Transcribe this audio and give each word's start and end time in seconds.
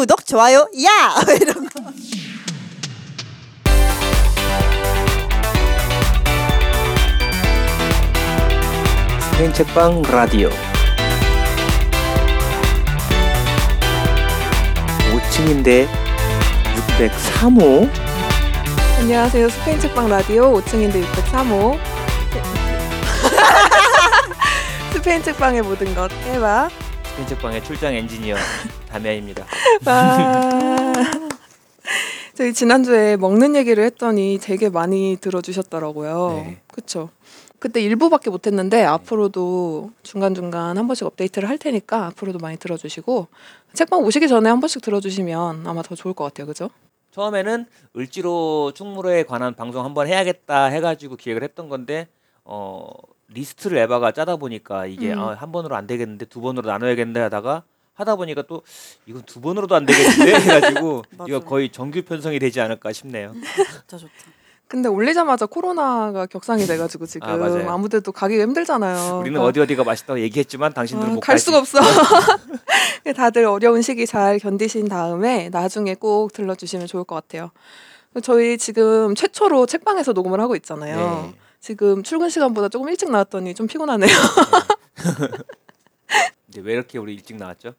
구독 0.00 0.26
좋아요 0.26 0.66
야 0.84 1.14
이런 1.40 1.68
거. 1.68 1.82
스페인 9.20 9.52
책방 9.52 10.02
라디오 10.02 10.50
5층인데 15.12 15.88
603호 16.98 17.90
안녕하세요. 19.00 19.48
스페인 19.48 19.80
책방 19.80 20.08
라디오 20.08 20.60
5층인데 20.60 21.04
603호. 21.04 21.76
스페인 24.94 25.22
책방의 25.24 25.62
모든 25.62 25.92
것 25.94 26.12
해봐. 26.12 26.68
스페인 27.12 27.28
책방의 27.28 27.64
출장 27.64 27.94
엔지니어 27.94 28.36
담야입니다. 28.88 29.44
와. 29.84 30.92
저희 32.34 32.54
지난주에 32.54 33.16
먹는 33.18 33.54
얘기를 33.54 33.84
했더니 33.84 34.38
되게 34.40 34.70
많이 34.70 35.18
들어주셨더라고요. 35.20 36.42
네. 36.46 36.58
그쵸? 36.68 37.10
그때 37.58 37.80
일부밖에 37.82 38.30
못했는데 38.30 38.82
앞으로도 38.84 39.90
중간중간 40.02 40.78
한 40.78 40.86
번씩 40.86 41.06
업데이트를 41.06 41.48
할 41.50 41.58
테니까 41.58 42.06
앞으로도 42.06 42.38
많이 42.38 42.56
들어주시고 42.56 43.28
책방 43.74 44.00
오시기 44.02 44.26
전에 44.26 44.48
한 44.48 44.60
번씩 44.60 44.80
들어주시면 44.80 45.66
아마 45.66 45.82
더 45.82 45.94
좋을 45.94 46.14
것 46.14 46.24
같아요. 46.24 46.46
그죠? 46.46 46.70
처음에는 47.10 47.66
을지로 47.94 48.72
충무로에 48.74 49.24
관한 49.24 49.54
방송 49.54 49.84
한번 49.84 50.08
해야겠다 50.08 50.64
해가지고 50.66 51.16
기획을 51.16 51.42
했던 51.42 51.68
건데 51.68 52.08
어 52.44 52.88
리스트를 53.34 53.78
에바가 53.78 54.12
짜다 54.12 54.36
보니까 54.36 54.86
이게 54.86 55.12
음. 55.12 55.18
아, 55.18 55.34
한 55.34 55.52
번으로 55.52 55.76
안 55.76 55.86
되겠는데 55.86 56.26
두 56.26 56.40
번으로 56.40 56.68
나눠야겠는데 56.70 57.20
하다가 57.20 57.62
하다 57.94 58.16
보니까 58.16 58.42
또 58.48 58.62
이건 59.06 59.22
두 59.22 59.40
번으로도 59.40 59.74
안 59.74 59.86
되겠는데 59.86 60.34
해가지고. 60.40 61.04
이거 61.28 61.40
거의 61.40 61.70
정규 61.70 62.02
편성이 62.02 62.38
되지 62.38 62.60
않을까 62.60 62.92
싶네요. 62.92 63.32
진짜 63.34 63.96
좋다. 63.98 64.12
근데 64.66 64.88
올리자마자 64.88 65.44
코로나가 65.44 66.24
격상이 66.24 66.64
돼가지고 66.64 67.04
지금 67.04 67.28
아. 67.28 67.74
아무 67.74 67.90
데도 67.90 68.10
가기가 68.10 68.42
힘들잖아요. 68.44 69.18
우리는 69.18 69.34
그러니까 69.34 69.44
어디 69.44 69.60
어디가 69.60 69.84
맛있다고 69.84 70.20
얘기했지만 70.20 70.72
당신들은 70.72 71.10
어, 71.10 71.14
못갈 71.16 71.34
가지. 71.34 71.44
수가 71.44 71.58
없어. 71.58 71.78
다들 73.14 73.44
어려운 73.44 73.82
시기 73.82 74.06
잘 74.06 74.38
견디신 74.38 74.88
다음에 74.88 75.50
나중에 75.50 75.94
꼭 75.94 76.32
들러주시면 76.32 76.86
좋을 76.86 77.04
것 77.04 77.14
같아요. 77.16 77.50
저희 78.22 78.56
지금 78.56 79.14
최초로 79.14 79.66
책방에서 79.66 80.12
녹음을 80.14 80.40
하고 80.40 80.56
있잖아요. 80.56 80.96
네. 81.32 81.38
지금 81.66 82.02
출근 82.02 82.28
시간보다 82.28 82.68
조금 82.68 82.88
일찍 82.88 83.08
나왔더니 83.08 83.54
좀 83.54 83.68
피곤하네요. 83.68 84.10
이제 86.48 86.60
왜 86.60 86.72
이렇게 86.72 86.98
우리 86.98 87.14
일찍 87.14 87.36
나왔죠? 87.36 87.74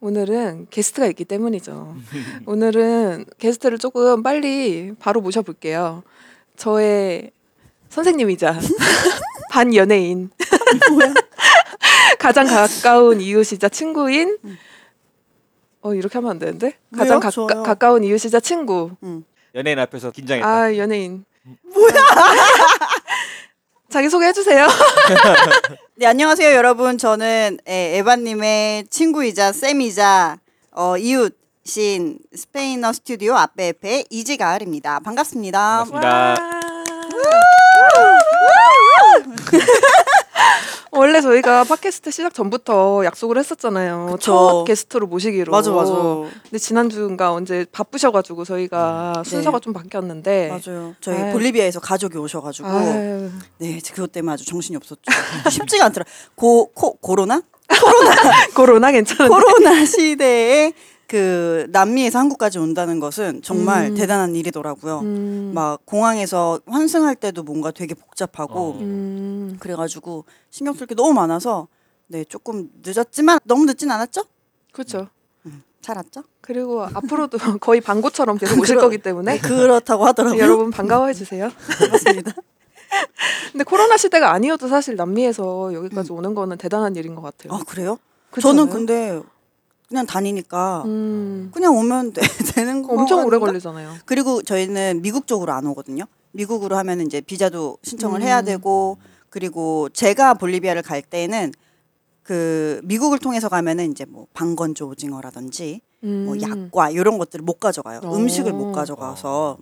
오늘은 0.00 0.66
게스트가 0.70 1.06
있기 1.06 1.24
때문이죠. 1.24 1.94
오늘은 2.46 3.26
게스트를 3.38 3.78
조금 3.78 4.24
빨리 4.24 4.92
바로 4.98 5.20
모셔볼게요. 5.20 6.02
저의 6.56 7.30
선생님이자 7.90 8.58
반 9.52 9.72
연예인, 9.72 10.30
가장 12.18 12.46
가까운 12.46 13.20
이웃이자 13.20 13.68
친구인. 13.68 14.36
어 15.82 15.94
이렇게 15.94 16.18
하면 16.18 16.32
안 16.32 16.38
되는데? 16.40 16.76
가장 16.96 17.20
왜요? 17.20 17.46
가까. 17.46 17.62
가까운 17.62 18.02
이웃이자 18.02 18.40
친구. 18.40 18.90
연예인 19.54 19.78
앞에서 19.78 20.10
긴장했다. 20.10 20.48
아 20.48 20.76
연예인. 20.76 21.24
뭐야? 21.44 21.92
자기 23.92 24.08
소개 24.08 24.26
해 24.26 24.32
주세요. 24.32 24.66
네 25.96 26.06
안녕하세요 26.06 26.56
여러분. 26.56 26.96
저는 26.96 27.58
예, 27.68 27.98
에바님의 27.98 28.86
친구이자 28.88 29.52
쌤이자 29.52 30.38
어, 30.72 30.96
이웃신 30.96 32.18
스페인어 32.34 32.94
스튜디오 32.94 33.34
아페페 33.34 34.04
이지가을입니다. 34.08 35.00
반갑습니다. 35.00 35.84
반갑습니다. 35.90 36.62
원래 40.94 41.22
저희가 41.22 41.64
팟캐스트 41.64 42.10
시작 42.10 42.34
전부터 42.34 43.02
약속을 43.06 43.38
했었잖아요. 43.38 44.10
그쵸. 44.12 44.18
첫 44.18 44.64
게스트로 44.64 45.06
모시기로. 45.06 45.50
맞아 45.50 45.70
맞아 45.70 45.90
근데 45.92 46.58
지난주인가 46.58 47.32
언제 47.32 47.64
바쁘셔가지고 47.72 48.44
저희가 48.44 49.22
순서가 49.24 49.58
좀 49.60 49.72
바뀌었는데. 49.72 50.48
맞아요. 50.50 50.94
저희 51.00 51.16
아유. 51.16 51.32
볼리비아에서 51.32 51.80
가족이 51.80 52.18
오셔가지고 52.18 52.68
아유, 52.68 53.30
네 53.58 53.80
그것 53.94 54.12
때문에 54.12 54.34
아주 54.34 54.44
정신이 54.44 54.76
없었죠. 54.76 55.00
쉽지가 55.50 55.86
않더라. 55.86 56.04
고 56.34 56.66
코 56.74 56.94
코로나 56.98 57.40
코로나 58.54 58.92
괜찮은데. 58.92 59.28
코로나 59.28 59.84
시대에 59.86 60.72
그 61.12 61.66
남미에서 61.72 62.18
한국까지 62.18 62.58
온다는 62.58 62.98
것은 62.98 63.42
정말 63.42 63.90
음. 63.90 63.94
대단한 63.94 64.34
일이더라고요. 64.34 65.00
음, 65.00 65.50
막 65.54 65.84
공항에서 65.84 66.60
환승할 66.66 67.16
때도 67.16 67.42
뭔가 67.42 67.70
되게 67.70 67.92
복잡하고 67.94 68.58
어. 68.58 68.78
음, 68.80 69.58
그래가지고 69.60 70.24
신경 70.48 70.72
쓸 70.72 70.86
게 70.86 70.94
너무 70.94 71.12
많아서 71.12 71.68
네 72.06 72.24
조금 72.24 72.70
늦었지만 72.82 73.40
너무 73.44 73.66
늦진 73.66 73.90
않았죠? 73.90 74.22
그렇죠. 74.72 75.08
잘 75.82 75.98
왔죠? 75.98 76.22
그리고 76.40 76.82
앞으로도 76.84 77.36
거의 77.60 77.82
방고처럼 77.82 78.38
계속 78.38 78.58
오실 78.58 78.76
그러- 78.76 78.86
거기 78.86 78.96
때문에 78.96 79.34
네, 79.34 79.38
그렇다고 79.38 80.06
하더라고요. 80.06 80.40
여러분 80.40 80.70
반가워해 80.70 81.12
주세요. 81.12 81.50
반갑습니다. 81.78 82.32
근데 83.52 83.64
코로나 83.64 83.98
시대가 83.98 84.32
아니어도 84.32 84.66
사실 84.68 84.96
남미에서 84.96 85.74
여기까지 85.74 86.12
오는 86.12 86.34
거는 86.34 86.56
대단한 86.56 86.96
일인 86.96 87.14
것 87.14 87.20
같아요. 87.20 87.52
아 87.52 87.62
그래요? 87.68 87.98
그렇지 88.30 88.42
저는 88.46 88.62
않아요? 88.62 88.74
근데 88.74 89.22
그냥 89.92 90.06
다니니까 90.06 90.84
음, 90.86 91.50
그냥 91.52 91.76
오면 91.76 92.14
되, 92.14 92.22
되는 92.54 92.82
거 92.82 92.94
엄청 92.94 93.18
오래 93.26 93.36
아닌가? 93.36 93.46
걸리잖아요. 93.46 93.96
그리고 94.06 94.40
저희는 94.42 95.02
미국 95.02 95.26
쪽으로 95.26 95.52
안 95.52 95.66
오거든요. 95.66 96.04
미국으로 96.30 96.78
하면 96.78 97.02
이제 97.02 97.20
비자도 97.20 97.76
신청을 97.82 98.22
해야 98.22 98.40
음. 98.40 98.44
되고 98.46 98.96
그리고 99.28 99.90
제가 99.90 100.32
볼리비아를 100.34 100.80
갈 100.80 101.02
때는 101.02 101.52
그 102.22 102.80
미국을 102.84 103.18
통해서 103.18 103.50
가면은 103.50 103.90
이제 103.92 104.06
뭐 104.06 104.26
방건조 104.32 104.88
오징어라든지 104.88 105.82
음. 106.04 106.24
뭐 106.24 106.40
약과 106.40 106.88
이런 106.88 107.18
것들을 107.18 107.44
못 107.44 107.60
가져가요. 107.60 108.00
어. 108.02 108.16
음식을 108.16 108.50
못 108.54 108.72
가져가서 108.72 109.58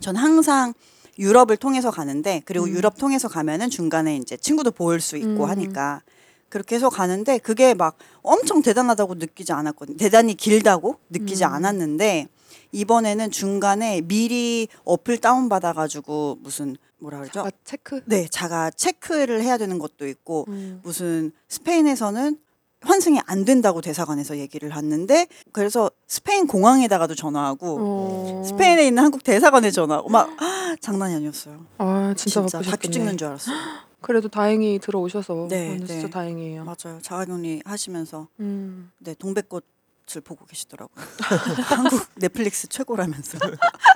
전 0.00 0.16
항상 0.16 0.74
유럽을 1.20 1.56
통해서 1.56 1.92
가는데 1.92 2.42
그리고 2.46 2.64
음. 2.64 2.70
유럽 2.70 2.98
통해서 2.98 3.28
가면은 3.28 3.70
중간에 3.70 4.16
이제 4.16 4.36
친구도 4.36 4.72
볼 4.72 5.00
수 5.00 5.16
있고 5.16 5.44
음. 5.44 5.48
하니까 5.50 6.00
그렇게 6.48 6.76
해서 6.76 6.88
가는데 6.88 7.38
그게 7.38 7.74
막 7.74 7.96
엄청 8.22 8.62
대단하다고 8.62 9.14
느끼지 9.14 9.52
않았거든요. 9.52 9.96
대단히 9.96 10.34
길다고 10.34 10.96
느끼지 11.10 11.44
음. 11.44 11.52
않았는데 11.52 12.28
이번에는 12.72 13.30
중간에 13.30 14.00
미리 14.02 14.68
어플 14.84 15.18
다운 15.18 15.48
받아가지고 15.48 16.38
무슨 16.40 16.76
뭐라 16.98 17.18
그러죠? 17.20 17.40
아, 17.40 17.50
체크. 17.64 18.00
네, 18.06 18.26
자가 18.28 18.70
체크를 18.70 19.42
해야 19.42 19.58
되는 19.58 19.78
것도 19.78 20.06
있고 20.08 20.46
음. 20.48 20.80
무슨 20.82 21.32
스페인에서는 21.48 22.38
환승이 22.82 23.20
안 23.26 23.44
된다고 23.44 23.80
대사관에서 23.80 24.38
얘기를 24.38 24.74
했는데 24.76 25.26
그래서 25.52 25.90
스페인 26.06 26.46
공항에다가도 26.46 27.14
전화하고 27.14 27.78
어. 27.80 28.42
스페인에 28.46 28.86
있는 28.86 29.02
한국 29.02 29.24
대사관에 29.24 29.70
전화하고 29.70 30.08
막 30.08 30.28
장난이 30.80 31.14
아니었어요. 31.14 31.66
아 31.78 32.14
진짜, 32.16 32.42
바쁘셨겠네. 32.42 32.92
찍는 32.92 33.16
줄 33.18 33.28
알았어요. 33.28 33.56
그래도 34.06 34.28
다행히 34.28 34.78
들어오셔서 34.78 35.48
네, 35.50 35.70
오늘 35.70 35.78
진짜 35.84 36.06
네. 36.06 36.10
다행이에요. 36.10 36.64
맞아요. 36.64 37.00
자가격리 37.02 37.62
하시면서 37.64 38.28
음. 38.38 38.92
네 38.98 39.16
동백꽃을 39.18 40.20
보고 40.22 40.46
계시더라고요. 40.46 41.04
한국 41.66 42.06
넷플릭스 42.14 42.68
최고라면서 42.68 43.36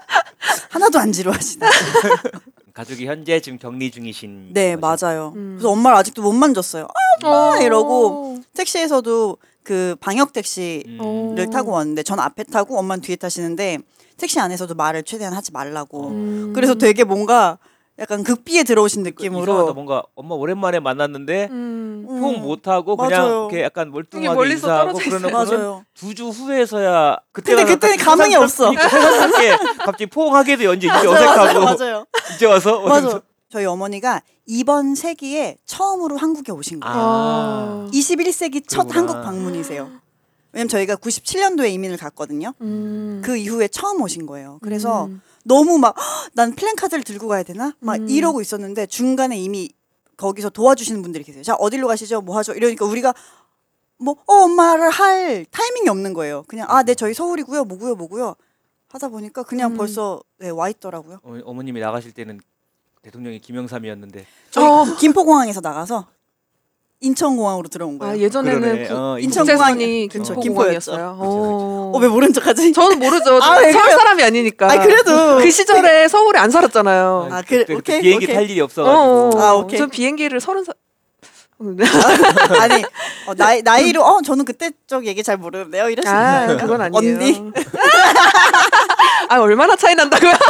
하나도 0.71 0.99
안 0.99 1.13
지루하시네. 1.13 1.65
가족이 2.75 3.07
현재 3.07 3.39
지금 3.39 3.57
격리 3.57 3.93
중이신. 3.93 4.53
네 4.53 4.75
거죠? 4.75 5.07
맞아요. 5.07 5.33
음. 5.37 5.55
그래서 5.57 5.71
엄마를 5.71 5.97
아직도 5.99 6.23
못 6.23 6.33
만졌어요. 6.33 6.89
아, 7.23 7.29
어. 7.29 7.63
이러고 7.63 8.41
택시에서도 8.55 9.37
그 9.63 9.95
방역 10.01 10.33
택시 10.33 10.83
음. 10.89 10.99
어. 11.01 11.35
를 11.37 11.51
타고 11.51 11.71
왔는데 11.71 12.03
전 12.03 12.19
앞에 12.19 12.43
타고 12.45 12.77
엄마는 12.81 13.01
뒤에 13.01 13.15
타시는데 13.15 13.79
택시 14.17 14.41
안에서도 14.41 14.75
말을 14.75 15.05
최대한 15.05 15.35
하지 15.35 15.53
말라고. 15.53 16.09
음. 16.09 16.53
그래서 16.53 16.75
되게 16.75 17.05
뭔가 17.05 17.59
약간 18.01 18.25
극비에 18.25 18.63
들어오신 18.65 19.03
그 19.05 19.11
이상하다. 19.11 19.41
느낌으로 19.43 19.75
뭔가 19.75 20.03
엄마 20.15 20.35
오랜만에 20.35 20.81
만났는데 20.81 21.49
음. 21.51 22.07
음, 22.09 22.21
포옹 22.21 22.41
못 22.41 22.67
하고 22.67 22.97
그냥 22.97 23.23
맞아요. 23.23 23.39
이렇게 23.51 23.63
약간 23.63 23.89
이게 23.89 23.93
멀뚱하게 23.95 24.51
인사하고. 24.53 24.99
그러는 24.99 25.31
맞아요. 25.31 25.85
두주 25.95 26.29
후에서야 26.31 27.19
근데 27.33 27.65
그때는 27.65 27.97
감흥이 27.99 28.35
없어. 28.37 28.73
갑자기 29.85 30.07
포옹하게도 30.07 30.65
연지 30.65 30.87
이제 30.87 30.93
맞아요, 30.93 31.11
어색하고 31.11 31.61
맞아요. 31.65 32.07
이제 32.35 32.47
와서 32.47 32.81
맞아. 32.81 33.21
저희 33.51 33.65
어머니가 33.67 34.23
이번 34.47 34.95
세기에 34.95 35.59
처음으로 35.67 36.17
한국에 36.17 36.53
오신 36.53 36.81
거예요. 36.81 36.97
아. 36.99 37.87
21세기 37.93 38.65
첫 38.67 38.89
그러구나. 38.89 38.99
한국 38.99 39.23
방문이세요. 39.25 39.91
왜냐면 40.53 40.69
저희가 40.69 40.97
97년도에 40.97 41.71
이민을 41.73 41.97
갔거든요. 41.97 42.55
음. 42.61 43.21
그 43.25 43.37
이후에 43.37 43.69
처음 43.69 44.01
오신 44.03 44.27
거예요. 44.27 44.59
그래서 44.63 45.05
음. 45.07 45.21
너무 45.45 45.79
막 45.79 45.95
난 46.35 46.55
플랜카드를 46.55 47.03
들고 47.05 47.29
가야 47.29 47.43
되나? 47.43 47.75
막 47.81 47.97
음. 47.97 48.09
이러고 48.09 48.41
있었는데 48.41 48.87
중간에 48.87 49.37
이미 49.39 49.71
거기서 50.17 50.51
도와주시는 50.51 51.03
분들이 51.03 51.25
계세요. 51.25 51.43
자 51.43 51.55
어디로 51.55 51.89
가시죠? 51.89 52.21
뭐 52.21 52.37
하죠? 52.39 52.53
이러니까 52.53 52.85
우리가 52.85 53.15
뭐어 53.99 54.17
엄마를 54.27 54.91
할 54.91 55.45
타이밍이 55.51 55.89
없는 55.89 56.15
거예요. 56.15 56.45
그냥 56.47 56.67
아 56.71 56.83
네 56.83 56.95
저희 56.95 57.15
서울이고요 57.15 57.65
뭐고요 57.65 57.95
뭐고요 57.97 58.35
하다 58.89 59.09
보니까 59.09 59.43
그냥 59.43 59.73
음. 59.73 59.77
벌써 59.77 60.21
네, 60.39 60.51
와 60.51 60.69
있더라고요. 60.69 61.21
어, 61.23 61.39
어머님이 61.45 61.81
나가실 61.81 62.13
때는 62.13 62.41
대통령이 63.03 63.41
김영삼이었는데 63.41 64.27
저희 64.51 64.65
어. 64.65 64.85
김포공항에서 64.99 65.61
나가서 65.61 66.07
인천공항으로 67.01 67.69
들어온 67.69 67.99
거예요. 67.99 68.13
아 68.15 68.19
예전에는. 68.19 68.89
구- 68.89 68.95
어, 68.95 69.19
인천 69.19 69.45
국제선이 69.47 70.09
그쵸, 70.09 70.35
김포공항이었어요. 70.39 70.97
김포였죠. 70.97 71.17
어. 71.23 71.93
어왜 71.95 72.09
모른 72.09 72.33
척하지? 72.33 72.73
저는 72.75 72.99
모르죠. 72.99 73.39
아, 73.43 73.59
왜 73.59 73.73
서울? 73.73 73.91
사람이 73.91 74.23
아니니까. 74.23 74.71
아 74.71 74.79
그래도 74.83 75.39
그 75.39 75.51
시절에 75.51 76.09
서울에 76.09 76.39
안 76.39 76.51
살았잖아요. 76.51 77.29
아, 77.33 77.43
그래, 77.43 77.61
그때 77.65 77.75
오케이, 77.75 78.01
비행기 78.03 78.27
오케이. 78.27 78.35
탈 78.37 78.51
일이 78.51 78.61
어, 78.61 78.65
없어가지고 78.65 79.43
아, 79.43 79.55
오케이. 79.55 79.79
저 79.79 79.87
비행기를 79.87 80.41
서른 80.41 80.63
살. 80.65 80.75
아니 82.59 82.83
어, 83.27 83.35
나이 83.35 83.61
나이로 83.61 84.03
어 84.03 84.23
저는 84.23 84.47
그때 84.47 84.71
쪽 84.87 85.07
얘기 85.07 85.23
잘 85.23 85.37
모르는데요. 85.37 85.89
이랬어요 85.91 86.15
아, 86.17 86.57
그건 86.57 86.81
아니에요. 86.81 87.17
언니? 87.17 87.53
아, 89.29 89.39
얼마나 89.41 89.77
차이 89.77 89.95
난다고요? 89.95 90.33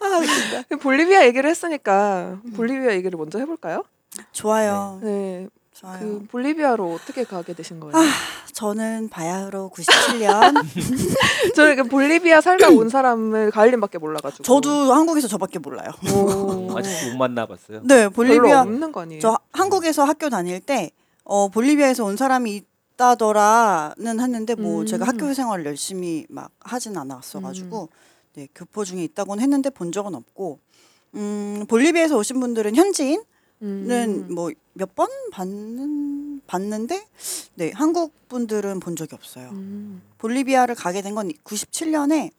아, 0.00 0.76
볼리비아 0.80 1.24
얘기를 1.26 1.48
했으니까 1.50 2.38
볼리비아 2.56 2.92
얘기를 2.92 3.18
먼저 3.18 3.38
해볼까요? 3.38 3.84
좋아요. 4.32 4.98
네, 5.02 5.48
좋아요. 5.72 5.98
그 6.00 6.26
볼리비아로 6.30 6.92
어떻게 6.94 7.24
가게 7.24 7.54
되신 7.54 7.80
거예요? 7.80 7.96
아, 7.96 8.02
저는 8.52 9.08
바야흐로 9.08 9.70
97년. 9.74 10.54
저는 11.56 11.76
그 11.76 11.84
볼리비아 11.84 12.40
살다 12.40 12.68
온 12.68 12.88
사람을 12.88 13.50
가을님밖에 13.50 13.98
몰라가지고. 13.98 14.44
저도 14.44 14.92
한국에서 14.92 15.28
저밖에 15.28 15.58
몰라요. 15.58 15.90
오, 16.14 16.72
아직 16.76 17.10
못 17.10 17.16
만나봤어요. 17.16 17.80
네, 17.84 18.08
볼리비아 18.08 18.62
없는 18.62 18.92
거 18.92 19.00
아니에요? 19.02 19.20
저 19.20 19.38
한국에서 19.52 20.04
학교 20.04 20.28
다닐 20.28 20.60
때 20.60 20.90
어, 21.24 21.48
볼리비아에서 21.48 22.04
온 22.04 22.16
사람이 22.16 22.62
있다더라는 23.02 24.20
했는데 24.20 24.54
뭐 24.54 24.80
음. 24.80 24.86
제가 24.86 25.06
학교 25.06 25.32
생활을 25.32 25.66
열심히 25.66 26.26
막 26.28 26.50
하진 26.60 26.96
않았어 26.96 27.40
가지고 27.40 27.88
네, 28.34 28.48
교포 28.54 28.84
중에 28.84 29.02
있다고는 29.04 29.42
했는데 29.42 29.70
본 29.70 29.92
적은 29.92 30.14
없고 30.14 30.58
음, 31.14 31.64
볼리비아에서 31.68 32.16
오신 32.16 32.40
분들은 32.40 32.76
현지인 32.76 33.20
음. 33.20 33.31
는뭐 33.66 34.50
몇 34.74 34.94
번 34.94 35.08
봤는 35.30 36.40
봤는데 36.46 37.06
네 37.54 37.70
한국 37.74 38.12
분들은 38.28 38.80
본 38.80 38.96
적이 38.96 39.14
없어요. 39.14 39.50
음. 39.50 40.02
볼리비아를 40.18 40.74
가게 40.74 41.00
된 41.02 41.14
건 41.14 41.30
97년에 41.44 42.30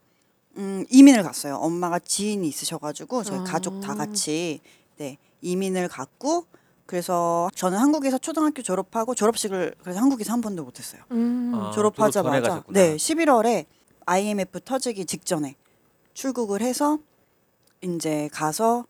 음, 0.58 0.86
이민을 0.90 1.24
갔어요. 1.24 1.56
엄마가 1.56 2.00
지인이 2.00 2.48
있으셔가지고 2.48 3.24
저희 3.24 3.40
아. 3.40 3.44
가족 3.44 3.80
다 3.82 3.96
같이 3.96 4.60
네 4.98 5.18
이민을 5.42 5.88
갔고 5.88 6.46
그래서 6.86 7.50
저는 7.56 7.78
한국에서 7.78 8.18
초등학교 8.18 8.62
졸업하고 8.62 9.16
졸업식을 9.16 9.76
그래서 9.82 10.00
한국에서 10.02 10.34
한 10.34 10.42
번도 10.42 10.64
못했어요. 10.64 11.02
음. 11.12 11.52
아, 11.56 11.72
졸업하자마자. 11.72 12.64
네 12.70 12.96
11월에 12.98 13.66
IMF 14.06 14.60
터지기 14.60 15.06
직전에 15.06 15.56
출국을 16.14 16.62
해서 16.62 17.00
이제 17.82 18.30
가서 18.34 18.86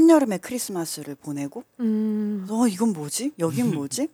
한여름에 0.00 0.36
크리스마스를 0.38 1.14
보내고 1.14 1.64
음. 1.80 2.46
어 2.50 2.68
이건 2.68 2.92
뭐지? 2.92 3.32
여긴 3.38 3.70
뭐지? 3.74 4.08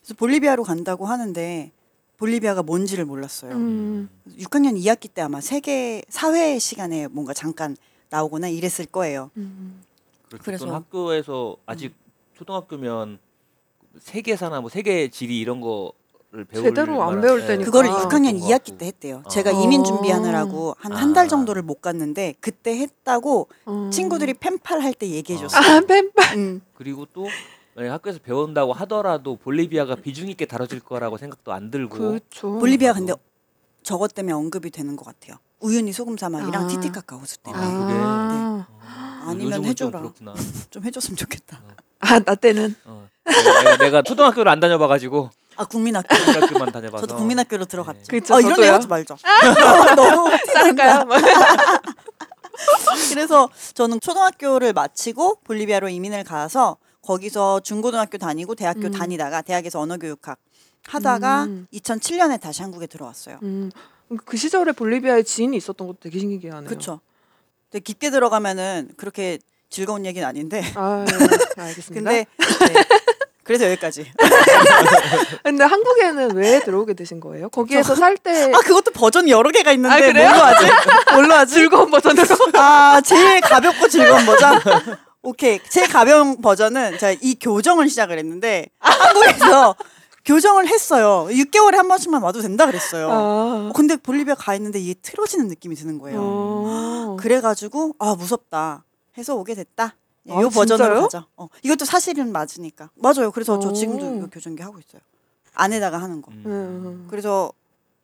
그래서 0.00 0.14
볼리비아로 0.16 0.62
간다고 0.62 1.06
하는데 1.06 1.72
볼리비아가 2.18 2.62
뭔지를 2.62 3.04
몰랐어요. 3.04 3.50
음. 3.52 4.08
6학년 4.38 4.80
2학기 4.80 5.12
때 5.12 5.22
아마 5.22 5.40
세계 5.40 6.02
사회 6.08 6.56
시간에 6.60 7.08
뭔가 7.08 7.34
잠깐 7.34 7.76
나오거나 8.10 8.46
이랬을 8.48 8.86
거예요. 8.92 9.32
음. 9.36 9.82
그래서 10.28 10.44
그래서- 10.44 10.72
학교에서 10.72 11.56
아직 11.66 11.94
초등학교면 12.34 13.18
세계사나 13.98 14.60
뭐 14.60 14.70
세계 14.70 15.08
지리 15.08 15.40
이런 15.40 15.60
거를 15.60 15.90
배울 16.50 16.64
제대로 16.64 17.02
안 17.02 17.20
배울 17.20 17.42
예, 17.42 17.46
때니까. 17.46 17.64
그거를 17.66 17.90
아, 17.90 17.94
6학년 18.08 18.08
그런 18.32 18.40
것 18.40 18.46
2학기 18.46 18.64
같고. 18.64 18.78
때 18.78 18.86
했대요. 18.86 19.22
어. 19.24 19.28
제가 19.28 19.50
어. 19.56 19.62
이민 19.62 19.84
준비하느라고 19.84 20.74
한 20.78 20.92
한달 20.92 21.26
아. 21.26 21.28
정도를 21.28 21.62
못 21.62 21.80
갔는데 21.80 22.34
그때 22.40 22.76
했다고 22.78 23.48
음. 23.68 23.90
친구들이 23.90 24.34
펜팔 24.34 24.80
할 24.82 24.94
때 24.94 25.08
얘기해 25.08 25.38
줬어요. 25.38 25.60
아 25.60 25.80
펜팔. 25.80 26.36
음. 26.38 26.60
그리고 26.74 27.06
또 27.12 27.26
예, 27.80 27.88
학교에서 27.88 28.18
배운다고 28.22 28.72
하더라도 28.72 29.36
볼리비아가 29.36 29.96
비중 29.96 30.28
있게 30.28 30.46
다뤄질 30.46 30.80
거라고 30.80 31.16
생각도 31.18 31.52
안 31.52 31.70
들고 31.70 31.96
그렇죠. 31.98 32.58
볼리비아. 32.58 32.92
근데 32.92 33.12
저것 33.82 34.14
때문에 34.14 34.32
언급이 34.32 34.70
되는 34.70 34.96
것 34.96 35.04
같아요. 35.04 35.36
우유니 35.60 35.92
소금 35.92 36.16
사막이랑 36.16 36.64
아. 36.64 36.66
티티카카 36.68 37.16
호수 37.16 37.38
때문에 37.38 37.62
아, 37.64 37.68
그게? 37.68 37.94
아, 37.96 38.66
어, 39.26 39.30
아니면 39.30 39.64
해줘라. 39.64 40.00
좀 40.02 40.12
그렇구나. 40.12 40.34
좀 40.70 40.84
해줬으면 40.84 41.16
좋겠다. 41.16 41.60
아, 42.00 42.18
나 42.20 42.34
때는 42.34 42.74
어. 42.84 43.08
내가, 43.24 43.76
내가 43.78 44.02
초등학교를 44.02 44.52
안 44.52 44.60
다녀봐가지고 44.60 45.30
아 45.56 45.64
국민학교. 45.64 46.14
중학교만 46.14 46.72
다녀봐서 46.72 47.06
저도 47.06 47.16
국민학교로 47.16 47.64
들어갔죠. 47.66 48.04
그쵸, 48.08 48.34
아, 48.34 48.40
이런. 48.40 48.58
얘기 48.58 48.68
하지 48.68 48.86
말자. 48.86 49.16
너무 49.96 50.30
쌀까요? 50.52 51.06
그래서 53.10 53.48
저는 53.74 54.00
초등학교를 54.00 54.72
마치고 54.72 55.40
볼리비아로 55.44 55.88
이민을 55.88 56.24
가서 56.24 56.76
거기서 57.02 57.60
중고등학교 57.60 58.18
다니고 58.18 58.54
대학교 58.54 58.86
음. 58.86 58.90
다니다가 58.90 59.42
대학에서 59.42 59.80
언어교육학 59.80 60.38
하다가 60.86 61.44
음. 61.44 61.66
2007년에 61.72 62.40
다시 62.40 62.62
한국에 62.62 62.86
들어왔어요. 62.86 63.38
음, 63.42 63.70
그 64.24 64.36
시절에 64.36 64.72
볼리비아에 64.72 65.22
지인이 65.22 65.56
있었던 65.56 65.86
것도 65.86 65.98
되게 66.00 66.18
신기하네요. 66.18 66.68
그렇죠. 66.68 67.00
깊게 67.72 68.10
들어가면은 68.10 68.90
그렇게 68.96 69.38
즐거운 69.68 70.06
얘기는 70.06 70.26
아닌데. 70.26 70.62
아, 70.76 71.04
네, 71.06 71.14
알겠습니다. 71.62 72.10
근데 72.10 72.26
근데, 72.36 72.72
네. 72.72 72.84
그래서 73.44 73.66
여기까지. 73.66 74.10
한국에는 75.44 76.34
왜 76.36 76.60
들어오게 76.60 76.94
되신 76.94 77.20
거예요? 77.20 77.48
거기에서 77.50 77.94
살 77.94 78.16
때 78.16 78.52
아 78.54 78.58
그것도 78.60 78.90
버전이 78.92 79.30
여러 79.30 79.50
개가 79.50 79.72
있는데 79.72 79.94
아, 79.94 80.00
그래요? 80.00 80.28
뭘로 80.30 80.44
하지? 80.44 80.66
뭘로 81.14 81.34
하지? 81.34 81.54
즐거운 81.54 81.90
버전으로 81.90 82.26
아 82.54 83.00
제일 83.04 83.40
가볍고 83.40 83.88
즐거운 83.88 84.24
버전. 84.26 84.58
오케이 85.22 85.58
제일 85.68 85.88
가벼운 85.88 86.40
버전은 86.40 86.98
제가 86.98 87.18
이 87.20 87.36
교정을 87.38 87.88
시작을 87.88 88.18
했는데 88.18 88.66
한국에서 88.78 89.74
교정을 90.24 90.66
했어요. 90.68 91.26
6개월에 91.30 91.74
한 91.76 91.86
번씩만 91.88 92.22
와도 92.22 92.40
된다 92.40 92.64
그랬어요. 92.66 93.10
아, 93.10 93.14
어, 93.14 93.72
근데 93.74 93.96
볼리비아 93.96 94.34
가 94.34 94.54
있는데 94.54 94.78
이게 94.78 94.94
틀어지는 95.02 95.48
느낌이 95.48 95.74
드는 95.74 95.98
거예요. 95.98 96.18
어. 96.22 97.16
그래가지고 97.20 97.94
아 97.98 98.14
무섭다 98.14 98.84
해서 99.18 99.34
오게 99.34 99.54
됐다. 99.54 99.96
예, 100.26 100.32
아, 100.32 100.40
요 100.40 100.48
버전으로? 100.48 101.02
가자. 101.02 101.26
어, 101.36 101.48
이것도 101.62 101.84
사실은 101.84 102.32
맞으니까 102.32 102.90
맞아요. 102.94 103.30
그래서 103.30 103.58
저 103.58 103.68
오. 103.68 103.72
지금도 103.72 104.16
이거 104.16 104.26
교정기 104.28 104.62
하고 104.62 104.78
있어요. 104.78 105.00
안에다가 105.54 106.00
하는 106.00 106.22
거. 106.22 106.30
음. 106.32 106.42
음. 106.46 107.06
그래서 107.10 107.52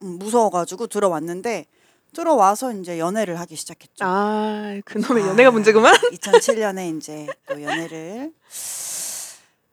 음, 0.03 0.19
무서워가지고 0.19 0.87
들어왔는데 0.89 1.67
들어와서 2.13 2.73
이제 2.75 2.99
연애를 2.99 3.39
하기 3.41 3.57
시작했죠. 3.57 4.05
아, 4.05 4.79
그놈의 4.85 5.25
아, 5.25 5.29
연애가 5.29 5.51
문제구만. 5.51 5.95
2007년에 6.13 6.97
이제 6.97 7.27
또 7.47 7.63
연애를 7.63 8.33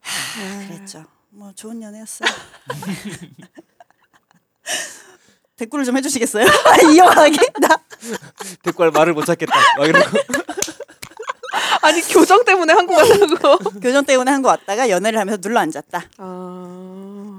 하, 0.02 0.68
그랬죠. 0.68 1.06
뭐 1.30 1.52
좋은 1.54 1.82
연애였어요. 1.82 2.30
댓글을 5.58 5.86
좀 5.86 5.98
해주시겠어요? 5.98 6.46
이어가게 6.94 7.38
나 7.60 7.68
대꾸할 8.62 8.92
말을 8.92 9.14
못 9.14 9.26
찾겠다. 9.26 9.54
막 9.78 9.86
이런 9.88 10.04
거. 10.04 10.10
아니 11.82 12.02
교정 12.02 12.44
때문에 12.46 12.74
한국 12.74 12.96
왔다고. 12.96 13.58
교정 13.80 14.06
때문에 14.06 14.32
한국 14.32 14.50
왔다가 14.50 14.90
연애를 14.90 15.20
하면서 15.20 15.40
눌러 15.40 15.60
앉았다. 15.60 16.04
아, 16.18 16.64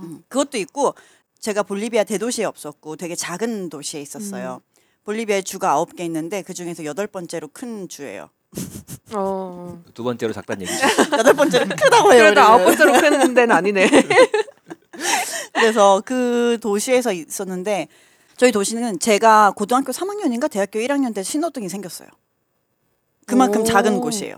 음, 0.03 0.23
그것도 0.29 0.59
있고 0.59 0.95
제가 1.41 1.63
볼리비아 1.63 2.05
대도시에 2.05 2.45
없었고 2.45 2.97
되게 2.97 3.15
작은 3.15 3.69
도시에 3.69 4.01
있었어요. 4.01 4.61
볼리비아에 5.05 5.43
주가 5.43 5.71
아홉 5.71 5.97
개 5.97 6.05
있는데 6.05 6.43
그 6.43 6.53
중에서 6.55 6.85
여덟 6.85 7.07
번째로 7.07 7.49
큰 7.53 7.89
주예요. 7.89 8.29
어. 9.15 9.83
두 9.95 10.03
번째로 10.03 10.33
작단 10.33 10.61
얘기죠. 10.63 10.79
여덟 11.17 11.35
번째로 11.35 11.67
크다고 11.69 12.13
해요. 12.13 12.23
그래도. 12.25 12.41
아홉 12.41 12.65
번째로 12.65 12.93
큰 12.93 13.35
데는 13.35 13.55
아니네. 13.55 13.89
그래서 15.55 16.03
그 16.05 16.59
도시에서 16.61 17.13
있었는데 17.13 17.89
저희 18.37 18.53
도시는 18.53 18.99
제가 19.01 19.53
고등학교 19.57 19.93
3학년인가 19.93 20.51
대학교 20.51 20.79
1학년 20.79 21.15
때 21.15 21.23
신호등이 21.23 21.69
생겼어요. 21.69 22.09
그만큼 23.29 23.61
오. 23.61 23.65
작은 23.65 24.01
곳이에요. 24.01 24.37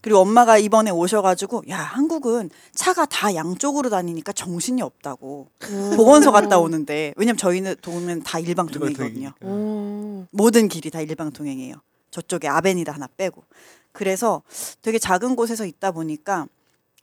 그리고 0.00 0.20
엄마가 0.20 0.56
이번에 0.56 0.92
오셔가지고 0.92 1.64
야 1.68 1.78
한국은 1.78 2.50
차가 2.72 3.06
다 3.06 3.34
양쪽으로 3.34 3.90
다니니까 3.90 4.32
정신이 4.32 4.80
없다고 4.80 5.48
보건소 5.96 6.30
갔다 6.30 6.60
오는데 6.60 7.12
왜냐면 7.16 7.36
저희는 7.36 7.74
동은 7.82 8.22
다 8.22 8.38
일방통행이거든요. 8.38 9.32
어. 9.40 10.26
모든 10.30 10.68
길이 10.68 10.90
다 10.90 11.00
일방통행이에요. 11.00 11.74
저쪽에 12.12 12.46
아벤이다 12.46 12.92
하나 12.92 13.08
빼고. 13.16 13.42
그래서 13.90 14.42
되게 14.80 15.00
작은 15.00 15.34
곳에서 15.34 15.66
있다 15.66 15.90
보니까 15.90 16.46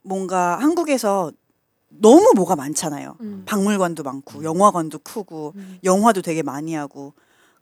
뭔가 0.02 0.58
한국에서 0.58 1.30
너무 1.88 2.32
뭐가 2.34 2.56
많잖아요. 2.56 3.16
음. 3.20 3.42
박물관도 3.44 4.02
많고 4.02 4.44
영화관도 4.44 5.00
크고 5.00 5.52
음. 5.56 5.78
영화도 5.84 6.22
되게 6.22 6.42
많이 6.42 6.74
하고 6.74 7.12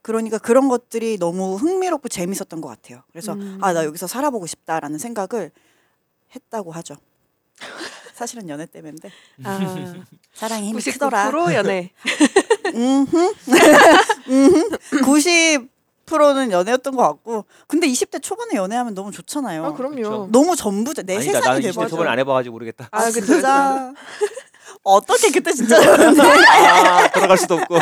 그러니까 0.02 0.38
그런 0.38 0.68
것들이 0.68 1.16
너무 1.18 1.54
흥미롭고 1.56 2.08
재밌었던 2.08 2.60
것 2.60 2.68
같아요. 2.68 3.02
그래서 3.12 3.32
음. 3.34 3.58
아나 3.62 3.84
여기서 3.84 4.06
살아보고 4.08 4.46
싶다라는 4.46 4.98
생각을 4.98 5.52
했다고 6.34 6.72
하죠. 6.72 6.96
사실은 8.14 8.48
연애 8.48 8.66
때문인데 8.66 9.10
아, 9.44 9.58
사랑이 10.34 10.68
힘이 10.68 10.82
크더라. 10.82 11.30
99% 11.30 11.54
연애. 11.54 11.90
음흠. 12.74 13.34
음흠. 14.28 14.68
90%는 15.02 16.50
연애였던 16.52 16.96
것 16.96 17.02
같고 17.02 17.44
근데 17.68 17.86
20대 17.86 18.20
초반에 18.22 18.54
연애하면 18.56 18.94
너무 18.94 19.12
좋잖아요. 19.12 19.64
아 19.64 19.72
그럼요. 19.74 19.96
그쵸. 19.96 20.28
너무 20.32 20.56
전부자 20.56 21.02
내 21.02 21.16
아니다. 21.16 21.32
세상이 21.40 21.62
돼버려. 21.62 21.86
20대 21.86 21.90
초반에 21.90 22.10
안 22.10 22.18
해봐가지고 22.18 22.52
모르겠다. 22.52 22.88
아, 22.90 23.04
그쵸, 23.06 23.24
진짜 23.24 23.92
어떻게 24.82 25.30
그때 25.30 25.52
진짜 25.52 25.76
연애 25.76 26.20
아, 26.20 27.08
돌아갈 27.12 27.38
수도 27.38 27.54
없고. 27.54 27.76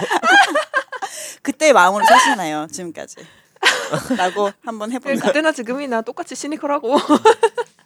그때 1.43 1.73
마음으로 1.73 2.05
사시나요? 2.05 2.67
지금까지? 2.71 3.17
라고 4.17 4.51
한번 4.65 4.91
해볼까 4.93 5.27
그때나 5.29 5.53
지금이나 5.53 6.03
똑같이 6.03 6.35
시니컬하고. 6.35 6.97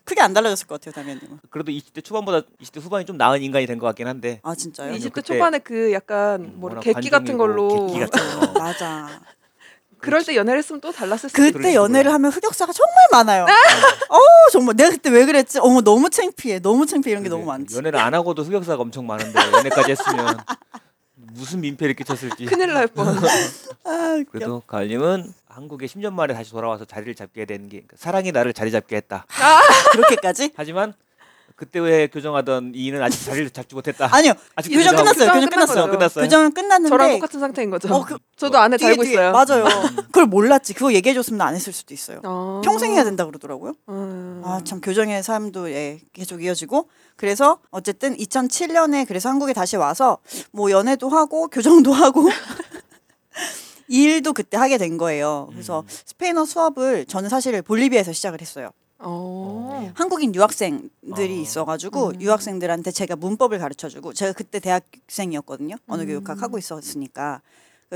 크게 0.05 0.21
안 0.21 0.35
달라졌을 0.35 0.67
것 0.67 0.79
같아요 0.81 0.93
담임님은 1.03 1.41
그래도 1.51 1.73
20대 1.73 2.05
초반보다 2.05 2.43
20대 2.61 2.79
후반이 2.83 3.07
좀 3.07 3.17
나은 3.17 3.43
인간이 3.43 3.67
된 3.67 3.79
것 3.79 3.87
같긴 3.87 4.07
한데. 4.07 4.41
아 4.43 4.55
진짜요? 4.55 4.89
아니요, 4.93 5.01
20대 5.01 5.13
그때- 5.15 5.35
초반에 5.35 5.59
그 5.61 5.93
약간 5.93 6.53
뭐 6.57 6.69
워낙 6.71 6.81
객기 6.83 7.09
같은 7.11 7.39
걸로. 7.39 7.87
객기 7.87 8.01
같은 8.01 8.41
거. 8.41 8.53
맞아. 8.61 9.09
그럴 9.99 10.23
때 10.23 10.37
연애를 10.37 10.59
했으면 10.59 10.83
또 10.83 10.93
달랐을 10.93 11.31
수도 11.31 11.33
그때 11.33 11.49
있고. 11.49 11.59
그럴지 11.61 11.77
연애를. 11.77 12.13
하면 12.13 12.31
흑역사가 12.31 12.73
정말 12.75 12.95
많아요. 13.13 13.45
어 14.11 14.19
정말. 14.53 14.77
내가 14.77 14.91
그때 14.91 15.09
왜 15.09 15.25
그랬지? 15.25 15.59
어머 15.61 15.81
너무 15.81 16.11
창피해. 16.11 16.59
너무 16.59 16.85
창피해. 16.85 17.13
이런 17.13 17.23
게 17.23 17.31
너무 17.31 17.47
많지. 17.47 17.75
연애를 17.75 17.99
안 17.99 18.13
하고도 18.13 18.43
흑역사가 18.45 18.83
엄청 18.83 19.07
많은데 19.07 19.41
연애까지 19.53 19.93
했으면 19.93 20.37
무슨 21.35 21.61
민폐를 21.61 21.95
끼쳤을지. 21.95 22.45
큰일 22.47 22.73
날 22.73 22.87
뻔. 22.87 23.07
아 23.85 24.23
그래도 24.31 24.63
가을님은 24.67 25.33
한국에 25.49 25.87
10년 25.87 26.13
만에 26.13 26.35
다시 26.35 26.51
돌아와서 26.51 26.85
자리를 26.85 27.15
잡게 27.15 27.45
된 27.45 27.69
게 27.69 27.83
사랑이 27.97 28.33
나를 28.33 28.53
자리 28.53 28.71
잡게 28.71 28.97
했다. 28.97 29.27
그렇게까지? 29.93 30.53
하지만 30.57 30.95
그때 31.57 31.79
왜 31.79 32.09
교정하던 32.09 32.73
이인은 32.75 33.01
아직 33.01 33.25
자리를 33.25 33.49
잡지 33.51 33.77
못했다. 33.77 34.09
아니요 34.11 34.33
아직 34.57 34.71
교정 34.71 34.97
끝났어요 34.97 35.33
교정 35.33 35.49
끝났어요. 35.51 35.91
끝났어요. 35.91 36.25
교정은 36.25 36.53
끝났는데 36.53 36.89
저랑 36.89 37.13
똑같은 37.13 37.39
상태인 37.41 37.71
거죠. 37.71 37.95
어, 37.95 38.05
그- 38.05 38.19
저도 38.37 38.59
안에 38.59 38.77
뒤에, 38.77 38.89
달고 38.89 39.05
뒤에, 39.05 39.13
있어요. 39.13 39.31
맞아요 39.33 39.65
그걸 40.11 40.27
몰랐지 40.27 40.75
그거 40.75 40.93
얘기해 40.93 41.15
줬으면 41.15 41.41
안 41.43 41.55
했을 41.55 41.73
수도 41.73 41.95
있어요 41.95 42.21
어. 42.25 42.61
평생 42.65 42.93
해야 42.93 43.05
된다 43.05 43.25
그러더라고요 43.25 43.75
음. 43.89 44.43
아참 44.45 44.81
교정의 44.81 45.23
삶도 45.23 45.71
예, 45.71 46.01
계속 46.13 46.43
이어지고 46.43 46.89
그래서 47.15 47.61
어쨌든 47.71 48.17
2007년에 48.17 49.07
그래서 49.07 49.29
한국에 49.29 49.53
다시 49.53 49.77
와서 49.77 50.19
뭐 50.51 50.73
연애도 50.73 51.09
하고 51.09 51.47
교정도 51.47 51.93
하고 51.93 52.29
일도 53.89 54.33
그때 54.33 54.57
하게 54.57 54.79
된 54.79 54.97
거예요. 54.97 55.49
그래서 55.53 55.81
음. 55.81 55.87
스페인어 55.89 56.47
수업을 56.47 57.05
저는 57.05 57.29
사실 57.29 57.61
볼리비아에서 57.63 58.13
시작을 58.13 58.41
했어요. 58.41 58.71
어. 58.99 59.91
한국인 59.95 60.35
유학생들이 60.35 61.39
어. 61.39 61.41
있어가지고 61.43 62.09
음. 62.11 62.21
유학생들한테 62.21 62.91
제가 62.91 63.17
문법을 63.17 63.59
가르쳐주고 63.59 64.13
제가 64.13 64.33
그때 64.33 64.61
대학생이었거든요. 64.61 65.77
언어 65.87 66.03
음. 66.03 66.07
교육학 66.09 66.43
하고 66.43 66.59
있었으니까 66.59 67.43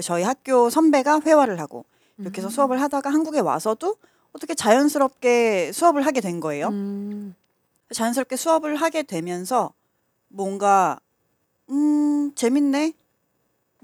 저희 0.02 0.22
학교 0.22 0.70
선배가 0.70 1.20
회화를 1.24 1.60
하고 1.60 1.84
이렇게 2.18 2.38
해서 2.40 2.48
음. 2.48 2.50
수업을 2.50 2.80
하다가 2.82 3.10
한국에 3.10 3.40
와서도 3.40 3.96
어떻게 4.32 4.54
자연스럽게 4.54 5.72
수업을 5.72 6.04
하게 6.04 6.20
된 6.20 6.40
거예요. 6.40 6.68
음. 6.68 7.34
자연스럽게 7.92 8.36
수업을 8.36 8.76
하게 8.76 9.02
되면서 9.02 9.72
뭔가 10.28 11.00
음 11.70 12.32
재밌네 12.34 12.92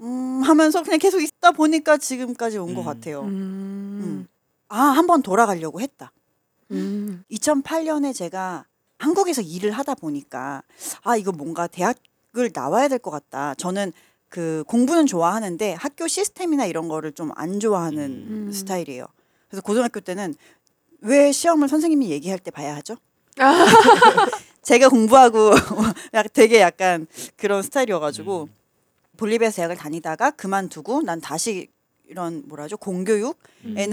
음 0.01 0.41
하면서 0.43 0.83
그냥 0.83 0.99
계속 0.99 1.21
있다 1.21 1.51
보니까 1.51 1.97
지금까지 1.97 2.57
온것 2.59 2.83
음. 2.83 2.85
같아요. 2.85 3.21
음. 3.21 4.27
아 4.67 4.91
한 4.91 5.07
번 5.07 5.21
돌아가려고 5.21 5.79
했다. 5.81 6.11
음. 6.71 7.23
2008년에 7.31 8.13
제가 8.13 8.65
한국에서 8.97 9.41
일을 9.41 9.71
하다 9.71 9.95
보니까 9.95 10.63
아 11.03 11.15
이거 11.17 11.31
뭔가 11.31 11.67
대학을 11.67 12.51
나와야 12.53 12.87
될 12.87 12.99
것 12.99 13.11
같다. 13.11 13.53
저는 13.55 13.91
그 14.29 14.63
공부는 14.67 15.05
좋아하는데 15.05 15.73
학교 15.73 16.07
시스템이나 16.07 16.65
이런 16.65 16.87
거를 16.87 17.11
좀 17.11 17.31
안 17.35 17.59
좋아하는 17.59 18.45
음. 18.47 18.51
스타일이에요. 18.51 19.05
그래서 19.49 19.61
고등학교 19.61 19.99
때는 19.99 20.33
왜 21.01 21.31
시험을 21.31 21.67
선생님이 21.69 22.09
얘기할 22.09 22.39
때 22.39 22.51
봐야 22.51 22.75
하죠? 22.77 22.97
아. 23.39 23.65
제가 24.63 24.89
공부하고 24.89 25.51
약- 26.15 26.33
되게 26.33 26.59
약간 26.61 27.05
그런 27.37 27.61
스타일이어가지고 27.61 28.43
음. 28.49 28.53
볼리비아에서 29.17 29.57
대학을 29.57 29.77
다니다가 29.77 30.31
그만두고 30.31 31.03
난 31.03 31.21
다시 31.21 31.67
이런 32.07 32.43
뭐라죠 32.47 32.77
공교육에는 32.77 33.33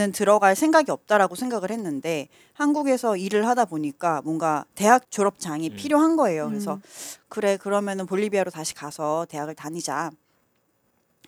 음. 0.00 0.12
들어갈 0.12 0.54
생각이 0.56 0.90
없다라고 0.90 1.34
생각을 1.34 1.70
했는데 1.70 2.28
한국에서 2.52 3.16
일을 3.16 3.46
하다 3.48 3.64
보니까 3.66 4.22
뭔가 4.22 4.64
대학 4.74 5.10
졸업장이 5.10 5.70
음. 5.70 5.76
필요한 5.76 6.16
거예요. 6.16 6.48
그래서 6.48 6.74
음. 6.74 6.82
그래 7.28 7.56
그러면은 7.56 8.06
볼리비아로 8.06 8.50
다시 8.50 8.74
가서 8.74 9.26
대학을 9.28 9.54
다니자 9.54 10.10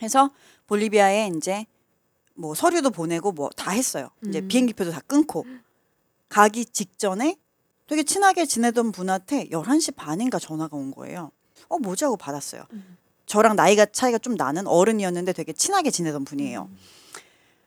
해서 0.02 0.30
볼리비아에 0.66 1.30
이제 1.36 1.66
뭐 2.34 2.54
서류도 2.54 2.90
보내고 2.90 3.32
뭐 3.32 3.50
다 3.56 3.70
했어요. 3.70 4.08
이제 4.26 4.40
음. 4.40 4.48
비행기표도 4.48 4.90
다 4.90 5.00
끊고 5.06 5.44
가기 6.28 6.64
직전에 6.66 7.36
되게 7.86 8.02
친하게 8.02 8.46
지내던 8.46 8.92
분한테 8.92 9.48
11시 9.50 9.94
반인가 9.94 10.38
전화가 10.38 10.76
온 10.76 10.90
거예요. 10.90 11.30
어, 11.68 11.78
뭐지 11.78 12.04
하고 12.04 12.16
받았어요. 12.16 12.64
음. 12.72 12.96
저랑 13.34 13.56
나이가 13.56 13.84
차이가 13.86 14.16
좀 14.18 14.36
나는 14.36 14.68
어른이었는데 14.68 15.32
되게 15.32 15.52
친하게 15.52 15.90
지내던 15.90 16.24
분이에요. 16.24 16.68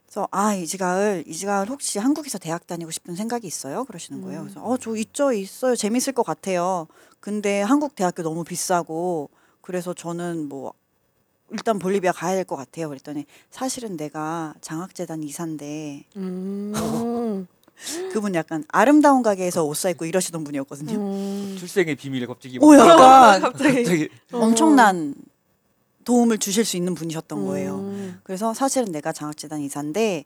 그래서 0.05 0.25
아 0.31 0.53
이지가을 0.55 1.25
이지가을 1.27 1.67
혹시 1.69 1.99
한국에서 1.99 2.37
대학 2.37 2.65
다니고 2.65 2.89
싶은 2.89 3.17
생각이 3.17 3.45
있어요? 3.45 3.83
그러시는 3.83 4.21
거예요. 4.21 4.43
그래서 4.43 4.63
어저 4.63 4.95
있죠 4.95 5.33
있어요 5.33 5.75
재밌을 5.75 6.13
것 6.13 6.23
같아요. 6.25 6.87
근데 7.19 7.61
한국 7.61 7.95
대학교 7.95 8.23
너무 8.23 8.45
비싸고 8.45 9.29
그래서 9.59 9.93
저는 9.93 10.47
뭐 10.47 10.71
일단 11.51 11.79
볼리비아 11.79 12.13
가야 12.13 12.35
될 12.35 12.45
것 12.45 12.55
같아요. 12.55 12.87
그랬더니 12.87 13.25
사실은 13.51 13.97
내가 13.97 14.53
장학재단 14.61 15.21
이사인데 15.21 16.05
음. 16.15 17.45
그분 18.13 18.33
약간 18.35 18.63
아름다운 18.69 19.21
가게에서 19.21 19.65
옷 19.65 19.75
사 19.75 19.89
입고 19.89 20.05
이러시던 20.05 20.45
분이었거든요. 20.45 20.93
음. 20.97 21.55
출생의 21.59 21.95
비밀을 21.97 22.25
갑자기 22.27 22.57
오 22.61 22.73
약간 22.73 23.41
갑자기 23.41 23.83
갑자기 23.83 24.09
엄청난 24.31 25.13
도움을 26.07 26.37
주실 26.37 26.63
수 26.63 26.77
있는 26.77 26.95
분이셨던 26.95 27.37
음. 27.37 27.45
거예요. 27.47 27.93
그래서 28.23 28.53
사실은 28.53 28.93
내가 28.93 29.11
장학재단 29.11 29.59
이사인데 29.59 30.23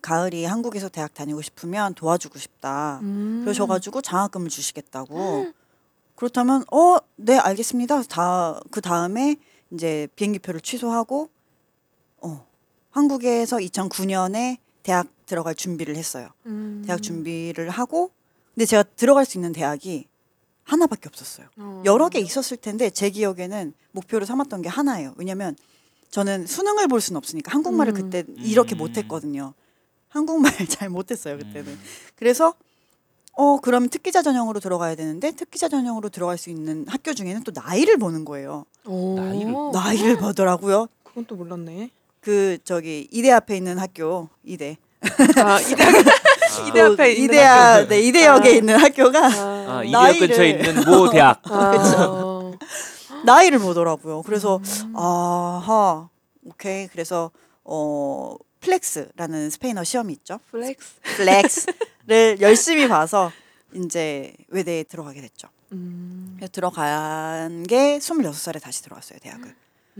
가을이 0.00 0.46
한국에서 0.46 0.88
대학 0.88 1.12
다니고 1.12 1.42
싶으면 1.42 1.92
도와주고 1.92 2.38
싶다. 2.38 3.00
음. 3.02 3.42
그러셔가지고 3.44 4.00
장학금을 4.00 4.48
주시겠다고. 4.48 5.52
그렇다면 6.16 6.64
어 6.72 6.96
네 7.16 7.36
알겠습니다. 7.36 8.04
다 8.04 8.58
그 8.70 8.80
다음에 8.80 9.36
이제 9.70 10.08
비행기표를 10.16 10.62
취소하고 10.62 11.28
어 12.22 12.46
한국에서 12.90 13.58
2009년에 13.58 14.56
대학 14.82 15.08
들어갈 15.26 15.54
준비를 15.54 15.94
했어요. 15.96 16.28
음. 16.46 16.82
대학 16.86 17.02
준비를 17.02 17.68
하고 17.68 18.12
근데 18.54 18.64
제가 18.64 18.82
들어갈 18.96 19.26
수 19.26 19.36
있는 19.36 19.52
대학이 19.52 20.07
하나밖에 20.68 21.08
없었어요. 21.08 21.46
어. 21.56 21.82
여러 21.86 22.08
개 22.08 22.18
있었을 22.20 22.58
텐데 22.58 22.90
제 22.90 23.08
기억에는 23.10 23.72
목표로 23.92 24.26
삼았던 24.26 24.62
게 24.62 24.68
하나예요. 24.68 25.14
왜냐면 25.16 25.56
저는 26.10 26.46
수능을 26.46 26.88
볼 26.88 27.00
수는 27.00 27.16
없으니까 27.16 27.52
한국말을 27.52 27.94
음. 27.94 28.10
그때 28.10 28.24
이렇게 28.38 28.76
음. 28.76 28.78
못했거든요. 28.78 29.54
한국말 30.08 30.52
잘 30.68 30.90
못했어요 30.90 31.38
그때는. 31.38 31.72
음. 31.72 31.80
그래서 32.16 32.54
어 33.32 33.58
그러면 33.60 33.88
특기자 33.88 34.20
전형으로 34.20 34.60
들어가야 34.60 34.94
되는데 34.94 35.30
특기자 35.32 35.68
전형으로 35.68 36.10
들어갈 36.10 36.36
수 36.36 36.50
있는 36.50 36.84
학교 36.88 37.14
중에는 37.14 37.44
또 37.44 37.52
나이를 37.54 37.96
보는 37.96 38.24
거예요. 38.24 38.64
오. 38.84 39.14
나이를? 39.16 39.54
나이를 39.72 40.16
보더라고요. 40.18 40.88
그건 41.02 41.24
또 41.26 41.36
몰랐네. 41.36 41.90
그 42.20 42.58
저기 42.64 43.08
이대 43.10 43.30
앞에 43.30 43.56
있는 43.56 43.78
학교 43.78 44.28
이대. 44.44 44.76
아 45.42 45.60
이대 45.60 45.84
이대 46.68 46.80
아, 46.80 46.86
앞에 46.86 47.12
이대야 47.12 47.74
학교. 47.74 47.88
네 47.88 48.00
이대역에 48.00 48.48
아. 48.48 48.52
있는 48.52 48.76
학교가 48.76 49.26
아, 49.26 49.82
이대역 49.84 50.02
나이를- 50.02 50.18
근처에 50.20 50.50
있는 50.50 50.84
모 50.84 51.10
대학. 51.10 51.40
아, 51.50 52.52
나이를 53.24 53.58
보더라고요. 53.58 54.22
그래서 54.22 54.60
음. 54.84 54.92
아하 54.96 56.08
오케이 56.44 56.86
그래서 56.88 57.30
어 57.64 58.34
FLEX라는 58.60 59.50
스페인어 59.50 59.84
시험이 59.84 60.12
있죠. 60.14 60.38
FLEX. 60.50 60.96
FLEX를 61.16 62.38
열심히 62.40 62.88
봐서 62.88 63.30
이제 63.74 64.32
외대에 64.48 64.82
들어가게 64.84 65.20
됐죠. 65.20 65.48
음. 65.72 66.34
그래서 66.36 66.50
들어간 66.52 67.62
게 67.64 67.98
26살에 67.98 68.60
다시 68.62 68.82
들어왔어요, 68.82 69.18
대학을. 69.20 69.54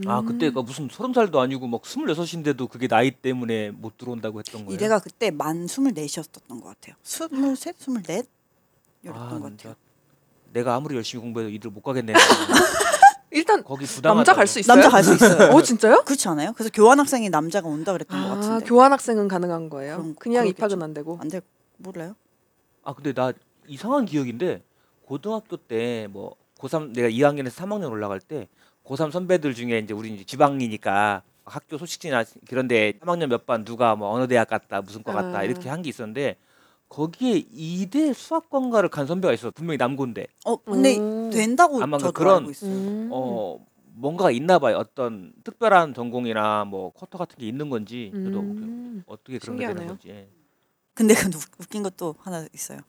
아 0.07 0.21
음. 0.21 0.27
그때가 0.27 0.63
무슨 0.63 0.89
서른 0.91 1.13
살도 1.13 1.41
아니고 1.41 1.67
막 1.67 1.85
스물여섯인데도 1.85 2.69
그게 2.69 2.87
나이 2.87 3.11
때문에 3.11 3.71
못 3.71 3.97
들어온다고 3.99 4.39
했던 4.39 4.65
거예요. 4.65 4.75
이대가 4.77 4.99
그때 5.01 5.31
만 5.31 5.67
24이었던 5.67 6.49
것 6.49 6.65
같아요. 6.65 6.95
23, 7.05 7.55
24? 7.57 8.23
이랬던 9.03 9.23
아, 9.23 9.29
것 9.29 9.35
같아요. 9.41 9.57
진짜 9.57 9.75
내가 10.53 10.75
아무리 10.75 10.95
열심히 10.97 11.23
공부해도 11.23 11.51
이들 11.51 11.71
못 11.71 11.83
가겠네. 11.83 12.13
일단 13.31 13.63
거기 13.63 13.85
부담. 13.87 14.17
남자 14.17 14.33
갈 14.35 14.47
수 14.47 14.59
있어요? 14.61 14.75
남자 14.75 14.89
갈 14.89 15.03
수 15.05 15.15
있어요. 15.15 15.51
어 15.55 15.63
진짜요? 15.63 16.03
그렇지 16.05 16.29
않아요? 16.29 16.53
그래서 16.55 16.71
교환 16.73 16.99
학생이 16.99 17.29
남자가 17.29 17.69
온다 17.69 17.93
그랬던 17.93 18.21
것아 18.23 18.35
같은데. 18.37 18.65
교환 18.67 18.93
학생은 18.93 19.29
가능한 19.29 19.69
거예요. 19.69 19.97
그럼 19.99 20.15
그냥 20.19 20.45
그러겠죠. 20.45 20.57
입학은 20.67 20.83
안 20.83 20.95
되고. 20.95 21.19
안 21.21 21.29
될, 21.29 21.43
몰라요? 21.77 22.15
아 22.85 22.95
근데 22.95 23.13
나 23.13 23.33
이상한 23.67 24.07
기억인데 24.07 24.63
고등학교 25.05 25.57
때 25.57 26.07
뭐 26.11 26.37
고3 26.59 26.93
내가 26.95 27.09
2학년에서 27.09 27.51
3학년 27.51 27.91
올라갈 27.91 28.19
때 28.21 28.49
고3 28.89 29.11
선배들 29.11 29.55
중에 29.55 29.79
이제 29.81 29.93
우리 29.93 30.15
이제 30.15 30.25
지방이니까 30.25 31.23
학교 31.45 31.77
소식지나 31.79 32.25
그런데 32.49 32.93
3학년 33.01 33.27
몇 33.29 33.47
반 33.47 33.65
누가 33.65 33.95
뭐 33.95 34.11
어느 34.11 34.27
대학 34.29 34.49
갔다 34.49 34.81
무슨 34.83 35.03
과 35.03 35.13
갔다 35.13 35.39
아. 35.39 35.43
이렇게 35.45 35.69
한 35.69 35.83
게 35.83 35.91
있었는데 35.91 36.37
거기에 36.89 37.45
이대 37.53 38.13
수학관과를 38.15 38.89
간 38.89 39.07
선배가 39.07 39.33
있어 39.35 39.51
분명히 39.51 39.77
남고인데 39.77 40.27
어 40.47 40.57
근데 40.57 40.97
음. 40.99 41.31
된다고 41.31 41.83
아마 41.83 41.99
저도 41.99 42.13
그런- 42.13 42.39
알고 42.39 42.51
있어요. 42.51 42.71
음. 42.73 43.09
어 43.13 43.59
뭔가 43.95 44.31
있나 44.31 44.59
봐요 44.59 44.77
어떤 44.79 45.33
특별한 45.45 45.93
전공이나 45.93 46.65
뭐 46.65 46.91
쿼터 46.93 47.19
같은 47.19 47.37
게 47.39 47.47
있는 47.47 47.69
건지 47.69 48.11
저도 48.15 48.41
음. 48.41 49.03
어떻게 49.07 49.39
그런 49.39 49.57
게 49.57 49.67
되는 49.67 49.77
신기하네요. 49.83 49.89
건지 49.89 50.09
예. 50.09 50.29
근데 50.95 51.15
그 51.15 51.27
웃- 51.29 51.61
웃긴 51.61 51.83
것도 51.83 52.15
하나 52.21 52.47
있어요. 52.55 52.81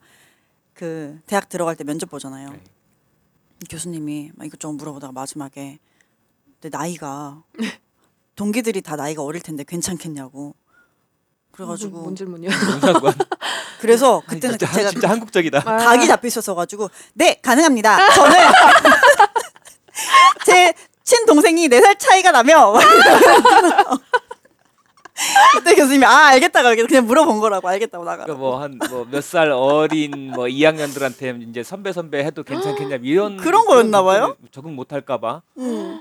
그 0.72 1.18
대학 1.26 1.48
들어갈 1.48 1.76
때 1.76 1.84
면접 1.84 2.08
보잖아요. 2.10 2.50
네. 2.52 2.60
교수님이 3.68 4.30
막 4.34 4.46
이것저것 4.46 4.72
물어보다가 4.74 5.12
마지막에 5.12 5.78
내 6.60 6.68
나이가 6.70 7.42
동기들이 8.36 8.80
다 8.82 8.96
나이가 8.96 9.22
어릴 9.22 9.40
텐데 9.42 9.64
괜찮겠냐고. 9.66 10.54
그래가지고 11.52 11.90
뭔, 11.92 12.02
뭔 12.04 12.16
질문이야? 12.16 12.50
그래서 13.80 14.22
그때는 14.26 14.56
진짜, 14.58 14.72
제가 14.72 14.90
진짜 14.90 15.08
한국적이다 15.10 15.62
아. 15.64 15.76
각이 15.78 16.06
잡혀 16.06 16.28
있었어가지고 16.28 16.90
네 17.14 17.38
가능합니다. 17.42 18.12
저는 18.14 18.36
제 20.46 20.72
친동생이 21.02 21.68
네 21.68 21.80
살 21.80 21.98
차이가 21.98 22.30
나며 22.30 22.74
그때 25.54 25.74
교수님이 25.74 26.04
아 26.06 26.28
알겠다고 26.28 26.68
알겠다 26.68 26.88
그냥 26.88 27.06
물어본 27.06 27.40
거라고 27.40 27.68
알겠다고 27.68 28.04
나가. 28.04 28.24
그러니까 28.24 28.40
뭐한 28.40 28.78
뭐 28.90 29.04
몇 29.04 29.22
살 29.22 29.50
어린 29.50 30.30
뭐 30.32 30.46
2학년들한테 30.46 31.50
이제 31.50 31.62
선배 31.62 31.92
선배 31.92 32.24
해도 32.24 32.42
괜찮겠냐 32.42 32.98
이런 33.02 33.36
그런 33.36 33.66
거였나 33.66 34.02
봐요? 34.02 34.36
적응 34.52 34.74
못 34.76 34.92
할까 34.92 35.18
봐 35.20 35.42
음. 35.58 36.00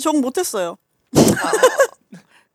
적응 0.00 0.20
못했어요. 0.20 0.76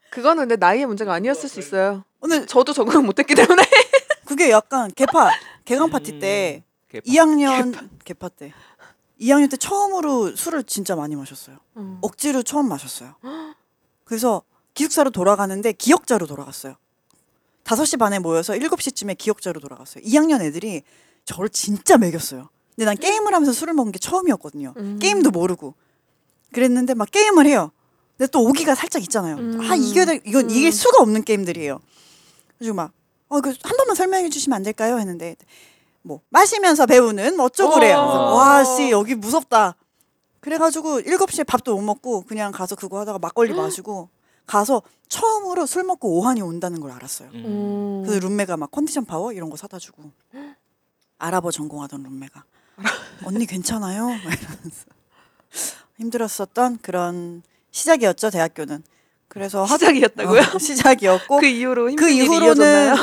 그거는 0.09 0.43
근데 0.43 0.55
나이의 0.57 0.85
문제가 0.85 1.13
아니었을 1.13 1.47
수 1.49 1.59
있어요. 1.59 2.03
오늘 2.19 2.45
저도 2.45 2.73
적응을 2.73 3.01
못했기 3.01 3.33
때문에. 3.33 3.63
그게 4.25 4.51
약간 4.51 4.91
개파 4.95 5.31
개강 5.65 5.89
파티 5.89 6.19
때 6.19 6.63
음, 6.93 6.99
2학년 7.01 7.89
개파 8.03 8.29
때 8.29 8.53
2학년 9.19 9.49
때 9.49 9.57
처음으로 9.57 10.35
술을 10.35 10.63
진짜 10.63 10.95
많이 10.95 11.15
마셨어요. 11.15 11.57
음. 11.77 11.97
억지로 12.01 12.43
처음 12.43 12.67
마셨어요. 12.69 13.15
그래서 14.03 14.41
기숙사로 14.73 15.11
돌아가는데 15.11 15.73
기억자로 15.73 16.27
돌아갔어요. 16.27 16.75
5시 17.63 17.99
반에 17.99 18.19
모여서 18.19 18.53
7시쯤에 18.53 19.17
기억자로 19.17 19.59
돌아갔어요. 19.59 20.03
2학년 20.03 20.41
애들이 20.41 20.81
저를 21.25 21.49
진짜 21.49 21.97
매겼어요. 21.97 22.49
근데 22.75 22.85
난 22.85 22.97
게임을 22.97 23.33
하면서 23.33 23.51
술을 23.53 23.73
먹은 23.73 23.91
게 23.91 23.99
처음이었거든요. 23.99 24.73
음. 24.77 24.99
게임도 24.99 25.31
모르고. 25.31 25.75
그랬는데 26.53 26.93
막 26.93 27.09
게임을 27.09 27.45
해요. 27.45 27.71
근데 28.17 28.29
또 28.31 28.43
오기가 28.43 28.75
살짝 28.75 29.01
있잖아요. 29.03 29.37
음. 29.37 29.61
아, 29.61 29.75
이겨야 29.75 30.05
돼. 30.05 30.19
이건 30.25 30.45
음. 30.45 30.49
이길 30.49 30.71
수가 30.71 31.01
없는 31.01 31.23
게임들이에요. 31.23 31.79
그래서 32.57 32.73
막, 32.73 32.91
어, 33.29 33.37
이거 33.39 33.49
한 33.63 33.77
번만 33.77 33.95
설명해 33.95 34.29
주시면 34.29 34.55
안 34.55 34.63
될까요? 34.63 34.99
했는데, 34.99 35.35
뭐, 36.03 36.21
마시면서 36.29 36.85
배우는 36.85 37.37
뭐 37.37 37.45
어쩌고 37.45 37.75
그래요. 37.75 37.97
어. 37.97 38.35
와, 38.35 38.63
씨, 38.63 38.91
여기 38.91 39.15
무섭다. 39.15 39.75
그래가지고 40.41 41.01
7시에 41.01 41.45
밥도 41.45 41.75
못 41.75 41.81
먹고 41.81 42.23
그냥 42.23 42.51
가서 42.51 42.75
그거 42.75 42.99
하다가 42.99 43.19
막걸리 43.19 43.53
마시고 43.53 44.09
가서 44.47 44.81
처음으로 45.07 45.65
술 45.67 45.83
먹고 45.83 46.17
오한이 46.19 46.41
온다는 46.41 46.79
걸 46.79 46.91
알았어요. 46.91 47.29
음. 47.33 47.45
음. 47.45 48.03
그래서 48.03 48.19
룸메가 48.27 48.57
막 48.57 48.71
컨디션 48.71 49.05
파워 49.05 49.31
이런 49.33 49.49
거 49.49 49.55
사다 49.55 49.77
주고 49.77 50.11
아랍어 51.19 51.51
전공하던 51.51 52.01
룸메가 52.01 52.43
언니 53.23 53.45
괜찮아요? 53.45 54.07
막 54.09 54.17
이러면서 54.19 54.85
힘들었었던 56.01 56.79
그런 56.81 57.43
시작이었죠 57.71 58.29
대학교는. 58.31 58.83
그래서 59.27 59.63
학- 59.63 59.79
시작이었다고요? 59.79 60.41
어, 60.41 60.59
시작이었고 60.59 61.39
그 61.39 61.45
이후로 61.45 61.91
힘든 61.91 62.05
그 62.05 62.11
일이 62.11 62.25
이후로는 62.25 62.47
이어졌나요? 62.49 62.95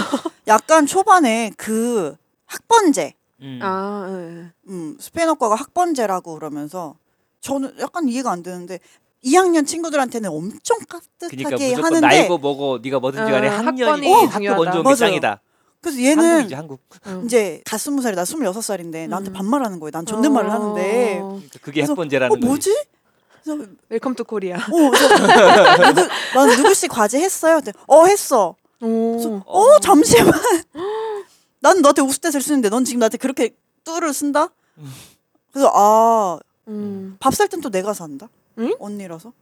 약간 0.49 0.85
초반에 0.87 1.53
그 1.57 2.17
학번제, 2.47 3.15
음. 3.41 3.61
아, 3.63 4.07
네. 4.11 4.51
음, 4.71 4.97
스페인어과가 5.01 5.55
학번제라고 5.55 6.35
그러면서 6.35 6.97
저는 7.41 7.75
약간 7.81 8.09
이해가 8.09 8.31
안 8.31 8.43
되는데 8.43 8.79
2학년 9.25 9.67
친구들한테는 9.67 10.29
엄청 10.31 10.77
그러니까 10.87 11.01
깍듯하게 11.21 11.69
무조건 11.71 11.85
하는데 11.85 12.07
나이고 12.07 12.39
뭐고 12.39 12.79
네가 12.83 12.99
뭐든지 13.01 13.31
간에 13.31 13.49
어, 13.49 13.51
학년이 13.53 13.83
학번이 13.83 14.13
학교 14.27 14.39
중요하다. 14.39 14.65
먼저 14.65 14.83
맞아요. 14.83 14.97
짱이다 14.97 15.41
그래서 15.81 16.03
얘는 16.03 16.25
한국이지 16.25 16.55
한국 16.55 16.81
음. 17.07 17.23
이제 17.25 17.63
갓 17.65 17.79
스무 17.79 18.03
살이 18.03 18.17
나 18.17 18.25
스물여섯 18.25 18.63
살인데 18.63 19.07
나한테 19.07 19.31
음. 19.31 19.33
반말하는 19.33 19.79
거예요. 19.81 19.91
난 19.93 20.05
존댓말을 20.05 20.51
어. 20.51 20.53
하는데 20.53 21.19
그러니까 21.21 21.59
그게 21.63 21.81
그래서, 21.81 21.93
학번제라는 21.93 22.33
어 22.33 22.35
거지 22.35 22.47
뭐지? 22.47 22.85
그래서 23.45 23.65
Welcome 23.89 24.15
to 24.15 24.25
Korea. 24.25 24.57
어, 24.57 26.45
난 26.47 26.57
누구 26.57 26.75
씨 26.75 26.89
과제 26.89 27.21
했어요? 27.21 27.61
어 27.87 28.07
했어. 28.07 28.57
그래서 28.81 29.29
오. 29.29 29.43
어 29.47 29.79
잠시만. 29.81 30.33
난 31.61 31.81
너한테 31.81 32.03
우스갯소리 32.03 32.43
쓰는데 32.43 32.69
넌 32.69 32.85
지금 32.85 33.01
나한테 33.01 33.19
그렇게 33.19 33.55
tú를 33.85 34.13
쓴다? 34.13 34.49
그래서 35.53 35.71
아 35.75 36.39
음. 36.69 37.17
밥살 37.21 37.49
땐 37.49 37.61
또 37.61 37.71
내가 37.71 37.95
산다. 37.95 38.29
응? 38.59 38.75
언니라서. 38.79 39.29
어, 39.29 39.33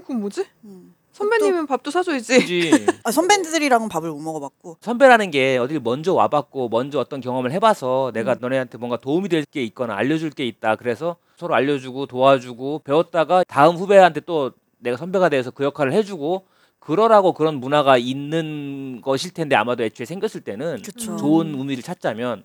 그건 0.00 0.20
뭐지? 0.20 0.46
음. 0.64 0.94
선배님은 1.12 1.66
밥도 1.66 1.90
사줘야지. 1.90 2.38
그지 2.40 2.86
아, 3.04 3.10
선배들이랑은 3.10 3.88
밥을 3.88 4.10
못 4.10 4.18
먹어봤고. 4.20 4.78
선배라는 4.80 5.30
게 5.30 5.58
어딜 5.58 5.78
먼저 5.80 6.14
와봤고 6.14 6.68
먼저 6.70 6.98
어떤 6.98 7.20
경험을 7.20 7.52
해봐서 7.52 8.10
내가 8.14 8.36
너네한테 8.40 8.78
뭔가 8.78 8.96
도움이 8.96 9.28
될 9.28 9.44
게 9.52 9.62
있거나 9.64 9.94
알려줄 9.96 10.30
게 10.30 10.46
있다 10.46 10.76
그래서 10.76 11.16
서로 11.36 11.54
알려주고 11.54 12.06
도와주고 12.06 12.82
배웠다가 12.84 13.44
다음 13.44 13.76
후배한테 13.76 14.20
또 14.20 14.52
내가 14.78 14.96
선배가 14.96 15.28
돼서 15.28 15.50
그 15.50 15.64
역할을 15.64 15.92
해주고 15.92 16.46
그러라고 16.78 17.32
그런 17.34 17.56
문화가 17.56 17.98
있는 17.98 19.00
것일 19.02 19.32
텐데 19.34 19.54
아마도 19.54 19.84
애초에 19.84 20.06
생겼을 20.06 20.40
때는 20.40 20.80
그쵸. 20.82 21.16
좋은 21.18 21.54
의미를 21.58 21.82
찾자면 21.82 22.44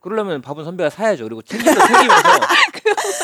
그러려면 0.00 0.42
밥은 0.42 0.64
선배가 0.64 0.90
사야죠 0.90 1.24
그리고 1.24 1.42
챙기면서 1.42 1.86
챙기면서 1.86 2.28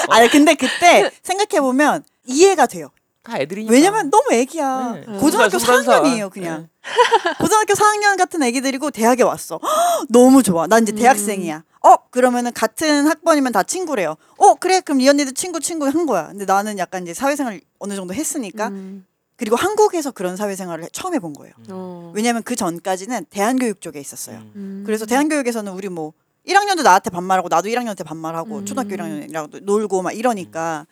아니 0.10 0.28
근데 0.28 0.54
그때 0.54 1.10
생각해 1.22 1.60
보면 1.60 2.04
이해가 2.26 2.66
돼요. 2.66 2.88
다 3.22 3.38
애들이니까 3.38 3.72
왜냐면 3.72 4.10
너무 4.10 4.32
애기야. 4.32 4.92
네. 5.06 5.18
고등학교 5.18 5.58
스무 5.58 5.82
살, 5.82 6.02
4학년이에요, 6.02 6.30
그냥. 6.30 6.68
고등학교 7.38 7.74
4학년 7.74 8.18
같은 8.18 8.42
애기들이고 8.42 8.90
대학에 8.90 9.22
왔어. 9.22 9.60
헉, 9.62 10.06
너무 10.10 10.42
좋아. 10.42 10.66
난 10.66 10.82
이제 10.82 10.92
대학생이야. 10.92 11.62
어, 11.84 11.96
그러면은 12.10 12.52
같은 12.52 13.06
학번이면 13.06 13.52
다 13.52 13.62
친구래요. 13.62 14.16
어, 14.38 14.54
그래. 14.54 14.80
그럼 14.80 15.00
이 15.00 15.08
언니도 15.08 15.32
친구 15.32 15.60
친구 15.60 15.86
한 15.86 16.06
거야. 16.06 16.28
근데 16.28 16.44
나는 16.44 16.78
약간 16.78 17.02
이제 17.02 17.14
사회생활 17.14 17.60
어느 17.78 17.94
정도 17.94 18.12
했으니까 18.12 18.68
음. 18.68 19.06
그리고 19.36 19.56
한국에서 19.56 20.10
그런 20.10 20.36
사회생활을 20.36 20.88
처음 20.92 21.14
해본 21.14 21.32
거예요. 21.32 21.54
어. 21.70 22.12
왜냐면 22.14 22.42
그 22.42 22.56
전까지는 22.56 23.26
대한교육 23.30 23.80
쪽에 23.80 24.00
있었어요. 24.00 24.38
음. 24.38 24.52
음. 24.56 24.82
그래서 24.84 25.06
대한교육에서는 25.06 25.72
우리 25.72 25.88
뭐 25.88 26.12
1학년도 26.46 26.82
나한테 26.82 27.10
반말하고 27.10 27.48
나도 27.48 27.68
1학년한테 27.68 28.04
반말하고 28.04 28.58
음. 28.58 28.64
초등학교 28.64 28.96
1학년이랑 28.96 29.64
놀고 29.64 30.02
막 30.02 30.12
이러니까 30.12 30.86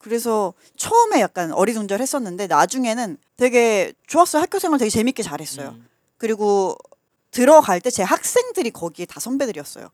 그래서 0.00 0.54
처음에 0.76 1.20
약간 1.20 1.52
어리둥절했었는데 1.52 2.46
나중에는 2.46 3.18
되게 3.36 3.92
좋았어요. 4.06 4.42
학교 4.42 4.58
생활 4.58 4.78
되게 4.78 4.90
재밌게 4.90 5.22
잘했어요. 5.22 5.68
음. 5.70 5.86
그리고 6.16 6.74
들어갈 7.30 7.80
때 7.80 7.90
제 7.90 8.02
학생들이 8.02 8.70
거기에 8.70 9.06
다 9.06 9.20
선배들이었어요. 9.20 9.88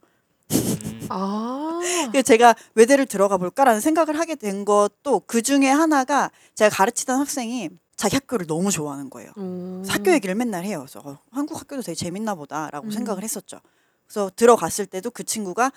음. 0.53 1.07
아. 1.11 1.81
그래서 2.13 2.23
제가 2.23 2.55
외대를 2.75 3.07
들어가 3.07 3.37
볼까라는 3.37 3.81
생각을 3.81 4.19
하게 4.19 4.37
된 4.37 4.65
것도 4.65 5.23
그 5.27 5.43
중에 5.43 5.69
하나가 5.69 6.31
제가 6.55 6.75
가르치던 6.75 7.19
학생이 7.21 7.71
자기 7.97 8.15
학교를 8.17 8.47
너무 8.47 8.71
좋아하는 8.71 9.11
거예요. 9.11 9.31
음. 9.39 9.85
학교 9.89 10.13
얘기를 10.13 10.35
맨날 10.35 10.65
해요. 10.65 10.85
그래서 10.87 11.01
어, 11.05 11.19
한국 11.33 11.61
학교도 11.61 11.83
되게 11.83 11.95
재밌나 11.97 12.35
보다라고 12.37 12.87
음. 12.87 12.91
생각을 12.91 13.23
했었죠. 13.25 13.59
그래서 14.07 14.31
들어갔을 14.37 14.87
때도 14.87 15.11
그 15.11 15.25
친구가 15.25 15.73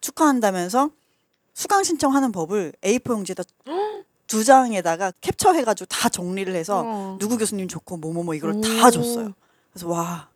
축하한다면서 0.00 0.90
수강 1.54 1.82
신청하는 1.84 2.32
법을 2.32 2.72
A4 2.82 3.10
용지에다 3.10 3.44
두 4.26 4.42
장에다가 4.44 5.12
캡처해가지고 5.20 5.86
다 5.86 6.08
정리를 6.08 6.54
해서 6.54 6.82
어. 6.84 7.16
누구 7.20 7.38
교수님 7.38 7.68
좋고 7.68 7.96
뭐뭐뭐 7.98 8.34
이걸 8.34 8.52
오. 8.56 8.60
다 8.60 8.90
줬어요. 8.90 9.32
그래서 9.72 9.88
와 9.88 10.28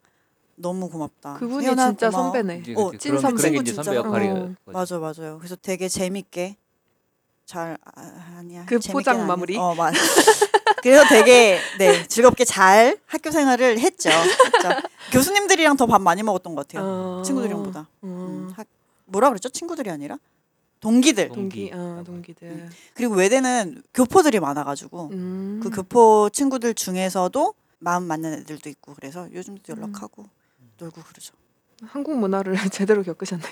너무 0.55 0.89
고맙다. 0.89 1.35
그분이 1.35 1.67
진짜 1.67 2.11
고마워. 2.11 2.11
선배네. 2.33 2.59
이제 2.61 2.73
어, 2.77 2.87
그런 2.87 2.99
찐 2.99 3.17
그런 3.17 3.37
게 3.37 3.43
선배 3.43 3.57
이제 3.59 3.65
진짜. 3.73 3.83
선배 3.83 3.97
역할이 3.99 4.29
어. 4.29 4.55
맞아 4.67 4.99
맞아요. 4.99 5.39
그래서 5.39 5.57
되게 5.61 5.89
재밌게 5.89 6.57
잘 7.47 7.79
아, 7.85 8.35
아니야. 8.39 8.65
그 8.67 8.79
재밌게는 8.79 8.93
포장 8.93 9.15
아니야. 9.17 9.27
마무리? 9.27 9.57
어 9.57 9.75
맞. 9.75 9.93
그래서 10.83 11.03
되게 11.09 11.59
네 11.79 12.07
즐겁게 12.07 12.45
잘 12.45 12.99
학교 13.07 13.31
생활을 13.33 13.81
했죠. 13.81 14.11
진짜. 14.53 14.81
교수님들이랑 15.13 15.77
더 15.77 15.87
밥 15.87 16.01
많이 16.03 16.23
먹었던 16.23 16.55
것 16.55 16.69
같아요. 16.69 16.85
어. 16.87 17.23
친구들이랑보다. 17.25 17.89
음, 18.05 18.09
음. 18.09 18.53
학, 18.57 18.67
뭐라 19.07 19.31
그랬죠? 19.31 19.49
친구들이 19.49 19.91
아니라 19.91 20.19
동기들. 20.81 21.29
동기. 21.29 21.71
어, 21.73 22.03
동기들. 22.05 22.69
그리고 22.95 23.15
외대는 23.15 23.83
교포들이 23.95 24.41
많아가지고 24.41 25.09
음. 25.13 25.61
그 25.63 25.71
교포 25.71 26.31
친구들 26.33 26.75
중에서도 26.75 27.55
마음 27.79 28.05
맞는 28.05 28.41
애들도 28.41 28.69
있고 28.71 28.95
그래서 28.95 29.29
요즘도 29.33 29.63
연락하고 29.77 30.25
놀고 30.79 31.03
그러죠. 31.03 31.35
한국 31.87 32.17
문화를 32.19 32.55
제대로 32.73 33.03
겪으셨네. 33.03 33.45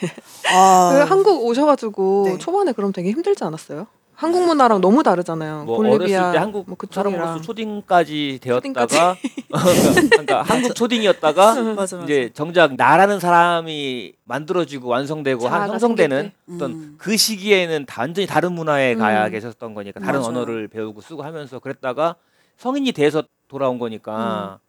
아, 0.53 0.91
그 0.93 0.99
한국 1.09 1.45
오셔가지고 1.45 2.25
네. 2.27 2.39
초반에 2.39 2.73
그럼 2.73 2.93
되게 2.93 3.11
힘들지 3.11 3.45
않았어요? 3.45 3.87
한국 4.17 4.47
문화랑 4.47 4.81
너무 4.81 5.03
다르잖아요. 5.03 5.65
뭐 5.65 5.77
볼리비아 5.77 6.21
어렸을 6.21 6.33
때 6.33 6.39
한국 6.39 6.65
뭐 6.67 6.77
사람으로서 6.91 7.43
초딩까지 7.43 8.39
되었다가 8.41 9.15
그러니까, 10.11 10.43
한국 10.43 10.75
초딩이었다가 10.75 11.55
맞아, 11.55 11.63
맞아. 11.75 12.03
이제 12.03 12.31
정작 12.33 12.77
나라는 12.77 13.21
사람이 13.21 14.15
만들어지고 14.25 14.89
완성되고 14.89 15.47
한 15.49 15.69
형성되는 15.69 16.33
어떤 16.55 16.71
음. 16.71 16.95
그 16.97 17.17
시기에는 17.17 17.85
다 17.85 18.01
완전히 18.01 18.27
다른 18.27 18.53
문화에 18.53 18.95
음. 18.95 18.99
가야 18.99 19.29
계셨던 19.29 19.75
거니까 19.75 20.01
다른 20.01 20.21
맞아요. 20.21 20.31
언어를 20.31 20.69
배우고 20.69 21.03
쓰고 21.03 21.23
하면서 21.23 21.59
그랬다가 21.59 22.17
성인이 22.57 22.93
돼서 22.93 23.23
돌아온 23.49 23.79
거니까 23.79 24.61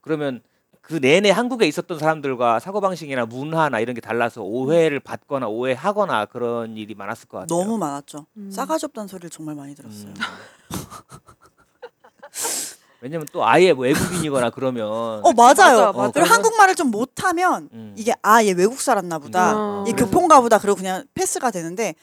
그러면 0.00 0.40
그 0.86 1.00
내내 1.00 1.30
한국에 1.30 1.66
있었던 1.66 1.98
사람들과 1.98 2.60
사고 2.60 2.82
방식이나 2.82 3.24
문화나 3.24 3.80
이런 3.80 3.94
게 3.94 4.02
달라서 4.02 4.42
오해를 4.42 5.00
받거나 5.00 5.48
오해하거나 5.48 6.26
그런 6.26 6.76
일이 6.76 6.94
많았을 6.94 7.26
것 7.26 7.38
같아요. 7.38 7.58
너무 7.58 7.78
많았죠. 7.78 8.26
음. 8.36 8.50
싸가지 8.50 8.84
없다는 8.86 9.08
소리를 9.08 9.30
정말 9.30 9.54
많이 9.54 9.74
들었어요. 9.74 10.08
음. 10.08 10.14
왜냐면 13.00 13.26
또 13.32 13.46
아예 13.46 13.72
뭐 13.72 13.84
외국인이거나 13.84 14.50
그러면 14.50 14.86
어 14.88 15.32
맞아요. 15.34 15.54
맞아, 15.54 15.92
맞아. 15.92 16.10
그리고 16.12 16.28
한국말을 16.28 16.74
좀 16.74 16.90
못하면 16.90 17.68
음. 17.72 17.94
이게 17.96 18.12
아얘 18.22 18.52
외국 18.52 18.80
살았나 18.80 19.18
보다. 19.18 19.82
음. 19.82 19.88
얘 19.88 19.92
교포인가 19.92 20.40
보다. 20.40 20.58
그리고 20.58 20.76
그냥 20.76 21.04
패스가 21.14 21.50
되는데 21.50 21.94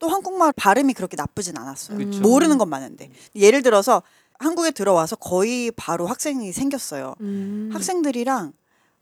또 0.00 0.08
한국말 0.08 0.52
발음이 0.56 0.94
그렇게 0.94 1.16
나쁘진 1.16 1.56
않았어요. 1.56 1.98
그쵸. 1.98 2.20
모르는 2.20 2.58
건 2.58 2.68
많은데 2.68 3.10
예를 3.36 3.62
들어서 3.62 4.02
한국에 4.44 4.70
들어와서 4.70 5.16
거의 5.16 5.70
바로 5.70 6.06
학생이 6.06 6.52
생겼어요. 6.52 7.14
음. 7.20 7.70
학생들이랑 7.72 8.52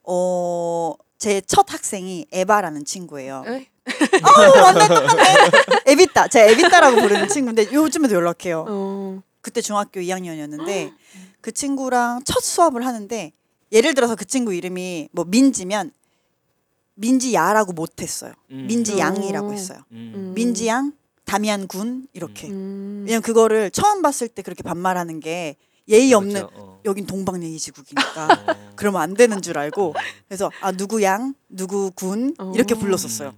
어. 0.05 0.95
제 1.19 1.41
첫 1.47 1.73
학생이 1.73 2.27
에바라는 2.33 2.85
친구예요. 2.85 3.45
에이? 3.47 3.67
어, 3.87 4.63
완전 4.63 4.89
똑같네. 4.89 5.23
에비따. 5.87 6.27
제 6.29 6.51
에비따라고 6.51 7.01
부르는 7.01 7.29
친구인데 7.29 7.73
요즘에도 7.73 8.15
연락해요. 8.17 8.65
어. 8.69 9.23
그때 9.41 9.61
중학교 9.61 10.01
2학년이었는데 10.01 10.93
그 11.41 11.53
친구랑 11.53 12.23
첫 12.25 12.41
수업을 12.43 12.85
하는데 12.87 13.33
예를 13.71 13.95
들어서 13.95 14.17
그 14.17 14.25
친구 14.25 14.53
이름이 14.53 15.11
뭐 15.13 15.25
민지면 15.25 15.93
민지야라고 16.95 17.73
못했어요. 17.73 18.33
음. 18.51 18.67
민지양이라고 18.69 19.49
어. 19.49 19.53
했어요. 19.53 19.79
음. 19.93 20.13
음. 20.15 20.33
민지양, 20.35 20.93
다미안 21.25 21.67
군 21.67 22.07
이렇게. 22.13 22.49
음. 22.49 23.05
왜냐면 23.07 23.23
그거를 23.23 23.71
처음 23.71 24.03
봤을 24.03 24.29
때 24.29 24.43
그렇게 24.43 24.63
반말하는 24.63 25.21
게 25.21 25.57
예의 25.89 26.13
없는 26.15 26.47
그렇죠. 26.47 26.51
어. 26.57 26.81
여긴 26.85 27.07
동방 27.07 27.43
예의 27.43 27.59
지국이니까 27.59 28.27
어. 28.49 28.73
그러면 28.77 29.03
안 29.03 29.15
되는 29.15 29.43
줄 29.43 29.59
알고 29.59 29.95
그래서 30.29 30.51
아 30.61 30.73
누구 30.73 31.03
양, 31.03 31.35
누구 31.49 31.91
군 31.95 32.35
이렇게 32.55 32.75
어. 32.75 32.79
불렀었어요. 32.79 33.35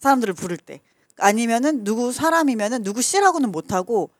사람들을 0.00 0.34
부를 0.34 0.56
때 0.56 0.80
아니면은 1.18 1.84
누구 1.84 2.12
사람이면은 2.12 2.82
누구 2.82 3.00
씨라고는 3.00 3.50
못하고 3.50 4.10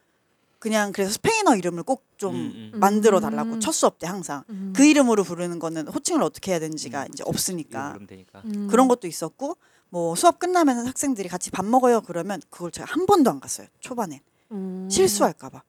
그냥 0.59 0.93
그래서 0.93 1.13
스페인어 1.13 1.57
이름을 1.57 1.83
꼭좀 1.83 2.35
음, 2.35 2.71
음. 2.75 2.81
만들어 2.81 3.21
달라고 3.21 3.55
음. 3.55 3.61
첫 3.61 3.73
수업 3.73 3.99
때 3.99 4.07
항상 4.07 4.43
음. 4.49 4.73
그 4.75 4.85
이름으로 4.85 5.23
부르는 5.23 5.59
거는 5.59 5.89
호칭을 5.89 6.23
어떻게 6.23 6.53
해야 6.53 6.59
되는지가 6.59 7.03
음. 7.03 7.09
이제 7.13 7.23
없으니까. 7.27 7.99
음. 8.47 8.67
그런 8.69 8.89
것도 8.89 9.07
있었고 9.07 9.57
뭐 9.89 10.15
수업 10.15 10.39
끝나면 10.39 10.87
학생들이 10.87 11.29
같이 11.29 11.51
밥 11.51 11.65
먹어요 11.65 12.01
그러면 12.01 12.41
그걸 12.51 12.71
제가 12.71 12.87
한 12.89 13.07
번도 13.07 13.31
안 13.31 13.41
갔어요 13.41 13.67
초반에 13.81 14.21
음. 14.53 14.89
실수할까봐 14.91 15.63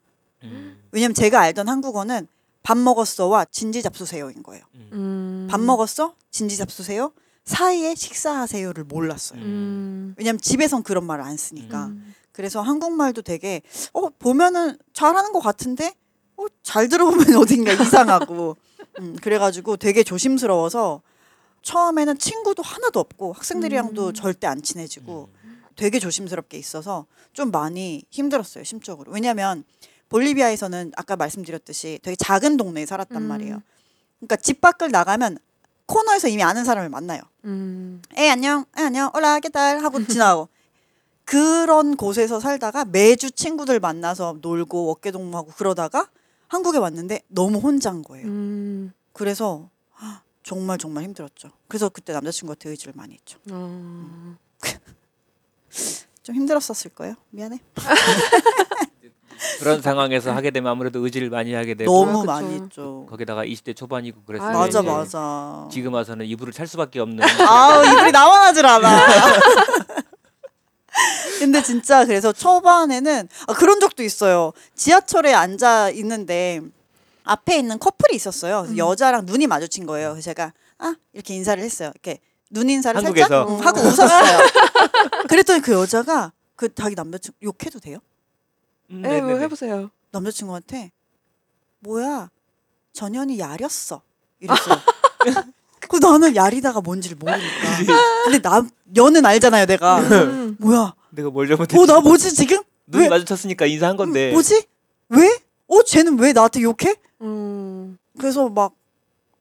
음. 0.44 0.82
왜냐면 0.92 1.14
제가 1.14 1.40
알던 1.42 1.68
한국어는 1.70 2.28
밥 2.64 2.78
먹었어와 2.78 3.46
진지 3.46 3.82
잡수세요인 3.82 4.44
거예요 4.44 4.64
음. 4.76 4.90
음. 4.92 5.48
밥 5.50 5.62
먹었어 5.62 6.16
진지 6.32 6.58
잡수세요 6.58 7.12
사이에 7.46 7.96
식사하세요를 7.96 8.84
몰랐어요 8.84 9.42
음. 9.42 10.16
왜냐면 10.18 10.40
집에선 10.42 10.84
그런 10.84 11.06
말을 11.06 11.24
안 11.24 11.38
쓰니까 11.38 11.88
음. 11.88 12.14
그래서 12.32 12.62
한국말도 12.62 13.22
되게 13.22 13.62
어 13.94 14.10
보면은 14.10 14.78
잘하는 14.94 15.32
것 15.32 15.40
같은데 15.40 15.94
어 16.36 16.46
잘 16.68 16.90
들어보면 16.90 17.26
어딘가 17.42 17.72
이상하고 17.72 18.58
음, 19.00 19.16
그래가지고 19.22 19.78
되게 19.78 20.04
조심스러워서 20.04 21.02
처음에는 21.68 22.18
친구도 22.18 22.64
하나도 22.64 23.02
없고 23.02 23.34
학생들이랑도 23.34 24.08
음. 24.08 24.14
절대 24.14 24.48
안 24.48 24.62
친해지고 24.62 25.28
음. 25.44 25.64
되게 25.76 26.00
조심스럽게 26.00 26.58
있어서 26.58 27.06
좀 27.34 27.52
많이 27.52 28.04
힘들었어요 28.10 28.64
심적으로 28.64 29.12
왜냐면 29.12 29.66
볼리비아에서는 30.08 30.94
아까 30.96 31.18
말씀드렸듯이 31.18 32.00
되게 32.02 32.16
작은 32.16 32.56
동네에 32.56 32.86
살았단 32.86 33.22
음. 33.22 33.28
말이에요 33.28 33.62
그러니까 34.20 34.38
집 34.38 34.62
밖을 34.62 34.92
나가면 34.92 35.40
코너에서 35.88 36.30
이미 36.30 36.42
아는 36.42 36.64
사람을 36.64 36.88
만나요 36.88 37.22
음. 37.44 38.02
에 38.16 38.30
안녕, 38.30 38.64
에 38.78 38.84
안녕, 38.84 39.12
올라 39.14 39.38
깨달 39.42 39.84
하고 39.84 40.02
지나고 40.06 40.48
그런 41.26 41.98
곳에서 41.98 42.40
살다가 42.40 42.86
매주 42.86 43.30
친구들 43.32 43.82
만나서 43.82 44.38
놀고 44.42 44.92
어깨 44.92 45.12
동무하고 45.12 45.52
그러다가 45.58 46.08
한국에 46.48 46.78
왔는데 46.78 47.24
너무 47.28 47.58
혼자인 47.58 48.04
거예요. 48.04 48.26
음. 48.26 48.94
그래서 49.12 49.64
헉, 49.64 49.77
정말 50.48 50.78
정말 50.78 51.04
힘들었죠. 51.04 51.50
그래서 51.68 51.90
그때 51.90 52.14
남자친구한테 52.14 52.70
의지를 52.70 52.94
많이 52.96 53.16
했죠. 53.16 53.38
어. 53.52 54.38
좀 56.24 56.36
힘들었었을 56.36 56.92
거예요. 56.92 57.16
미안해. 57.32 57.60
그런 59.60 59.82
상황에서 59.82 60.32
하게 60.32 60.52
되면 60.52 60.72
아무래도 60.72 61.04
의지를 61.04 61.30
많이 61.30 61.54
하게 61.54 61.76
되고 61.76 61.92
너무 61.92 62.22
그쵸. 62.22 62.26
많이 62.26 62.62
했죠. 62.62 63.06
거기다가 63.10 63.44
20대 63.44 63.76
초반이고 63.76 64.24
그랬을 64.24 64.46
아, 64.46 64.54
때 64.54 64.58
맞아 64.58 64.82
맞아. 64.82 65.68
지금 65.70 65.94
와서는 65.94 66.26
이불을 66.26 66.54
찰 66.54 66.66
수밖에 66.66 67.02
없는 67.02 67.22
아우 67.46 67.86
이불이 67.86 68.14
나만 68.14 68.48
하질 68.48 68.66
않아. 68.66 68.88
근데 71.40 71.62
진짜 71.62 72.06
그래서 72.06 72.32
초반에는 72.32 73.28
아, 73.48 73.54
그런 73.54 73.82
적도 73.82 74.02
있어요. 74.02 74.54
지하철에 74.76 75.34
앉아 75.34 75.90
있는데 75.90 76.62
앞에 77.28 77.58
있는 77.58 77.80
커플이 77.80 78.16
있었어요. 78.16 78.62
음. 78.70 78.78
여자랑 78.78 79.26
눈이 79.26 79.48
마주친 79.48 79.86
거예요. 79.86 80.12
그래서 80.12 80.26
제가 80.26 80.54
아 80.80 80.96
이렇게 81.14 81.36
인사를 81.36 81.62
했어요. 81.64 81.92
이렇게 81.94 82.20
눈 82.50 82.70
인사를 82.70 82.98
한국에서? 82.98 83.28
살짝 83.28 83.50
음, 83.50 83.66
하고 83.66 83.82
웃었어요. 83.82 84.40
그랬더니 85.28 85.62
그 85.62 85.74
여자가 85.74 86.32
그 86.56 86.74
자기 86.74 86.96
남자친구 86.96 87.38
욕해도 87.44 87.80
돼요? 87.80 88.00
음, 88.92 89.06
에, 89.06 89.22
뭐. 89.22 89.38
해보세요. 89.38 89.90
남자친구한테 90.12 90.92
뭐야 91.80 92.30
전현이 92.94 93.38
야렸어 93.40 94.02
이랬어요. 94.40 94.78
그 95.90 95.98
나는 95.98 96.36
야리다가 96.36 96.82
뭔지를 96.82 97.18
모르니까. 97.18 97.46
근데 98.26 98.40
나 98.40 98.66
연은 98.96 99.26
알잖아요, 99.26 99.66
내가. 99.68 100.00
음. 100.00 100.58
뭐야? 100.60 100.94
내가 101.12 101.30
뭘 101.30 101.48
잘못했지? 101.48 101.80
어 101.82 101.86
나 101.86 102.00
뭐지 102.02 102.34
지금? 102.34 102.62
눈이 102.88 103.04
왜? 103.06 103.10
마주쳤으니까 103.10 103.66
인사한 103.66 103.96
건데 103.98 104.30
음, 104.32 104.34
뭐지? 104.34 104.66
왜? 105.10 105.40
어 105.68 105.84
쟤는 105.84 106.20
왜 106.20 106.34
나한테 106.34 106.62
욕해? 106.62 106.96
음. 107.22 107.98
그래서 108.20 108.50
막 108.50 108.74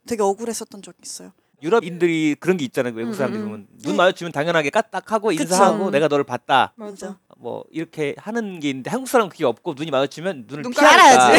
되게 0.06 0.22
억울했었던 0.22 0.82
적이 0.82 0.96
있어요. 1.02 1.32
유럽인들이 1.62 2.36
그런 2.38 2.58
게 2.58 2.64
있잖아요. 2.66 2.92
외국 2.94 3.14
사람들이 3.14 3.42
음, 3.42 3.46
음. 3.46 3.50
보면 3.50 3.66
눈 3.82 3.96
마주치면 3.96 4.30
당연하게 4.32 4.68
까딱하고 4.70 5.28
그쵸. 5.28 5.42
인사하고 5.42 5.90
내가 5.90 6.06
너를 6.06 6.22
봤다. 6.24 6.72
맞아. 6.76 7.16
뭐 7.38 7.64
이렇게 7.70 8.14
하는 8.18 8.60
게 8.60 8.68
있는데 8.70 8.90
한국 8.90 9.08
사람은 9.08 9.30
그게 9.30 9.44
없고 9.46 9.74
눈이 9.74 9.90
마주치면 9.90 10.44
눈을 10.48 10.62
눈 10.62 10.72
피하니까 10.72 11.32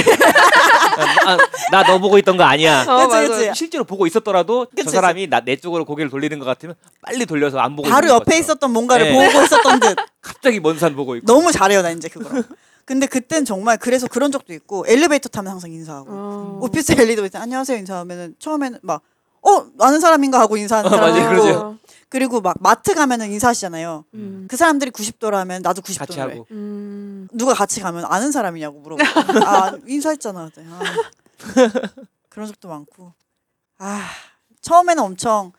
아, 1.26 1.38
나너 1.72 2.00
보고 2.00 2.18
있던 2.18 2.36
거 2.36 2.44
아니야. 2.44 2.82
어, 2.88 3.08
그치, 3.08 3.16
맞아. 3.16 3.28
그치. 3.28 3.52
실제로 3.56 3.84
보고 3.84 4.08
있었더라도 4.08 4.66
그치, 4.72 4.86
저 4.86 4.90
사람이 4.92 5.28
나 5.28 5.42
내 5.42 5.56
쪽으로 5.56 5.86
고개를 5.86 6.10
돌리는 6.10 6.38
것 6.40 6.46
같으면 6.46 6.76
빨리 7.02 7.26
돌려서 7.28 7.60
안 7.60 7.76
보고 7.76 7.88
바로 7.88 8.08
옆에 8.10 8.24
것처럼. 8.26 8.40
있었던 8.42 8.72
뭔가를 8.74 9.12
네. 9.12 9.14
보고 9.32 9.44
있었던 9.46 9.80
듯. 9.80 9.96
갑자기 10.22 10.60
먼 10.60 10.78
산 10.80 10.96
보고 10.96 11.16
있고 11.16 11.26
너무 11.32 11.52
잘해요, 11.52 11.82
나 11.84 11.92
이제 11.92 12.10
그거. 12.10 12.42
근데 12.88 13.06
그땐 13.06 13.44
정말 13.44 13.78
그래서 13.78 14.08
그런 14.08 14.32
적도 14.32 14.54
있고 14.54 14.86
엘리베이터 14.88 15.28
타면 15.28 15.52
항상 15.52 15.74
인사하고 15.74 16.08
어. 16.10 16.60
오피스 16.62 16.94
엘리베이터 16.94 17.38
안녕하세요 17.38 17.78
인사하면은 17.80 18.36
처음에는 18.40 18.80
막 18.82 19.02
어, 19.42 19.66
아는 19.80 20.00
사람인가 20.00 20.40
하고 20.40 20.56
인사하는 20.56 20.88
어, 20.88 20.96
사람도 20.96 21.20
맞아요, 21.20 21.34
있고 21.34 21.44
그러죠. 21.44 21.78
그리고 22.08 22.40
막 22.40 22.56
마트 22.62 22.94
가면은 22.96 23.30
인사하시잖아요. 23.32 24.06
음. 24.14 24.48
그 24.50 24.56
사람들이 24.56 24.92
90도라면 24.92 25.64
나도 25.64 25.82
90도래. 25.82 25.98
같이 26.00 26.20
하고 26.22 26.48
음. 26.52 27.28
누가 27.34 27.54
같이 27.54 27.82
가면 27.82 28.06
아는 28.06 28.32
사람이냐고 28.32 28.80
물어보고 28.80 29.04
아 29.46 29.74
인사했잖아. 29.86 30.50
그랬더니 30.50 30.68
아, 30.72 30.80
그런 32.30 32.48
적도 32.48 32.70
많고 32.70 33.12
아 33.80 34.02
처음에는 34.62 35.04
엄청 35.04 35.52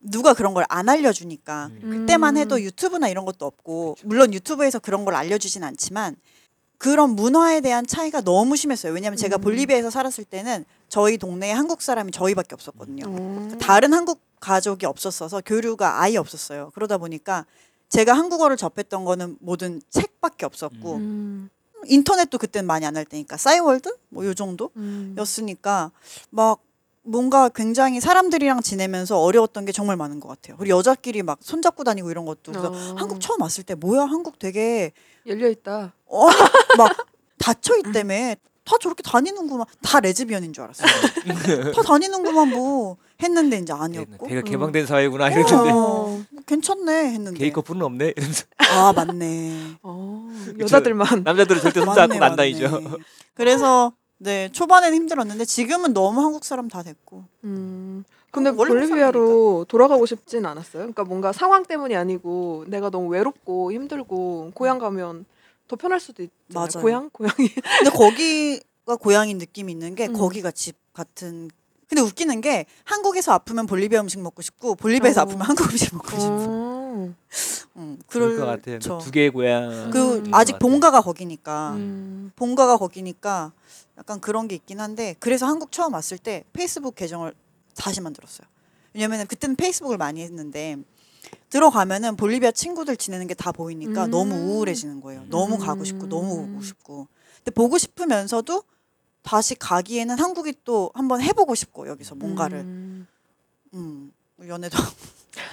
누가 0.00 0.34
그런 0.34 0.54
걸 0.54 0.64
안 0.68 0.88
알려주니까 0.88 1.70
음. 1.82 1.90
그때만 2.06 2.36
해도 2.36 2.60
유튜브나 2.60 3.08
이런 3.08 3.24
것도 3.24 3.46
없고 3.46 3.96
물론 4.04 4.32
유튜브에서 4.32 4.78
그런 4.78 5.04
걸 5.04 5.14
알려주진 5.14 5.64
않지만 5.64 6.16
그런 6.78 7.10
문화에 7.16 7.60
대한 7.60 7.86
차이가 7.86 8.20
너무 8.20 8.54
심했어요. 8.56 8.92
왜냐하면 8.92 9.16
제가 9.16 9.36
음. 9.36 9.40
볼리비아에서 9.40 9.90
살았을 9.90 10.24
때는 10.24 10.64
저희 10.88 11.18
동네에 11.18 11.50
한국 11.50 11.82
사람이 11.82 12.12
저희밖에 12.12 12.54
없었거든요. 12.54 13.04
어. 13.08 13.48
다른 13.60 13.92
한국 13.92 14.20
가족이 14.40 14.86
없었어서 14.86 15.42
교류가 15.44 16.00
아예 16.00 16.16
없었어요. 16.16 16.70
그러다 16.74 16.98
보니까 16.98 17.44
제가 17.88 18.12
한국어를 18.12 18.56
접했던 18.56 19.04
거는 19.04 19.36
모든 19.40 19.80
책밖에 19.90 20.46
없었고 20.46 20.94
음. 20.96 21.48
인터넷도 21.86 22.38
그때는 22.38 22.66
많이 22.66 22.86
안 22.86 22.96
할 22.96 23.04
때니까 23.04 23.36
싸이월드 23.36 23.96
뭐 24.10 24.24
요 24.24 24.34
정도 24.34 24.70
음. 24.76 25.14
였으니까 25.18 25.90
막 26.30 26.60
뭔가 27.08 27.48
굉장히 27.48 28.00
사람들이랑 28.00 28.60
지내면서 28.60 29.18
어려웠던 29.20 29.64
게 29.64 29.72
정말 29.72 29.96
많은 29.96 30.20
것 30.20 30.28
같아요. 30.28 30.56
우리 30.60 30.70
여자끼리 30.70 31.22
막 31.22 31.38
손잡고 31.40 31.82
다니고 31.82 32.10
이런 32.10 32.26
것도 32.26 32.52
그래서 32.52 32.68
어. 32.68 32.94
한국 32.96 33.20
처음 33.20 33.40
왔을 33.40 33.64
때 33.64 33.74
뭐야 33.74 34.02
한국 34.02 34.38
되게 34.38 34.92
열려 35.26 35.48
있다. 35.48 35.94
어, 36.06 36.26
막 36.76 37.06
닫혀 37.38 37.76
있다며 37.78 38.34
다 38.64 38.76
저렇게 38.78 39.02
다니는구만 39.02 39.66
다 39.82 40.00
레즈비언인 40.00 40.52
줄 40.52 40.64
알았어요. 40.64 40.86
다 41.74 41.82
다니는구만 41.82 42.50
뭐 42.50 42.98
했는데 43.22 43.56
이제 43.56 43.72
아니었고 43.72 44.28
되게 44.28 44.42
개방된 44.42 44.86
사회구나 44.86 45.30
이랬는데 45.30 45.70
어, 45.72 46.22
괜찮네 46.46 47.12
했는데 47.12 47.38
게이 47.38 47.52
커플은 47.52 47.80
없네. 47.80 48.12
이러면서 48.16 48.44
아 48.58 48.92
맞네 48.92 49.78
어, 49.82 50.28
여자들만. 50.58 51.22
남자들은 51.24 51.62
절대 51.62 51.80
손 51.80 51.94
맞네, 51.94 52.14
잡고 52.14 52.24
안 52.24 52.36
다니죠. 52.36 52.82
그래서 53.32 53.92
네 54.18 54.48
초반에는 54.52 54.96
힘들었는데 54.96 55.44
지금은 55.44 55.94
너무 55.94 56.20
한국 56.20 56.44
사람 56.44 56.68
다 56.68 56.82
됐고 56.82 57.24
음. 57.44 58.04
근데 58.30 58.48
한국 58.48 58.62
원래 58.62 58.72
볼리비아로 58.74 59.66
돌아가고 59.68 60.06
싶진 60.06 60.44
않았어요. 60.44 60.82
그러니까 60.82 61.04
뭔가 61.04 61.32
상황 61.32 61.64
때문이 61.64 61.96
아니고 61.96 62.64
내가 62.66 62.90
너무 62.90 63.08
외롭고 63.08 63.72
힘들고 63.72 64.52
고향 64.54 64.78
가면 64.78 65.24
더 65.68 65.76
편할 65.76 66.00
수도 66.00 66.22
있잖아요. 66.22 66.68
맞아요. 66.74 66.82
고향 66.82 67.10
고향이. 67.10 67.48
근데 67.78 67.90
거기가 67.90 68.96
고향인 68.96 69.38
느낌이 69.38 69.72
있는 69.72 69.94
게 69.94 70.08
음. 70.08 70.12
거기가 70.14 70.50
집 70.50 70.76
같은. 70.92 71.50
근데 71.88 72.02
웃기는 72.02 72.40
게 72.42 72.66
한국에서 72.84 73.32
아프면 73.32 73.66
볼리비아 73.66 74.00
음식 74.00 74.20
먹고 74.20 74.42
싶고 74.42 74.74
볼리비아에서 74.74 75.20
어. 75.20 75.22
아프면 75.22 75.42
한국 75.42 75.70
음식 75.70 75.94
먹고 75.94 76.10
싶고. 76.10 76.26
어. 76.26 77.14
음, 77.76 77.98
그럴 78.08 78.36
것 78.36 78.44
같아요. 78.44 78.78
그렇죠. 78.78 78.98
두 78.98 79.10
개의 79.10 79.30
고향. 79.30 79.90
그 79.90 80.16
음. 80.16 80.30
아직 80.32 80.58
본가가 80.58 81.00
거기니까 81.00 81.72
음. 81.76 82.32
본가가 82.36 82.76
거기니까 82.76 83.52
약간 83.98 84.20
그런 84.20 84.48
게 84.48 84.54
있긴 84.54 84.80
한데 84.80 85.14
그래서 85.18 85.46
한국 85.46 85.72
처음 85.72 85.92
왔을 85.94 86.18
때 86.18 86.44
페이스북 86.52 86.94
계정을 86.94 87.34
다시 87.74 88.00
만들었어요. 88.00 88.46
왜냐면은 88.94 89.26
그때는 89.26 89.56
페이스북을 89.56 89.98
많이 89.98 90.22
했는데 90.22 90.76
들어가면은 91.50 92.16
볼리비아 92.16 92.52
친구들 92.52 92.96
지내는 92.96 93.26
게 93.26 93.34
다 93.34 93.52
보이니까 93.52 94.06
음. 94.06 94.10
너무 94.10 94.34
우울해지는 94.34 95.00
거예요. 95.00 95.24
너무 95.28 95.58
가고 95.58 95.84
싶고 95.84 96.06
너무 96.08 96.44
음. 96.44 96.54
오고 96.54 96.62
싶고. 96.62 97.08
근데 97.38 97.50
보고 97.50 97.76
싶으면서도 97.76 98.62
다시 99.22 99.54
가기에는 99.56 100.18
한국이 100.18 100.54
또 100.64 100.90
한번 100.94 101.20
해보고 101.20 101.54
싶고 101.54 101.88
여기서 101.88 102.14
뭔가를 102.14 102.58
음. 102.60 103.06
음, 103.74 104.12
연애도 104.46 104.78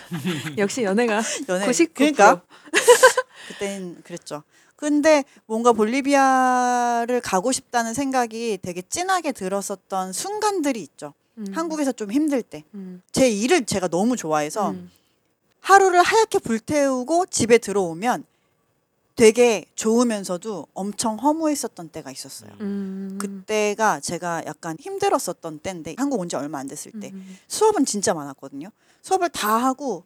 역시 0.57 0.83
연애가 0.83 1.21
연애 1.49 1.65
99%. 1.67 1.93
그러니까 1.93 2.41
그때는 3.49 4.01
그랬죠. 4.03 4.43
근데 4.75 5.23
뭔가 5.45 5.71
볼리비아를 5.73 7.21
가고 7.21 7.51
싶다는 7.51 7.93
생각이 7.93 8.59
되게 8.61 8.81
진하게 8.81 9.31
들었었던 9.31 10.11
순간들이 10.13 10.81
있죠. 10.81 11.13
음. 11.37 11.45
한국에서 11.53 11.91
좀 11.91 12.11
힘들 12.11 12.41
때. 12.41 12.63
음. 12.73 13.01
제 13.11 13.29
일을 13.29 13.65
제가 13.65 13.87
너무 13.87 14.15
좋아해서 14.17 14.71
음. 14.71 14.89
하루를 15.61 16.01
하얗게 16.03 16.39
불태우고 16.39 17.27
집에 17.27 17.57
들어오면 17.57 18.25
되게 19.15 19.65
좋으면서도 19.75 20.67
엄청 20.73 21.15
허무했었던 21.15 21.87
때가 21.89 22.11
있었어요. 22.11 22.51
음. 22.59 23.17
그때가 23.19 24.01
제가 24.01 24.43
약간 24.45 24.75
힘들었었던 24.79 25.59
때인데 25.59 25.95
한국 25.97 26.19
온 26.19 26.27
지 26.27 26.35
얼마 26.35 26.59
안 26.59 26.67
됐을 26.67 26.91
때 26.99 27.11
음. 27.13 27.37
수업은 27.47 27.85
진짜 27.85 28.13
많았거든요. 28.13 28.69
수업을 29.01 29.29
다 29.29 29.55
하고 29.55 30.03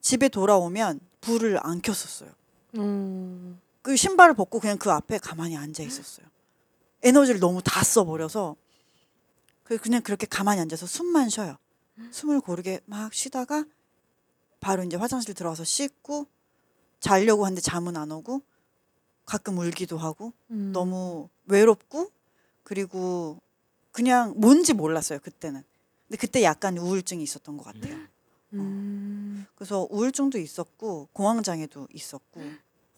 집에 0.00 0.28
돌아오면 0.30 1.00
불을 1.20 1.58
안 1.62 1.82
켰었어요. 1.82 2.30
음. 2.78 3.60
그 3.82 3.96
신발을 3.96 4.34
벗고 4.34 4.60
그냥 4.60 4.78
그 4.78 4.90
앞에 4.90 5.18
가만히 5.18 5.56
앉아 5.56 5.82
있었어요. 5.82 6.26
에너지를 7.02 7.40
너무 7.40 7.62
다 7.62 7.82
써버려서 7.82 8.56
그 9.64 9.78
그냥 9.78 10.02
그렇게 10.02 10.26
가만히 10.26 10.60
앉아서 10.60 10.86
숨만 10.86 11.28
쉬어요. 11.28 11.56
숨을 12.10 12.40
고르게 12.40 12.80
막 12.86 13.12
쉬다가 13.12 13.64
바로 14.58 14.82
이제 14.82 14.96
화장실 14.96 15.34
들어가서 15.34 15.64
씻고 15.64 16.26
자려고 16.98 17.44
하는데 17.46 17.60
잠은 17.60 17.96
안 17.96 18.10
오고 18.10 18.42
가끔 19.24 19.58
울기도 19.58 19.96
하고 19.96 20.32
음. 20.50 20.72
너무 20.72 21.28
외롭고 21.46 22.10
그리고 22.62 23.40
그냥 23.92 24.34
뭔지 24.36 24.74
몰랐어요 24.74 25.18
그때는. 25.20 25.62
근데 26.08 26.18
그때 26.18 26.42
약간 26.42 26.76
우울증이 26.76 27.22
있었던 27.22 27.56
것 27.56 27.64
같아요. 27.64 27.96
음. 28.54 29.46
그래서 29.54 29.86
우울증도 29.90 30.38
있었고 30.38 31.08
공황장애도 31.12 31.88
있었고 31.92 32.42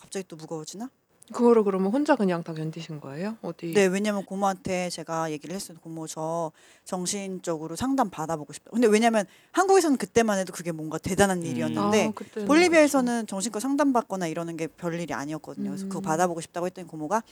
갑자기 0.03 0.27
또 0.27 0.35
무거워지나? 0.37 0.91
그거를 1.33 1.63
그러면 1.63 1.93
혼자 1.93 2.17
그냥 2.17 2.43
다 2.43 2.53
견디신 2.53 3.01
거예요? 3.01 3.39
어디? 3.41 3.73
네, 3.73 3.87
왜냐면 3.87 4.25
고모한테 4.25 4.91
제가 4.91 5.31
얘기를 5.31 5.55
했어요. 5.55 5.79
고모 5.81 6.09
저 6.09 6.51
정신적으로 6.85 7.77
상담 7.77 8.11
받아보고 8.11 8.53
싶다. 8.53 8.73
근데 8.73 8.89
왜냐면 8.89 9.25
한국에서는 9.53 9.97
그때만 9.97 10.39
해도 10.41 10.53
그게 10.53 10.73
뭔가 10.73 10.99
대단한 10.99 11.39
음. 11.39 11.47
일이었는데 11.47 12.09
아, 12.09 12.45
볼리비아에서는 12.45 13.29
정신과 13.29 13.61
상담 13.61 13.93
받거나 13.93 14.27
이러는 14.27 14.57
게 14.57 14.67
별일이 14.67 15.15
아니었거든요. 15.15 15.71
그래서 15.71 15.87
그거 15.87 16.01
음. 16.01 16.03
받아보고 16.03 16.41
싶다고 16.41 16.67
했더니 16.67 16.89
고모가 16.89 17.23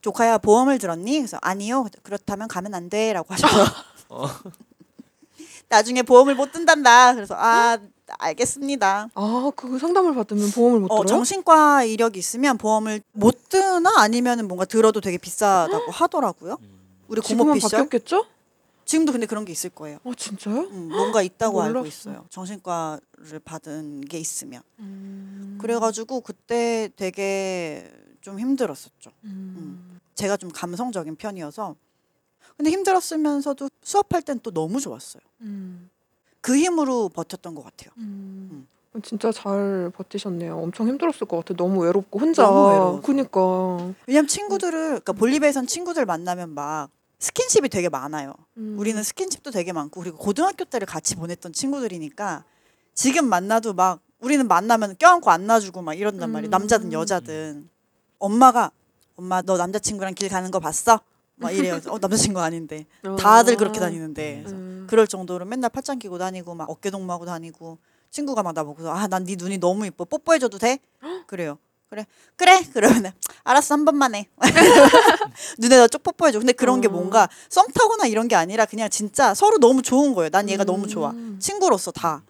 조카야 0.00 0.38
보험을 0.38 0.78
들었니? 0.78 1.18
그래서 1.18 1.36
아니요. 1.42 1.86
그렇다면 2.04 2.46
가면 2.46 2.72
안 2.74 2.88
돼라고 2.88 3.34
하셔서 3.34 3.64
어. 4.08 4.26
나중에 5.68 6.02
보험을 6.02 6.36
못 6.36 6.52
든단다. 6.52 7.14
그래서 7.14 7.34
아 7.36 7.76
알겠습니다. 8.18 9.08
아, 9.14 9.52
그 9.56 9.78
상담을 9.78 10.14
받으면 10.14 10.50
보험을 10.50 10.80
못 10.80 10.86
어, 10.90 10.96
들어요? 10.96 11.06
정신과 11.06 11.84
이력이 11.84 12.18
있으면 12.18 12.58
보험을 12.58 13.00
못 13.12 13.48
드나 13.48 14.00
아니면은 14.00 14.48
뭔가 14.48 14.64
들어도 14.64 15.00
되게 15.00 15.18
비싸다고 15.18 15.90
하더라고요. 15.90 16.58
우리 17.08 17.20
고모 17.20 17.28
지금은 17.28 17.54
피셜 17.54 17.70
바뀌었겠죠? 17.70 18.26
지금도 18.84 19.12
근데 19.12 19.26
그런 19.26 19.44
게 19.44 19.52
있을 19.52 19.70
거예요. 19.70 19.98
어, 20.02 20.12
진짜요? 20.14 20.62
음, 20.62 20.88
뭔가 20.88 21.22
있다고 21.22 21.62
알고 21.62 21.78
몰랐어. 21.80 21.86
있어요. 21.88 22.26
정신과를 22.30 23.38
받은 23.44 24.00
게 24.02 24.18
있으면. 24.18 24.62
음. 24.80 25.58
그래가지고 25.60 26.20
그때 26.22 26.88
되게 26.96 27.88
좀 28.20 28.40
힘들었었죠. 28.40 29.10
음. 29.24 30.00
제가 30.14 30.36
좀 30.36 30.50
감성적인 30.50 31.16
편이어서. 31.16 31.76
근데 32.56 32.70
힘들었으면서도 32.72 33.70
수업할 33.82 34.22
땐 34.22 34.40
또 34.42 34.50
너무 34.50 34.80
좋았어요. 34.80 35.22
음. 35.42 35.88
그 36.40 36.56
힘으로 36.56 37.08
버텼던 37.08 37.54
것 37.54 37.64
같아요. 37.64 37.90
음. 37.98 38.66
진짜 39.04 39.30
잘 39.30 39.92
버티셨네요. 39.94 40.58
엄청 40.58 40.88
힘들었을 40.88 41.26
것 41.28 41.36
같아. 41.38 41.54
너무 41.54 41.82
외롭고 41.84 42.18
혼자. 42.18 42.42
너무. 42.42 43.00
그니까. 43.02 43.92
왜냐면 44.06 44.26
친구들을, 44.26 44.80
그러니까 44.88 45.12
볼리비아에선 45.12 45.66
친구들 45.66 46.06
만나면 46.06 46.50
막 46.50 46.88
스킨십이 47.20 47.68
되게 47.68 47.88
많아요. 47.88 48.34
음. 48.56 48.76
우리는 48.78 49.00
스킨십도 49.02 49.52
되게 49.52 49.72
많고 49.72 50.00
그리고 50.00 50.16
고등학교 50.16 50.64
때를 50.64 50.86
같이 50.86 51.14
보냈던 51.14 51.52
친구들이니까 51.52 52.44
지금 52.94 53.28
만나도 53.28 53.74
막 53.74 54.00
우리는 54.20 54.46
만나면 54.48 54.96
껴안고 54.98 55.30
안아주고 55.30 55.82
막 55.82 55.94
이런단 55.94 56.30
말이에요. 56.30 56.48
음. 56.48 56.50
남자든 56.50 56.92
여자든 56.92 57.68
엄마가 58.18 58.70
엄마 59.16 59.42
너 59.42 59.56
남자친구랑 59.56 60.14
길 60.14 60.28
가는 60.28 60.50
거 60.50 60.60
봤어? 60.60 61.00
막 61.40 61.50
이래요. 61.50 61.80
어 61.88 61.98
남자친구 61.98 62.40
아닌데 62.40 62.86
다들 63.18 63.56
그렇게 63.56 63.80
다니는데 63.80 64.44
음. 64.46 64.86
그럴 64.88 65.06
정도로 65.06 65.44
맨날 65.46 65.70
팔짱 65.70 65.98
끼고 65.98 66.18
다니고 66.18 66.54
막 66.54 66.68
어깨 66.68 66.90
동무하고 66.90 67.24
다니고 67.24 67.78
친구가 68.10 68.42
막 68.42 68.52
나보고 68.54 68.88
아난 68.90 69.24
네 69.24 69.36
눈이 69.36 69.58
너무 69.58 69.86
이뻐 69.86 70.04
뽀뽀해줘도 70.04 70.58
돼? 70.58 70.78
그래요. 71.26 71.58
그래 71.88 72.06
그래 72.36 72.60
그러면 72.72 73.12
알았어 73.42 73.74
한 73.74 73.84
번만 73.84 74.14
해 74.14 74.28
눈에다 75.58 75.88
쭉 75.88 76.02
뽀뽀해줘. 76.02 76.38
근데 76.38 76.52
그런 76.52 76.80
게 76.80 76.88
어. 76.88 76.90
뭔가 76.90 77.28
썸 77.48 77.66
타거나 77.74 78.06
이런 78.06 78.28
게 78.28 78.36
아니라 78.36 78.66
그냥 78.66 78.88
진짜 78.90 79.34
서로 79.34 79.58
너무 79.58 79.82
좋은 79.82 80.14
거예요. 80.14 80.30
난 80.30 80.48
얘가 80.48 80.64
너무 80.64 80.86
좋아. 80.86 81.10
음. 81.10 81.38
친구로서 81.40 81.90
다. 81.90 82.22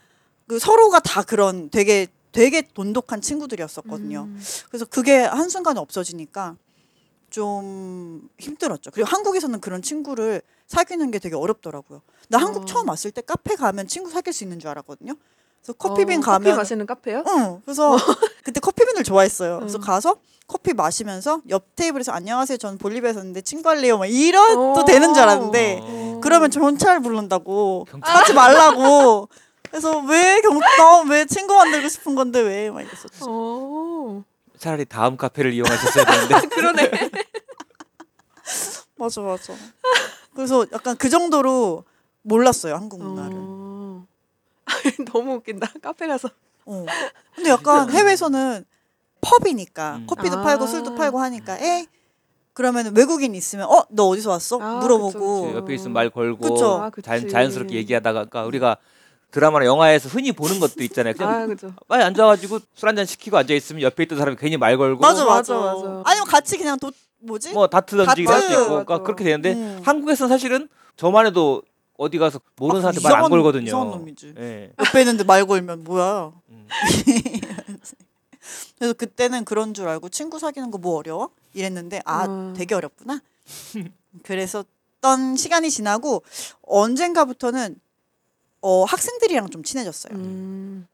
그 0.46 0.59
서로가 0.59 1.01
다 1.01 1.23
그런 1.23 1.68
되게 1.70 2.07
되게 2.33 2.62
돈독한 2.62 3.20
친구들이었었거든요. 3.20 4.23
음. 4.29 4.40
그래서 4.68 4.85
그게 4.85 5.18
한순간에 5.25 5.81
없어지니까 5.81 6.57
좀 7.31 8.29
힘들었죠. 8.38 8.90
그리고 8.90 9.09
한국에서는 9.09 9.61
그런 9.61 9.83
친구를 9.83 10.43
사귀는 10.66 11.11
게 11.11 11.19
되게 11.19 11.37
어렵더라고요. 11.37 12.03
나 12.29 12.38
한국 12.38 12.62
어. 12.62 12.66
처음 12.66 12.88
왔을 12.88 13.11
때 13.11 13.23
카페 13.23 13.57
가면 13.57 13.87
친구 13.87 14.11
사귈 14.11 14.33
수 14.33 14.45
있는 14.45 14.59
줄 14.59 14.71
알았거든요. 14.71 15.14
그래서 15.61 15.73
커피빈 15.75 16.19
어, 16.19 16.23
가면 16.23 16.45
커피 16.45 16.57
마시는 16.57 16.87
카페요? 16.87 17.25
응. 17.27 17.62
그래서 17.64 17.97
그때 18.45 18.61
커피빈을 18.61 19.05
좋아했어요. 19.05 19.59
그래서 19.59 19.79
응. 19.79 19.83
가서 19.83 20.16
커피 20.47 20.73
마시면서 20.73 21.43
옆 21.51 21.77
테이블에서 21.77 22.12
안녕하세요. 22.12 22.57
저는 22.59 22.79
볼리비아에서 22.79 23.21
왔는데 23.21 23.43
친구 23.43 23.69
할래요. 23.69 23.99
막 23.99 24.07
이런 24.07 24.55
또 24.75 24.81
어. 24.81 24.85
되는 24.85 25.14
줄 25.14 25.23
알았는데 25.23 25.81
어. 25.83 26.21
그러면 26.23 26.51
경찰 26.51 27.01
부른다고 27.01 27.87
경찰? 27.90 28.16
하지 28.16 28.35
말라고. 28.35 29.29
그래서 29.71 30.01
왜 30.01 30.40
경, 30.40 30.59
나왜 30.59 31.27
친구 31.27 31.55
만들고 31.55 31.88
싶은 31.88 32.16
건데 32.16 32.40
왜? 32.40 32.71
막 32.71 32.81
이랬었죠. 32.83 34.25
어. 34.61 34.62
차라리 34.62 34.85
다음 34.85 35.16
카페를 35.16 35.53
이용하셨어야 35.55 36.05
되는데. 36.05 36.49
그러네. 36.55 36.90
맞아, 38.96 39.20
맞아. 39.23 39.55
그래서 40.35 40.66
약간 40.73 40.96
그 40.96 41.09
정도로 41.09 41.85
몰랐어요 42.23 42.75
한국 42.75 43.03
문화를. 43.03 43.33
어. 43.37 44.07
너무 45.12 45.35
웃긴다. 45.37 45.73
카페 45.83 46.07
가서. 46.07 46.29
어. 46.66 46.85
근데 47.35 47.51
약간 47.51 47.90
해외에서는 47.90 48.64
펍이니까 49.23 49.96
음. 49.96 50.07
커피도 50.07 50.38
아. 50.38 50.42
팔고 50.42 50.66
술도 50.66 50.94
팔고 50.94 51.18
하니까 51.18 51.59
에 51.59 51.87
그러면 52.53 52.94
외국인 52.94 53.35
있으면 53.35 53.66
어 53.68 53.87
너 53.90 54.05
어디서 54.09 54.31
왔어? 54.31 54.59
아, 54.61 54.79
물어보고 54.81 55.12
그쵸, 55.12 55.42
그쵸. 55.46 55.57
옆에 55.57 55.75
있으면 55.75 55.92
말 55.94 56.11
걸고 56.11 56.55
그쵸. 56.55 56.83
아. 56.83 56.90
자연, 57.03 57.29
자연스럽게 57.29 57.75
얘기하다가 57.77 58.27
그러니까 58.27 58.44
우리가 58.44 58.77
드라마나 59.31 59.64
영화에서 59.64 60.09
흔히 60.09 60.33
보는 60.33 60.59
것도 60.61 60.83
있잖아요. 60.85 61.14
그냥 61.14 61.33
아 61.33 61.47
그죠. 61.47 61.73
빨리 61.88 62.03
앉아가지고 62.05 62.59
술 62.75 62.88
한잔 62.88 63.07
시키고 63.07 63.37
앉아 63.37 63.55
있으면 63.55 63.83
옆에 63.83 64.03
있던 64.05 64.19
사람이 64.19 64.37
괜히 64.38 64.57
말 64.57 64.77
걸고 64.77 65.01
맞아 65.01 65.25
맞아. 65.25 65.55
맞아. 65.55 66.03
아니면 66.05 66.27
같이 66.27 66.57
그냥 66.59 66.79
도 66.79 66.90
뭐지? 67.21 67.53
뭐 67.53 67.66
다트 67.69 67.97
던지기도 67.97 68.33
할 68.33 68.40
수. 68.43 68.53
있고 68.53 68.66
그러니까. 68.69 69.03
그렇게 69.03 69.25
되는데 69.25 69.53
음. 69.53 69.81
한국에서는 69.85 70.29
사실은 70.29 70.69
저만 70.97 71.27
해도 71.27 71.62
어디 71.99 72.16
가서 72.19 72.40
모르는 72.57 72.79
아, 72.81 72.83
사람한테 72.93 73.03
말 73.03 73.12
안 73.12 73.25
이상한- 73.25 73.31
걸거든요. 73.31 73.66
이상한 73.66 73.90
놈이지. 73.90 74.35
예. 74.38 74.73
옆에 74.79 75.01
있는데 75.01 75.23
말 75.25 75.47
걸면 75.47 75.85
뭐야? 75.85 76.33
음. 76.49 76.66
그래서 78.79 78.95
그때는 78.95 79.45
그런 79.45 79.75
줄 79.75 79.87
알고 79.88 80.09
친구 80.09 80.38
사귀는 80.38 80.71
거 80.71 80.79
뭐 80.79 80.97
어려워? 80.97 81.31
이랬는데 81.53 82.01
아 82.07 82.25
음. 82.27 82.55
되게 82.57 82.75
어렵구나. 82.75 83.21
그래서 84.23 84.64
어떤 84.99 85.37
시간이 85.37 85.71
지나고 85.71 86.23
언젠가부터는 86.62 87.77
어 88.62 88.85
학생들이랑 88.85 89.51
좀 89.51 89.62
친해졌어요. 89.62 90.14
음. 90.14 90.87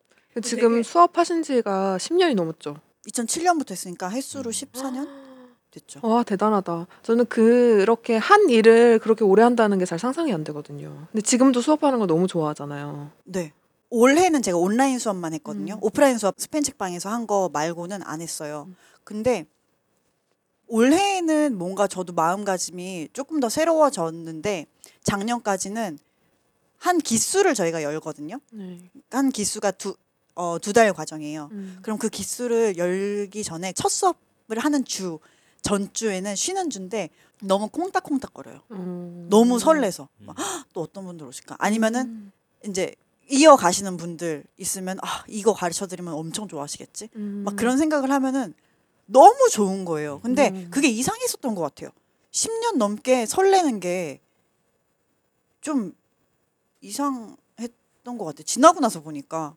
지금 0.43 0.83
수업하신 0.83 1.43
지가 1.43 1.97
10년이 1.99 2.35
넘었죠. 2.35 2.77
2007년부터 3.09 3.71
했으니까 3.73 4.11
횟수로 4.11 4.51
음. 4.51 4.53
14년 4.53 5.09
됐죠. 5.71 6.01
와 6.03 6.23
대단하다. 6.23 6.87
저는 7.03 7.27
그렇게 7.27 8.17
한 8.17 8.49
일을 8.51 8.99
그렇게 8.99 9.25
오래 9.25 9.43
한다는 9.43 9.79
게 9.79 9.85
잘 9.85 9.99
상상이 9.99 10.33
안 10.33 10.45
되거든요. 10.45 11.07
근데 11.13 11.23
지금도 11.23 11.61
수업하는 11.61 11.99
거 11.99 12.07
너무 12.07 12.27
좋아하잖아요. 12.27 13.11
네. 13.25 13.53
올해는 13.91 14.43
제가 14.43 14.59
온라인 14.59 14.99
수업만 14.99 15.33
했거든요. 15.35 15.75
음. 15.75 15.79
오프라인 15.83 16.19
수업 16.19 16.35
스페인 16.39 16.63
책방에서 16.65 17.09
한 17.09 17.27
거 17.27 17.49
말고는 17.53 18.03
안 18.05 18.21
했어요. 18.21 18.65
음. 18.69 18.77
근데 19.05 19.47
올해는 20.69 21.57
뭔가 21.57 21.87
저도 21.87 22.13
마음가짐이 22.13 23.11
조금 23.13 23.39
더 23.41 23.49
새로워졌는데 23.49 24.67
작년까지는 25.05 25.99
한 26.79 26.99
기수를 26.99 27.55
저희가 27.55 27.83
열거든요. 27.83 28.41
네. 28.53 28.79
한 29.11 29.31
기수가 29.31 29.71
두 29.73 29.97
어, 30.35 30.59
두 30.61 30.73
달 30.75 30.93
과정이에요. 30.93 31.49
음. 31.53 31.79
그럼 31.83 31.99
그 31.99 32.09
기수를 32.11 32.77
열기 32.77 33.43
전에 33.43 33.73
첫 33.73 33.89
수업을 33.89 34.59
하는 34.59 34.85
주 34.85 35.19
전주에는 35.63 36.37
쉬는 36.37 36.69
주인데 36.71 37.09
너무 37.41 37.69
콩닥콩닥거려요. 37.69 38.61
음. 38.73 39.27
너무 39.31 39.59
설레서 39.59 40.09
음. 40.21 40.27
막, 40.27 40.39
"헉, 40.39 40.67
또 40.75 40.83
어떤 40.83 41.07
분들 41.07 41.27
오실까? 41.27 41.57
아니면은 41.59 42.01
음. 42.07 42.33
이제 42.69 42.95
이어 43.31 43.57
가시는 43.57 43.97
분들 43.97 44.45
있으면 44.59 44.99
아 45.03 45.25
이거 45.27 45.53
가르쳐 45.55 45.87
드리면 45.87 46.13
엄청 46.15 46.47
좋아하시겠지 46.49 47.09
음. 47.17 47.43
막 47.45 47.57
그런 47.57 47.77
생각을 47.79 48.11
하면은 48.13 48.55
너무 49.07 49.49
좋은 49.51 49.85
거예요 49.85 50.21
근데 50.21 50.51
음. 50.51 50.69
그게 50.71 50.89
이상했었던 50.89 51.55
것 51.57 51.63
같아요 51.63 51.91
10년 52.31 52.77
넘게 52.77 53.27
설레는 53.27 53.81
게 53.81 54.21
좀 55.61 55.93
이상했던 56.81 58.19
것 58.19 58.25
같아요 58.25 58.45
지나고 58.45 58.81
나서 58.81 59.01
보니까 59.03 59.55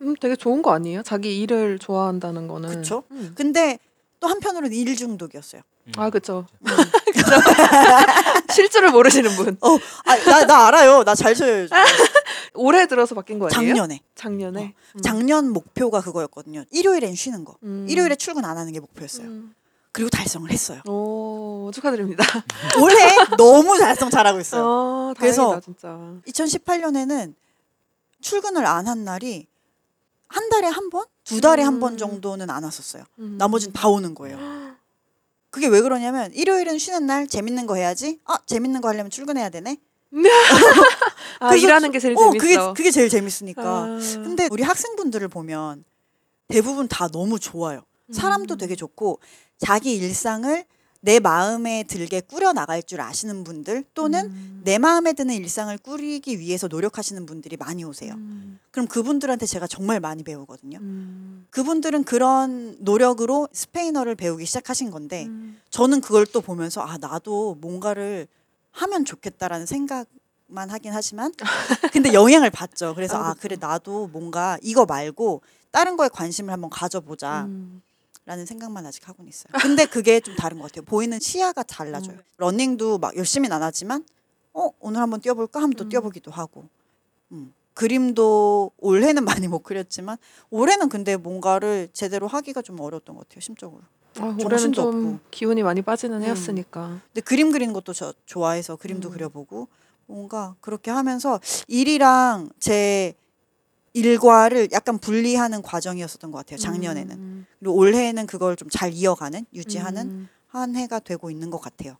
음, 0.00 0.14
되게 0.20 0.34
좋은 0.36 0.62
거 0.62 0.72
아니에요? 0.72 1.02
자기 1.04 1.40
일을 1.40 1.78
좋아한다는 1.78 2.48
거는. 2.48 2.68
그쵸? 2.68 3.04
음. 3.12 3.32
근데 3.36 3.78
또 4.18 4.26
한편으로는 4.28 4.74
일 4.76 4.96
중독이었어요 4.96 5.62
음. 5.86 5.92
아 5.96 6.10
그쵸. 6.10 6.46
그쵸. 6.64 7.30
실수를 8.52 8.90
모르시는 8.90 9.30
분. 9.36 9.56
아나 10.04 10.46
나 10.46 10.66
알아요 10.68 11.02
나잘 11.04 11.34
쳐요 11.34 11.66
올해 12.54 12.86
들어서 12.86 13.14
바뀐 13.14 13.38
거 13.38 13.46
아니에요? 13.46 13.74
작년에 13.74 14.00
작년에. 14.14 14.74
음. 14.96 15.00
작년 15.02 15.50
목표가 15.52 16.00
그거였거든요 16.00 16.64
일요일엔 16.70 17.14
쉬는 17.14 17.44
거 17.44 17.56
음. 17.62 17.86
일요일에 17.88 18.14
출근 18.16 18.44
안 18.44 18.58
하는 18.58 18.72
게 18.72 18.80
목표였어요 18.80 19.26
음. 19.26 19.54
그리고 19.92 20.08
달성을 20.10 20.50
했어요 20.50 20.80
오 20.88 21.70
축하드립니다. 21.74 22.24
올해 22.80 22.96
너무 23.36 23.78
달성 23.78 24.08
잘하고 24.10 24.40
있어요 24.40 24.62
어, 24.64 25.14
그래서 25.18 25.60
진짜. 25.60 25.88
2018년에는 26.26 27.34
출근을 28.20 28.64
안 28.66 28.88
한 28.88 29.04
날이 29.04 29.46
한 30.28 30.48
달에 30.48 30.66
한 30.68 30.88
번, 30.88 31.04
두 31.24 31.42
달에 31.42 31.62
한번 31.62 31.92
음. 31.92 31.98
정도는 31.98 32.48
안 32.48 32.64
왔었어요. 32.64 33.04
음. 33.18 33.34
나머지는 33.36 33.74
다 33.74 33.88
오는 33.88 34.14
거예요. 34.14 34.38
그게 35.50 35.66
왜 35.66 35.82
그러냐면 35.82 36.32
일요일은 36.32 36.78
쉬는 36.78 37.04
날 37.04 37.26
재밌는 37.26 37.66
거 37.66 37.74
해야지. 37.74 38.18
아 38.24 38.38
재밌는 38.46 38.80
거 38.80 38.88
하려면 38.88 39.10
출근해야 39.10 39.50
되네. 39.50 39.76
아 41.40 41.48
그래서 41.50 41.66
일하는 41.66 41.90
게 41.92 41.98
제일 41.98 42.16
어 42.16 42.30
재밌어. 42.32 42.38
그게 42.38 42.56
그게 42.74 42.90
제일 42.90 43.10
재밌으니까. 43.10 43.62
아. 43.62 43.98
근데 44.14 44.48
우리 44.50 44.62
학생분들을 44.62 45.28
보면 45.28 45.84
대부분 46.48 46.88
다 46.88 47.08
너무 47.08 47.38
좋아요. 47.38 47.82
사람도 48.12 48.54
음. 48.54 48.58
되게 48.58 48.76
좋고 48.76 49.20
자기 49.58 49.94
일상을 49.96 50.64
내 51.04 51.18
마음에 51.18 51.82
들게 51.82 52.20
꾸려 52.20 52.52
나갈 52.52 52.80
줄 52.80 53.00
아시는 53.00 53.42
분들 53.42 53.84
또는 53.92 54.26
음. 54.26 54.60
내 54.62 54.78
마음에 54.78 55.12
드는 55.12 55.34
일상을 55.34 55.76
꾸리기 55.78 56.38
위해서 56.38 56.68
노력하시는 56.68 57.26
분들이 57.26 57.56
많이 57.56 57.82
오세요. 57.82 58.14
음. 58.14 58.60
그럼 58.70 58.86
그분들한테 58.86 59.46
제가 59.46 59.66
정말 59.66 59.98
많이 59.98 60.22
배우거든요. 60.22 60.78
음. 60.78 61.46
그분들은 61.50 62.04
그런 62.04 62.76
노력으로 62.78 63.48
스페인어를 63.52 64.14
배우기 64.14 64.46
시작하신 64.46 64.92
건데 64.92 65.26
음. 65.26 65.60
저는 65.70 66.02
그걸 66.02 66.24
또 66.24 66.40
보면서 66.40 66.82
아 66.82 66.96
나도 66.98 67.56
뭔가를 67.60 68.28
하면 68.70 69.04
좋겠다라는 69.04 69.66
생각만 69.66 70.70
하긴 70.70 70.92
하지만 70.92 71.32
근데 71.92 72.12
영향을 72.12 72.50
받죠. 72.50 72.94
그래서 72.94 73.16
아, 73.16 73.30
아 73.30 73.34
그래 73.34 73.56
나도 73.58 74.06
뭔가 74.06 74.56
이거 74.62 74.86
말고 74.86 75.42
다른 75.72 75.96
거에 75.96 76.08
관심을 76.08 76.52
한번 76.52 76.70
가져보자 76.70 77.48
라는 78.24 78.44
음. 78.44 78.46
생각만 78.46 78.86
아직 78.86 79.08
하고는 79.08 79.28
있어요. 79.28 79.52
근데 79.60 79.86
그게 79.86 80.20
좀 80.20 80.36
다른 80.36 80.58
것 80.58 80.70
같아요. 80.70 80.84
보이는 80.84 81.18
시야가 81.18 81.62
달라져요. 81.64 82.16
음. 82.16 82.22
러닝도 82.36 82.98
막 82.98 83.16
열심히는 83.16 83.54
안 83.56 83.62
하지만 83.62 84.04
어 84.54 84.70
오늘 84.80 85.00
한번 85.00 85.20
뛰어볼까 85.20 85.60
하면 85.62 85.74
또 85.76 85.84
음. 85.84 85.88
뛰어보기도 85.88 86.30
하고 86.30 86.64
음. 87.32 87.52
그림도 87.74 88.70
올해는 88.78 89.24
많이 89.44 89.48
못 89.48 89.60
그렸지만 89.60 90.18
올해는 90.50 90.88
근데 90.88 91.16
뭔가를 91.16 91.88
제대로 91.92 92.26
하기가 92.28 92.62
좀 92.62 92.78
어려웠던 92.80 93.16
것 93.16 93.28
같아요 93.28 93.40
심적으로. 93.40 93.82
아, 94.18 94.36
올해는 94.44 94.72
좀 94.74 94.86
없고. 94.86 95.18
기운이 95.30 95.62
많이 95.62 95.80
빠지는 95.82 96.18
음. 96.18 96.22
해였으니까. 96.22 97.00
근데 97.08 97.20
그림 97.22 97.50
그리는 97.50 97.72
것도 97.72 97.92
저 97.94 98.12
좋아해서 98.26 98.76
그림도 98.76 99.08
음. 99.08 99.12
그려보고 99.14 99.68
뭔가 100.06 100.54
그렇게 100.60 100.90
하면서 100.90 101.40
일이랑 101.66 102.50
제 102.60 103.14
일과를 103.94 104.68
약간 104.72 104.98
분리하는 104.98 105.62
과정이었었던 105.62 106.30
것 106.30 106.38
같아요 106.38 106.58
작년에는 106.58 107.16
음. 107.16 107.46
그리고 107.58 107.74
올해는 107.76 108.26
그걸 108.26 108.56
좀 108.56 108.68
잘 108.70 108.92
이어가는 108.92 109.46
유지하는 109.54 110.02
음. 110.02 110.28
한 110.48 110.74
해가 110.76 110.98
되고 111.00 111.30
있는 111.30 111.50
것 111.50 111.60
같아요. 111.60 111.96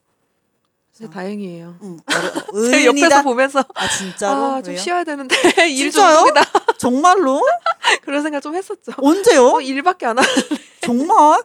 진짜 0.92 1.10
다행이에요. 1.10 1.76
음, 1.82 1.98
어려, 2.54 2.70
제가 2.70 2.84
옆에서. 2.84 3.22
보면서 3.22 3.64
아 3.74 3.88
진짜로? 3.88 4.42
아, 4.42 4.62
좀? 4.62 4.76
쉬어야 4.76 5.04
되는데 5.04 5.34
일 5.68 5.90
진짜요? 5.90 6.24
정말로? 6.78 7.40
그런 8.02 8.22
생각 8.22 8.40
좀 8.40 8.54
했었죠. 8.54 8.92
언제요? 8.98 9.46
어, 9.54 9.60
일밖에 9.60 10.04
안 10.06 10.18
하. 10.18 10.22
정말? 10.82 11.42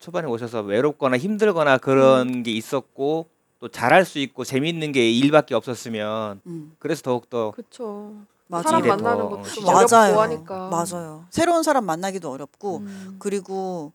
초반에 0.00 0.26
오셔서 0.26 0.62
외롭거나 0.62 1.16
힘들거나 1.16 1.78
그런 1.78 2.42
게 2.42 2.50
있었고 2.52 3.28
또 3.60 3.68
잘할 3.68 4.04
수 4.04 4.18
있고 4.18 4.44
재밌는 4.44 4.92
게 4.92 5.10
일밖에 5.10 5.54
없었으면 5.54 6.40
음, 6.46 6.76
그래서 6.78 7.02
더욱 7.02 7.30
더 7.30 7.52
그렇죠. 7.52 8.14
맞아요. 8.48 8.62
사람 8.62 8.86
만나는 8.86 9.18
더 9.24 9.28
것도 9.28 9.42
좀 9.48 9.64
맞아요. 9.64 9.76
어렵고 9.76 9.96
맞아요. 9.96 10.20
하니까. 10.20 10.68
맞아요. 10.68 11.26
새로운 11.30 11.62
사람 11.62 11.84
만나기도 11.84 12.30
어렵고 12.30 12.78
음. 12.78 13.16
그리고 13.18 13.92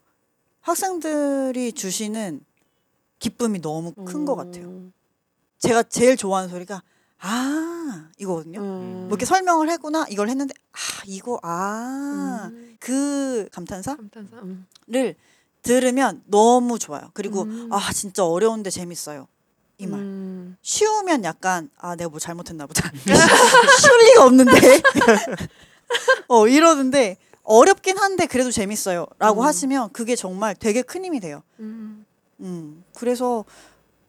학생들이 0.62 1.74
주시는 1.74 2.42
기쁨이 3.20 3.62
너무 3.62 3.94
큰것 3.94 4.36
같아요. 4.36 4.66
음. 4.66 4.94
제가 5.60 5.84
제일 5.84 6.18
좋아하는 6.18 6.50
소리가 6.50 6.82
아 7.20 8.10
이거거든요. 8.18 8.60
음. 8.62 8.96
뭐 9.02 9.10
이렇게 9.10 9.26
설명을 9.26 9.70
하거나 9.70 10.06
이걸 10.10 10.28
했는데 10.30 10.54
아 10.74 10.78
이거 11.06 11.40
아그 11.42 12.92
음. 12.92 13.48
감탄사를 13.52 13.98
감탄사. 13.98 14.38
음. 14.38 14.66
들으면 15.62 16.24
너무 16.26 16.80
좋아요. 16.80 17.12
그리고 17.14 17.44
음. 17.44 17.70
아 17.72 17.94
진짜 17.94 18.26
어려운데 18.26 18.70
재밌어요. 18.70 19.28
이 19.78 19.88
말. 19.88 20.00
음. 20.52 20.58
쉬우면 20.62 21.24
약간 21.24 21.70
아 21.78 21.96
내가 21.96 22.10
뭐 22.10 22.20
잘못했나 22.20 22.66
보다. 22.66 22.92
쉬울 23.82 24.00
리가 24.06 24.26
없는데. 24.26 24.82
어 26.28 26.48
이러는데 26.48 27.18
어렵긴 27.44 27.98
한데 27.98 28.26
그래도 28.28 28.52
재밌어요.라고 28.52 29.42
음. 29.42 29.46
하시면 29.46 29.90
그게 29.92 30.16
정말 30.16 30.56
되게 30.56 30.82
큰 30.82 31.04
힘이 31.06 31.20
돼요. 31.20 31.44
음. 31.60 32.06
음 32.40 32.84
그래서 32.96 33.46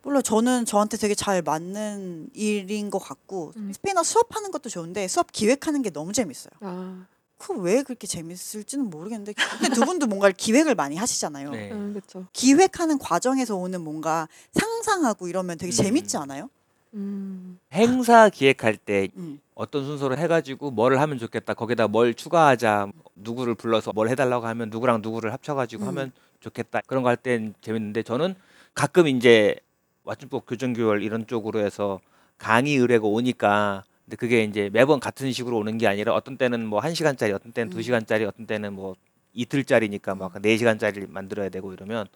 몰라 0.03 0.21
저는 0.21 0.65
저한테 0.65 0.97
되게 0.97 1.15
잘 1.15 1.43
맞는 1.43 2.31
일인 2.35 2.91
것 2.91 2.99
같고 2.99 3.53
음. 3.57 3.73
스페인어 3.73 4.03
수업하는 4.03 4.51
것도 4.51 4.69
좋은데 4.69 5.07
수업 5.09 5.31
기획하는 5.33 5.83
게 5.83 5.91
너무 5.91 6.13
재밌어요. 6.13 6.51
아, 6.61 7.05
그 7.09 7.12
왜 7.51 7.83
그렇게 7.83 8.07
재밌을지는 8.07 8.89
모르겠는데 8.91 9.33
근데 9.35 9.75
두 9.75 9.85
분도 9.85 10.07
뭔가 10.07 10.31
기획을 10.31 10.75
많이 10.75 10.97
하시잖아요. 10.97 11.51
네. 11.51 11.73
음, 11.73 11.93
그렇죠. 11.95 12.27
기획하는 12.33 12.99
과정에서 12.99 13.57
오는 13.57 13.81
뭔가 13.83 14.29
상상하고 14.53 15.29
이러면 15.29 15.59
되게 15.59 15.73
음. 15.73 15.75
재밌지 15.75 16.17
않아요? 16.19 16.49
음. 16.95 17.59
행사 17.73 18.29
기획할 18.29 18.77
때 18.77 19.09
음. 19.17 19.41
어떤 19.55 19.85
순서로 19.85 20.17
해가지고 20.17 20.71
뭘 20.71 20.99
하면 20.99 21.19
좋겠다 21.19 21.55
거기다 21.55 21.89
뭘 21.89 22.15
추가하자 22.15 22.89
누구를 23.17 23.55
불러서 23.55 23.93
뭘 23.95 24.09
해달라고 24.09 24.47
하면 24.47 24.71
누구랑 24.71 25.01
누구를 25.03 25.33
합쳐가지고 25.33 25.85
음. 25.85 25.89
하면 25.89 26.13
좋겠다 26.41 26.81
그런 26.87 27.03
거 27.03 27.09
할 27.09 27.17
땐 27.17 27.55
재밌는데 27.61 28.03
저는 28.03 28.35
가끔 28.75 29.07
이제 29.09 29.57
맞춤법 30.05 30.47
교정교열 30.47 31.03
이런 31.03 31.27
쪽으로 31.27 31.61
해서 31.61 32.01
강의 32.39 32.75
의뢰가 32.77 33.07
오니까 33.07 33.85
근데 34.13 34.17
그게 34.17 34.45
이제 34.45 34.69
매번 34.73 35.01
같은 35.01 35.33
식으로 35.33 35.57
오는 35.57 35.79
게 35.79 35.87
아니라 35.87 36.13
어떤 36.15 36.37
때는 36.37 36.67
뭐 36.67 36.81
한 36.81 36.95
시간짜리 36.95 37.33
어떤 37.33 37.53
때는 37.53 37.71
두 37.71 37.79
음. 37.79 37.83
시간짜리 37.83 38.25
어떤 38.27 38.47
때는 38.47 38.75
뭐 38.75 38.95
이틀짜리니까 39.33 40.15
막네 40.17 40.59
시간짜리를 40.59 41.09
만들어야 41.09 41.49
되고 41.49 41.73
이러면 41.73 42.07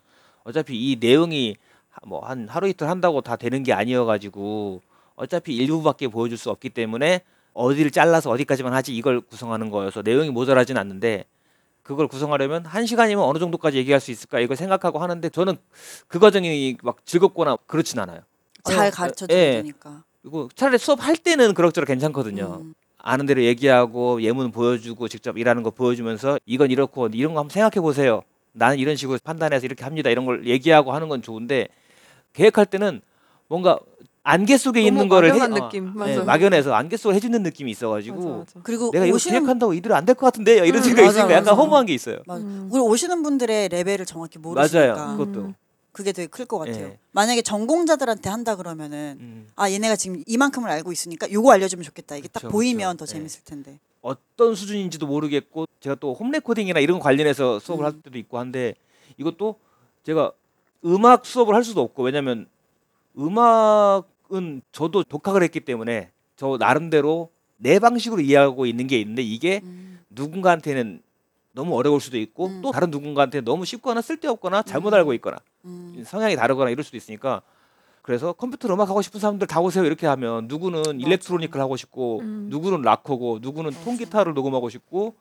어차피 0.45 0.77
이 0.77 0.97
내용이 1.01 1.57
뭐 2.07 2.21
한 2.21 2.49
하루 2.51 2.69
이틀 2.69 2.89
한다고 2.91 3.23
다 3.23 3.37
되는 3.37 3.63
게 3.63 3.73
아니어가지고 3.73 4.83
어차피 5.15 5.57
일부밖에 5.57 6.09
보여줄 6.09 6.37
수 6.37 6.51
없기 6.51 6.69
때문에 6.71 7.23
어디를 7.55 7.91
잘라서 7.91 8.29
어디까지만 8.31 8.75
하지 8.75 8.95
이걸 8.95 9.23
구성하는 9.23 9.71
거여서 9.71 10.03
내용이 10.03 10.29
모자라진 10.31 10.77
않는데 10.77 11.25
그걸 11.83 12.09
구성하려면 12.09 12.67
한 12.67 12.85
시간이면 12.85 13.25
어느 13.25 13.39
정도까지 13.39 13.79
얘기할 13.79 14.01
수 14.01 14.11
있을까 14.11 14.41
이걸 14.41 14.59
생각하고 14.59 14.99
하는데 14.99 15.27
저는 15.31 15.57
그 16.09 16.19
과정이 16.19 16.77
막 16.83 17.07
즐겁거나 17.07 17.57
그렇진 17.67 17.99
않아요. 18.01 18.21
잘 18.65 18.89
어, 18.89 18.91
가르쳐 18.91 19.27
예. 19.31 19.53
줘야 19.53 19.63
되니까. 19.63 20.05
그리고 20.27 20.49
차라리 20.57 20.77
수업 20.79 21.07
할 21.07 21.17
때는 21.17 21.55
그럭저럭 21.55 21.87
괜찮거든요. 21.87 22.59
음. 22.63 22.75
아는 22.99 23.27
대로 23.27 23.45
얘기하고 23.45 24.21
예문 24.23 24.51
보여주고 24.51 25.07
직접 25.07 25.39
일하는 25.39 25.63
거 25.63 25.71
보여주면서 25.71 26.41
이건 26.47 26.73
이렇고 26.73 27.07
이런 27.13 27.33
거 27.35 27.39
한번 27.41 27.53
생각해 27.55 27.81
보세요. 27.81 28.23
나는 28.53 28.79
이런 28.79 28.97
식으로 28.97 29.21
판단해서 29.23 29.65
이렇게 29.67 29.85
합니다. 29.85 30.11
이런 30.11 30.25
걸 30.27 30.45
얘기하고 30.49 30.93
하는 30.93 31.09
건 31.09 31.23
좋은데 31.23 31.69
계획할 32.33 32.67
때는 32.67 33.03
뭔가 33.47 33.79
안개 34.25 34.57
속에 34.59 34.83
있는 34.83 35.09
거를 35.09 35.33
해, 35.33 35.47
느낌. 35.47 35.91
어, 35.91 35.93
맞아. 35.95 36.13
예, 36.13 36.19
막연해서 36.19 36.75
안개 36.75 36.97
속을 36.97 37.15
해주는 37.15 37.41
느낌이 37.45 37.71
있어가지고 37.71 38.17
맞아, 38.17 38.29
맞아. 38.39 38.61
그리고 38.65 38.91
내가 38.91 39.07
이거 39.07 39.15
오시는 39.15 39.39
기획한다고 39.43 39.75
이대로 39.75 39.95
안 39.95 40.05
될 40.05 40.17
것 40.17 40.27
같은데 40.27 40.55
이런 40.67 40.79
음, 40.79 40.83
생각이 40.83 41.07
맞아, 41.07 41.19
있으니까 41.21 41.35
약간. 41.39 41.55
허무한 41.55 41.87
게 41.87 41.95
있어요. 41.95 42.17
맞아. 42.27 42.43
음. 42.43 42.69
우리 42.73 42.81
오시는 42.81 43.23
분들의 43.23 43.69
레벨을 43.69 44.05
정확히 44.05 44.41
모르시니까 44.41 44.97
맞아요. 44.97 45.17
그것도. 45.17 45.41
음. 45.43 45.55
그게 45.97 46.13
되게 46.13 46.27
클 46.27 46.45
것 46.45 46.59
같아요. 46.59 46.89
예. 46.89 46.99
만약에 47.13 47.41
전공자들한테 47.41 48.29
한다 48.29 48.55
그러면은 48.55 49.17
음. 49.19 49.49
아 49.57 49.71
얘네가 49.71 49.97
지금 49.97 50.23
이만큼을 50.27 50.69
알고 50.69 50.93
있으니까 50.93 51.33
요거 51.33 51.51
알려주면 51.53 51.85
좋겠다. 51.85 52.17
이게 52.17 52.29
딱 52.29 52.41
그쵸, 52.41 52.51
보이면 52.51 52.99
그쵸. 52.99 53.07
더 53.07 53.09
예. 53.09 53.17
재밌을 53.17 53.43
텐데. 53.45 53.79
어떤 54.03 54.55
수준인지도 54.55 55.07
모르겠고 55.07 55.65
제가 55.81 55.95
또 55.97 56.13
home 56.13 56.31
recording이나 56.33 56.81
이런 56.81 56.99
거 56.99 57.05
관련해서 57.05 57.61
수업을 57.61 57.87
할 57.87 57.93
음. 57.95 58.03
때도 58.03 58.19
있고 58.19 58.39
한데 58.39 58.75
이것도 59.17 59.59
제가 60.05 60.33
음악 60.85 61.25
수업을 61.25 61.55
할 61.55 61.65
수도 61.65 61.81
없고 61.81 62.03
왜냐면 62.03 62.47
음악은 63.19 64.61
저도 64.73 65.03
독학을 65.03 65.43
했기 65.43 65.61
때문에 65.61 66.11
저 66.37 66.59
나름대로 66.59 67.31
내 67.57 67.79
방식으로 67.79 68.21
이해하고 68.21 68.67
있는 68.67 68.87
게 68.87 69.01
있는데 69.01 69.23
이게 69.23 69.63
음. 69.65 70.01
누군가한테는 70.11 71.01
너무 71.53 71.75
어려울 71.75 72.03
수도 72.03 72.19
있고 72.19 72.49
음. 72.49 72.61
또 72.61 72.71
다른 72.71 72.91
누군가한테 72.91 73.41
너무 73.41 73.65
쉽거나 73.65 74.03
쓸데없거나 74.03 74.63
잘못 74.63 74.93
음. 74.93 74.95
알고 74.95 75.15
있거나 75.15 75.39
음. 75.67 76.03
성향이 76.07 76.37
다르거나 76.37 76.71
이럴 76.71 76.85
수도 76.85 76.97
있으니까 76.97 77.43
그래서 78.03 78.33
컴퓨터 78.33 78.73
음악 78.73 78.89
하고 78.89 79.03
싶은 79.03 79.21
사람들 79.21 79.47
다 79.47 79.61
오세요 79.61 79.85
이렇게 79.85 80.07
하면 80.07 80.47
누구는 80.47 81.01
일렉트로닉을 81.01 81.61
하고 81.61 81.77
싶고 81.77 82.21
음. 82.21 82.47
누구는 82.51 82.83
락커고 82.83 83.41
누구는 83.43 83.73
맞아. 83.73 83.85
통기타를 83.85 84.33
녹음하고 84.35 84.69
싶고 84.71 85.17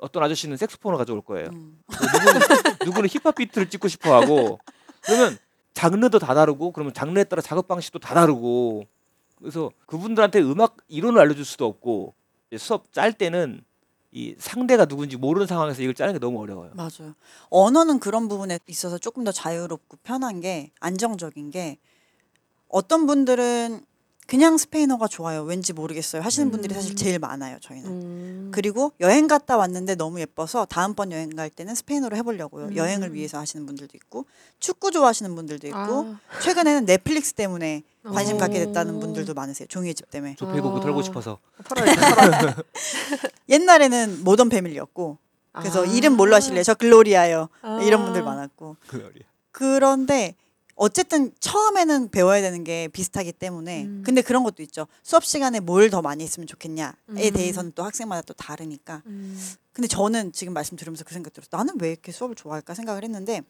어떤 0.00 0.22
아저씨는 0.22 0.56
색소폰을 0.56 0.96
가져올 0.98 1.20
거예요. 1.20 1.48
음. 1.52 1.78
누구는, 1.88 2.40
누구는 2.84 3.08
힙합 3.08 3.34
비트를 3.36 3.68
찍고 3.70 3.88
싶어 3.88 4.14
하고 4.14 4.58
그러면 5.04 5.38
장르도 5.74 6.18
다 6.18 6.34
다르고 6.34 6.72
그러면 6.72 6.92
장르에 6.94 7.24
따라 7.24 7.42
작업 7.42 7.68
방식도 7.68 7.98
다 7.98 8.14
다르고 8.14 8.86
그래서 9.38 9.70
그분들한테 9.86 10.40
음악 10.40 10.78
이론을 10.88 11.20
알려줄 11.20 11.44
수도 11.44 11.66
없고 11.66 12.14
수업 12.56 12.92
짤 12.92 13.12
때는 13.12 13.60
이 14.16 14.34
상대가 14.38 14.86
누군지 14.86 15.18
모르는 15.18 15.46
상황에서 15.46 15.82
이걸 15.82 15.92
짜는 15.92 16.14
게 16.14 16.18
너무 16.18 16.40
어려워요. 16.40 16.70
맞아요. 16.74 17.14
언어는 17.50 18.00
그런 18.00 18.28
부분에 18.28 18.58
있어서 18.66 18.96
조금 18.96 19.24
더 19.24 19.30
자유롭고 19.30 19.98
편한 20.02 20.40
게 20.40 20.72
안정적인 20.80 21.50
게 21.50 21.76
어떤 22.68 23.06
분들은 23.06 23.84
그냥 24.26 24.58
스페인어가 24.58 25.06
좋아요. 25.06 25.42
왠지 25.42 25.72
모르겠어요. 25.72 26.20
하시는 26.20 26.50
분들이 26.50 26.74
사실 26.74 26.92
음. 26.92 26.96
제일 26.96 27.18
많아요. 27.20 27.58
저희는. 27.60 27.88
음. 27.88 28.48
그리고 28.52 28.92
여행 29.00 29.28
갔다 29.28 29.56
왔는데 29.56 29.94
너무 29.94 30.20
예뻐서 30.20 30.64
다음번 30.64 31.12
여행 31.12 31.30
갈 31.30 31.48
때는 31.48 31.74
스페인어로 31.76 32.16
해보려고요. 32.16 32.66
음. 32.66 32.76
여행을 32.76 33.14
위해서 33.14 33.38
하시는 33.38 33.64
분들도 33.66 33.92
있고 33.96 34.26
축구 34.58 34.90
좋아하시는 34.90 35.32
분들도 35.34 35.68
있고 35.68 35.78
아. 35.78 36.20
최근에는 36.42 36.86
넷플릭스 36.86 37.34
때문에 37.34 37.82
관심 38.02 38.36
오. 38.36 38.38
갖게 38.38 38.64
됐다는 38.64 38.98
분들도 38.98 39.32
많으세요. 39.34 39.68
종이의 39.68 39.94
집 39.94 40.10
때문에. 40.10 40.34
조폐곡을 40.36 40.80
아. 40.80 40.82
털고 40.82 41.02
싶어서. 41.02 41.38
팔아야겠다. 41.64 42.62
옛날에는 43.48 44.24
모던 44.24 44.48
패밀리였고 44.48 45.18
그래서 45.52 45.82
아. 45.82 45.86
이름 45.86 46.16
뭘로 46.16 46.34
하실래요? 46.34 46.64
저 46.64 46.74
글로리아요. 46.74 47.48
아. 47.62 47.80
이런 47.82 48.04
분들 48.04 48.22
많았고 48.24 48.76
그런데 49.52 50.34
어쨌든 50.76 51.32
처음에는 51.40 52.10
배워야 52.10 52.42
되는 52.42 52.62
게 52.62 52.86
비슷하기 52.88 53.32
때문에 53.32 53.84
음. 53.84 54.02
근데 54.04 54.20
그런 54.22 54.44
것도 54.44 54.62
있죠. 54.62 54.86
수업 55.02 55.24
시간에 55.24 55.58
뭘 55.58 55.90
더 55.90 56.02
많이 56.02 56.22
했으면 56.22 56.46
좋겠냐에 56.46 56.92
음. 57.08 57.14
대해서는 57.32 57.72
또 57.74 57.82
학생마다 57.82 58.22
또 58.22 58.34
다르니까. 58.34 59.02
음. 59.06 59.40
근데 59.72 59.88
저는 59.88 60.32
지금 60.32 60.52
말씀 60.52 60.76
들으면서 60.76 61.04
그 61.04 61.14
생각 61.14 61.32
들었어요. 61.32 61.48
나는 61.56 61.74
왜 61.80 61.92
이렇게 61.92 62.12
수업을 62.12 62.34
좋아할까 62.34 62.74
생각을 62.74 63.04
했는데 63.04 63.42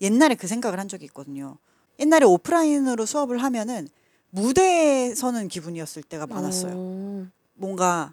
옛날에 0.00 0.34
그 0.34 0.46
생각을 0.46 0.78
한 0.78 0.88
적이 0.88 1.06
있거든요. 1.06 1.56
옛날에 1.98 2.26
오프라인으로 2.26 3.06
수업을 3.06 3.42
하면은 3.42 3.88
무대에 4.30 5.14
서는 5.14 5.48
기분이었을 5.48 6.02
때가 6.02 6.26
많았어요. 6.26 6.72
어. 6.76 7.26
뭔가 7.54 8.12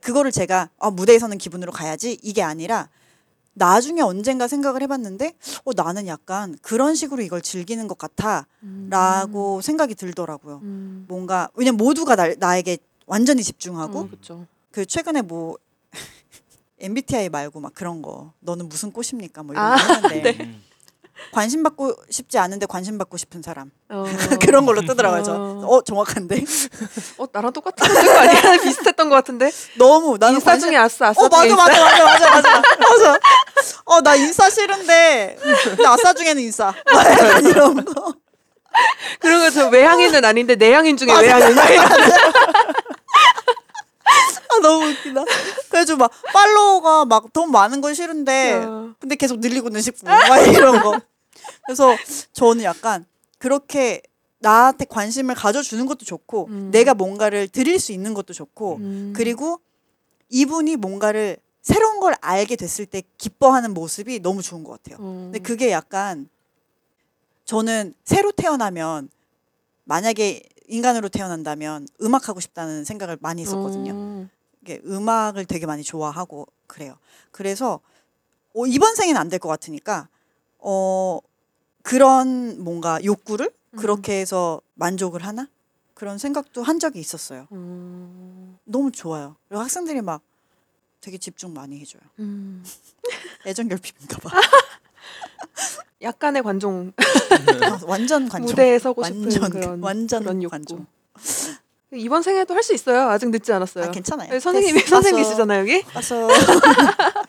그거를 0.00 0.32
제가 0.32 0.70
아, 0.78 0.90
무대에 0.90 1.18
서는 1.18 1.36
기분으로 1.38 1.72
가야지 1.72 2.18
이게 2.22 2.42
아니라 2.42 2.88
나중에 3.56 4.02
언젠가 4.02 4.48
생각을 4.48 4.82
해봤는데 4.82 5.32
어, 5.64 5.70
나는 5.74 6.06
약간 6.06 6.56
그런 6.60 6.94
식으로 6.94 7.22
이걸 7.22 7.40
즐기는 7.40 7.88
것 7.88 7.96
같아라고 7.98 9.60
생각이 9.62 9.94
들더라고요. 9.94 10.60
음. 10.62 11.06
뭔가 11.08 11.48
왜냐면 11.54 11.78
모두가 11.78 12.16
나, 12.16 12.32
나에게 12.38 12.78
완전히 13.06 13.42
집중하고 13.42 14.02
음, 14.02 14.10
그쵸. 14.10 14.46
그 14.70 14.84
최근에 14.84 15.22
뭐 15.22 15.56
MBTI 16.80 17.30
말고 17.30 17.60
막 17.60 17.72
그런 17.74 18.02
거 18.02 18.32
너는 18.40 18.68
무슨 18.68 18.92
꽃입니까 18.92 19.42
뭐 19.42 19.54
이런 19.54 19.64
아, 19.64 19.76
거 19.76 19.82
하는데 19.94 20.36
음. 20.38 20.62
관심 21.32 21.62
받고 21.62 21.94
싶지 22.10 22.38
않은데 22.38 22.66
관심 22.66 22.98
받고 22.98 23.16
싶은 23.16 23.42
사람 23.42 23.70
어. 23.88 24.04
그런 24.40 24.66
걸로 24.66 24.82
뜨더라고요. 24.82 25.22
저. 25.22 25.32
어. 25.34 25.66
어 25.66 25.82
정확한데 25.82 26.44
어 27.18 27.26
나랑 27.32 27.52
똑같은 27.52 27.86
거 27.92 28.18
아니야? 28.18 28.56
비슷했던 28.62 29.08
것 29.08 29.14
같은데. 29.16 29.50
너무 29.76 30.16
나는 30.18 30.34
인싸 30.36 30.52
관심 30.52 30.68
중에 30.68 30.76
아싸. 30.78 31.08
아싸 31.08 31.22
어 31.22 31.28
맞아 31.28 31.56
맞아 31.56 31.84
맞아 31.84 32.04
맞아 32.04 32.30
맞아 32.30 32.60
맞아 32.80 33.18
어나 33.84 34.14
인싸 34.16 34.50
싫은데 34.50 35.38
근데 35.64 35.86
아싸 35.86 36.12
중에는 36.12 36.42
인싸 36.42 36.74
이런 37.48 37.84
거 37.84 38.14
그런 39.20 39.40
거저 39.40 39.68
외향인은 39.68 40.24
아닌데 40.24 40.54
내향인 40.54 40.96
중에 40.96 41.08
맞아. 41.08 41.20
외향인. 41.22 41.56
아 44.48 44.60
너무 44.62 44.86
웃기다 44.86 45.24
그래가지고 45.68 45.98
막 45.98 46.10
팔로워가 46.32 47.04
막 47.04 47.32
돈 47.32 47.50
많은 47.50 47.80
건 47.80 47.94
싫은데 47.94 48.54
어. 48.54 48.94
근데 49.00 49.16
계속 49.16 49.40
늘리고는 49.40 49.80
싶고 49.82 50.06
막 50.06 50.38
이런 50.48 50.80
거 50.80 50.98
그래서 51.66 51.96
저는 52.32 52.64
약간 52.64 53.04
그렇게 53.38 54.00
나한테 54.38 54.84
관심을 54.84 55.34
가져주는 55.34 55.84
것도 55.86 56.04
좋고 56.04 56.46
음. 56.50 56.70
내가 56.70 56.94
뭔가를 56.94 57.48
드릴 57.48 57.78
수 57.78 57.92
있는 57.92 58.14
것도 58.14 58.32
좋고 58.32 58.76
음. 58.76 59.12
그리고 59.16 59.60
이분이 60.28 60.76
뭔가를 60.76 61.38
새로운 61.62 62.00
걸 62.00 62.14
알게 62.20 62.56
됐을 62.56 62.86
때 62.86 63.02
기뻐하는 63.18 63.74
모습이 63.74 64.20
너무 64.20 64.40
좋은 64.42 64.62
것 64.62 64.82
같아요. 64.82 65.04
음. 65.04 65.24
근데 65.24 65.38
그게 65.40 65.70
약간 65.72 66.28
저는 67.44 67.94
새로 68.04 68.30
태어나면 68.32 69.08
만약에 69.84 70.42
인간으로 70.68 71.08
태어난다면 71.08 71.88
음악 72.02 72.28
하고 72.28 72.40
싶다는 72.40 72.84
생각을 72.84 73.18
많이 73.20 73.42
했었거든요. 73.42 73.92
음. 73.92 74.30
이게 74.62 74.80
음악을 74.84 75.44
되게 75.46 75.66
많이 75.66 75.82
좋아하고 75.82 76.46
그래요. 76.66 76.98
그래서 77.30 77.80
어, 78.54 78.66
이번 78.66 78.94
생에는 78.96 79.20
안 79.20 79.28
될 79.28 79.38
것 79.38 79.48
같으니까 79.48 80.08
어 80.58 81.20
그런 81.82 82.62
뭔가 82.62 83.02
욕구를 83.04 83.52
음. 83.72 83.76
그렇게 83.78 84.20
해서 84.20 84.60
만족을 84.74 85.24
하나 85.24 85.48
그런 85.94 86.18
생각도 86.18 86.62
한 86.62 86.78
적이 86.78 87.00
있었어요. 87.00 87.46
음. 87.52 88.58
너무 88.64 88.90
좋아요. 88.90 89.36
그리고 89.48 89.62
학생들이 89.62 90.02
막 90.02 90.20
되게 91.00 91.16
집중 91.18 91.52
많이 91.54 91.78
해줘요. 91.80 92.02
음. 92.18 92.64
애정 93.46 93.68
결핍인가 93.68 94.18
봐. 94.18 94.30
약간의 96.02 96.42
관종 96.42 96.92
아, 96.98 97.78
완전 97.86 98.28
관종. 98.28 98.46
무대에 98.50 98.78
서고 98.78 99.02
싶은 99.04 99.22
완전 99.22 99.50
그런 99.50 99.82
완전 99.82 100.22
그런 100.22 100.42
욕구. 100.42 100.50
관종. 100.52 100.86
이번 101.92 102.22
생에도 102.22 102.54
할 102.54 102.62
수 102.62 102.74
있어요. 102.74 103.08
아직 103.08 103.30
늦지 103.30 103.52
않았어요. 103.52 103.84
아 103.86 103.90
괜찮아요. 103.90 104.28
네, 104.30 104.40
선생님이 104.40 104.80
됐어. 104.80 104.96
선생님이시잖아요 104.96 105.60
여기. 105.60 105.82
결성할까? 105.82 107.22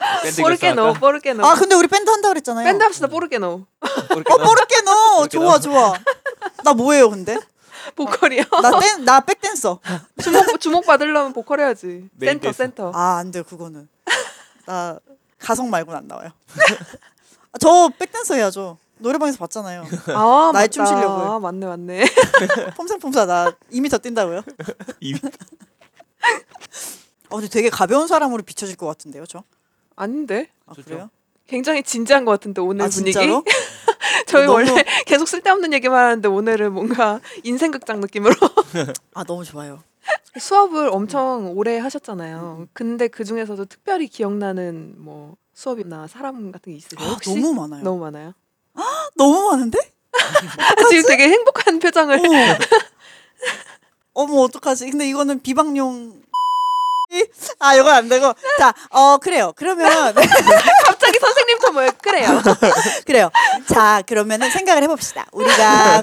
Por 1.00 1.16
qué 1.16 1.32
no. 1.34 1.46
아 1.46 1.54
근데 1.54 1.74
우리 1.74 1.86
밴드 1.88 2.10
한다 2.10 2.28
그랬잖아요. 2.28 2.64
밴드 2.64 2.82
합시다. 2.82 3.06
Por 3.06 3.22
qué 3.22 3.38
어. 3.38 3.66
Por 4.08 4.44
qué 4.44 4.80
좋아. 5.28 5.58
좋아. 5.58 5.94
나 6.64 6.72
뭐예요 6.74 7.10
근데? 7.10 7.38
보컬이요. 7.96 8.42
나댄나 8.62 9.20
백댄서. 9.20 9.80
주목 10.22 10.60
주목 10.60 10.86
받으려면 10.86 11.32
보컬 11.32 11.60
해야지. 11.60 12.08
센터 12.20 12.42
댄서. 12.42 12.52
센터. 12.52 12.92
아 12.94 13.18
안돼 13.18 13.42
그거는. 13.42 13.88
나 14.66 14.98
가성 15.38 15.70
말고는 15.70 15.98
안 15.98 16.06
나와요. 16.08 16.30
아, 17.52 17.58
저 17.58 17.90
백댄서 17.98 18.34
해야죠. 18.34 18.78
노래방에서 18.98 19.38
봤잖아요. 19.38 19.84
아 20.14 20.50
나의. 20.52 20.68
춤 20.68 20.84
실력을. 20.84 21.06
아, 21.26 21.38
맞네 21.38 21.66
맞네. 21.66 22.04
폼생폼사 22.76 23.26
나 23.26 23.50
2m 23.72 24.02
뛴다고요? 24.02 24.42
이미 25.00 25.18
어, 27.30 27.36
근데 27.36 27.48
되게 27.48 27.70
가벼운 27.70 28.06
사람으로 28.08 28.42
비춰질 28.42 28.76
것 28.76 28.86
같은데요, 28.86 29.24
저? 29.26 29.42
아닌데 29.96 30.48
아. 30.66 30.72
그래요? 30.74 31.10
굉장히 31.46 31.82
진지한 31.82 32.24
것 32.24 32.32
같은데 32.32 32.60
오늘 32.60 32.84
아, 32.84 32.88
분위기. 32.88 33.12
진짜로? 33.12 33.44
저희 34.26 34.46
너무- 34.46 34.54
원래 34.54 34.84
계속 35.06 35.26
쓸데없는 35.28 35.72
얘기만 35.72 36.04
하는데 36.04 36.28
오늘은 36.28 36.72
뭔가 36.72 37.20
인생극장 37.42 38.00
느낌으로 38.00 38.34
아, 39.14 39.24
너무 39.24 39.44
좋아요. 39.44 39.82
수업을 40.38 40.88
엄청 40.92 41.52
오래 41.56 41.78
하셨잖아요. 41.78 42.68
근데 42.72 43.08
그 43.08 43.24
중에서도 43.24 43.64
특별히 43.66 44.06
기억나는 44.08 44.94
뭐 44.98 45.36
수업이나 45.64 46.06
사람 46.06 46.50
같은 46.52 46.72
게 46.72 46.78
있으세요? 46.78 47.06
아, 47.06 47.12
혹시? 47.12 47.34
너무 47.34 47.52
많아요. 47.52 47.82
너무, 47.84 48.00
너무 48.00 48.08
많아요. 48.08 48.30
많은데? 49.50 49.78
지금 50.88 51.06
되게 51.06 51.24
행복한 51.28 51.78
표정을. 51.78 52.18
어머. 52.18 52.56
어머, 54.14 54.40
어떡하지? 54.40 54.90
근데 54.90 55.06
이거는 55.06 55.42
비방용. 55.42 56.22
아, 57.60 57.74
이건 57.74 57.94
안 57.94 58.08
되고. 58.08 58.32
자, 58.58 58.72
어, 58.88 59.18
그래요. 59.18 59.52
그러면. 59.54 60.14
갑자기 60.86 61.18
선생님 61.18 61.58
톤뭐 61.58 61.90
그래요. 62.00 62.42
그래요. 63.04 63.30
자, 63.68 64.02
그러면은 64.06 64.50
생각을 64.50 64.82
해봅시다. 64.84 65.26
우리가 65.32 66.02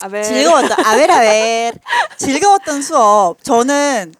아, 0.00 0.06
왜? 0.10 0.22
즐거웠던, 0.22 0.86
아웰아웰. 0.86 1.72
즐거웠던 2.16 2.80
수업. 2.80 3.44
저는 3.44 4.14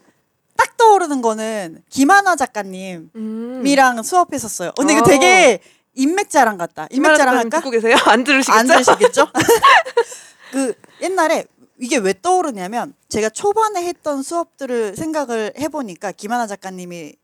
딱 0.59 0.77
떠오르는 0.77 1.23
거는 1.23 1.83
김하나 1.89 2.35
작가님이랑 2.37 3.99
음. 3.99 4.03
수업했었어요. 4.03 4.73
근데 4.77 4.93
이거 4.95 5.03
어. 5.03 5.05
되게 5.05 5.61
인맥 5.95 6.29
자랑 6.29 6.59
같다. 6.59 6.89
인맥 6.91 7.17
자랑 7.17 7.35
김하나 7.35 7.39
할까? 7.39 7.59
듣고 7.61 7.71
계세요? 7.71 7.95
안 8.07 8.25
들으시겠죠? 8.25 8.59
안 8.59 8.67
들으시겠죠? 8.67 9.27
그 10.53 10.75
옛날에 11.01 11.45
이게 11.79 11.97
왜 11.99 12.13
떠오르냐면 12.21 12.93
제가 13.09 13.29
초반에 13.31 13.87
했던 13.87 14.23
수업들을 14.23 14.97
생각을 14.97 15.53
해보니까 15.59 16.11
김하나 16.13 16.49
작가님이 16.49 17.15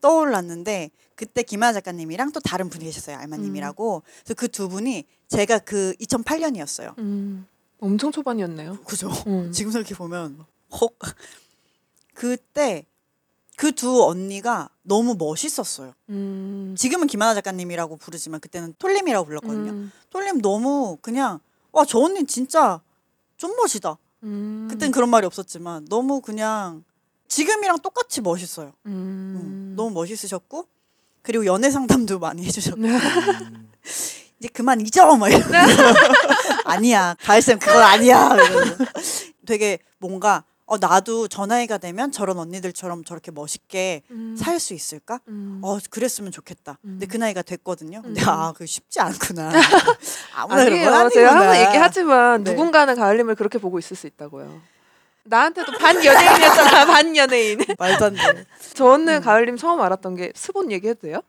떠올랐는데 0.00 0.90
그때 1.16 1.42
김하나 1.42 1.74
작가님이랑 1.74 2.32
또 2.32 2.40
다른 2.40 2.70
분이 2.70 2.86
계셨어요 2.86 3.18
알마님이라고 3.18 4.02
그래서 4.24 4.34
그 4.34 4.48
두 4.48 4.70
분이 4.70 5.04
제가 5.28 5.58
그 5.58 5.92
2008년이었어요 6.00 6.96
음. 6.98 7.46
엄청 7.78 8.10
초반이었네요. 8.10 8.78
그죠 8.86 9.10
음. 9.26 9.52
지금 9.52 9.70
생각해 9.70 9.94
보면 9.96 10.44
혹 10.80 10.98
그때 12.14 12.86
그 13.56 13.72
두 13.72 14.04
언니가 14.04 14.70
너무 14.82 15.16
멋있었어요 15.18 15.92
음. 16.08 16.74
지금은 16.78 17.06
김하나 17.06 17.34
작가님이라고 17.34 17.96
부르지만 17.98 18.40
그때는 18.40 18.74
톨림이라고 18.78 19.26
불렀거든요 19.26 19.72
음. 19.72 19.92
톨림 20.10 20.40
너무 20.40 20.96
그냥 21.02 21.40
와 21.72 21.84
저 21.84 21.98
언니 21.98 22.24
진짜 22.24 22.80
좀 23.36 23.54
멋이다 23.56 23.98
음. 24.22 24.68
그땐 24.70 24.90
그런 24.90 25.08
말이 25.08 25.26
없었지만 25.26 25.86
너무 25.88 26.20
그냥 26.20 26.84
지금이랑 27.28 27.78
똑같이 27.78 28.20
멋있어요. 28.20 28.72
음, 28.86 28.90
음. 28.92 29.74
너무 29.76 29.90
멋있으셨고 29.90 30.66
그리고 31.22 31.46
연애 31.46 31.70
상담도 31.70 32.18
많이 32.18 32.44
해주셨고 32.44 32.80
음. 32.80 33.70
이제 34.40 34.48
그만 34.52 34.80
잊어 34.80 35.16
막 35.16 35.28
이러면서 35.28 35.82
아니야 36.64 37.14
가을쌤 37.20 37.58
그건 37.58 37.82
아니야 37.82 38.34
이러면서 38.34 38.84
되게 39.46 39.78
뭔가 39.98 40.44
어 40.70 40.78
나도 40.78 41.26
저 41.26 41.46
나이가 41.46 41.78
되면 41.78 42.12
저런 42.12 42.38
언니들처럼 42.38 43.02
저렇게 43.02 43.32
멋있게 43.32 44.02
음. 44.12 44.36
살수 44.38 44.72
있을까? 44.72 45.18
음. 45.26 45.60
어 45.64 45.78
그랬으면 45.90 46.30
좋겠다. 46.30 46.78
근데 46.80 47.06
그 47.06 47.16
나이가 47.16 47.42
됐거든요. 47.42 48.02
근데 48.02 48.22
음. 48.22 48.28
아그 48.28 48.66
쉽지 48.66 49.00
않구나. 49.00 49.50
아무나 50.32 50.64
그런 50.64 50.72
아니에요. 50.78 50.90
건 50.92 51.10
제가. 51.10 51.32
항상 51.34 51.66
얘기하지만 51.66 52.44
네. 52.44 52.52
누군가는 52.52 52.94
가을님을 52.94 53.34
그렇게 53.34 53.58
보고 53.58 53.80
있을 53.80 53.96
수 53.96 54.06
있다고요. 54.06 54.62
나한테도 55.24 55.72
반 55.72 55.96
연예인이었잖아. 56.04 56.86
반 56.86 57.16
연예인. 57.16 57.58
말도 57.76 58.04
안 58.04 58.14
돼. 58.14 58.44
저는 58.74 59.16
음. 59.16 59.20
가을님 59.22 59.56
처음 59.56 59.80
알았던 59.80 60.14
게 60.14 60.32
스본 60.36 60.70
얘기해도 60.70 61.00
돼요? 61.00 61.20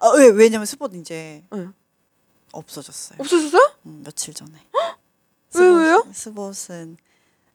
아, 0.00 0.08
왜 0.16 0.26
왜냐면 0.26 0.66
스포츠 0.66 0.96
이제 0.96 1.44
응. 1.52 1.72
없어졌어요. 2.50 3.18
없어졌어요? 3.20 3.72
음, 3.86 4.02
며칠 4.04 4.34
전에. 4.34 4.50
왜, 5.54 5.66
왜요? 5.68 6.04
스봇은 6.12 6.96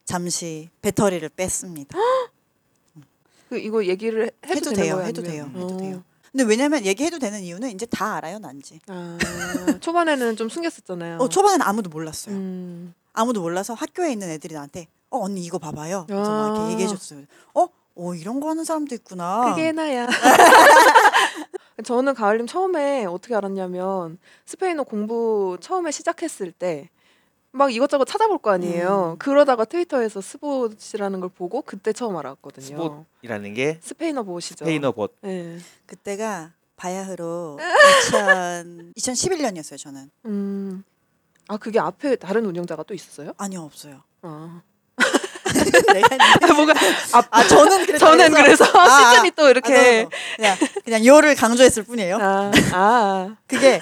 잠시 0.04 0.68
배터리를 0.82 1.28
뺐습니다. 1.30 1.98
그 3.48 3.58
이거 3.58 3.84
얘기를 3.84 4.26
해- 4.26 4.30
해도, 4.50 4.70
해도 4.70 4.72
돼요? 4.72 5.00
해도? 5.02 5.22
돼요, 5.22 5.50
해도 5.54 5.66
어. 5.66 5.76
돼요. 5.76 6.02
근데 6.32 6.44
왜냐면 6.44 6.84
얘기해도 6.84 7.18
되는 7.20 7.40
이유는 7.42 7.70
이제 7.70 7.86
다 7.86 8.16
알아요, 8.16 8.38
난지. 8.40 8.80
아, 8.88 9.16
초반에는 9.80 10.34
좀 10.36 10.48
숨겼었잖아요. 10.48 11.18
어, 11.18 11.28
초반에는 11.28 11.64
아무도 11.64 11.90
몰랐어요. 11.90 12.34
음. 12.34 12.92
아무도 13.12 13.40
몰라서 13.40 13.74
학교에 13.74 14.10
있는 14.10 14.28
애들이 14.30 14.54
나한테 14.54 14.88
어 15.10 15.18
언니 15.24 15.42
이거 15.44 15.58
봐봐요. 15.58 16.06
그래서 16.08 16.28
막 16.30 16.50
아. 16.50 16.56
이렇게 16.56 16.72
얘기해 16.72 16.88
줬어요. 16.88 17.22
어, 17.54 17.68
어 17.94 18.14
이런 18.14 18.40
거 18.40 18.48
하는 18.48 18.64
사람도 18.64 18.92
있구나. 18.96 19.50
그게 19.54 19.70
나야. 19.70 20.08
저는 21.84 22.14
가을님 22.14 22.46
처음에 22.48 23.04
어떻게 23.04 23.34
알았냐면 23.36 24.18
스페인어 24.46 24.82
공부 24.84 25.56
처음에 25.60 25.92
시작했을 25.92 26.50
때 26.50 26.88
막 27.54 27.72
이것저것 27.72 28.04
찾아볼 28.04 28.38
거 28.38 28.50
아니에요. 28.50 29.12
음. 29.12 29.18
그러다가 29.18 29.64
트위터에서 29.64 30.20
스봇이라는 30.20 31.20
걸 31.20 31.28
보고 31.28 31.62
그때 31.62 31.92
처음 31.92 32.16
알았거든요. 32.16 32.66
스봇. 32.66 33.04
이라는 33.22 33.54
게 33.54 33.78
스페인어 33.80 34.24
보시죠. 34.24 34.64
스페인어 34.64 34.90
봇. 34.90 35.14
네. 35.20 35.58
그때가 35.86 36.50
바야흐로 36.76 37.58
2000, 38.08 38.92
2011년이었어요. 38.98 39.78
저는 39.78 40.10
음. 40.24 40.82
아 41.46 41.56
그게 41.56 41.78
앞에 41.78 42.16
다른 42.16 42.44
운영자가 42.44 42.82
또 42.82 42.92
있었어요? 42.92 43.32
아니요 43.38 43.62
없어요. 43.62 44.02
아. 44.22 44.60
내가 45.94 46.08
했는데. 46.10 46.52
뭐가 46.54 46.72
앞아 47.14 47.46
저는 47.46 47.86
그래서 47.86 47.98
저는 48.06 48.32
그래서 48.32 48.64
아, 48.64 49.12
시즌이 49.12 49.30
또 49.36 49.48
이렇게 49.48 50.08
아, 50.10 50.34
그냥 50.36 50.56
그냥 50.84 51.06
요를 51.06 51.36
강조했을 51.36 51.84
뿐이에요. 51.84 52.18
아, 52.20 52.50
아. 52.72 53.36
그게 53.46 53.78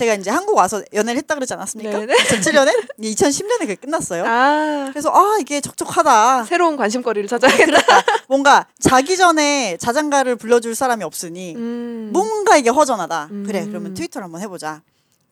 제가 0.00 0.14
이제 0.14 0.30
한국 0.30 0.56
와서 0.56 0.82
연애를 0.94 1.18
했다 1.18 1.34
그러지 1.34 1.52
않았습니까? 1.52 1.90
네네. 1.90 2.14
2007년에 2.24 2.98
2010년에 3.00 3.58
그게 3.58 3.74
끝났어요. 3.74 4.24
아. 4.26 4.88
그래서 4.92 5.10
아 5.10 5.36
이게 5.38 5.60
적적하다. 5.60 6.44
새로운 6.44 6.78
관심거리를 6.78 7.28
찾아야겠다. 7.28 7.66
그렇다. 7.66 8.02
뭔가 8.26 8.66
자기 8.78 9.18
전에 9.18 9.76
자장가를 9.76 10.36
불러줄 10.36 10.74
사람이 10.74 11.04
없으니 11.04 11.54
음. 11.54 12.08
뭔가 12.14 12.56
이게 12.56 12.70
허전하다. 12.70 13.28
음. 13.30 13.44
그래 13.46 13.66
그러면 13.66 13.92
트위터를 13.92 14.24
한번 14.24 14.40
해보자. 14.40 14.82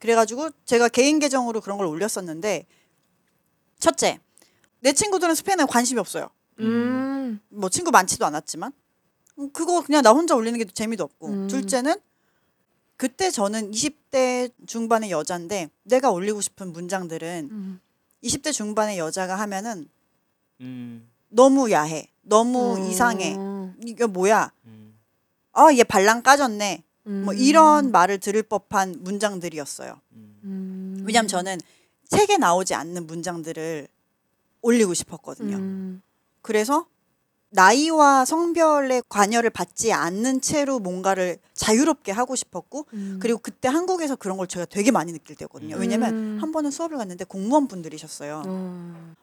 그래가지고 0.01 0.51
제가 0.67 0.91
개인 0.91 1.19
계정으로 1.19 1.63
그런 1.63 1.79
걸 1.79 1.87
올렸었는데 1.87 2.67
첫째 3.79 4.21
내 4.81 4.93
친구들은 4.93 5.35
스페인에 5.35 5.65
관심이 5.65 5.99
없어요. 5.99 6.29
음. 6.61 7.41
뭐 7.49 7.71
친구 7.71 7.91
많지도 7.91 8.27
않았지만 8.27 8.73
음, 9.39 9.51
그거 9.55 9.81
그냥 9.81 10.03
나 10.03 10.11
혼자 10.11 10.35
올리는 10.35 10.59
게 10.59 10.67
재미도 10.67 11.05
없고 11.05 11.27
음. 11.27 11.49
둘째는 11.49 11.95
그때 12.99 13.31
저는 13.31 13.71
20대 13.71 14.51
중반의 14.67 15.13
여자인데 15.13 15.71
내가 15.85 16.11
올리고 16.11 16.41
싶은 16.41 16.73
문장들은 16.73 17.49
음. 17.51 17.81
20대 18.25 18.53
중반의 18.53 18.99
여자가 18.99 19.37
하면은 19.37 19.89
음. 20.61 21.09
너무 21.29 21.71
야해 21.71 22.11
너무 22.23 22.77
음. 22.77 22.91
이상해 22.91 23.37
이게 23.87 24.05
뭐야 24.05 24.53
음. 24.67 24.99
아얘 25.53 25.85
발랑 25.85 26.23
까졌네 26.23 26.83
뭐 27.05 27.33
음. 27.35 27.39
이런 27.39 27.93
말을 27.93 28.19
들을 28.19 28.43
법한 28.43 28.97
문장들이었어요 29.01 30.01
음. 30.15 30.41
음. 30.43 31.05
왜냐면 31.07 31.29
저는 31.29 31.61
책에 32.09 32.37
나오지 32.37 32.75
않는 32.75 33.07
문장들을 33.07 33.87
올리고 34.61 34.93
싶었거든요 34.95 35.57
음. 35.57 36.03
그래서 36.43 36.87
나이와 37.51 38.25
성별의 38.25 39.05
관여를 39.09 39.51
받지 39.51 39.93
않는 39.93 40.41
채로 40.41 40.79
뭔가를 40.79 41.39
자유롭게 41.55 42.13
하고 42.13 42.37
싶었고 42.37 42.87
음. 42.93 43.19
그리고 43.21 43.39
그때 43.39 43.69
한국에서 43.69 44.17
그런 44.17 44.37
걸 44.37 44.47
제가 44.47 44.67
되게 44.67 44.91
많이 44.91 45.13
느낄 45.13 45.35
때거든요. 45.37 45.77
음. 45.77 45.81
왜냐면 45.81 46.15
음. 46.15 46.39
한 46.41 46.53
번은 46.53 46.71
수업을 46.71 46.99
갔는데 46.99 47.25
공무원 47.25 47.67
분들이셨어요. 47.67 48.43
어. 48.47 49.15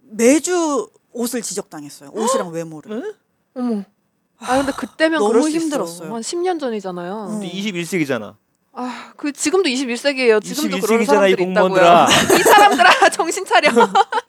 매주 0.00 0.90
옷을 1.12 1.42
지적당했어요. 1.42 2.10
옷이랑 2.12 2.50
외모를. 2.50 3.14
어머. 3.54 3.84
아 4.38 4.56
근데 4.56 4.72
그때면 4.72 5.20
너무 5.20 5.28
그럴 5.32 5.42
수 5.44 5.50
힘들었어요. 5.50 6.06
있어. 6.08 6.14
한 6.14 6.20
10년 6.22 6.58
전이잖아요. 6.58 7.26
응. 7.30 7.40
근데 7.40 7.48
21세기잖아. 7.52 8.34
아, 8.74 9.12
그 9.18 9.32
지금도 9.32 9.68
21세기예요. 9.68 10.42
지금도 10.42 10.78
그런 10.80 11.00
21세기잖아 11.00 11.02
이 11.02 11.06
사람들이 11.06 11.44
공무원들아. 11.44 12.06
있다고요. 12.08 12.38
이 12.38 12.42
사람들아 12.42 12.90
정신 13.12 13.44
차려. 13.44 13.70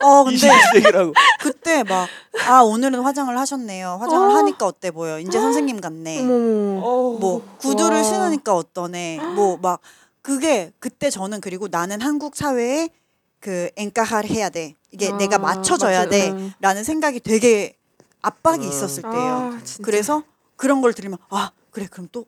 어 0.01 0.23
근데 0.25 0.37
21세기라고. 0.49 1.13
그때 1.41 1.83
막 1.83 2.07
아 2.47 2.61
오늘은 2.61 2.99
화장을 3.01 3.37
하셨네요. 3.37 3.99
화장을 4.01 4.29
어. 4.31 4.35
하니까 4.37 4.65
어때 4.65 4.91
보여. 4.91 5.19
이제 5.19 5.39
선생님 5.39 5.79
같네. 5.79 6.21
어머. 6.23 7.17
뭐 7.19 7.45
구두를 7.59 7.97
와. 7.97 8.03
신으니까 8.03 8.53
어떠네. 8.55 9.19
뭐 9.35 9.57
막 9.61 9.79
그게 10.21 10.71
그때 10.79 11.09
저는 11.09 11.39
그리고 11.41 11.67
나는 11.69 12.01
한국 12.01 12.35
사회에 12.35 12.89
그 13.39 13.69
엔카할 13.77 14.25
해야 14.25 14.49
돼. 14.49 14.75
이게 14.91 15.09
아, 15.09 15.17
내가 15.17 15.37
맞춰줘야 15.37 15.99
맞춰- 16.05 16.09
돼. 16.09 16.29
응. 16.31 16.53
라는 16.59 16.83
생각이 16.83 17.19
되게 17.21 17.75
압박이 18.21 18.65
음. 18.65 18.69
있었을 18.69 19.03
때예요. 19.03 19.51
아. 19.53 19.59
그래서 19.83 20.23
그런 20.57 20.81
걸 20.81 20.93
들으면 20.93 21.17
아 21.29 21.51
그래 21.71 21.87
그럼 21.89 22.07
또 22.11 22.25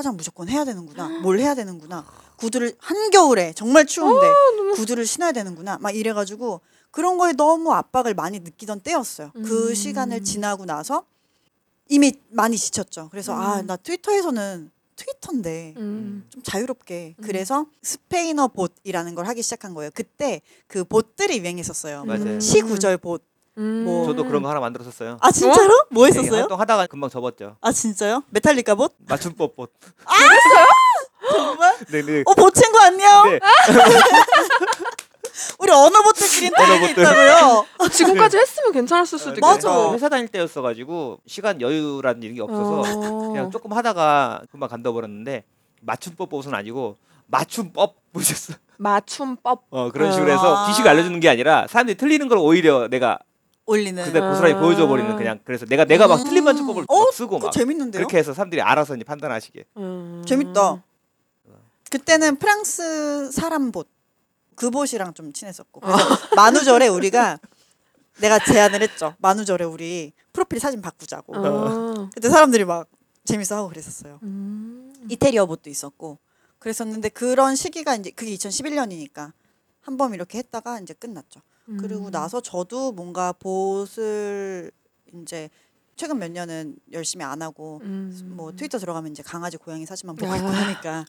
화장 0.00 0.16
무조건 0.16 0.48
해야 0.48 0.64
되는구나. 0.64 1.20
뭘 1.20 1.38
해야 1.38 1.54
되는구나. 1.54 2.06
구두를 2.36 2.74
한겨울에 2.78 3.52
정말 3.52 3.84
추운데 3.84 4.26
구두를 4.76 5.04
신어야 5.04 5.32
되는구나. 5.32 5.76
막 5.78 5.94
이래 5.94 6.14
가지고 6.14 6.62
그런 6.90 7.18
거에 7.18 7.34
너무 7.34 7.72
압박을 7.72 8.14
많이 8.14 8.40
느끼던 8.40 8.80
때였어요. 8.80 9.30
그 9.34 9.68
음. 9.68 9.74
시간을 9.74 10.24
지나고 10.24 10.64
나서 10.64 11.04
이미 11.88 12.14
많이 12.30 12.56
지쳤죠. 12.56 13.08
그래서 13.10 13.34
아나 13.34 13.76
트위터에서는 13.76 14.70
트위터인데 14.96 15.74
음. 15.76 16.24
좀 16.30 16.42
자유롭게 16.42 17.16
음. 17.18 17.22
그래서 17.22 17.66
스페인어 17.82 18.48
봇이라는 18.48 19.14
걸 19.14 19.26
하기 19.26 19.42
시작한 19.42 19.74
거예요. 19.74 19.90
그때 19.94 20.40
그 20.66 20.82
봇들이 20.84 21.38
유행했었어요. 21.40 22.04
맞아요. 22.06 22.24
음. 22.24 22.40
시구절 22.40 22.96
봇. 22.96 23.22
음. 23.60 23.84
뭐- 23.84 24.06
저도 24.06 24.24
그런 24.24 24.42
거 24.42 24.48
하나 24.48 24.58
만들었었어요. 24.60 25.18
아 25.20 25.30
진짜로? 25.30 25.84
뭐 25.90 26.06
네, 26.06 26.12
했었어요? 26.18 26.40
활동하다가 26.40 26.86
금방 26.86 27.10
접었죠. 27.10 27.56
아 27.60 27.70
진짜요? 27.72 28.22
메탈리카 28.30 28.74
봇? 28.74 28.94
맞춤법 29.06 29.54
봇. 29.54 29.70
정말? 31.30 31.76
네, 31.90 32.02
네. 32.02 32.22
어, 32.26 32.34
보 32.34 32.50
친구 32.50 32.78
안녕. 32.78 33.30
네. 33.30 33.38
우리 35.58 35.70
언어 35.70 36.02
보트끼리 36.02 36.46
언어 36.56 36.66
딸이. 36.66 36.90
있다고요. 36.92 37.66
지금까지 37.92 38.36
했으면 38.38 38.72
괜찮았을 38.72 39.18
수도 39.18 39.30
있겠다. 39.32 39.46
맞아. 39.46 39.92
회사 39.92 40.08
다닐 40.08 40.28
때였어가지고 40.28 41.18
시간 41.26 41.60
여유라는 41.60 42.34
게 42.34 42.40
없어서 42.42 42.82
그냥 43.28 43.50
조금 43.50 43.72
하다가 43.72 44.42
금방 44.50 44.68
간다 44.68 44.90
버렸는데 44.92 45.44
맞춤법 45.82 46.30
봇은 46.30 46.54
아니고 46.54 46.96
맞춤법 47.26 47.94
보셨어. 48.12 48.54
맞춤법. 48.78 49.64
어 49.70 49.90
그런 49.92 50.12
식으로 50.12 50.30
해서 50.32 50.56
아. 50.56 50.66
지식 50.70 50.86
알려주는 50.86 51.20
게 51.20 51.28
아니라 51.28 51.66
사람들이 51.68 51.96
틀리는 51.96 52.26
걸 52.28 52.38
오히려 52.38 52.88
내가 52.88 53.18
올리는. 53.70 54.02
그대 54.04 54.20
고스란히 54.20 54.54
아. 54.54 54.60
보여줘 54.60 54.86
버리는 54.88 55.14
그냥 55.16 55.38
그래서 55.44 55.64
내가 55.66 55.84
내가 55.84 56.08
막 56.08 56.24
틀린 56.24 56.42
맞춤법을 56.44 56.84
어, 56.88 56.98
막 57.04 57.12
쓰고 57.14 57.38
막 57.38 57.52
재밌는데요? 57.52 58.00
그렇게 58.00 58.18
해서 58.18 58.34
사람들이 58.34 58.60
알아서 58.60 58.96
이제 58.96 59.04
판단하시게. 59.04 59.64
음. 59.76 60.22
재밌다. 60.26 60.82
그때는 61.90 62.36
프랑스 62.36 63.30
사람 63.32 63.72
봇. 63.72 63.88
그 64.54 64.70
봇이랑 64.70 65.14
좀 65.14 65.32
친했었고. 65.32 65.80
그래서 65.80 65.98
만우절에 66.36 66.88
우리가 66.88 67.38
내가 68.18 68.38
제안을 68.38 68.82
했죠. 68.82 69.14
만우절에 69.18 69.64
우리 69.64 70.12
프로필 70.32 70.60
사진 70.60 70.82
바꾸자고. 70.82 71.34
어. 71.36 72.10
그때 72.14 72.28
사람들이 72.28 72.64
막 72.64 72.86
재밌어 73.24 73.56
하고 73.56 73.68
그랬었어요. 73.68 74.18
음. 74.22 74.92
이태리어 75.08 75.46
봇도 75.46 75.70
있었고. 75.70 76.18
그랬었는데 76.58 77.08
그런 77.10 77.56
시기가 77.56 77.94
이제 77.96 78.10
그게 78.10 78.34
2011년이니까 78.34 79.32
한 79.80 79.96
번 79.96 80.12
이렇게 80.14 80.38
했다가 80.38 80.78
이제 80.80 80.92
끝났죠. 80.94 81.40
그리고 81.78 82.06
음. 82.06 82.10
나서 82.10 82.40
저도 82.40 82.92
뭔가 82.92 83.32
봇을 83.32 84.70
이제 85.14 85.50
최근 85.96 86.18
몇 86.18 86.30
년은 86.30 86.76
열심히 86.92 87.24
안 87.24 87.42
하고 87.42 87.80
음. 87.82 88.32
뭐 88.36 88.52
트위터 88.52 88.78
들어가면 88.78 89.12
이제 89.12 89.22
강아지 89.22 89.56
고양이 89.56 89.84
사진만 89.84 90.16
보고 90.16 90.32
아. 90.32 90.36
있고 90.36 90.48
하니까 90.48 91.04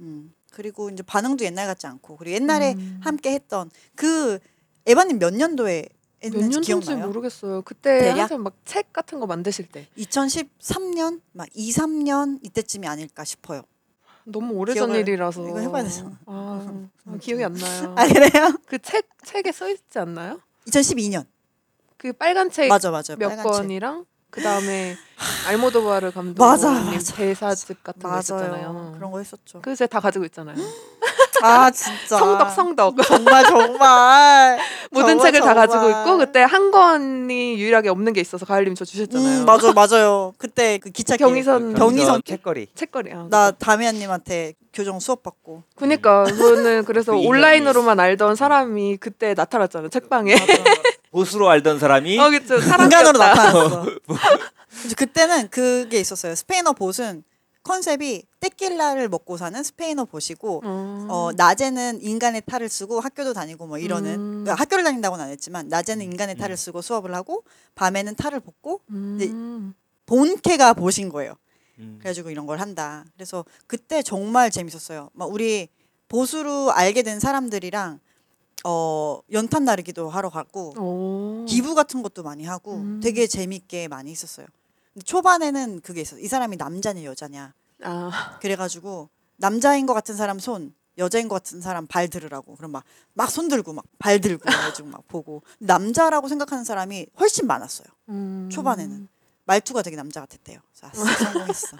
음 0.00 0.32
그리고 0.52 0.90
이제 0.90 1.02
반응도 1.02 1.44
옛날 1.44 1.66
같지 1.66 1.86
않고 1.86 2.16
그리고 2.16 2.34
옛날에 2.34 2.74
음. 2.74 3.00
함께 3.02 3.32
했던 3.32 3.70
그 3.94 4.38
에바님 4.86 5.18
몇 5.18 5.34
년도에 5.34 5.88
몇 6.22 6.34
했는지 6.34 6.60
기억나요? 6.60 7.06
모르겠어요. 7.06 7.62
그때 7.62 7.98
대략? 7.98 8.22
한참 8.22 8.42
막책 8.42 8.92
같은 8.92 9.20
거 9.20 9.26
만드실 9.26 9.66
때 9.68 9.86
2013년 9.98 11.20
막 11.32 11.48
2, 11.54 11.70
3년 11.70 12.38
이때쯤이 12.42 12.86
아닐까 12.86 13.24
싶어요. 13.24 13.62
너무 14.24 14.54
오래전 14.54 14.94
일이라서 14.94 15.48
이거 15.48 15.58
해봐야 15.60 15.82
되잖아. 15.84 16.18
아, 16.26 16.84
아, 17.06 17.16
기억이 17.20 17.44
안 17.44 17.52
나요. 17.52 17.94
아 17.98 18.06
그래요? 18.06 18.58
그 18.66 18.78
책 18.78 19.06
책에 19.24 19.52
써 19.52 19.68
있지 19.70 19.98
않나요? 19.98 20.40
2012년 20.68 21.26
그 21.96 22.12
빨간 22.12 22.50
책 22.50 22.68
맞아 22.68 22.90
맞아 22.90 23.16
몇 23.16 23.28
빨간 23.28 23.44
책. 23.44 23.52
권이랑 23.52 24.06
그 24.34 24.42
다음에 24.42 24.96
알모도바르 25.46 26.10
감독 26.10 26.44
맞아, 26.44 26.68
맞아, 26.72 27.14
대사집 27.14 27.84
같은 27.84 28.02
거 28.02 28.08
맞아요. 28.08 28.18
있었잖아요. 28.20 28.92
그런 28.96 29.12
거 29.12 29.18
했었죠. 29.18 29.60
그래서 29.62 29.78
제가 29.78 29.88
다 29.88 30.00
가지고 30.00 30.24
있잖아요. 30.24 30.56
아 31.40 31.70
진짜 31.70 32.18
성덕 32.18 32.50
성덕 32.50 32.96
정말 33.06 33.44
정말 33.44 34.58
모든 34.90 35.10
정말, 35.18 35.32
책을 35.32 35.40
다 35.46 35.54
가지고 35.54 35.82
정말. 35.82 36.00
있고 36.02 36.18
그때 36.18 36.42
한 36.42 36.72
권이 36.72 37.60
유일하게 37.60 37.90
없는 37.90 38.12
게 38.12 38.20
있어서 38.20 38.44
가을님 38.44 38.74
저 38.74 38.84
주셨잖아요. 38.84 39.42
음, 39.42 39.44
맞아 39.46 39.72
맞아요. 39.72 40.32
그때 40.36 40.78
그 40.78 40.90
기차 40.90 41.14
경의선- 41.16 41.76
경의선 41.76 42.22
책거리. 42.24 42.66
책거리. 42.74 43.12
아, 43.12 43.28
나 43.30 43.52
다미안님한테 43.52 44.54
교정 44.72 44.98
수업 44.98 45.22
받고 45.22 45.62
그니까 45.76 46.24
저는 46.26 46.84
그래서 46.86 47.12
그 47.12 47.18
온라인으로만 47.18 48.00
알던 48.00 48.34
사람이 48.34 48.96
그때 48.96 49.34
나타났잖아요 49.34 49.90
책방에. 49.90 50.34
보수로 51.14 51.48
알던 51.48 51.78
사람이 51.78 52.18
어 52.18 52.28
그쵸 52.28 52.60
사람 52.60 52.86
인간으로. 52.86 53.18
나타났어. 53.18 53.86
이제 54.84 54.96
그때는 54.96 55.48
그게 55.48 56.00
있었어요. 56.00 56.34
스페인어 56.34 56.72
봇은 56.72 57.22
컨셉이 57.62 58.24
떼낄라를 58.40 59.08
먹고 59.08 59.36
사는 59.36 59.62
스페인어 59.62 60.06
봇이고 60.06 60.62
어. 60.64 61.06
어 61.08 61.30
낮에는 61.36 62.02
인간의 62.02 62.42
탈을 62.46 62.68
쓰고 62.68 62.98
학교도 62.98 63.32
다니고 63.32 63.68
뭐 63.68 63.78
이러는 63.78 64.14
음. 64.14 64.30
그러니까 64.42 64.60
학교를 64.60 64.82
다닌다고는 64.82 65.24
안 65.24 65.30
했지만 65.30 65.68
낮에는 65.68 66.04
인간의 66.04 66.36
탈을 66.36 66.56
쓰고 66.56 66.82
수업을 66.82 67.14
하고 67.14 67.44
밤에는 67.76 68.16
탈을 68.16 68.40
벗고 68.40 68.80
음. 68.90 69.72
본캐가 70.06 70.72
보신 70.74 71.10
거예요. 71.10 71.36
음. 71.78 71.98
그래가지고 72.00 72.30
이런 72.30 72.44
걸 72.46 72.58
한다. 72.60 73.04
그래서 73.14 73.44
그때 73.68 74.02
정말 74.02 74.50
재밌었어요. 74.50 75.10
막 75.12 75.30
우리 75.32 75.68
보수로 76.08 76.72
알게 76.72 77.02
된 77.02 77.20
사람들이랑 77.20 78.00
어 78.64 79.20
연탄 79.32 79.64
나르기도 79.64 80.08
하러 80.08 80.30
가고 80.30 80.72
오. 80.78 81.44
기부 81.46 81.74
같은 81.74 82.02
것도 82.02 82.22
많이 82.22 82.44
하고 82.44 82.76
음. 82.76 83.00
되게 83.02 83.26
재밌게 83.26 83.88
많이 83.88 84.10
있었어요. 84.12 84.46
근데 84.92 85.04
초반에는 85.04 85.80
그게 85.80 86.00
있어. 86.02 86.18
이 86.18 86.26
사람이 86.28 86.56
남자냐 86.56 87.04
여자냐. 87.04 87.52
아. 87.82 88.38
그래가지고 88.40 89.08
남자인 89.36 89.84
것 89.86 89.92
같은 89.94 90.14
사람 90.16 90.38
손, 90.38 90.72
여자인 90.96 91.26
것 91.28 91.34
같은 91.34 91.60
사람 91.60 91.86
발 91.86 92.08
들으라고. 92.08 92.54
그럼 92.56 92.70
막 92.72 92.84
막 93.14 93.28
손 93.30 93.48
들고 93.48 93.72
막 93.72 93.84
발 93.98 94.20
들고 94.20 94.50
해가지고 94.50 94.88
막 94.88 95.06
보고 95.08 95.42
남자라고 95.58 96.28
생각하는 96.28 96.64
사람이 96.64 97.06
훨씬 97.18 97.46
많았어요. 97.46 97.86
음. 98.10 98.48
초반에는 98.52 99.08
말투가 99.46 99.82
되게 99.82 99.96
남자 99.96 100.20
같았대요. 100.20 100.58
그래서 100.72 100.86
아싸 101.04 101.24
성공했어. 101.24 101.76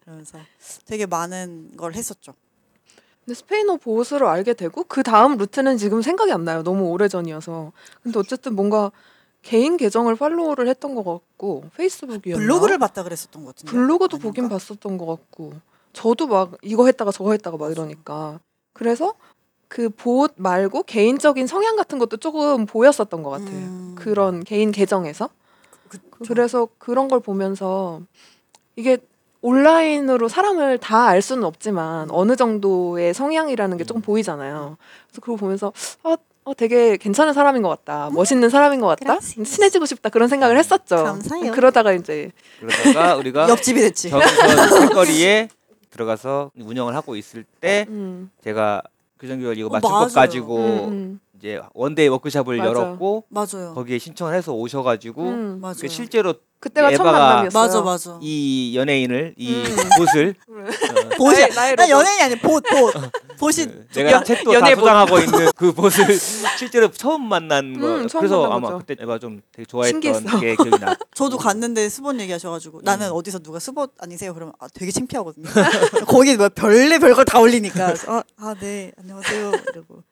그러면서 0.00 0.38
되게 0.86 1.04
많은 1.04 1.76
걸 1.76 1.94
했었죠. 1.94 2.32
근데 3.26 3.34
스페인어 3.34 3.76
보스를 3.76 4.28
알게 4.28 4.54
되고 4.54 4.84
그 4.84 5.02
다음 5.02 5.36
루트는 5.36 5.78
지금 5.78 6.00
생각이 6.00 6.30
안 6.32 6.44
나요. 6.44 6.62
너무 6.62 6.84
오래 6.90 7.08
전이어서. 7.08 7.72
근데 8.02 8.18
어쨌든 8.20 8.54
뭔가 8.54 8.92
개인 9.42 9.76
계정을 9.76 10.14
팔로우를 10.14 10.68
했던 10.68 10.94
것 10.94 11.04
같고 11.04 11.64
페이스북이었나? 11.76 12.40
블로그를 12.40 12.78
봤다 12.78 13.02
그랬었던 13.02 13.44
것 13.44 13.56
같은데. 13.56 13.72
블로그도 13.72 14.16
아닌가? 14.16 14.28
보긴 14.28 14.48
봤었던 14.48 14.96
것 14.96 15.06
같고 15.06 15.54
저도 15.92 16.28
막 16.28 16.56
이거 16.62 16.86
했다가 16.86 17.10
저거 17.10 17.32
했다가 17.32 17.56
막 17.56 17.72
이러니까 17.72 18.38
그래서 18.72 19.14
그봇 19.66 20.34
말고 20.36 20.84
개인적인 20.84 21.48
성향 21.48 21.74
같은 21.74 21.98
것도 21.98 22.18
조금 22.18 22.64
보였었던 22.64 23.24
것 23.24 23.30
같아요. 23.30 23.56
음. 23.56 23.94
그런 23.98 24.44
개인 24.44 24.70
계정에서 24.70 25.30
그, 25.88 25.98
그래서 26.28 26.68
그런 26.78 27.08
걸 27.08 27.18
보면서 27.18 28.02
이게 28.76 28.98
온라인으로 29.50 30.28
사람을 30.28 30.78
다 30.78 31.06
알 31.06 31.22
수는 31.22 31.44
없지만 31.44 32.08
어느 32.10 32.34
정도의 32.34 33.14
성향이라는 33.14 33.76
게 33.76 33.84
조금 33.84 34.00
음. 34.00 34.02
보이잖아요. 34.02 34.76
그래서 35.06 35.20
그거 35.20 35.36
보면서 35.36 35.72
아, 36.02 36.16
어, 36.44 36.54
되게 36.54 36.96
괜찮은 36.96 37.32
사람인 37.32 37.62
것 37.62 37.68
같다, 37.68 38.10
멋있는 38.12 38.50
사람인 38.50 38.80
것 38.80 38.86
같다, 38.88 39.14
그렇지. 39.18 39.44
친해지고 39.44 39.86
싶다 39.86 40.08
그런 40.08 40.28
생각을 40.28 40.58
했었죠. 40.58 40.96
감사해요. 40.96 41.52
그러다가 41.52 41.92
이제 41.92 42.32
그러다가 42.60 43.14
우리가 43.16 43.46
옆집이 43.50 43.80
됐지. 43.80 44.10
경의선 44.10 44.80
책거리에 44.88 45.48
들어가서 45.90 46.50
운영을 46.58 46.94
하고 46.96 47.14
있을 47.16 47.44
때 47.60 47.86
음, 47.88 48.30
제가 48.42 48.82
교정교육 49.20 49.58
이거 49.58 49.68
어, 49.68 49.70
맞춤법. 49.70 50.12
가지고 50.12 50.56
음, 50.58 50.88
음, 50.88 51.20
이제 51.38 51.60
one 51.74 51.91
day 51.91 52.08
workshop을 52.08 52.56
맞아. 52.56 52.68
열었고 52.70 53.24
맞아요. 53.28 53.74
거기에 53.74 53.98
신청을 53.98 54.34
해서 54.34 54.52
오셔가지고 54.52 55.22
음. 55.22 55.58
맞아요. 55.60 55.74
그 55.80 55.88
실제로 55.88 56.34
그때가 56.58 56.90
첫 56.96 57.02
에바가- 57.02 57.12
만남이었어요. 57.12 57.62
맞아 57.62 57.82
맞아. 57.82 58.18
이 58.22 58.72
연예인을 58.74 59.34
이 59.36 59.54
음. 59.54 59.76
곳을 59.98 60.34
어. 60.48 61.30
나의- 61.30 61.54
나의 61.54 61.76
나 61.76 61.86
로봇. 61.86 61.90
연예인이. 62.06 62.40
봇 62.40 62.62
봇. 62.64 62.94
봇이 63.38 63.66
내가 63.94 64.12
연- 64.12 64.24
책도 64.24 64.52
다 64.58 64.74
소장하고 64.74 65.18
있는 65.18 65.48
그 65.56 65.72
곳을 65.74 66.06
실제로 66.58 66.90
처음 66.90 67.28
만난 67.28 67.78
거. 67.78 67.86
음, 67.86 68.08
처음 68.08 68.20
그래서 68.22 68.40
만난 68.42 68.56
아마 68.56 68.68
거죠. 68.70 68.78
그때 68.86 68.96
에바 69.02 69.18
좀 69.18 69.42
되게 69.52 69.66
좋아했던 69.66 70.00
신기했어. 70.00 70.40
게 70.40 70.56
기억이 70.56 70.78
나. 70.82 70.96
저도 71.14 71.36
갔는데 71.36 71.88
스봇 71.90 72.18
얘기하셔가지고 72.20 72.78
음. 72.78 72.80
나는 72.84 73.12
어디서 73.12 73.40
누가 73.40 73.58
스봇 73.58 73.88
아니세요? 73.98 74.32
그러면 74.32 74.54
아, 74.58 74.68
되게 74.72 74.90
창피하거든요. 74.90 75.44
거기 76.06 76.34
뭐 76.36 76.48
별래 76.48 76.98
별걸 76.98 77.26
다 77.26 77.38
올리니까 77.40 77.94
아, 78.06 78.22
아, 78.38 78.54
네 78.58 78.92
안녕하세요 78.98 79.52
이러고 79.74 80.02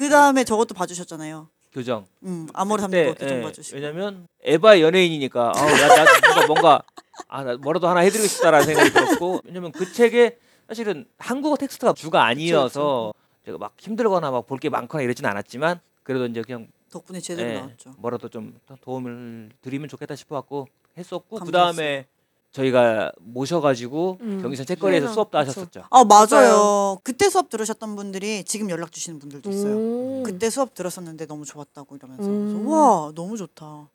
그 0.00 0.08
다음에 0.08 0.44
저것도 0.44 0.72
봐주셨잖아요. 0.74 1.48
교정. 1.74 2.06
음 2.24 2.48
아모르 2.54 2.80
삼도 2.80 3.14
교정 3.16 3.38
예, 3.38 3.42
봐주시고 3.42 3.76
왜냐면 3.76 4.26
에바 4.42 4.80
연예인이니까 4.80 5.52
아우 5.54 5.66
나, 5.68 5.88
나 5.88 6.04
뭔가 6.34 6.46
뭔가 6.46 6.82
아 7.28 7.44
나 7.44 7.56
뭐라도 7.58 7.86
하나 7.86 8.00
해드리고 8.00 8.26
싶다라는 8.26 8.64
생각이 8.64 8.90
들었고 8.92 9.42
왜냐면 9.44 9.72
그 9.72 9.92
책에 9.92 10.38
사실은 10.66 11.04
한국어 11.18 11.56
텍스트가 11.58 11.92
주가 11.92 12.24
아니어서 12.24 13.12
제가 13.44 13.58
막 13.58 13.74
힘들거나 13.78 14.30
막 14.30 14.46
볼 14.46 14.58
게 14.58 14.70
많거나 14.70 15.02
이러진 15.02 15.26
않았지만 15.26 15.80
그래도 16.02 16.24
이제 16.24 16.40
그냥 16.40 16.68
덕분에 16.90 17.20
제대로 17.20 17.50
예, 17.50 17.54
나왔죠. 17.58 17.92
뭐라도 17.98 18.30
좀 18.30 18.58
도움을 18.80 19.50
드리면 19.60 19.88
좋겠다 19.90 20.16
싶어 20.16 20.36
갖고 20.36 20.66
했었고 20.96 21.40
그. 21.40 21.52
다음에 21.52 22.06
저희가 22.52 23.12
모셔가지고 23.20 24.18
음. 24.20 24.38
경기선 24.42 24.66
책거리에서 24.66 25.06
네. 25.06 25.12
수업도. 25.12 25.38
하셨었죠. 25.38 25.84
아 25.90 26.04
맞아요. 26.04 26.26
맞아요. 26.30 26.98
그때 27.04 27.28
수업 27.30 27.48
들으셨던 27.48 27.94
분들이 27.96 28.42
지금 28.44 28.68
연락 28.70 28.90
주시는 28.92 29.18
분들도 29.20 29.50
있어요. 29.50 29.76
오. 29.76 30.22
그때 30.24 30.50
수업 30.50 30.74
들었었는데 30.74 31.26
너무 31.26 31.44
좋았다고 31.44 31.96
이러면서 31.96 32.24
음. 32.24 32.66
와 32.66 33.12
너무 33.14 33.36
좋다. 33.36 33.88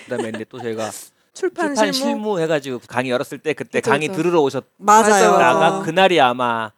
그다음에 0.03 0.31
근데 0.31 0.43
또 0.49 0.59
저희가 0.59 0.91
출판, 1.33 1.67
출판 1.67 1.93
실무. 1.93 1.93
실무 1.93 2.39
해가지고 2.41 2.81
강의 2.89 3.09
열었을 3.11 3.37
때 3.39 3.53
그때 3.53 3.79
그쵸, 3.79 3.89
강의 3.89 4.09
그쵸. 4.09 4.21
들으러 4.21 4.41
오셨다가 4.41 4.69
맞아요. 4.79 5.31
맞아요. 5.37 5.81
그날이 5.83 6.19
아마 6.19 6.71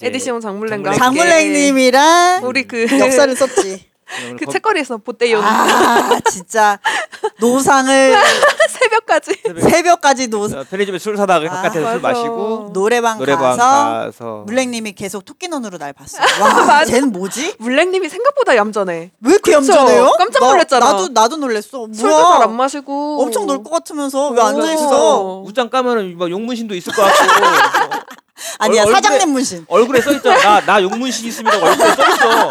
에디시온 0.00 0.40
장물랭과 0.40 0.94
장물랭. 0.94 1.28
장물랭님이랑 1.28 2.46
우리 2.46 2.66
그 2.66 2.86
역사를 2.98 3.36
썼지. 3.36 3.91
그 4.38 4.44
거- 4.44 4.52
책거리에서 4.52 4.98
botellón 4.98 5.42
아 5.42 6.20
진짜 6.30 6.78
노상을 7.40 8.14
새벽까지 8.68 9.42
새벽까지 9.60 10.28
노 10.28 10.44
어, 10.44 10.64
편의점에 10.68 10.98
술 10.98 11.16
사다가 11.16 11.46
아, 11.46 11.62
바깥에서 11.62 11.92
술 11.92 12.00
맞아. 12.00 12.18
마시고 12.18 12.70
노래방, 12.72 13.18
노래방 13.18 13.56
가서 13.56 13.58
가서 13.58 14.42
물랭님이 14.46 14.92
계속 14.92 15.24
토끼 15.24 15.48
눈으로 15.48 15.78
날 15.78 15.92
봤어요. 15.92 16.22
와, 16.40 16.84
쟤는 16.84 17.12
뭐지? 17.12 17.54
물랭님이 17.58 18.08
생각보다 18.08 18.56
얌전해. 18.56 19.12
왜 19.20 19.30
이렇게 19.32 19.52
그쵸? 19.56 19.72
얌전해요? 19.72 20.12
깜짝 20.18 20.40
나- 20.40 20.48
놀랐잖아. 20.50 20.86
나 20.92 20.96
도 20.96 21.08
나도 21.08 21.36
놀랬어. 21.36 21.86
술도 21.92 22.08
잘안 22.10 22.38
뭐야? 22.44 22.46
마시고 22.48 23.22
엄청 23.22 23.46
놀 23.46 23.62
것 23.62 23.70
같으면서 23.70 24.28
왜 24.30 24.42
앉아 24.42 24.60
오. 24.62 24.72
있어? 24.72 25.42
웃장 25.46 25.70
까면은 25.70 26.18
막 26.18 26.30
용문신도 26.30 26.74
있을 26.74 26.92
것 26.92 27.02
같고 27.02 27.16
아니야 28.58 28.84
얼굴에- 28.84 28.92
사장님 28.92 29.30
문신. 29.30 29.64
얼굴에 29.68 30.00
써 30.00 30.12
있잖아. 30.12 30.36
나, 30.60 30.60
나 30.66 30.82
용문신 30.82 31.26
있습니다. 31.28 31.56
얼굴에 31.56 31.94
써 31.94 32.08
있어. 32.08 32.50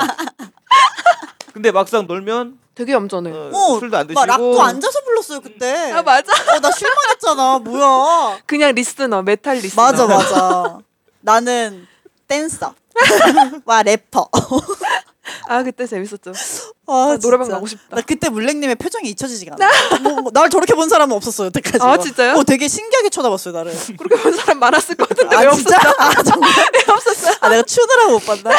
근데 1.54 1.72
막상 1.72 2.08
놀면 2.08 2.60
되게 2.76 2.94
얌전해. 2.94 3.32
어, 3.32 3.50
어, 3.54 3.80
술도 3.80 3.98
안막 3.98 4.08
드시고 4.08 4.26
락도 4.26 4.62
앉아서 4.62 5.02
불렀어요 5.04 5.42
그때. 5.42 5.92
아 5.92 6.02
맞아. 6.02 6.32
어, 6.56 6.60
나 6.60 6.72
실망 6.72 6.98
했잖아. 7.12 7.60
뭐야? 7.60 8.40
그냥 8.48 8.74
listener 8.74 9.22
메탈 9.22 9.58
listener. 9.58 9.82
맞아 9.84 10.08
맞아. 10.08 10.80
나는 11.20 11.88
댄서. 12.28 12.74
와 13.66 13.84
래퍼. 13.84 14.30
아 15.48 15.64
그때 15.64 15.86
재밌었죠. 15.88 16.32
아, 16.88 16.94
아, 17.14 17.18
노래방 17.22 17.46
진짜. 17.46 17.56
가고 17.56 17.68
싶다. 17.68 17.96
나 17.96 18.02
그때 18.02 18.30
물랭님의 18.30 18.76
표정이 18.76 19.10
잊혀지지가 19.12 19.56
않아. 19.60 20.00
뭐, 20.00 20.22
뭐, 20.22 20.32
날 20.32 20.50
저렇게 20.50 20.74
본 20.74 20.90
사람은 20.90 21.16
없었어 21.16 21.46
여태까지. 21.46 21.80
아, 21.82 21.98
진짜요? 21.98 22.34
어 22.36 22.44
되게 22.44 22.68
신기하게 22.68 23.10
쳐다봤어요 23.10 23.54
나를. 23.54 23.74
그렇게 23.98 24.22
본 24.22 24.34
사람 24.36 24.60
많았을 24.60 24.96
것 24.96 25.08
같은데 25.10 25.36
왜 25.38 25.48
아? 25.48 25.52
진짜? 25.54 25.78
아 25.98 26.24
정말 26.24 26.50
왜 26.76 26.94
없었어? 26.94 27.32
아 27.42 27.50
내가 27.50 27.64
추느라고 27.64 28.12
못 28.14 28.26
봤나? 28.26 28.52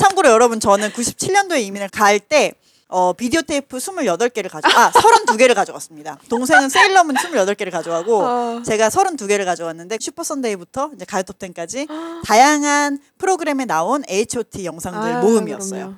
참고로 0.00 0.30
여러분 0.30 0.58
저는 0.60 0.90
97년도에 0.92 1.60
이민을 1.62 1.88
갈 1.90 2.18
때 2.18 2.52
어, 2.88 3.12
비디오 3.12 3.42
테이프 3.42 3.78
28개를 3.78 4.48
가져 4.48 4.68
아 4.68 4.92
32개를 4.92 5.54
가져갔습니다. 5.56 6.18
동생은 6.28 6.68
세일러문 6.68 7.16
28개를 7.16 7.72
가져가고 7.72 8.24
아. 8.24 8.62
제가 8.64 8.88
32개를 8.90 9.44
가져갔는데 9.44 9.98
슈퍼 10.00 10.22
선데이부터 10.22 10.90
이제 10.94 11.04
가요톱 11.04 11.36
10까지 11.40 11.88
다양한 12.24 13.00
프로그램에 13.18 13.64
나온 13.64 14.04
H.O.T 14.08 14.64
영상들 14.64 15.00
아, 15.14 15.20
모음이었어요. 15.20 15.80
그럼요. 15.80 15.94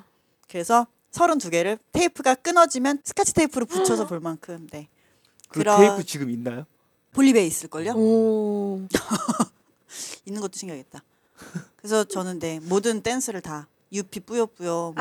그래서 0.49 0.87
32개를 1.11 1.79
테이프가 1.91 2.35
끊어지면 2.35 3.01
스카치 3.03 3.33
테이프로 3.33 3.65
붙여서 3.65 4.07
볼 4.07 4.19
만큼 4.19 4.67
네. 4.71 4.87
그 5.49 5.59
그런- 5.59 5.79
테이프 5.79 6.03
지금 6.05 6.29
있나요? 6.29 6.65
볼리비아에 7.13 7.47
있을걸요? 7.47 7.93
오. 7.93 8.81
있는 10.25 10.41
것도 10.41 10.51
신기하겠다. 10.55 11.03
그래서 11.77 12.03
저는 12.03 12.39
네 12.39 12.59
모든 12.61 13.01
댄스를 13.01 13.41
다 13.41 13.67
유피 13.91 14.19
뿌요뿌요 14.19 14.93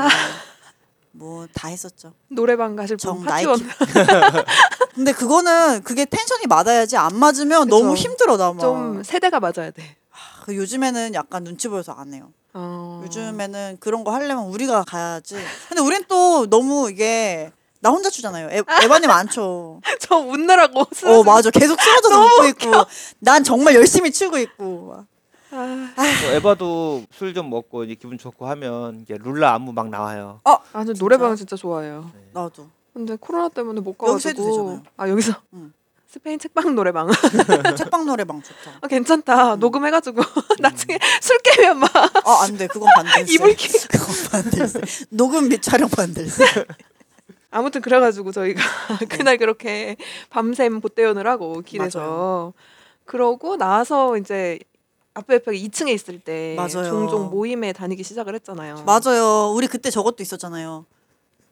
뭐다 1.13 1.69
했었죠. 1.69 2.15
노래방 2.29 2.77
가실 2.77 2.97
분 2.97 2.99
정 2.99 3.23
파티원 3.25 3.59
근데 4.95 5.13
그거는 5.13 5.83
그게 5.83 6.05
텐션이 6.05 6.47
맞아야지 6.47 6.97
안 6.97 7.17
맞으면 7.19 7.65
그쵸. 7.65 7.79
너무 7.79 7.95
힘들어 7.95 8.37
나 8.37 8.53
막. 8.53 8.61
좀 8.61 9.03
세대가 9.03 9.41
맞아야 9.41 9.71
돼. 9.71 9.97
그 10.45 10.57
요즘에는 10.57 11.13
약간 11.15 11.45
눈치 11.45 11.69
보여서 11.69 11.93
안 11.93 12.15
해요. 12.15 12.33
어. 12.55 13.01
요즘에는 13.05 13.77
그런 13.81 14.05
거 14.05 14.13
하려면 14.13 14.47
우리가 14.47 14.85
가야지. 14.85 15.37
근데 15.69 15.83
우린 15.83 16.03
또 16.09 16.47
너무 16.49 16.91
이게 16.91 17.53
나 17.81 17.91
혼자 17.91 18.11
추잖아요. 18.11 18.49
에, 18.51 18.63
에바님 18.83 19.11
안 19.11 19.29
춰. 19.29 19.79
저 20.01 20.17
웃느라고. 20.17 20.81
어 20.81 21.23
맞아. 21.25 21.51
계속 21.51 21.81
쓰러져서 21.81 22.21
웃고 22.25 22.47
있고. 22.49 22.71
난 23.21 23.45
정말 23.45 23.75
열심히 23.75 24.11
추고 24.11 24.39
있고. 24.39 25.05
아, 25.51 25.57
뭐 25.97 26.31
에바도 26.33 27.05
술 27.11 27.33
좀 27.33 27.49
먹고 27.51 27.85
이제 27.85 27.95
기분 27.95 28.19
좋고 28.19 28.47
하면 28.49 29.01
이제 29.03 29.17
룰라 29.19 29.55
안무 29.55 29.73
막 29.73 29.89
나와요. 29.89 30.41
아, 30.45 30.59
저 30.85 30.93
노래방 30.95 31.37
진짜 31.37 31.57
좋아해요. 31.57 32.11
나도. 32.35 32.69
근데 32.93 33.17
코로나 33.17 33.49
때문에 33.49 33.81
못 33.81 33.97
여기서 34.03 34.29
해도 34.31 34.43
가가지고 34.43 34.45
되잖아요. 34.67 34.83
아 34.97 35.09
여기서 35.09 35.33
응. 35.55 35.73
스페인 36.09 36.39
책방 36.39 36.75
노래방 36.75 37.07
책방 37.77 38.07
노래방 38.07 38.43
좋다. 38.43 38.79
아 38.81 38.89
괜찮다 38.89 39.57
녹음해가지고 39.57 40.23
나중에 40.59 40.99
술 41.21 41.37
깨면 41.41 41.81
막 41.81 41.95
아, 41.95 42.43
안 42.45 42.57
돼. 42.57 42.67
그건 42.67 42.89
반대세. 42.95 43.35
이불 43.35 43.55
끼 43.55 43.69
그건 43.69 44.15
반대세. 44.31 44.81
녹음 45.11 45.49
및 45.51 45.61
촬영 45.61 45.87
반대세. 45.91 46.45
아무튼 47.51 47.83
그래가지고 47.83 48.33
저희가 48.33 48.63
그날 49.11 49.37
그렇게 49.37 49.97
밤샘 50.31 50.81
botellón을 50.81 51.27
하고 51.27 51.61
길에서 51.61 51.99
맞아요. 51.99 52.55
그러고 53.05 53.57
나서 53.59 54.17
이제 54.17 54.59
아빠 55.13 55.35
옆에 55.35 55.53
2층에 55.53 55.91
있을 55.91 56.21
때 56.21 56.55
맞아요. 56.57 56.89
종종 56.89 57.29
모임에 57.29 57.75
다니기 57.75 58.03
시작을 58.03 58.35
했잖아요. 58.37 58.85
맞아요. 58.87 59.53
우리 59.55 59.67
그때 59.67 59.91
저것도 59.91 60.23
있었잖아요. 60.23 60.87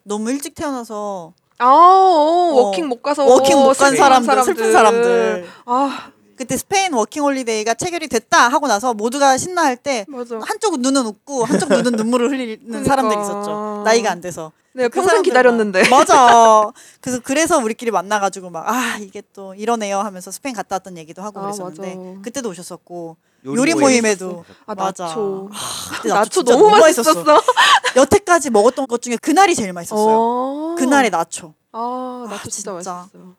너무 0.03 0.31
일찍 0.31 0.55
태어나서 0.55 1.35
아, 1.59 1.67
어, 1.67 2.53
워킹 2.55 2.87
못 2.89 3.03
가서 3.03 3.25
워킹 3.25 3.57
못간 3.57 3.75
슬픈 3.75 3.97
사람들, 3.97 4.43
슬픈 4.45 4.73
사람들. 4.73 5.47
아 5.65 6.11
그때 6.37 6.57
스페인 6.57 6.93
워킹 6.93 7.23
홀리데이가 7.23 7.75
체결이 7.75 8.09
됐다 8.09 8.49
하고 8.49 8.67
나서 8.67 8.93
모두가 8.93 9.39
신나할 9.39 9.77
때 9.77 10.05
맞아. 10.09 10.39
한쪽 10.43 10.79
눈은 10.81 11.07
웃고 11.07 11.45
한쪽 11.45 11.71
눈은 11.71 11.93
눈물을 11.97 12.31
흘리는 12.31 12.59
그러니까. 12.67 12.85
사람들이 12.89 13.21
있었죠. 13.23 13.83
나이가 13.85 14.11
안 14.11 14.21
돼서. 14.21 14.53
내가 14.75 14.91
그 14.91 15.01
평생. 15.01 15.23
기다렸는데. 15.23 15.89
맞아. 15.89 16.71
그래서 17.01 17.21
그래서 17.25 17.57
우리끼리 17.59 17.91
만나가지고 17.91 18.51
막 18.51 18.69
아 18.69 18.99
이게 19.01 19.23
또 19.33 19.55
이러네요 19.55 20.01
하면서 20.01 20.31
스페인 20.31 20.55
갔다 20.55 20.75
왔던 20.77 20.99
얘기도 20.99 21.23
하고 21.23 21.41
아, 21.41 21.43
그랬었는데 21.45 21.95
맞아. 21.95 22.21
그때도 22.23 22.51
오셨었고 22.51 23.17
요리 23.47 23.59
요리 23.61 23.73
모임 23.75 23.85
모임에도 24.03 24.45
아 24.67 24.75
맞아. 24.75 25.05
나초. 25.07 25.49
그때 25.97 26.09
나초 26.09 26.31
진짜 26.43 26.53
너무 26.53 26.69
맛있었어. 26.71 27.25
여태까지 27.97 28.51
먹었던 28.51 28.87
것 28.87 29.01
중에 29.01 29.17
그날이 29.17 29.55
제일 29.55 29.73
맛있었어요. 29.73 30.17
어. 30.19 30.75
그날의 30.79 31.11
나초. 31.11 31.55
아 31.73 32.27
나초 32.29 32.35
아, 32.35 32.43
진짜, 32.51 32.51
진짜. 32.51 32.73
맛있었어요. 32.93 33.37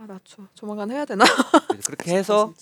아 0.00 0.04
나초 0.08 0.42
조만간 0.54 0.90
해야 0.90 1.04
되나? 1.04 1.24
그렇게 1.86 2.12
해서. 2.16 2.52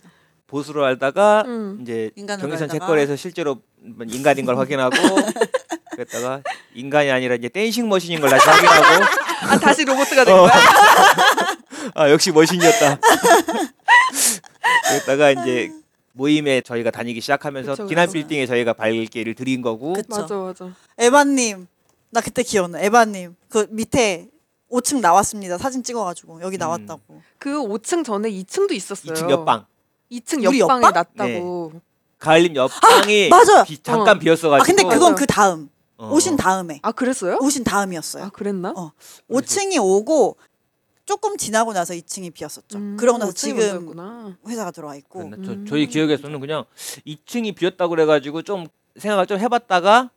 보수로 0.46 0.82
알다가 0.86 1.42
음. 1.46 1.78
이제 1.82 2.10
경기선. 2.16 2.70
책거리에서 2.70 3.16
실제로 3.16 3.58
인간인 4.06 4.46
걸 4.46 4.56
확인하고 4.56 4.96
그랬다가 5.92 6.40
인간이 6.74 7.10
아니라 7.10 7.34
이제 7.34 7.50
댄싱 7.50 7.86
머신인 7.86 8.18
걸 8.18 8.30
다시 8.30 8.48
확인하고 8.48 9.04
아 9.42 9.58
다시 9.58 9.84
로봇가 9.84 10.24
된 10.24 10.34
어. 10.34 10.40
거야? 10.42 10.52
아 11.94 12.10
역시 12.10 12.32
머신이었다. 12.32 12.98
그랬다가 14.88 15.30
이제 15.32 15.70
모임에 16.22 16.60
저희가 16.62 16.90
다니기 16.90 17.20
시작하면서 17.20 17.70
그쵸, 17.72 17.86
기남 17.86 18.06
그쵸. 18.06 18.14
빌딩에 18.14 18.44
저희가 18.46 18.72
발길을 18.72 19.34
드린 19.34 19.62
거고 19.62 19.92
그쵸. 19.94 20.08
맞아 20.20 20.36
맞아. 20.36 20.74
에바님 20.98 21.66
나 22.10 22.20
그때 22.20 22.42
기억나. 22.42 22.80
에바님 22.80 23.36
그 23.48 23.66
밑에 23.70 24.28
5층 24.70 25.00
나왔습니다. 25.00 25.56
사진 25.58 25.82
찍어가지고 25.82 26.42
여기 26.42 26.56
음. 26.56 26.58
나왔다고. 26.58 27.22
그 27.38 27.50
5층 27.52 28.04
전에 28.04 28.30
2층도 28.30 28.72
있었어요. 28.72 29.14
2층 29.14 29.30
옆방 29.30 29.64
2층 30.10 30.46
우리 30.46 30.58
옆방에 30.60 30.82
옆방? 30.84 30.92
났다고. 30.92 31.72
가을님 32.18 32.56
옆방이 32.56 33.28
맞아요. 33.28 33.64
비- 33.64 33.80
잠깐 33.80 34.16
어. 34.16 34.18
비었어가지고 34.18 34.62
아 34.62 34.66
근데 34.66 34.82
맞아. 34.82 34.94
그건 34.98 35.14
그 35.14 35.24
다음 35.26 35.68
어. 35.98 36.10
오신 36.12 36.36
다음에 36.36 36.80
아 36.82 36.90
그랬어요? 36.90 37.38
오신 37.40 37.62
다음이었어요. 37.62 38.24
아 38.24 38.30
그랬나? 38.30 38.72
어. 38.76 38.90
5층이 39.30 39.80
오고 39.80 40.36
조금 41.08 41.38
지나고 41.38 41.72
나서 41.72 41.94
2층이 41.94 42.34
비었었죠. 42.34 42.76
음, 42.76 42.96
그러고 42.98 43.16
나서 43.16 43.32
5층이 43.32 43.34
지금 43.34 43.56
먼저였구나. 43.60 44.36
회사가 44.46 44.70
들어와 44.72 44.94
있고 44.96 45.20
그랬나? 45.20 45.38
저, 45.42 45.52
음. 45.52 45.66
저희 45.66 45.86
기억에서는 45.86 46.38
그냥 46.38 46.64
2층이 47.06 47.54
비었다고 47.54 47.88
그래가지고 47.88 48.42
좀 48.42 48.66
생각을 48.96 49.26
좀 49.26 49.38
해봤다가 49.38 50.10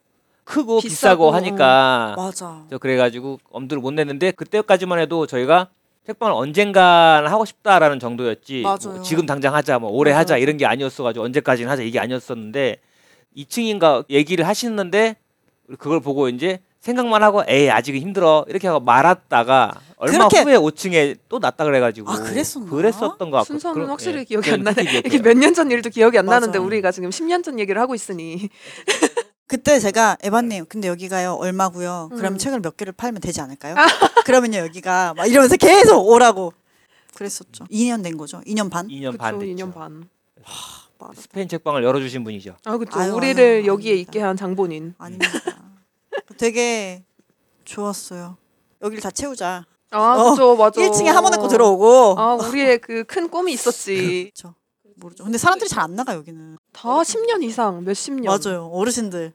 크고 0.44 0.82
비싸고, 0.82 1.32
비싸고, 1.32 1.32
하니까 1.32 2.16
맞아. 2.18 2.66
저 2.70 2.78
그래가지고 2.78 3.40
엄두를 3.52 3.80
못 3.80 3.92
냈는데 3.92 4.32
그때까지만 4.32 5.00
해도 5.00 5.26
저희가 5.28 5.70
책방을 6.08 6.34
언젠간 6.34 7.26
하고 7.26 7.46
싶다라는 7.46 8.02
정도였지 8.02 8.64
뭐 8.64 8.78
맞아요. 8.78 9.02
지금 9.02 9.26
당장 9.26 9.56
하자 9.56 9.80
뭐 9.80 9.92
올해 9.92 10.12
맞아요. 10.12 10.20
하자 10.20 10.38
이런 10.40 10.58
게 10.58 10.66
아니었어가지고 10.66 11.24
언제까지는 11.24 11.72
하자 11.72 11.84
이게 11.84 12.00
아니었었는데 12.00 12.82
2층인가 13.38 14.04
얘기를 14.10 14.46
하시는데 14.46 15.16
그걸 15.80 16.02
보고 16.02 16.28
이제 16.28 16.60
생각만 16.82 17.22
하고 17.22 17.44
에이 17.48 17.70
아직은 17.70 18.00
힘들어 18.02 18.44
이렇게 18.50 18.68
하고 18.68 18.80
말았다가 18.80 19.72
얼마 19.98 20.28
그렇게- 20.28 20.42
후에 20.42 20.58
5층에 20.58 21.18
또 21.30 21.38
났다 21.38 21.64
그래가지고 21.64 22.10
아, 22.10 22.16
그랬었나? 22.24 22.70
그랬었던 22.72 23.18
것 23.30 23.32
같고 23.38 23.44
순서는 23.46 23.74
그런- 23.76 23.90
확실히 23.92 24.22
예, 24.22 24.24
기억이 24.24 24.52
안 24.52 24.62
나네. 24.64 24.84
기억해요. 24.84 25.22
몇년 25.22 25.54
전 25.54 25.70
일도 25.70 25.92
기억이 25.92 26.18
안 26.18 26.26
맞아. 26.26 26.40
나는데 26.40 26.58
우리가 26.58 26.92
지금 26.92 27.12
10년 27.12 27.44
전 27.44 27.60
얘기를 27.60 27.80
하고 27.80 27.94
있으니 27.94 28.50
그때 29.46 29.80
제가 29.80 30.18
에바님 30.24 30.66
근데 30.70 30.88
여기가요 30.88 31.34
얼마고요? 31.34 32.10
그러면 32.14 32.34
음. 32.34 32.38
책을 32.40 32.62
몇 32.62 32.78
개를 32.78 32.94
팔면 32.94 33.22
되지 33.22 33.42
않을까요? 33.42 33.76
그러면요 34.26 34.58
여기가 34.60 35.14
막 35.16 35.28
이러면서 35.28 35.58
계속 35.58 36.00
오라고 36.08 36.52
그랬었죠. 37.14 37.66
2년 37.66 38.02
된 38.02 38.18
거죠. 38.18 38.42
2년 38.48 38.72
반. 38.72 38.88
2년 38.88 39.12
그쵸, 39.12 39.18
반 39.20 39.38
됐죠. 39.38 39.54
2년 39.66 39.74
반. 39.74 40.10
스페인 41.16 41.48
책방을 41.48 41.84
열어주신 41.84 42.24
분이죠. 42.24 42.56
아. 42.66 42.78
아유, 42.94 43.14
우리를 43.14 43.44
아유, 43.44 43.66
여기에 43.68 43.92
아닙니다. 43.92 44.10
있게 44.10 44.20
한 44.22 44.36
장본인. 44.38 44.94
아닙니다. 44.98 45.30
되게 46.38 47.04
좋았어요. 47.66 48.38
여기를 48.82 49.02
다 49.02 49.12
채우자. 49.12 49.66
아 49.92 50.16
어, 50.18 50.32
그쵸 50.32 50.56
맞아. 50.56 50.82
1층에 50.82 51.06
하모 51.08 51.30
넣고 51.30 51.48
들어오고. 51.48 52.16
아 52.18 52.34
우리의 52.36 52.80
그 52.80 53.04
큰 53.04 53.30
꿈이 53.30 53.54
있었지. 53.54 54.32
그렇죠. 54.34 54.56
모르죠. 54.96 55.24
근데 55.24 55.38
사람들이 55.38 55.68
잘 55.70 55.84
안 55.84 55.96
나가 55.96 56.14
여기는. 56.16 56.58
다 56.72 56.90
10년 56.90 57.44
이상 57.44 57.84
몇십 57.84 58.14
년. 58.16 58.38
맞아요. 58.44 58.68
어르신들. 58.72 59.34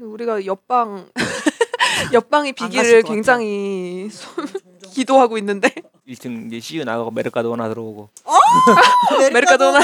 우리가 0.00 0.44
옆방 0.44 1.08
가실 2.54 2.54
비기를 2.54 3.02
것 3.02 3.08
굉장히 3.12 4.08
손- 4.10 4.46
기도하고 4.92 5.38
있는데 5.38 5.72
1층 6.06 6.48
이제 6.48 6.60
CU 6.60 6.84
나가고 6.84 7.10
메르카도나 7.12 7.68
들어오고. 7.68 8.10
메르카도나. 9.32 9.80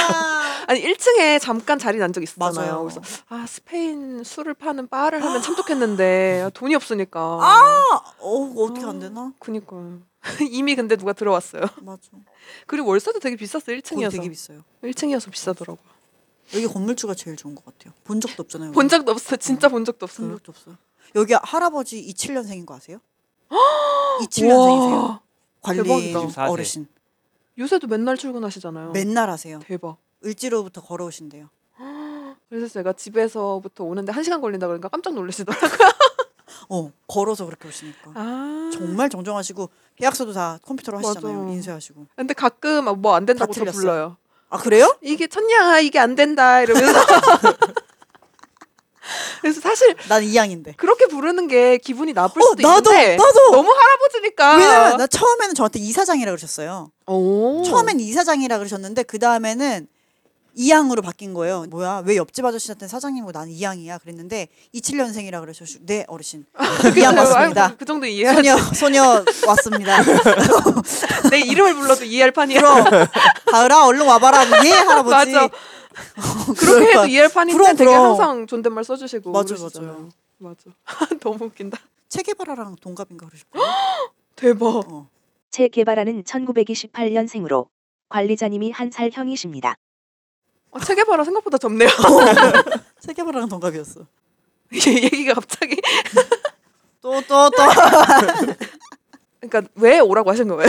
아니 0.66 0.82
1층에 0.82 1.40
잠깐 1.40 1.78
자리 1.78 1.98
난 1.98 2.12
적 2.12 2.22
있었잖아요. 2.22 2.72
맞아요. 2.72 2.82
그래서 2.84 3.00
아 3.28 3.46
스페인 3.46 4.24
술을 4.24 4.54
파는 4.54 4.88
바를 4.88 5.22
하면 5.24 5.40
참 5.42 5.54
좋겠는데 5.56 6.50
돈이 6.54 6.74
없으니까. 6.74 7.20
아, 7.20 8.02
어 8.18 8.52
어떻게 8.56 8.84
안 8.84 8.98
되나? 8.98 9.32
그니까 9.38 9.76
이미 10.50 10.74
근데 10.76 10.96
누가 10.96 11.12
들어왔어요. 11.12 11.62
맞아. 11.82 12.08
그리고 12.66 12.88
월세도 12.88 13.20
되게 13.20 13.36
비쌌어 13.36 13.60
거기 13.60 13.80
1층이어서. 13.80 14.10
되게 14.12 14.28
비싸요. 14.28 14.62
1층이어서 14.84 15.30
비싸더라고. 15.30 15.78
여기 16.54 16.66
건물주가 16.66 17.14
제일 17.14 17.36
좋은 17.36 17.54
것 17.54 17.64
같아요. 17.64 17.92
본 18.04 18.20
적도 18.20 18.42
없잖아요. 18.42 18.72
본 18.72 18.88
적도 18.88 19.12
없어. 19.12 19.36
진짜 19.36 19.68
본 19.68 19.84
적도 19.84 20.04
없어. 20.04 20.22
본 20.22 20.32
적도 20.32 20.50
없어요. 20.52 20.76
여기 21.14 21.32
할아버지 21.34 22.04
27년생인 22.12 22.66
거 22.66 22.74
아세요? 22.74 22.98
27년생이세요. 24.20 24.92
와, 25.02 25.20
관리 25.62 25.82
대박이다. 25.82 26.20
24세. 26.26 26.50
어르신. 26.50 26.86
요새도 27.58 27.86
맨날 27.86 28.16
출근하시잖아요. 28.16 28.90
맨날 28.92 29.30
하세요. 29.30 29.60
대박. 29.60 29.96
을지로부터 30.24 30.80
걸어오신대요. 30.82 31.48
그래서 32.48 32.66
제가 32.68 32.92
집에서부터 32.94 33.84
오는데 33.84 34.10
한 34.12 34.24
시간 34.24 34.40
걸린다 34.40 34.66
그러니까 34.66 34.88
깜짝 34.88 35.14
놀라시더라고요. 35.14 35.70
어, 36.68 36.90
걸어서 37.06 37.46
그렇게 37.46 37.68
오시니까. 37.68 38.10
아 38.14 38.70
정말 38.72 39.08
정정하시고 39.08 39.70
계약서도 39.96 40.32
다 40.32 40.58
컴퓨터로 40.64 40.98
하시잖아요. 40.98 41.42
맞아. 41.42 41.52
인쇄하시고. 41.52 42.06
근데 42.16 42.34
가끔 42.34 43.00
뭐 43.00 43.14
안 43.14 43.24
된다고 43.24 43.52
틀렸어. 43.52 43.78
불러요. 43.78 44.16
아 44.48 44.58
그래요? 44.58 44.96
이게 45.00 45.28
천냥아 45.28 45.78
이게 45.80 45.98
안 46.00 46.16
된다 46.16 46.60
이러면서. 46.60 47.00
그래서 49.40 49.60
사실 49.60 49.96
난 50.08 50.22
이양인데. 50.22 50.74
그렇게 50.76 51.06
부르는 51.06 51.48
게 51.48 51.78
기분이 51.78 52.12
나쁠 52.12 52.42
어, 52.42 52.46
수도 52.46 52.62
나도 52.68 52.92
있는데 52.92 53.16
나도. 53.16 53.50
너무 53.52 53.70
할아버지니까. 53.72 54.56
왜냐면 54.56 54.96
나 54.98 55.06
처음에는 55.06 55.54
저한테 55.54 55.78
이사장이라 55.80 56.30
그러셨어요. 56.32 56.90
오. 57.06 57.62
처음엔 57.64 58.00
이사장이라 58.00 58.58
그러셨는데 58.58 59.04
그 59.04 59.18
다음에는 59.18 59.88
이양으로 60.54 61.02
바뀐 61.02 61.32
거예요. 61.34 61.64
뭐야? 61.68 62.02
왜 62.04 62.16
옆집 62.16 62.44
아저씨한테 62.44 62.88
사장님이고 62.88 63.32
나는 63.32 63.50
이양이야? 63.52 63.98
그랬는데 63.98 64.48
27년생이라 64.74 65.40
그러셔. 65.40 65.64
네 65.80 66.04
어르신. 66.08 66.44
이양 66.98 67.16
아유, 67.18 67.26
왔습니다. 67.28 67.70
그, 67.72 67.76
그 67.78 67.84
정도 67.84 68.06
이해하지. 68.06 68.48
소녀 68.48 68.56
소녀 68.74 69.24
왔습니다. 69.46 69.96
내 71.30 71.40
이름을 71.40 71.74
불러도 71.74 72.04
이해할 72.04 72.30
판이야. 72.32 72.60
그럼 72.60 73.06
가을아 73.50 73.86
얼른 73.86 74.06
와봐라. 74.06 74.44
예 74.66 74.70
할아버지. 74.70 75.32
맞아. 75.32 75.48
그렇게 76.58 76.90
해도 76.90 77.06
이해할 77.06 77.28
판인데 77.32 77.58
그럼, 77.62 77.76
되게 77.76 77.90
그럼. 77.90 78.06
항상 78.06 78.46
존댓말 78.46 78.84
써주시고 78.84 79.30
맞아, 79.32 79.54
그러시잖아요. 79.54 80.08
맞아. 80.38 80.60
너무 81.20 81.44
웃긴다. 81.46 81.78
체게바라랑 82.08 82.76
동갑인가 82.80 83.26
그러실 83.26 83.46
거예요. 83.52 83.66
대박. 84.36 84.66
어. 84.90 85.08
체 85.50 85.68
개발하는 85.68 86.22
1928년생으로 86.24 87.66
관리자님이 88.08 88.70
한 88.72 88.90
살 88.90 89.10
형이십니다. 89.12 89.76
어, 90.70 90.78
체계바라 90.80 91.24
생각보다 91.24 91.58
젊네요. 91.58 91.88
체게바라랑 93.00 93.48
동갑이었어. 93.50 94.06
얘기가 94.72 95.34
갑자기. 95.34 95.76
또또 97.02 97.50
또. 97.50 97.50
그러니까 99.40 99.72
왜 99.74 99.98
오라고 100.00 100.30
하신 100.30 100.48
거예요? 100.48 100.68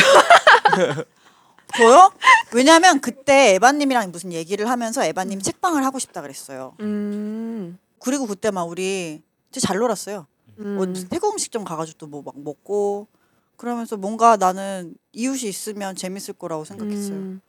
저요? 1.77 2.11
왜냐면 2.53 2.99
그때 2.99 3.53
에바님이랑 3.55 4.11
무슨 4.11 4.33
얘기를 4.33 4.69
하면서 4.69 5.03
에바님 5.05 5.41
책방을 5.41 5.85
하고 5.85 5.99
싶다 5.99 6.21
그랬어요. 6.21 6.75
음. 6.81 7.77
그리고 7.99 8.25
그때 8.27 8.49
막 8.51 8.63
우리 8.63 9.21
진짜 9.51 9.67
잘 9.67 9.77
놀았어요. 9.77 10.25
음. 10.59 10.77
어, 10.79 10.85
무슨 10.85 11.07
태국 11.07 11.33
음식점 11.33 11.63
가가지고 11.63 11.97
또 11.97 12.07
뭐 12.07 12.23
막 12.23 12.33
먹고 12.39 13.07
그러면서 13.55 13.95
뭔가 13.95 14.37
나는 14.37 14.95
이웃이 15.13 15.47
있으면 15.47 15.95
재밌을 15.95 16.33
거라고 16.33 16.65
생각했어요. 16.65 17.13
음. 17.15 17.41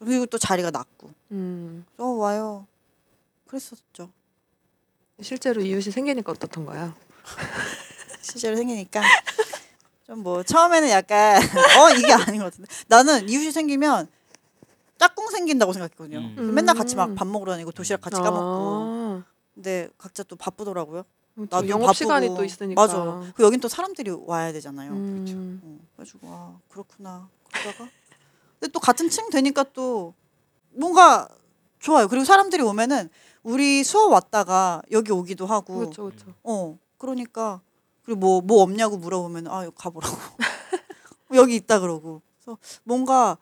그리고 0.00 0.26
또 0.26 0.38
자리가 0.38 0.70
낮고 0.70 1.10
음. 1.32 1.84
어 1.98 2.04
와요. 2.06 2.66
그랬었죠. 3.46 4.10
실제로 5.20 5.60
이웃이 5.60 5.90
생기니까 5.92 6.32
어떻던가요? 6.32 6.94
실제로 8.22 8.56
생기니까 8.56 9.00
좀 10.06 10.20
뭐 10.22 10.42
처음에는 10.42 10.88
약간 10.90 11.36
어 11.78 11.90
이게 11.96 12.12
아닌 12.12 12.38
것 12.40 12.46
같은데 12.46 12.68
나는 12.88 13.28
이웃이 13.28 13.52
생기면 13.52 14.08
짝꿍 14.98 15.28
생긴다고 15.30 15.72
생각했거든요. 15.72 16.18
음. 16.18 16.54
맨날 16.54 16.74
같이 16.74 16.96
막 16.96 17.14
밥 17.14 17.28
먹으러 17.28 17.52
다니고 17.52 17.70
도시락 17.72 18.00
같이 18.00 18.16
까먹고 18.16 18.42
아. 18.42 19.24
근데 19.54 19.88
각자 19.98 20.22
또 20.24 20.34
바쁘더라고요. 20.36 21.04
또 21.36 21.46
나도 21.48 21.68
영업 21.68 21.86
바쁘고. 21.86 21.92
시간이 21.94 22.26
또 22.28 22.44
있으니까. 22.44 22.80
맞아. 22.80 23.32
그 23.36 23.44
여긴 23.44 23.60
또 23.60 23.68
사람들이 23.68 24.10
와야 24.26 24.52
되잖아요. 24.52 24.90
음. 24.92 25.60
어, 25.62 25.86
그래가지고 25.94 26.26
아 26.28 26.58
그렇구나 26.68 27.28
그러다가 27.52 27.88
근데 28.60 28.70
또 28.72 28.78
같은 28.78 29.08
층 29.08 29.30
되니까 29.30 29.64
또 29.72 30.14
뭔가 30.72 31.28
좋아요. 31.80 32.06
그리고 32.08 32.24
사람들이 32.24 32.62
오면은 32.62 33.08
우리 33.42 33.82
수업 33.82 34.12
왔다가 34.12 34.82
여기 34.90 35.10
오기도 35.12 35.46
하고 35.46 35.78
그렇죠, 35.78 36.04
그렇죠. 36.04 36.26
어 36.44 36.78
그러니까 36.98 37.60
그리고 38.02 38.20
뭐뭐 38.42 38.62
없냐고 38.62 38.98
물어보면 38.98 39.48
아 39.48 39.64
여기 39.64 39.74
가보라고 39.76 40.14
여기 41.34 41.56
있다 41.56 41.80
그러고 41.80 42.20
그래서 42.38 42.58
뭔가 42.84 43.38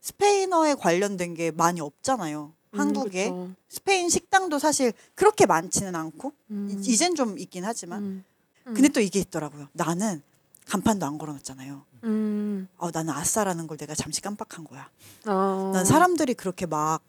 스페인어에 0.00 0.74
관련된 0.74 1.34
게 1.34 1.50
많이 1.50 1.80
없잖아요. 1.80 2.52
음, 2.74 2.80
한국에 2.80 3.24
그쵸. 3.30 3.50
스페인 3.68 4.08
식당도 4.08 4.58
사실 4.58 4.92
그렇게 5.14 5.44
많지는 5.46 5.94
않고 5.94 6.32
음. 6.50 6.68
이- 6.70 6.90
이젠 6.90 7.14
좀 7.14 7.38
있긴 7.38 7.64
하지만 7.64 8.02
음. 8.02 8.24
음. 8.66 8.74
근데 8.74 8.88
또 8.88 9.00
이게 9.00 9.18
있더라고요. 9.20 9.68
나는 9.72 10.22
간판도 10.66 11.06
안 11.06 11.18
걸어놨잖아요. 11.18 11.84
음. 12.04 12.68
어, 12.78 12.90
나는 12.90 13.12
아싸라는 13.12 13.66
걸 13.66 13.76
내가 13.76 13.94
잠시 13.94 14.20
깜빡한 14.20 14.64
거야. 14.64 14.90
아. 15.26 15.70
난 15.72 15.84
사람들이 15.84 16.34
그렇게 16.34 16.66
막 16.66 17.02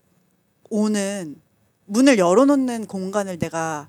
오는 0.69 1.39
문을 1.85 2.17
열어놓는 2.17 2.87
공간을 2.87 3.39
내가 3.39 3.87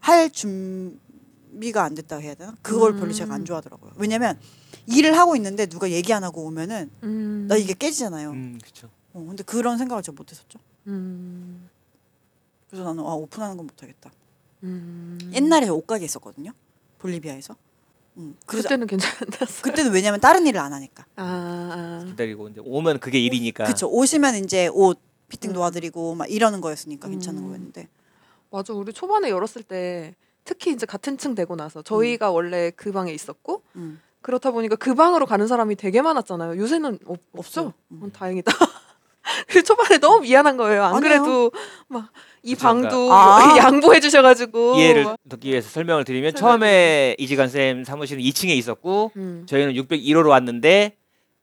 할 0.00 0.30
준비가 0.30 1.82
안 1.84 1.94
됐다고 1.94 2.22
해야 2.22 2.34
되나? 2.34 2.56
그걸 2.62 2.96
별로 2.96 3.12
제가 3.12 3.34
안 3.34 3.42
음. 3.42 3.44
좋아하더라고요. 3.44 3.92
왜냐면 3.96 4.38
일을 4.86 5.18
하고 5.18 5.36
있는데 5.36 5.66
누가 5.66 5.90
얘기 5.90 6.12
안 6.12 6.24
하고 6.24 6.44
오면은 6.44 6.90
음. 7.02 7.46
나 7.48 7.56
이게 7.56 7.74
깨지잖아요. 7.74 8.30
음, 8.30 8.58
그렇죠. 8.62 8.88
어, 9.12 9.24
근데 9.26 9.42
그런 9.42 9.76
생각을 9.76 10.02
제가 10.02 10.14
못 10.16 10.30
했었죠. 10.30 10.58
음. 10.86 11.68
그래서 12.70 12.84
나는 12.84 13.04
아 13.04 13.08
오픈하는 13.12 13.56
건 13.56 13.66
못하겠다. 13.66 14.10
음. 14.62 15.18
옛날에 15.34 15.68
옷가게 15.68 16.04
있었거든요. 16.04 16.52
볼리비아에서. 16.98 17.56
음, 18.18 18.36
그때는 18.46 18.86
괜찮았어. 18.86 19.62
그때는 19.62 19.92
왜냐면 19.92 20.20
다른 20.20 20.46
일을 20.46 20.60
안 20.60 20.72
하니까. 20.72 21.04
아. 21.16 22.02
아. 22.02 22.04
기다리고 22.06 22.48
이제 22.48 22.60
오면 22.64 22.98
그게 22.98 23.20
일이니까. 23.20 23.64
그렇죠. 23.64 23.88
오시면 23.88 24.36
이제 24.36 24.68
옷 24.72 25.00
피팅 25.28 25.50
음. 25.50 25.54
도와드리고 25.54 26.14
막 26.16 26.30
이러는 26.30 26.60
거였으니까 26.60 27.08
괜찮은 27.08 27.42
음. 27.42 27.48
거였는데. 27.48 27.88
맞아. 28.50 28.72
우리 28.72 28.92
초반에 28.92 29.30
열었을 29.30 29.62
때 29.62 30.14
특히 30.44 30.72
이제 30.72 30.86
같은 30.86 31.18
층 31.18 31.34
되고 31.34 31.54
나서 31.56 31.80
음. 31.80 31.84
저희가 31.84 32.30
원래 32.30 32.70
그 32.70 32.90
방에 32.92 33.12
있었고 33.12 33.62
음. 33.76 34.00
그렇다 34.20 34.50
보니까 34.50 34.76
그 34.76 34.94
방으로 34.94 35.26
가는 35.26 35.46
사람이 35.46 35.76
되게 35.76 36.02
많았잖아요. 36.02 36.58
요새는 36.58 36.98
없, 37.06 37.20
없죠. 37.32 37.60
없어요. 37.60 37.72
음. 37.92 38.00
어, 38.02 38.08
다행이다. 38.12 38.52
그 39.48 39.62
초반에 39.62 39.98
너무 39.98 40.20
미안한 40.20 40.56
거예요. 40.56 40.84
안 40.84 40.96
아니에요. 40.96 41.00
그래도 41.00 41.52
막 41.88 42.10
이 42.42 42.54
방도. 42.54 43.12
아. 43.12 43.56
양보해 43.58 44.00
주셔가지고 44.00 44.76
이해를 44.76 45.06
듣기 45.28 45.50
위해서 45.50 45.68
설명을 45.68 46.04
드리면 46.04 46.32
설명을 46.32 46.40
처음에 46.40 47.16
이지간 47.18 47.48
쌤 47.48 47.84
사무실은 47.84 48.22
2층에 48.22 48.50
있었고 48.50 49.12
음. 49.16 49.44
저희는 49.46 49.74
601호로 49.74 50.28
왔는데 50.28 50.96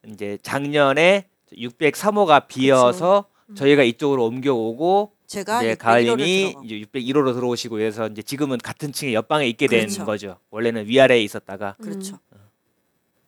이제 0.07 0.37
작년에 0.41 1.25
603호가 1.55 2.47
비어서 2.47 3.25
음. 3.49 3.55
저희가 3.55 3.83
이쪽으로 3.83 4.25
옮겨오고 4.25 5.11
제가 5.27 5.61
이제 5.63 5.75
601호를 5.75 5.77
가을님이. 5.79 6.55
이제 6.63 6.81
601호로 6.93 7.33
들어오시고 7.33 7.79
해서 7.79 8.07
이제 8.07 8.21
지금은 8.21 8.57
같은 8.59 8.91
층에 8.91 9.13
옆방에 9.13 9.47
있게 9.47 9.67
된 9.67 9.81
그렇죠. 9.81 10.05
거죠. 10.05 10.37
원래는 10.51 10.87
위아래에 10.87 11.21
있었다가 11.21 11.75
그렇죠. 11.81 12.19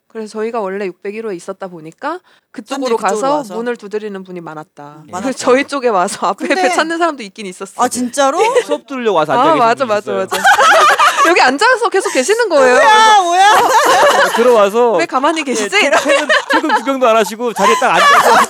그래서 0.08 0.32
저희가 0.32 0.62
원래 0.62 0.88
601호에 0.90 1.36
있었다 1.36 1.68
보니까 1.68 2.20
그쪽으로 2.52 2.96
그쪽으로 2.96 2.98
가서 2.98 3.36
와서. 3.38 3.56
문을 3.56 3.76
두드리는 3.76 4.24
분이 4.24 4.40
많았다. 4.42 5.04
음, 5.06 5.12
그래서. 5.12 5.32
저희 5.38 5.66
쪽에 5.66 5.90
와서 5.90 6.28
앞에 6.28 6.48
근데- 6.48 6.62
앞에 6.62 6.74
찾는 6.76 6.98
사람도 6.98 7.24
있긴 7.24 7.46
있었어요. 7.46 7.84
아 7.84 7.88
진짜로? 7.90 8.40
수업 8.66 8.88
들으려고 8.88 9.18
와서 9.18 9.34
앉아 9.34 9.42
아 9.44 9.54
계신 9.54 9.60
맞아 9.60 9.86
분이 9.86 9.88
맞아 9.90 10.12
있어요. 10.12 10.28
맞아. 10.32 10.44
여기 11.30 11.42
앉아서 11.42 11.90
계속 11.90 12.12
계시는 12.14 12.48
거예요. 12.50 12.78
아 12.78 13.22
뭐야? 13.22 13.52
들어와서 14.38 14.94
왜 14.94 15.06
가만히 15.06 15.44
계시지? 15.44 15.76
예, 15.76 15.90
퇴근, 15.90 16.28
퇴근 16.52 16.74
구경도 16.76 17.06
안 17.08 17.18
하시고 17.18 17.52
자리에 17.54 17.76
딱 17.82 17.96
앉아서 17.96 18.48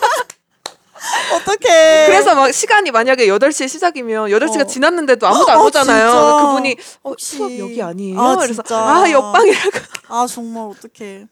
어떡해. 1.36 2.06
그래서 2.08 2.36
막 2.36 2.52
시간이 2.54 2.92
만약에 2.92 3.28
8시에 3.28 3.68
시작이면 3.68 4.30
8시가 4.30 4.62
어. 4.62 4.68
지났는데도 4.68 5.26
아무도 5.28 5.52
안 5.52 5.58
어, 5.60 5.64
오잖아요. 5.64 6.12
진짜. 6.12 6.46
그분이 6.46 6.78
어, 7.04 7.10
혹시- 7.10 7.38
수업 7.38 7.58
여기 7.60 7.82
아니에요? 7.82 8.20
아, 8.22 8.36
그래서 8.36 8.62
진짜. 8.62 8.78
아 8.78 9.10
옆방이라고. 9.12 9.72
아 10.10 10.28
정말 10.30 10.70
어떡해. 10.72 11.26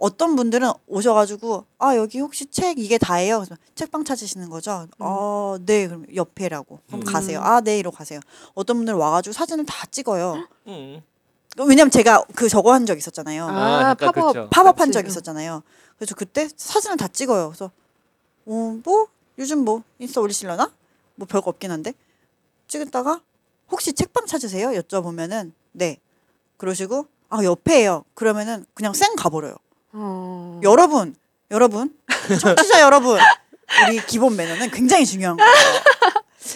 어떤 0.00 0.34
분들은 0.34 0.70
오셔가지고 0.86 1.66
아 1.78 1.94
여기 1.96 2.20
혹시 2.20 2.46
책 2.46 2.78
이게 2.78 2.96
다예요? 2.96 3.36
그래서 3.38 3.54
책방 3.74 4.04
찾으시는 4.04 4.48
거죠? 4.48 4.86
아네 4.98 5.88
그럼 5.88 6.06
옆에라고 6.14 6.80
그럼 6.86 7.00
음. 7.00 7.04
가세요. 7.04 7.40
아 7.42 7.60
네 7.60 7.78
이러고 7.78 7.96
가세요. 7.96 8.18
어떤 8.54 8.78
분들 8.78 8.94
와가지고 8.94 9.34
사진을 9.34 9.66
다 9.66 9.86
찍어요. 9.90 10.46
음. 10.66 11.02
왜냐면 11.58 11.90
제가 11.90 12.24
그 12.34 12.48
저거 12.48 12.72
한 12.72 12.86
적 12.86 12.96
있었잖아요. 12.96 13.44
아, 13.46 13.90
아, 13.90 13.94
팝업. 13.94 14.14
그쵸. 14.14 14.48
팝업 14.50 14.80
한. 14.80 14.90
적 14.90 15.06
있었잖아요. 15.06 15.62
그래서 15.98 16.14
그때 16.14 16.48
사진을 16.56 16.96
다 16.96 17.06
찍어요. 17.06 17.48
그래서 17.48 17.70
어뭐 18.46 19.08
요즘 19.38 19.64
뭐 19.66 19.82
인스타 19.98 20.22
올리실려나? 20.22 20.72
뭐 21.16 21.26
별거 21.28 21.50
없긴 21.50 21.70
한데 21.70 21.92
찍었다가 22.68 23.20
혹시 23.70 23.92
책방 23.92 24.24
찾으세요? 24.26 24.68
여쭤보면은 24.80 25.52
네 25.72 25.98
그러시고 26.56 27.06
아 27.28 27.44
옆에예요. 27.44 28.04
그러면은 28.14 28.64
그냥 28.72 28.94
쌩 28.94 29.14
가버려요. 29.14 29.56
어. 29.92 30.60
여러분 30.62 31.14
여러분 31.50 31.90
청취자 32.40 32.80
여러분 32.82 33.18
우리 33.88 34.04
기본 34.06 34.36
매너는 34.36 34.70
굉장히 34.70 35.04
중요한 35.06 35.36
거예요. 35.36 35.52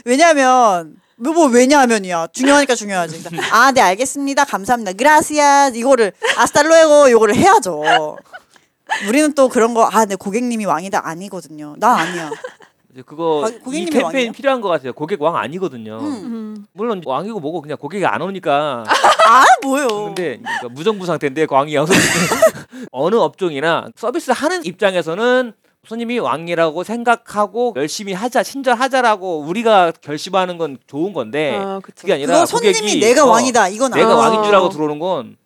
왜냐하면 0.05 0.97
뭐, 1.16 1.32
뭐 1.32 1.47
왜냐하면이야 1.47 2.28
중요하니까 2.32 2.74
중요하지. 2.74 3.24
아 3.53 3.72
네 3.72 3.80
알겠습니다 3.80 4.45
감사합니다 4.45 4.93
그라시아 4.93 5.68
이거를 5.68 6.12
아스탈로에고 6.37 7.09
이거를 7.09 7.35
해야죠. 7.37 8.16
우리는 9.09 9.32
또 9.35 9.49
그런 9.49 9.74
거 9.74 9.89
아 9.93 10.05
네 10.07 10.14
고객님이 10.16 10.64
왕이다 10.66 11.07
아니거든요. 11.07 11.74
난 11.78 11.99
아니야. 11.99 12.30
이제 12.93 13.03
그거 13.05 13.43
아, 13.45 13.49
이 13.49 13.59
고객님이 13.59 13.85
캠페인 13.91 14.05
왕이에요? 14.05 14.32
필요한 14.32 14.61
것 14.61 14.68
같아요. 14.68 14.93
고객 14.93 15.20
왕 15.22 15.37
아니거든요. 15.37 15.99
음. 15.99 16.05
음. 16.07 16.66
물론 16.72 17.03
왕이고 17.05 17.41
뭐고 17.41 17.62
그냥 17.62 17.76
고객이 17.78 18.05
안 18.07 18.20
오니까 18.22 18.85
아 19.26 19.45
뭐요? 19.62 19.87
근데 20.07 20.39
그러니까 20.39 20.68
무정부 20.70 21.07
상태인데 21.07 21.47
왕이 21.49 21.76
왕 21.76 21.87
어느 22.93 23.16
업종이나 23.16 23.89
서비스 23.97 24.31
하는 24.31 24.64
입장에서는 24.64 25.53
손님이 25.87 26.18
왕이라고 26.18 26.83
생각하고 26.83 27.75
열심히 27.77 28.12
하자 28.14 28.43
친절하자라고 28.43 29.41
우리가 29.41 29.93
결심하는 30.01 30.57
건 30.57 30.79
좋은 30.87 31.12
건데 31.12 31.57
아. 31.61 31.81
그게 31.83 32.14
아니라 32.14 32.47
손님이 32.47 32.72
고객이, 32.72 33.01
내가 33.01 33.25
어, 33.25 33.29
왕이다 33.31 33.68
이건 33.68 33.91
내가 33.93 34.07
아니야. 34.12 34.16
왕인 34.16 34.45
줄 34.45 34.55
알고 34.55 34.68
들어오는 34.70 34.99
건 34.99 35.37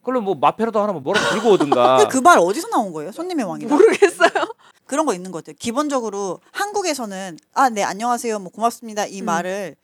그걸로 0.00 0.20
뭐 0.20 0.34
마페라도 0.36 0.80
하나 0.80 0.92
뭐 0.92 1.00
뭐라도 1.02 1.30
들고 1.30 1.50
오든가 1.50 2.08
그 2.08 2.20
말 2.20 2.38
어디서 2.38 2.68
나온 2.68 2.92
거예요? 2.92 3.10
손님의 3.12 3.44
왕이다. 3.44 3.74
모르겠어요. 3.74 4.30
그런 4.86 5.06
거 5.06 5.14
있는 5.14 5.30
것 5.32 5.38
같아요. 5.38 5.56
기본적으로 5.58 6.38
한국에서는 6.52 7.38
아, 7.54 7.68
네, 7.70 7.82
안녕하세요. 7.82 8.38
뭐 8.40 8.50
고맙습니다. 8.52 9.06
이 9.06 9.20
음. 9.20 9.24
말을 9.26 9.74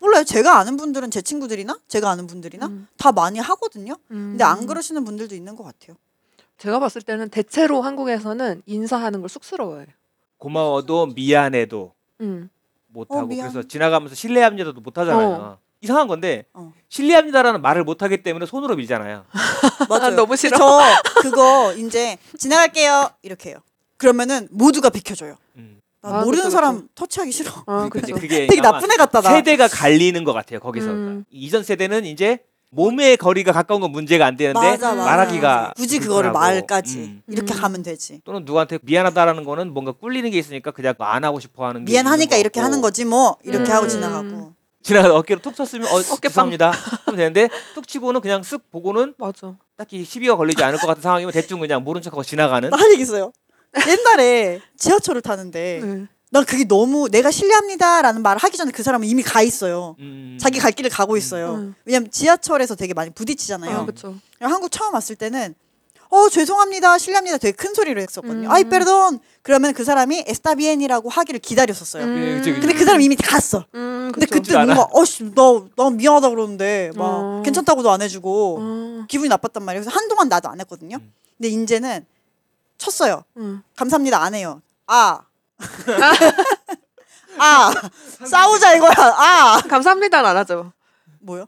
몰라요. 0.00 0.24
제가 0.24 0.58
아는 0.58 0.76
분들은 0.76 1.10
제 1.10 1.20
친구들이나 1.22 1.78
제가 1.88 2.10
아는 2.10 2.26
분들이나 2.26 2.66
음. 2.66 2.86
다 2.98 3.10
많이 3.12 3.38
하거든요. 3.38 3.94
음. 4.10 4.30
근데 4.32 4.44
안 4.44 4.66
그러시는 4.66 5.04
분들도 5.04 5.34
있는 5.34 5.56
것 5.56 5.64
같아요. 5.64 5.96
제가 6.58 6.80
봤을 6.80 7.02
때는 7.02 7.28
대체로 7.30 7.82
한국에서는 7.82 8.62
인사하는 8.66 9.20
걸 9.20 9.28
쑥스러워해요. 9.28 9.86
고마워도 10.38 11.06
미안해도 11.14 11.92
음. 12.20 12.50
못하고 12.88 13.20
어, 13.20 13.26
미안. 13.26 13.50
그래서 13.50 13.66
지나가면서 13.66 14.14
실례합니다도 14.14 14.80
못하잖아요. 14.80 15.58
이상한 15.80 16.08
건데 16.08 16.44
어. 16.54 16.72
실례합니다라는 16.88 17.62
말을 17.62 17.84
못하기 17.84 18.22
때문에 18.24 18.46
손으로 18.46 18.74
밀잖아요. 18.76 19.24
맞아요. 19.88 20.16
너무 20.16 20.34
싫어. 20.36 20.58
저 20.58 20.80
그거 21.22 21.72
이제 21.74 22.18
지나갈게요. 22.36 23.10
이렇게 23.22 23.50
해요. 23.50 23.58
그러면은 23.96 24.48
모두가 24.50 24.90
비켜줘요. 24.90 25.36
음. 25.56 25.80
나 26.00 26.20
아, 26.20 26.24
모르는 26.24 26.44
그쵸, 26.44 26.50
사람 26.50 26.88
터치하기 26.94 27.30
싫어. 27.30 27.52
아. 27.66 27.88
그게 27.90 28.46
되게 28.46 28.60
나쁜 28.60 28.90
애 28.90 28.96
같다 28.96 29.20
나. 29.20 29.30
세대가 29.30 29.68
갈리는 29.68 30.22
것 30.24 30.32
같아요. 30.32 30.58
거기서 30.60 30.90
음. 30.90 31.24
이전 31.30 31.62
세대는 31.62 32.04
이제 32.06 32.40
몸의 32.70 33.16
거리가 33.16 33.52
가까운 33.52 33.80
건 33.80 33.90
문제가 33.92 34.26
안 34.26 34.36
되는데 34.36 34.58
맞아, 34.60 34.94
맞아. 34.94 35.04
말하기가 35.10 35.72
굳이 35.76 35.98
그거를 35.98 36.30
불편하고. 36.32 36.38
말까지 36.38 36.98
음. 36.98 37.22
이렇게 37.28 37.54
음. 37.54 37.58
가면 37.60 37.82
되지. 37.82 38.20
또는 38.24 38.44
누구한테 38.44 38.78
미안하다라는 38.82 39.44
거는 39.44 39.72
뭔가 39.72 39.92
꿀리는 39.92 40.30
게 40.30 40.38
있으니까 40.38 40.70
그냥 40.70 40.94
안 40.98 41.24
하고 41.24 41.40
싶어 41.40 41.66
하는 41.66 41.84
게 41.84 41.92
미안하니까 41.92 42.36
있는 42.36 42.40
이렇게 42.40 42.60
것 42.60 42.64
하는. 42.66 42.80
거지 42.82 43.04
뭐 43.04 43.36
이렇게 43.42 43.70
음. 43.70 43.74
하고 43.76 43.88
지나가고. 43.88 44.52
지나가다 44.82 45.14
어깨로 45.16 45.40
툭 45.40 45.56
쳤으면 45.56 45.86
어, 45.88 45.96
어깨빵. 45.96 46.18
죄송합니다 46.20 46.70
하면 47.06 47.16
되는데 47.16 47.48
툭 47.74 47.86
치고는 47.88 48.20
그냥 48.20 48.42
쓱 48.42 48.60
보고는 48.70 49.14
맞아. 49.18 49.56
딱히 49.76 50.04
시비가 50.04 50.36
걸리지 50.36 50.62
않을 50.62 50.78
것 50.78 50.86
같은 50.86 51.02
상황이면 51.02 51.32
대충 51.32 51.60
그냥 51.60 51.82
모른 51.82 52.00
척하고 52.02 52.22
지나가는 52.22 52.68
나 52.70 52.76
할 52.76 52.92
얘기 52.92 53.02
있어요. 53.02 53.32
옛날에 53.86 54.60
지하철을 54.78 55.20
타는데 55.22 55.80
네. 55.82 56.06
난 56.30 56.44
그게 56.44 56.64
너무 56.64 57.08
내가 57.08 57.30
실례합니다라는 57.30 58.22
말을 58.22 58.42
하기 58.42 58.56
전에 58.56 58.70
그 58.70 58.82
사람은 58.82 59.06
이미 59.06 59.22
가 59.22 59.40
있어요. 59.42 59.96
음. 60.00 60.36
자기 60.40 60.58
갈 60.58 60.72
길을 60.72 60.90
가고 60.90 61.16
있어요. 61.16 61.54
음. 61.54 61.74
왜냐면 61.84 62.10
지하철에서 62.10 62.74
되게 62.74 62.92
많이 62.92 63.10
부딪히잖아요. 63.10 63.78
아, 63.78 63.82
그렇죠. 63.86 64.14
한국 64.40 64.70
처음 64.70 64.94
왔을 64.94 65.16
때는 65.16 65.54
어 66.10 66.28
죄송합니다 66.30 66.96
실례합니다 66.96 67.36
되게 67.36 67.52
큰 67.54 67.74
소리로 67.74 68.00
했었거든요. 68.00 68.48
음. 68.48 68.50
아이 68.50 68.64
페르돈 68.64 69.20
그러면 69.42 69.72
그 69.74 69.84
사람이 69.84 70.24
에스타비엔이라고 70.26 71.08
하기를 71.08 71.40
기다렸었어요. 71.40 72.02
예, 72.02 72.36
그치, 72.36 72.50
그치. 72.52 72.60
근데 72.60 72.74
그 72.78 72.84
사람 72.84 73.00
이미 73.00 73.14
갔어. 73.16 73.64
음, 73.74 74.10
근데 74.12 74.26
그쵸. 74.26 74.42
그때. 74.42 74.54
뭔가 74.64 74.88
어씨 74.92 75.32
나나 75.34 75.90
미안하다 75.90 76.30
그러는데 76.30 76.90
막 76.94 77.04
어. 77.04 77.42
괜찮다고도 77.44 77.90
안 77.90 78.00
해주고 78.02 78.58
어. 78.60 79.04
기분이 79.08 79.28
나빴단 79.28 79.62
말이에요. 79.62 79.82
그래서 79.82 79.94
한동안 79.98 80.28
나도 80.28 80.48
안 80.48 80.60
했거든요. 80.60 80.96
음. 80.96 81.12
근데 81.36 81.48
이제는 81.48 82.06
쳤어요. 82.78 83.24
음. 83.36 83.62
감사합니다 83.76 84.22
안 84.22 84.34
해요. 84.34 84.60
아. 84.86 85.20
아 87.38 87.72
싸우자 88.26 88.74
이거야. 88.74 88.92
아 88.96 89.60
감사합니다는 89.68 90.28
안 90.30 90.36
하죠. 90.38 90.72
뭐요? 91.20 91.46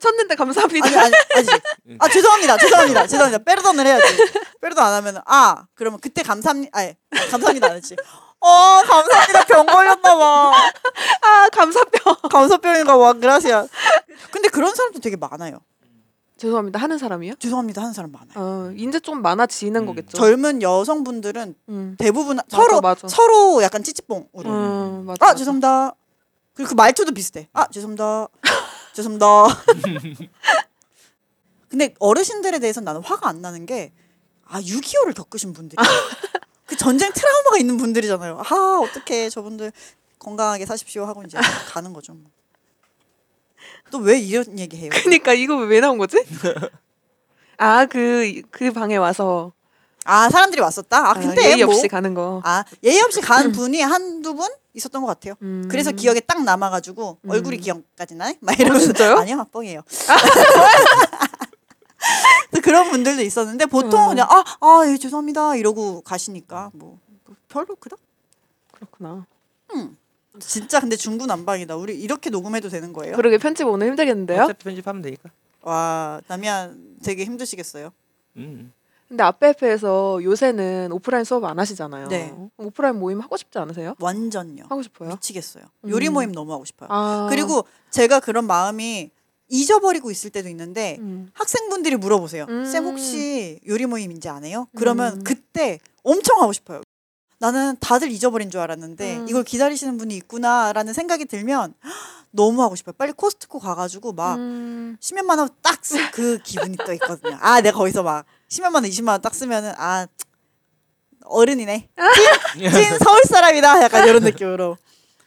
쳤는데 0.00 0.34
감사합니다. 0.34 0.86
아니 0.86 0.96
아니 0.96 1.14
아니지. 1.34 1.50
아 1.98 2.08
죄송합니다 2.08 2.56
죄송합니다 2.58 3.06
죄송합니다. 3.06 3.44
빼르돈을 3.44 3.86
해야지. 3.86 4.16
빼르돈 4.60 4.84
안 4.84 4.92
하면 4.94 5.22
아 5.26 5.64
그러면 5.74 6.00
그때 6.00 6.22
감사합니다. 6.22 6.76
아니 6.78 6.94
감사합니다 7.30 7.68
안 7.68 7.76
했지. 7.76 7.96
어 8.40 8.82
감사합니다 8.86 9.44
병 9.44 9.66
걸렸나 9.66 10.16
봐. 10.16 10.52
아 11.22 11.48
감사병. 11.50 12.16
감사병인가 12.30 12.98
봐 12.98 13.12
그라시아. 13.14 13.66
근데 14.30 14.48
그런 14.48 14.74
사람도 14.74 15.00
되게 15.00 15.16
많아요. 15.16 15.60
죄송합니다. 16.42 16.78
하는 16.78 16.98
사람이요? 16.98 17.34
죄송합니다 17.38 17.80
하는 17.82 17.92
사람 17.92 18.12
많아요. 18.12 18.32
어, 18.36 18.72
이제 18.76 19.00
좀 19.00 19.22
많아지는 19.22 19.82
음. 19.82 19.86
거겠죠. 19.86 20.16
젊은 20.16 20.62
여성분들은 20.62 21.54
음. 21.68 21.96
대부분 21.98 22.38
서로 22.48 22.80
맞아. 22.80 23.08
서로 23.08 23.62
약간 23.62 23.82
찌찌뽕으로. 23.82 24.50
음, 24.50 25.04
맞아. 25.06 25.24
아 25.24 25.26
맞아. 25.28 25.34
죄송합니다. 25.36 25.94
그리고 26.54 26.68
그 26.70 26.74
말투도 26.74 27.12
비슷해. 27.12 27.48
아 27.52 27.66
죄송합니다. 27.68 28.28
죄송합니다. 28.94 29.26
근데 31.68 31.94
어르신들에 31.98 32.58
대해서는 32.58 32.84
나는 32.84 33.00
화가 33.02 33.28
안 33.28 33.40
나는 33.40 33.66
게 33.66 33.92
아 34.52 34.60
6.25를 34.60 35.14
겪으신 35.14 35.54
분들이 35.54 35.76
그 36.66 36.76
전쟁 36.76 37.10
트라우마가 37.12 37.56
있는 37.58 37.78
분들이잖아요. 37.78 38.38
아 38.38 38.80
어떻게 38.82 39.30
저분들 39.30 39.72
건강하게 40.18 40.66
사십시오 40.66 41.04
하고 41.06 41.22
이제 41.22 41.38
가는 41.68 41.92
거죠. 41.92 42.14
또 43.92 43.98
왜 43.98 44.18
이런 44.18 44.58
얘기 44.58 44.76
해요? 44.78 44.90
그러니까 44.92 45.32
이거 45.34 45.56
왜 45.56 45.80
나온 45.80 45.98
거지? 45.98 46.16
아 47.58 47.86
그 47.86 48.42
그 48.50 48.72
방에 48.72 48.96
와서 48.96 49.52
아 50.04 50.28
사람들이 50.30 50.60
왔었다. 50.60 51.06
아 51.06 51.10
아, 51.10 51.14
근데 51.14 51.44
예의 51.52 51.64
뭐, 51.64 51.74
없이 51.74 51.86
가는 51.86 52.12
거. 52.14 52.40
아 52.44 52.64
예의 52.82 53.00
없이 53.02 53.20
가는 53.20 53.52
분이 53.52 53.80
한두 53.82 54.34
분 54.34 54.48
있었던 54.74 55.00
것 55.02 55.06
같아요. 55.06 55.34
음. 55.42 55.68
그래서 55.70 55.92
기억에 55.92 56.18
딱 56.20 56.42
남아가지고 56.42 57.18
음. 57.22 57.30
얼굴이 57.30 57.58
기억까지 57.58 58.14
나네? 58.16 58.38
막 58.40 58.58
이러면서 58.58 58.86
진짜요? 58.86 59.18
아니요 59.18 59.46
뻥이에요. 59.52 59.82
그런 62.62 62.90
분들도 62.90 63.22
있었는데 63.22 63.66
보통 63.66 64.02
어. 64.02 64.08
그냥 64.08 64.26
아아 64.30 64.84
예, 64.88 64.96
죄송합니다 64.96 65.56
이러고 65.56 66.00
가시니까 66.02 66.70
뭐, 66.74 66.98
뭐 67.24 67.36
별로 67.48 67.74
그닥 67.76 67.98
그렇구나. 68.72 69.26
진짜 70.40 70.80
근데 70.80 70.96
중구난방이다. 70.96 71.76
우리 71.76 71.94
이렇게 72.00 72.30
녹음해도 72.30 72.68
되는 72.68 72.92
거예요? 72.92 73.16
그러게 73.16 73.38
편집 73.38 73.66
오늘 73.66 73.88
힘들겠는데요? 73.88 74.44
어차피 74.44 74.64
편집하면 74.64 75.02
되니까. 75.02 75.30
와 75.62 76.20
남이안 76.26 76.96
되게 77.02 77.24
힘드시겠어요. 77.24 77.92
음. 78.36 78.72
근데 79.08 79.24
아페프에서 79.24 80.20
요새는 80.22 80.90
오프라인 80.90 81.24
수업 81.24 81.44
안 81.44 81.58
하시잖아요. 81.58 82.08
네. 82.08 82.34
오프라인 82.56 82.98
모임 82.98 83.20
하고 83.20 83.36
싶지 83.36 83.58
않으세요? 83.58 83.94
완전요. 84.00 84.64
하고 84.70 84.82
싶어요. 84.82 85.10
미치겠어요. 85.10 85.64
음. 85.84 85.90
요리 85.90 86.08
모임 86.08 86.32
너무 86.32 86.50
하고 86.54 86.64
싶어요. 86.64 86.88
아. 86.90 87.26
그리고 87.28 87.66
제가 87.90 88.20
그런 88.20 88.46
마음이 88.46 89.10
잊어버리고 89.48 90.10
있을 90.10 90.30
때도 90.30 90.48
있는데 90.48 90.96
음. 91.00 91.28
학생분들이 91.34 91.96
물어보세요. 91.96 92.46
음. 92.48 92.64
쌤 92.64 92.86
혹시 92.86 93.60
요리 93.68 93.84
모임인지 93.84 94.30
아네요? 94.30 94.66
그러면 94.74 95.18
음. 95.18 95.24
그때 95.24 95.78
엄청 96.02 96.40
하고 96.40 96.54
싶어요. 96.54 96.80
나는 97.42 97.76
다들 97.80 98.12
잊어버린 98.12 98.50
줄 98.52 98.60
알았는데 98.60 99.16
음. 99.16 99.28
이걸 99.28 99.42
기다리시는 99.42 99.98
분이 99.98 100.14
있구나라는 100.14 100.92
생각이 100.92 101.24
들면 101.24 101.74
너무 102.30 102.62
하고 102.62 102.76
싶어요. 102.76 102.94
빨리 102.96 103.10
코스트코 103.10 103.58
가가지고 103.58 104.12
막 104.12 104.36
음. 104.36 104.96
10몇만 105.00 105.40
원딱그 105.40 106.38
기분이 106.44 106.76
또 106.86 106.92
있거든요. 106.92 107.36
아, 107.40 107.60
내가 107.60 107.78
거기서 107.78 108.04
막 108.04 108.26
10몇만 108.48 108.74
원, 108.76 108.84
20만 108.84 109.08
원 109.08 109.20
딱 109.22 109.34
쓰면은 109.34 109.72
아 109.76 110.06
어른이네. 111.24 111.88
찐, 112.54 112.70
찐 112.70 112.98
서울 113.00 113.20
사람이다. 113.28 113.82
약간 113.82 114.06
이런 114.06 114.22
느낌으로. 114.22 114.78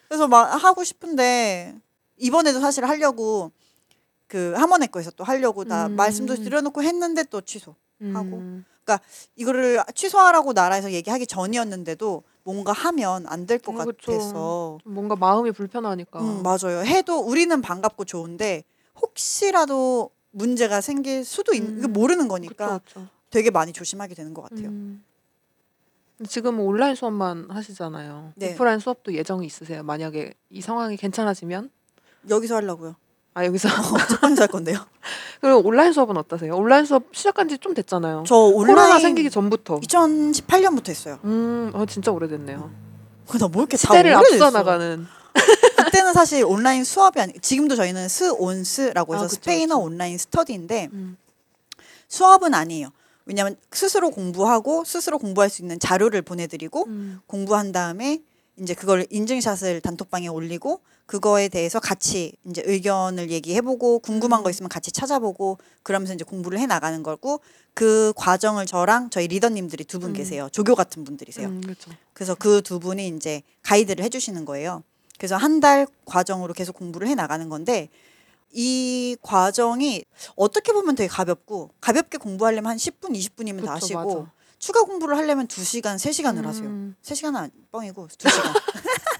그래서 0.07 0.29
막 0.29 0.45
하고 0.63 0.85
싶은데 0.85 1.75
이번에도 2.17 2.61
사실 2.61 2.85
하려고 2.85 3.51
그 4.27 4.53
하모네 4.55 4.87
거에서 4.87 5.11
또 5.11 5.25
하려고 5.25 5.65
다 5.65 5.87
음. 5.87 5.97
말씀도 5.97 6.35
드려놓고 6.35 6.81
했는데 6.81 7.23
또 7.23 7.41
취소. 7.41 7.75
음. 8.01 8.13
하고. 8.93 9.03
이거를 9.35 9.83
취소하라고 9.93 10.53
나라에서 10.53 10.91
얘기하기 10.91 11.27
전이었는데도 11.27 12.23
뭔가 12.43 12.71
하면 12.71 13.25
안 13.27 13.45
될 13.45 13.59
것. 13.59 13.73
같아서. 13.73 14.77
좀 14.83 14.93
뭔가 14.93 15.15
마음이 15.15 15.51
불편하니까. 15.51 16.19
음, 16.21 16.43
맞아요. 16.43 16.83
해도 16.85 17.19
우리는 17.19 17.59
반갑고 17.61 18.05
좋은데 18.05 18.63
혹시라도 19.01 20.11
문제가 20.31 20.81
생길 20.81 21.23
수도 21.25 21.53
있, 21.53 21.61
음. 21.61 21.91
모르는 21.93 22.27
거니까 22.27 22.79
그쵸, 22.79 22.99
그쵸. 23.01 23.07
되게 23.29 23.49
많이 23.51 23.73
조심하게 23.73 24.15
되는 24.15 24.33
것 24.33 24.43
같아요. 24.43 24.67
음. 24.67 25.03
지금 26.29 26.59
온라인 26.61 26.95
수업만 26.95 27.49
하시잖아요. 27.49 28.33
네. 28.35 28.53
오프라인 28.53 28.79
수업도 28.79 29.13
예정이 29.13 29.45
있으세요? 29.45 29.83
만약에 29.83 30.33
이 30.49 30.61
상황이 30.61 30.95
괜찮아지면? 30.95 31.69
여기서 32.29 32.55
하려고요. 32.55 32.95
아 33.35 33.45
여기서 33.45 33.67
첫 34.07 34.21
번째 34.21 34.41
할 34.43 34.47
건데요. 34.47 34.77
그리고 35.41 35.59
온라인 35.59 35.91
수업은 35.91 36.15
어떠세요? 36.17 36.55
온라인 36.55 36.85
수업 36.85 37.03
시작한 37.11 37.49
지 37.49 37.57
좀 37.57 37.73
됐잖아요. 37.73 38.23
저 38.25 38.35
온라인 38.35 38.75
코로나 38.75 38.99
생기기 38.99 39.29
전부터. 39.29 39.79
2018년부터 39.81 40.89
했어요. 40.89 41.19
음, 41.25 41.69
어, 41.73 41.85
진짜 41.85 42.11
오래됐네요. 42.11 42.71
나뭐 43.39 43.51
이렇게 43.55 43.75
다 43.75 43.81
시대를 43.93 44.15
오래됐어. 44.15 44.45
앞서 44.45 44.57
나가는. 44.57 45.05
그때는 45.85 46.13
사실 46.13 46.45
온라인 46.45 46.85
수업이 46.85 47.19
아니 47.19 47.33
지금도 47.41 47.75
저희는 47.75 48.07
스온스라고 48.07 49.15
해서 49.15 49.25
아, 49.25 49.27
그쵸, 49.27 49.35
스페인어 49.35 49.75
그쵸. 49.75 49.85
온라인 49.85 50.17
스터디인데 50.17 50.89
음. 50.93 51.17
수업은 52.07 52.53
아니에요. 52.53 52.89
왜냐하면 53.25 53.57
스스로 53.71 54.11
공부하고 54.11 54.85
스스로 54.85 55.17
공부할 55.17 55.49
수 55.49 55.61
있는 55.61 55.77
자료를 55.79 56.21
보내드리고 56.21 56.85
음. 56.87 57.19
공부한 57.27 57.73
다음에 57.73 58.21
이제 58.57 58.73
그걸 58.73 59.05
인증샷을 59.09 59.81
단톡방에 59.81 60.27
올리고 60.27 60.79
그거에 61.05 61.49
대해서 61.49 61.79
같이 61.79 62.33
이제 62.45 62.63
의견을 62.65 63.29
얘기해보고 63.29 63.99
궁금한 63.99 64.43
거 64.43 64.49
있으면 64.49 64.69
같이 64.69 64.91
찾아보고 64.91 65.57
그러면서 65.83 66.13
이제 66.13 66.23
공부를 66.23 66.57
해 66.59 66.65
나가는 66.65 67.03
거고 67.03 67.41
그 67.73 68.13
과정을 68.15 68.65
저랑 68.65 69.09
저희 69.09 69.27
리더님들이 69.27 69.83
두분 69.83 70.11
음. 70.11 70.13
계세요. 70.13 70.47
조교 70.51 70.75
같은 70.75 71.03
분들이세요. 71.03 71.47
음, 71.47 71.61
그렇죠. 71.61 71.91
그래서 72.13 72.33
그 72.33 72.61
두 72.61 72.79
분이 72.79 73.09
이제 73.09 73.43
가이드를 73.61 74.03
해주시는 74.05 74.45
거예요. 74.45 74.83
그래서 75.17 75.35
한 75.35 75.59
달 75.59 75.87
과정으로 76.05 76.53
계속 76.53 76.75
공부를 76.75 77.07
해 77.07 77.15
나가는 77.15 77.47
건데 77.49 77.89
이 78.51 79.17
과정이 79.21 80.03
어떻게 80.35 80.71
보면 80.71 80.95
되게 80.95 81.07
가볍고 81.09 81.71
가볍게 81.81 82.17
공부하려면 82.17 82.71
한 82.71 82.77
10분, 82.77 83.11
20분이면 83.15 83.65
다 83.65 83.73
그쵸, 83.75 83.85
하시고 83.99 84.19
맞아. 84.21 84.31
추가 84.65 84.81
공부를 84.81 85.15
하려면 85.15 85.47
2시간, 85.47 85.95
3시간을 85.95 86.43
하세요. 86.43 86.65
음. 86.65 86.95
3시간은 87.03 87.51
뻥이고 87.71 88.07
2시간. 88.07 88.61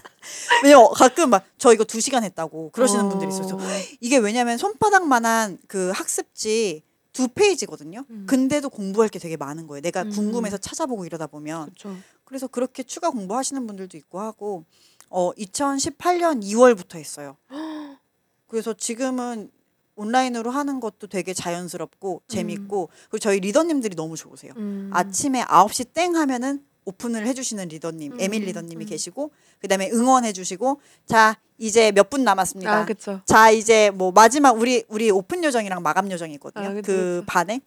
왜냐면 0.64 0.90
가끔 0.92 1.30
막 1.30 1.44
저 1.56 1.72
이거 1.72 1.84
2시간 1.84 2.24
했다고 2.24 2.70
그러시는 2.72 3.08
분들이 3.08 3.30
있어서 3.30 3.54
어. 3.54 3.60
이게 4.00 4.18
왜냐면 4.18 4.58
손바닥만한 4.58 5.58
그 5.68 5.92
학습지 5.94 6.82
두 7.12 7.28
페이지거든요. 7.28 8.04
음. 8.10 8.26
근데도 8.28 8.70
공부할 8.70 9.08
게 9.08 9.20
되게 9.20 9.36
많은 9.36 9.68
거예요. 9.68 9.82
내가 9.82 10.02
음. 10.02 10.10
궁금해서 10.10 10.58
찾아보고 10.58 11.06
이러다 11.06 11.28
보면 11.28 11.66
그렇죠. 11.66 11.96
그래서 12.24 12.48
그렇게 12.48 12.82
추가 12.82 13.10
공부하시는 13.10 13.64
분들도 13.68 13.96
있고 13.98 14.18
하고 14.18 14.64
어 15.10 15.30
2018년 15.34 16.42
2월부터 16.42 16.96
했어요. 16.96 17.36
그래서 18.48 18.74
지금은 18.74 19.50
온라인으로 19.96 20.50
하는 20.50 20.78
것도 20.80 21.08
되게 21.08 21.34
자연스럽고 21.34 22.22
재밌고 22.28 22.88
그리고 23.10 23.18
저희 23.18 23.40
리더님들이 23.40 23.96
너무 23.96 24.16
좋으세요. 24.16 24.52
음. 24.56 24.90
아침에 24.92 25.42
9시 25.42 25.92
땡 25.92 26.14
하면은 26.16 26.64
오픈을 26.84 27.26
해주시는 27.26 27.68
리더님, 27.68 28.12
음, 28.12 28.20
에밀 28.20 28.44
리더님이 28.44 28.84
음. 28.84 28.88
계시고 28.88 29.32
그다음에 29.60 29.90
응원해주시고 29.90 30.80
자 31.06 31.36
이제 31.58 31.90
몇 31.92 32.10
분 32.10 32.22
남았습니다. 32.22 32.70
아. 32.70 32.84
자 33.26 33.50
이제 33.50 33.90
뭐 33.90 34.12
마지막 34.12 34.52
우리 34.56 34.84
우리 34.88 35.10
오픈 35.10 35.42
요정이랑 35.42 35.82
마감 35.82 36.10
요정이 36.12 36.34
있거든요. 36.34 36.68
아, 36.68 36.72
그쵸, 36.74 36.82
그 36.86 36.92
그쵸. 37.20 37.24
반에 37.26 37.60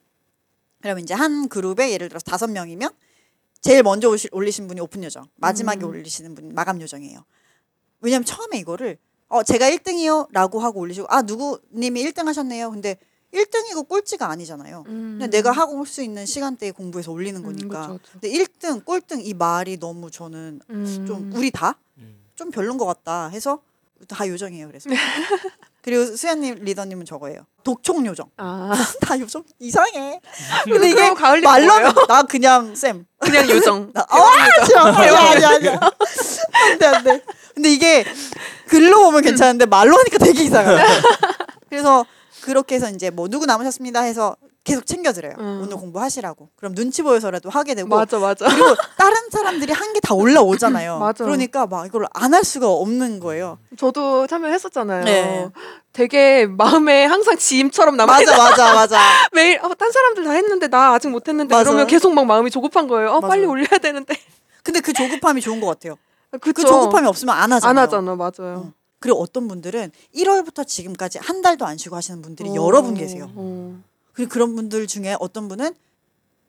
그러면 0.82 1.04
이제 1.04 1.14
한 1.14 1.50
그룹에 1.50 1.92
예를 1.92 2.08
들어서 2.08 2.24
다섯 2.24 2.48
명이면 2.50 2.92
제일 3.62 3.84
먼저 3.84 4.10
오시, 4.10 4.30
올리신 4.32 4.68
분이 4.70 4.80
오픈 4.80 5.04
요정, 5.04 5.26
마지막에 5.36 5.82
음. 5.84 5.90
올리시는 5.90 6.34
분이 6.36 6.54
마감 6.54 6.80
요정이에요. 6.80 7.26
왜냐면 8.00 8.24
처음에 8.24 8.58
이거를 8.60 8.98
어 9.30 9.44
제가 9.44 9.70
1등이요 9.70 10.28
라고 10.32 10.60
하고 10.60 10.80
올리시고 10.82 11.08
아 11.10 11.22
누구님이 11.22 12.04
1등 12.06 12.26
하셨네요. 12.26 12.72
근데 12.72 12.98
1등이고 13.34 13.88
꼴찌가 13.88 14.28
아니잖아요. 14.30 14.84
음. 14.88 15.18
근데 15.20 15.38
내가 15.38 15.52
하고 15.52 15.78
올 15.80 15.86
수 15.86 16.02
있는 16.02 16.26
시간대에 16.26 16.72
공부해서 16.72 17.12
올리는 17.12 17.40
음, 17.40 17.44
거니까. 17.46 17.82
그쵸, 17.88 18.00
그쵸. 18.00 18.12
근데 18.14 18.30
1등, 18.32 18.84
꼴등 18.84 19.22
이 19.24 19.34
말이 19.36 19.78
너무 19.80 20.10
저는 20.10 20.60
음. 20.72 21.06
좀 21.08 21.32
우리 21.36 21.52
다좀 21.52 21.76
음. 22.00 22.52
별론 22.52 22.78
것 22.78 22.86
같다 22.86 23.28
해서 23.28 23.62
다 24.08 24.28
요정이에요. 24.28 24.66
그래서 24.68 24.90
그리고 25.90 26.16
수연님 26.16 26.60
리더님은 26.62 27.06
저거예요. 27.06 27.48
독촉 27.64 28.06
요정. 28.06 28.30
아 28.38 28.72
다 29.02 29.20
요정 29.20 29.44
이상해. 29.58 30.22
근데 30.66 30.88
이게 30.90 31.02
그럼 31.02 31.16
가을이 31.16 31.42
말로 31.42 31.66
뭐예요? 31.66 31.88
하면 31.88 32.08
나 32.08 32.22
그냥 32.24 32.76
쌤. 32.76 33.06
그냥 33.20 33.50
요정. 33.50 33.92
나, 33.94 34.02
어, 34.02 34.66
싫어. 34.66 34.82
아니야, 34.82 35.18
아니야, 35.18 35.50
아니야. 35.50 35.80
안 35.82 36.78
돼, 36.78 36.86
안 36.86 37.04
돼. 37.04 37.24
근데 37.56 37.70
이게 37.70 38.06
글로 38.68 39.02
보면 39.06 39.24
괜찮은데 39.24 39.66
말로 39.66 39.98
하니까 39.98 40.20
되게 40.20 40.44
이상해. 40.44 40.80
그래서 41.70 42.06
그렇게 42.42 42.76
해서 42.76 42.88
이제 42.90 43.10
뭐 43.10 43.28
누구 43.28 43.48
남으셨습니다 43.48 44.02
해서 44.02 44.36
계속 44.70 44.86
챙겨드려요. 44.86 45.34
음. 45.40 45.62
오늘 45.64 45.76
공부하시라고. 45.78 46.50
그럼 46.56 46.74
눈치 46.76 47.02
보여서라도 47.02 47.50
하게 47.50 47.76
되고. 47.76 47.88
맞아 47.90 48.18
맞아. 48.20 48.48
그리고 48.48 48.76
다른 48.98 49.16
사람들이 49.32 49.74
한 49.74 49.94
게 49.94 50.00
다 50.00 50.14
올라오잖아요. 50.16 51.00
맞아. 51.00 51.24
그러니까 51.26 51.68
막 51.68 51.86
이걸 51.86 52.08
안 52.14 52.34
할 52.34 52.44
수가 52.44 52.68
없는 52.70 53.20
거예요. 53.20 53.58
저도 53.78 54.28
참여했었잖아요. 54.28 55.04
네. 55.06 55.50
되게 55.94 56.46
마음에 56.46 57.06
항상 57.06 57.36
지임처럼 57.38 57.98
남아 57.98 58.14
맞아, 58.14 58.38
맞아, 58.38 58.74
맞아. 58.74 59.00
매일 59.34 59.60
어, 59.64 59.74
딴 59.76 59.92
사람들 59.92 60.24
다 60.24 60.32
했는데 60.32 60.68
나 60.68 60.94
아직 60.94 61.10
못 61.10 61.28
했는데 61.28 61.54
맞아. 61.54 61.66
그러면 61.70 61.88
계속 61.88 62.14
막 62.14 62.26
마음이 62.26 62.50
조급한 62.52 62.88
거예요. 62.88 63.12
어, 63.12 63.20
빨리 63.20 63.42
맞아요. 63.42 63.52
올려야 63.52 63.78
되는데. 63.82 64.16
근데 64.64 64.80
그 64.82 64.94
조급함이 64.94 65.42
좋은 65.42 65.60
것 65.60 65.68
같아요. 65.68 65.96
그쵸. 66.40 66.54
그 66.54 66.62
조급함이 66.68 67.08
없으면 67.08 67.36
안 67.36 67.52
하잖아요. 67.54 67.70
안 67.70 67.78
하잖아. 67.78 68.16
맞아요. 68.16 68.58
어. 68.58 68.74
그리고 69.02 69.20
어떤 69.22 69.48
분들은 69.48 69.92
1월부터 70.16 70.68
지금까지 70.68 71.20
한 71.20 71.42
달도 71.42 71.66
안 71.66 71.78
쉬고 71.78 71.96
하시는 71.96 72.22
분들이 72.22 72.50
어, 72.50 72.56
여러 72.56 72.82
분 72.82 72.94
계세요. 72.94 73.32
어. 73.34 73.82
그리고 74.20 74.32
그런 74.34 74.54
분들 74.54 74.86
중에 74.88 75.16
어떤 75.22 75.48
분은 75.48 75.74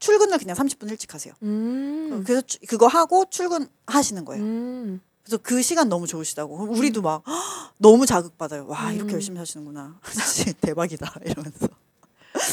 출근을 0.01 0.39
그냥 0.39 0.57
30분 0.57 0.91
일찍 0.91 1.14
하세요. 1.14 1.33
음. 1.45 2.25
그래서 2.27 2.41
추- 2.45 2.59
그거 2.66 2.89
하고 2.89 3.27
출근하시는 3.31 4.25
거예요. 4.25 4.43
음. 4.43 5.01
그래서 5.23 5.39
그 5.41 5.62
시간 5.62 5.89
너무 5.89 6.09
좋으시다고. 6.09 6.57
그럼 6.59 6.75
우리도 6.77 7.01
막 7.01 7.23
"헉, 7.29 7.73
너무 7.79 8.07
자극받아요. 8.07 8.66
와 8.66 8.91
이렇게 8.93 9.12
음. 9.12 9.14
열심히 9.14 9.39
하시는구나. 9.39 10.01
진짜 10.35 10.53
대박이다 10.61 11.14
이러면서 11.25 11.68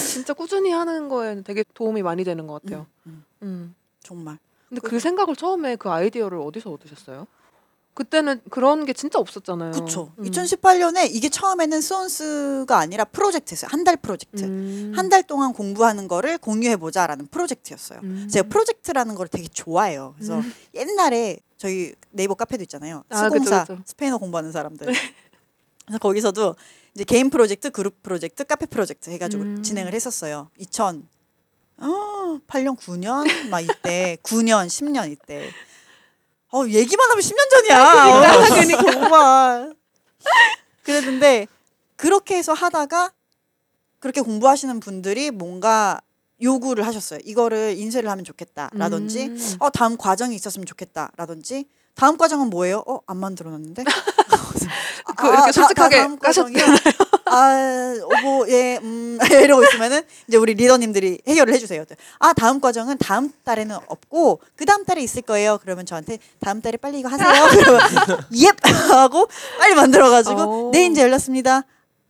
진짜 0.07 0.35
꾸준히 0.35 0.69
하는 0.69 1.09
거에는 1.09 1.43
되게 1.43 1.63
도움이 1.73 2.03
많이 2.03 2.23
되는 2.23 2.45
것 2.45 2.61
같아요. 2.61 2.85
음, 3.07 3.23
음. 3.41 3.75
정말. 4.03 4.37
근데 4.69 4.81
그 4.81 4.89
그래서- 4.89 5.03
생각을 5.03 5.35
처음에 5.35 5.77
그 5.77 5.89
아이디어를 5.89 6.37
어디서 6.39 6.69
얻으셨어요? 6.69 7.25
그때는 7.97 8.41
그런 8.51 8.85
게 8.85 8.93
진짜 8.93 9.17
없었잖아요. 9.17 9.71
그쵸. 9.71 10.11
음. 10.19 10.25
2018년에 10.25 11.07
이게 11.11 11.29
처음에는 11.29 11.81
스온스가 11.81 12.77
아니라 12.77 13.05
프로젝트였어요. 13.05 13.69
한 13.71 13.83
달 13.83 13.97
프로젝트. 13.97 14.43
음. 14.43 14.93
한달 14.95 15.23
동안 15.23 15.51
공부하는 15.51 16.07
거를 16.07 16.37
공유해 16.37 16.75
보자라는 16.77 17.25
프로젝트였어요. 17.27 17.99
음. 18.03 18.27
제가 18.31 18.49
프로젝트라는 18.49 19.15
걸 19.15 19.27
되게 19.27 19.47
좋아해요. 19.47 20.13
그래서 20.15 20.37
음. 20.37 20.53
옛날에 20.75 21.39
저희 21.57 21.95
네이버 22.11 22.35
카페도 22.35 22.61
있잖아요. 22.65 23.03
아, 23.09 23.23
수공사 23.23 23.61
그쵸, 23.61 23.73
그쵸. 23.77 23.83
스페인어 23.87 24.19
공부하는 24.19 24.51
사람들. 24.51 24.85
그래서 25.85 25.99
거기서도 25.99 26.55
이제 26.93 27.03
개인 27.03 27.31
프로젝트, 27.31 27.71
그룹 27.71 28.03
프로젝트, 28.03 28.43
카페 28.43 28.67
프로젝트 28.67 29.09
해가지고 29.09 29.41
음. 29.43 29.63
진행을 29.63 29.95
했었어요. 29.95 30.51
2000 30.59 31.07
어, 31.79 32.39
8년, 32.47 32.77
9년 32.77 33.49
막 33.49 33.61
이때 33.61 34.17
9년, 34.21 34.67
10년 34.67 35.11
이때. 35.11 35.49
어 36.53 36.65
얘기만 36.67 37.09
하면 37.11 37.21
10년 37.21 37.49
전이야. 37.49 38.05
어, 38.07 38.91
정말. 38.91 39.75
그랬는데 40.83 41.47
그렇게 41.95 42.37
해서 42.37 42.53
하다가 42.53 43.11
그렇게 43.99 44.21
공부하시는 44.21 44.79
분들이 44.79 45.31
뭔가 45.31 45.99
요구를 46.41 46.85
하셨어요. 46.85 47.19
이거를 47.25 47.75
인쇄를 47.77 48.09
하면 48.09 48.23
좋겠다라든지 48.23 49.25
음. 49.27 49.55
어 49.59 49.69
다음 49.69 49.97
과정이 49.97 50.35
있었으면 50.35 50.65
좋겠다라든지 50.65 51.65
다음 51.95 52.15
과정은 52.17 52.49
뭐예요? 52.51 52.83
어 52.85 52.99
안 53.07 53.17
만들어놨는데 53.17 53.83
그 55.17 55.27
이렇게 55.27 55.51
솔직하게 55.51 55.97
다음 55.97 56.17
까셨 56.17 56.45
과정이요? 56.45 56.77
아, 57.25 57.93
뭐, 58.23 58.47
예, 58.49 58.77
음, 58.81 59.17
이러고 59.31 59.63
있으면은 59.63 60.01
이제 60.27 60.37
우리 60.37 60.53
리더님들이 60.53 61.21
해결을 61.27 61.53
해주세요. 61.53 61.83
아, 62.19 62.33
다음 62.33 62.59
과정은 62.59 62.97
다음 62.97 63.31
달에는 63.43 63.77
없고 63.87 64.39
그 64.55 64.65
다음 64.65 64.85
달에 64.85 65.01
있을 65.01 65.21
거예요. 65.21 65.59
그러면 65.61 65.85
저한테 65.85 66.19
다음 66.39 66.61
달에 66.61 66.77
빨리 66.77 66.99
이거 66.99 67.09
하세요. 67.09 67.27
그러면 67.49 67.81
예 68.35 68.51
하고 68.93 69.27
빨리 69.59 69.75
만들어가지고 69.75 70.69
오. 70.69 70.71
네 70.71 70.85
이제 70.85 71.01
열렸습니다. 71.01 71.63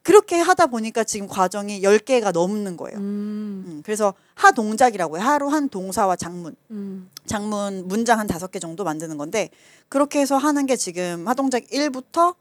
그렇게 0.07 0.37
하다 0.37 0.67
보니까 0.67 1.03
지금 1.03 1.27
과정이 1.27 1.81
10개가 1.81 2.31
넘는 2.31 2.77
거예요. 2.77 2.97
음, 2.97 3.65
음, 3.67 3.81
그래서 3.83 4.13
하 4.35 4.51
동작이라고 4.51 5.17
해요. 5.17 5.25
하루 5.25 5.49
한 5.49 5.67
동사와 5.67 6.15
장문. 6.15 6.55
음, 6.71 7.09
장문 7.25 7.89
문장 7.89 8.17
한 8.17 8.25
다섯 8.25 8.49
개 8.49 8.57
정도 8.57 8.85
만드는 8.85 9.17
건데 9.17 9.49
그렇게 9.89 10.21
해서 10.21 10.37
하는 10.37 10.65
게 10.65 10.77
지금 10.77 11.27
하 11.27 11.33
동작 11.33 11.61
1부터 11.65 12.37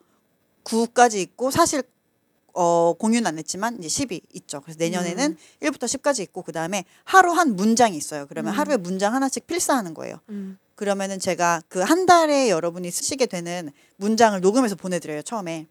9까지 0.62 1.16
있고 1.16 1.50
사실 1.50 1.82
어 2.54 2.94
공유는 3.00 3.26
안 3.26 3.36
했지만 3.36 3.82
이제 3.82 3.88
10이 3.88 4.20
있죠. 4.34 4.60
그래서 4.60 4.78
내년에는 4.78 5.36
1부터 5.62 5.86
10까지 5.86 6.20
있고 6.20 6.42
그다음에 6.42 6.84
하루 7.02 7.32
한 7.32 7.56
문장이 7.56 7.96
있어요. 7.96 8.26
그러면 8.28 8.54
음. 8.54 8.58
하루에 8.60 8.76
문장 8.76 9.12
하나씩 9.12 9.44
필사하는 9.48 9.92
거예요. 9.92 10.20
음. 10.28 10.56
그러면은 10.76 11.18
제가 11.18 11.62
그 11.68 11.82
한 11.82 12.06
달에 12.06 12.48
여러분이 12.48 12.92
쓰시게 12.92 13.26
되는 13.26 13.72
문장을 13.96 14.40
녹음해서 14.40 14.76
보내 14.76 15.00
드려요 15.00 15.22
처음에. 15.22 15.66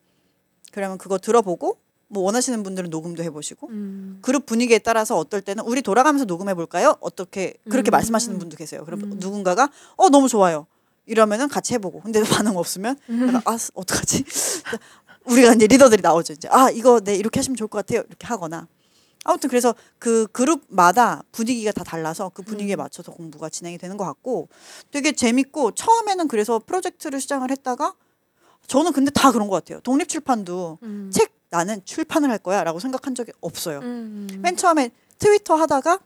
그러면 0.73 0.97
그거 0.97 1.17
들어보고 1.17 1.84
뭐 2.07 2.23
원하시는 2.23 2.61
분들은 2.63 2.89
녹음도 2.89 3.23
해보시고 3.23 3.67
음. 3.69 4.19
그룹 4.21 4.45
분위기에 4.45 4.79
따라서 4.79 5.17
어떨 5.17 5.41
때는 5.41 5.63
우리 5.65 5.81
돌아가면서 5.81 6.25
녹음해 6.25 6.53
볼까요? 6.53 6.97
어떻게 6.99 7.55
그렇게 7.69 7.89
음. 7.89 7.93
말씀하시는 7.93 8.37
분도 8.37 8.55
계세요. 8.57 8.83
그럼 8.85 9.03
음. 9.03 9.17
누군가가 9.19 9.69
어 9.95 10.09
너무 10.09 10.27
좋아요. 10.27 10.67
이러면은 11.05 11.47
같이 11.47 11.73
해보고 11.73 12.01
근데 12.01 12.23
반응 12.23 12.57
없으면 12.57 12.97
음. 13.09 13.25
내가 13.27 13.41
아 13.45 13.57
어떡하지? 13.73 14.23
우리가 15.25 15.53
이제 15.53 15.67
리더들이 15.67 16.01
나오죠. 16.01 16.33
이제 16.33 16.47
아 16.51 16.69
이거 16.69 16.99
네 16.99 17.15
이렇게 17.15 17.39
하시면 17.39 17.55
좋을 17.55 17.67
것 17.67 17.79
같아요. 17.79 18.03
이렇게 18.07 18.27
하거나 18.27 18.67
아무튼 19.23 19.49
그래서 19.49 19.73
그 19.97 20.27
그룹마다 20.31 21.23
분위기가 21.31 21.71
다 21.71 21.83
달라서 21.83 22.29
그 22.29 22.43
분위기에 22.43 22.75
음. 22.75 22.77
맞춰서 22.77 23.11
공부가 23.11 23.49
진행이 23.49 23.79
되는 23.79 23.97
것 23.97 24.05
같고 24.05 24.49
되게 24.91 25.11
재밌고 25.11 25.71
처음에는 25.71 26.27
그래서 26.27 26.59
프로젝트를 26.59 27.19
시작을 27.19 27.49
했다가 27.49 27.95
저는 28.67 28.93
근데 28.93 29.11
다 29.11 29.31
그런 29.31 29.47
것 29.47 29.55
같아요. 29.55 29.79
독립 29.81 30.09
출판도 30.09 30.79
음. 30.83 31.11
책 31.11 31.34
나는 31.55 31.81
출판을 31.85 32.29
할 32.29 32.37
거야라고 32.37 32.79
생각한 32.79 33.15
적이 33.15 33.31
없어요. 33.41 33.79
음. 33.79 34.27
맨 34.41 34.55
처음에 34.57 34.91
트위터 35.19 35.55
하다가 35.55 35.99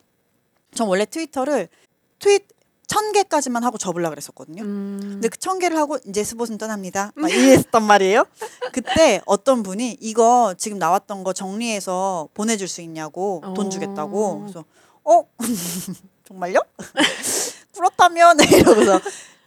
전 0.76 0.88
원래 0.88 1.06
트위터를 1.06 1.68
트윗 2.20 2.48
천 2.88 3.12
개까지만 3.12 3.64
하고 3.64 3.78
접으려 3.78 4.10
그랬었거든요. 4.10 4.64
음. 4.64 5.00
근데 5.02 5.28
그 5.30 5.38
천 5.38 5.60
개를 5.60 5.78
하고 5.78 5.98
이제 6.08 6.24
스봇은 6.24 6.58
떠납니다. 6.58 7.12
막 7.16 7.30
이랬단 7.32 7.84
말이에요. 7.84 8.26
그때 8.74 9.22
어떤 9.28 9.62
분이 9.64 9.98
이거 10.02 10.56
지금 10.58 10.80
나왔던 10.80 11.24
거 11.24 11.32
정리해서 11.34 12.30
보내줄 12.34 12.68
수 12.68 12.82
있냐고 12.82 13.42
돈 13.56 13.68
어. 13.68 13.70
주겠다고. 13.70 14.42
그래서 14.42 14.66
어 15.04 15.24
정말요? 16.28 16.60
그렇다면 17.76 18.38
이러고서 18.52 19.00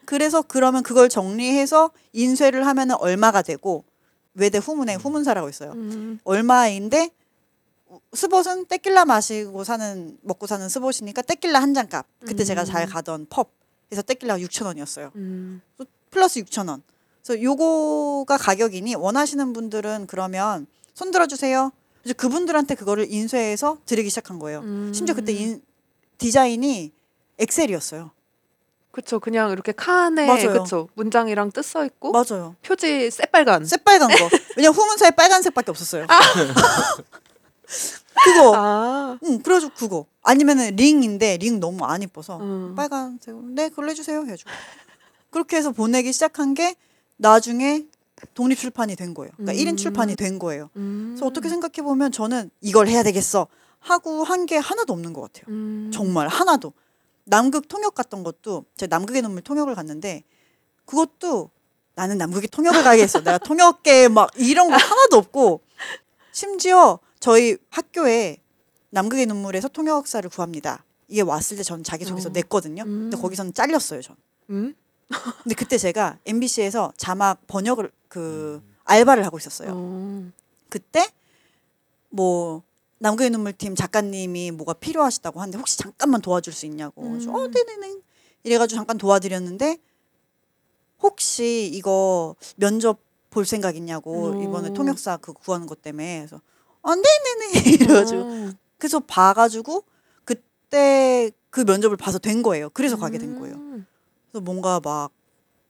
그래서 0.05 0.43
그러면 0.43 0.83
그걸 0.83 1.09
정리해서 1.09 1.91
인쇄를 2.12 2.66
하면은 2.66 2.97
얼마가 2.97 3.43
되고 3.43 3.85
외대 4.34 4.59
후문에 4.59 4.94
후문사라고 4.96 5.48
있어요. 5.48 5.72
음. 5.72 6.18
얼마인데 6.24 7.10
스봇은 8.14 8.66
떼낄라 8.66 9.04
마시고 9.04 9.64
사는 9.64 10.16
먹고 10.22 10.46
사는 10.46 10.66
스봇이니까 10.68 11.22
떼낄라 11.22 11.60
한 11.60 11.74
잔 11.74 11.88
값. 11.88 12.06
그때 12.24 12.44
제가 12.44 12.64
잘 12.64 12.86
음. 12.86 12.88
가던 12.88 13.26
펍에서 13.28 14.02
떼낄라가 14.02 14.40
6천 14.40 14.64
원이었어요. 14.66 15.10
음. 15.16 15.60
플러스 16.10 16.40
6천 16.40 16.68
원. 16.68 16.82
그래서 17.22 17.42
요거가 17.42 18.36
가격이니 18.38 18.94
원하시는 18.96 19.52
분들은 19.52 20.06
그러면 20.09 20.66
손 20.94 21.10
들어 21.10 21.26
주세요. 21.26 21.70
이제 22.04 22.12
그분들한테 22.14 22.74
그거를 22.74 23.06
인쇄해서 23.12 23.78
드리기 23.86 24.09
시작한 24.09 24.38
거예요. 24.38 24.60
음. 24.60 24.92
심지어 24.94 25.14
그때 25.14 25.32
인, 25.32 25.62
디자인이 26.18 26.92
엑셀이었어요. 27.38 28.10
그쵸 28.93 29.19
그냥 29.20 29.51
이렇게 29.51 29.73
칸에 29.73 30.27
맞아요. 30.27 30.62
그쵸 30.62 30.89
문장이랑 30.94 31.51
뜻 31.51 31.62
써 31.64 31.85
있고 31.86 32.12
맞아요. 32.12 32.55
표지 32.62 33.10
새빨간 33.10 33.64
새빨간 33.64 34.09
거. 34.10 34.28
왜냐면 34.56 34.74
후문사에 34.77 35.10
빨간색밖에 35.12 35.70
없었어요. 35.70 36.06
그거. 38.24 38.52
아 38.55 39.19
응, 39.24 39.43
그래가지고 39.43 39.73
그거. 39.74 40.06
아니면은 40.23 40.77
링인데 40.77 41.39
링 41.39 41.59
너무 41.59 41.85
안 41.85 42.02
이뻐서 42.02 42.39
음. 42.39 42.74
빨간색. 42.77 43.35
네, 43.55 43.69
그걸로 43.70 43.90
해주세요. 43.90 44.23
해가지고 44.24 44.51
그렇게 45.31 45.56
해서 45.56 45.70
보내기 45.73 46.12
시작한 46.12 46.55
게 46.55 46.77
나중에 47.16 47.85
독립 48.35 48.59
출판이 48.59 48.94
된 48.94 49.14
거예요. 49.14 49.32
그러니까 49.36 49.52
음. 49.52 49.59
일 49.59 49.73
1인 49.73 49.77
출판이 49.78 50.14
된 50.16 50.39
거예요. 50.39 50.69
음. 50.77 51.12
그래서 51.14 51.27
어떻게 51.27 51.48
생각해 51.48 51.82
보면 51.82 52.12
저는 52.12 52.51
이걸 52.60 52.86
해야 52.89 53.02
되겠어 53.02 53.47
하고 53.81 54.23
한 54.23 54.47
게 54.47 54.59
하나도 54.59 54.93
없는 54.93 55.12
것 55.12 55.23
같아요. 55.32 55.44
음. 55.48 55.90
정말 55.93 56.28
하나도. 56.28 56.73
남극 57.24 57.69
통역 57.69 57.94
갔던 57.94 58.23
것도 58.23 58.65
제가 58.77 58.97
남극의 58.97 59.23
눈물 59.23 59.43
통역을 59.43 59.74
갔는데 59.74 60.24
그것도 60.85 61.51
나는 61.94 62.19
남극의 62.19 62.49
통역을 62.49 62.82
가야겠어. 62.82 63.20
내가 63.20 63.39
통역계 63.39 64.09
막 64.09 64.31
이런 64.36 64.69
거 64.70 64.77
하나도 64.77 65.16
없고 65.19 65.61
심지어 66.32 66.99
저희 67.20 67.57
학교에 67.70 68.39
남극의 68.90 69.27
눈물에서 69.27 69.69
통역사를 69.69 70.28
구합니다. 70.31 70.85
이게 71.09 71.20
왔을 71.20 71.57
때 71.57 71.62
저는 71.62 71.85
자기소개서 71.85 72.31
어. 72.31 72.32
냈거든요. 72.32 72.85
근데 72.85 73.16
음. 73.16 73.20
거기서는 73.20 73.55
잘렸어요, 73.55 74.01
전. 74.01 74.16
음? 74.51 74.74
근데 75.43 75.55
그때 75.55 75.77
제가 75.77 76.19
MBC에서 76.24 76.93
자막 76.97 77.47
번역을 77.47 77.90
그 78.09 78.62
알바를 78.85 79.24
하고 79.24 79.39
있었어요. 79.39 79.73
어. 79.74 80.31
그때 80.69 81.07
뭐 82.09 82.62
남극의 83.03 83.31
눈물 83.31 83.53
팀 83.53 83.74
작가님이 83.74 84.53
뭐가 84.53 84.74
필요하시다고 84.74 85.41
하는데 85.41 85.59
혹시 85.59 85.77
잠깐만 85.77 86.23
도와줄 86.23 86.53
수 86.53 86.66
있냐고. 86.66 87.03
음. 87.03 87.29
어, 87.35 87.49
네네네. 87.49 87.99
이래가지고 88.45 88.77
잠깐 88.77 88.97
도와드렸는데 88.97 89.79
혹시 91.01 91.69
이거 91.73 92.37
면접 92.55 93.01
볼 93.31 93.45
생각 93.45 93.77
있냐고 93.77 94.31
오. 94.31 94.35
이번에 94.41 94.73
통역사 94.73 95.16
그 95.16 95.33
구하는 95.33 95.66
것 95.66 95.83
때문에 95.83 96.19
그래서 96.19 96.41
아 96.83 96.95
네네네 96.95 97.70
이래가지고 97.74 98.20
어. 98.20 98.51
그래서 98.79 99.01
봐가지고 99.01 99.83
그때 100.24 101.33
그 101.51 101.62
면접을 101.62 101.97
봐서 101.97 102.20
된 102.20 102.43
거예요. 102.45 102.70
그래서 102.70 102.97
가게 102.97 103.19
된 103.19 103.37
거예요. 103.41 103.57
음. 103.57 103.87
그래서 104.31 104.45
뭔가 104.45 104.79
막 104.79 105.11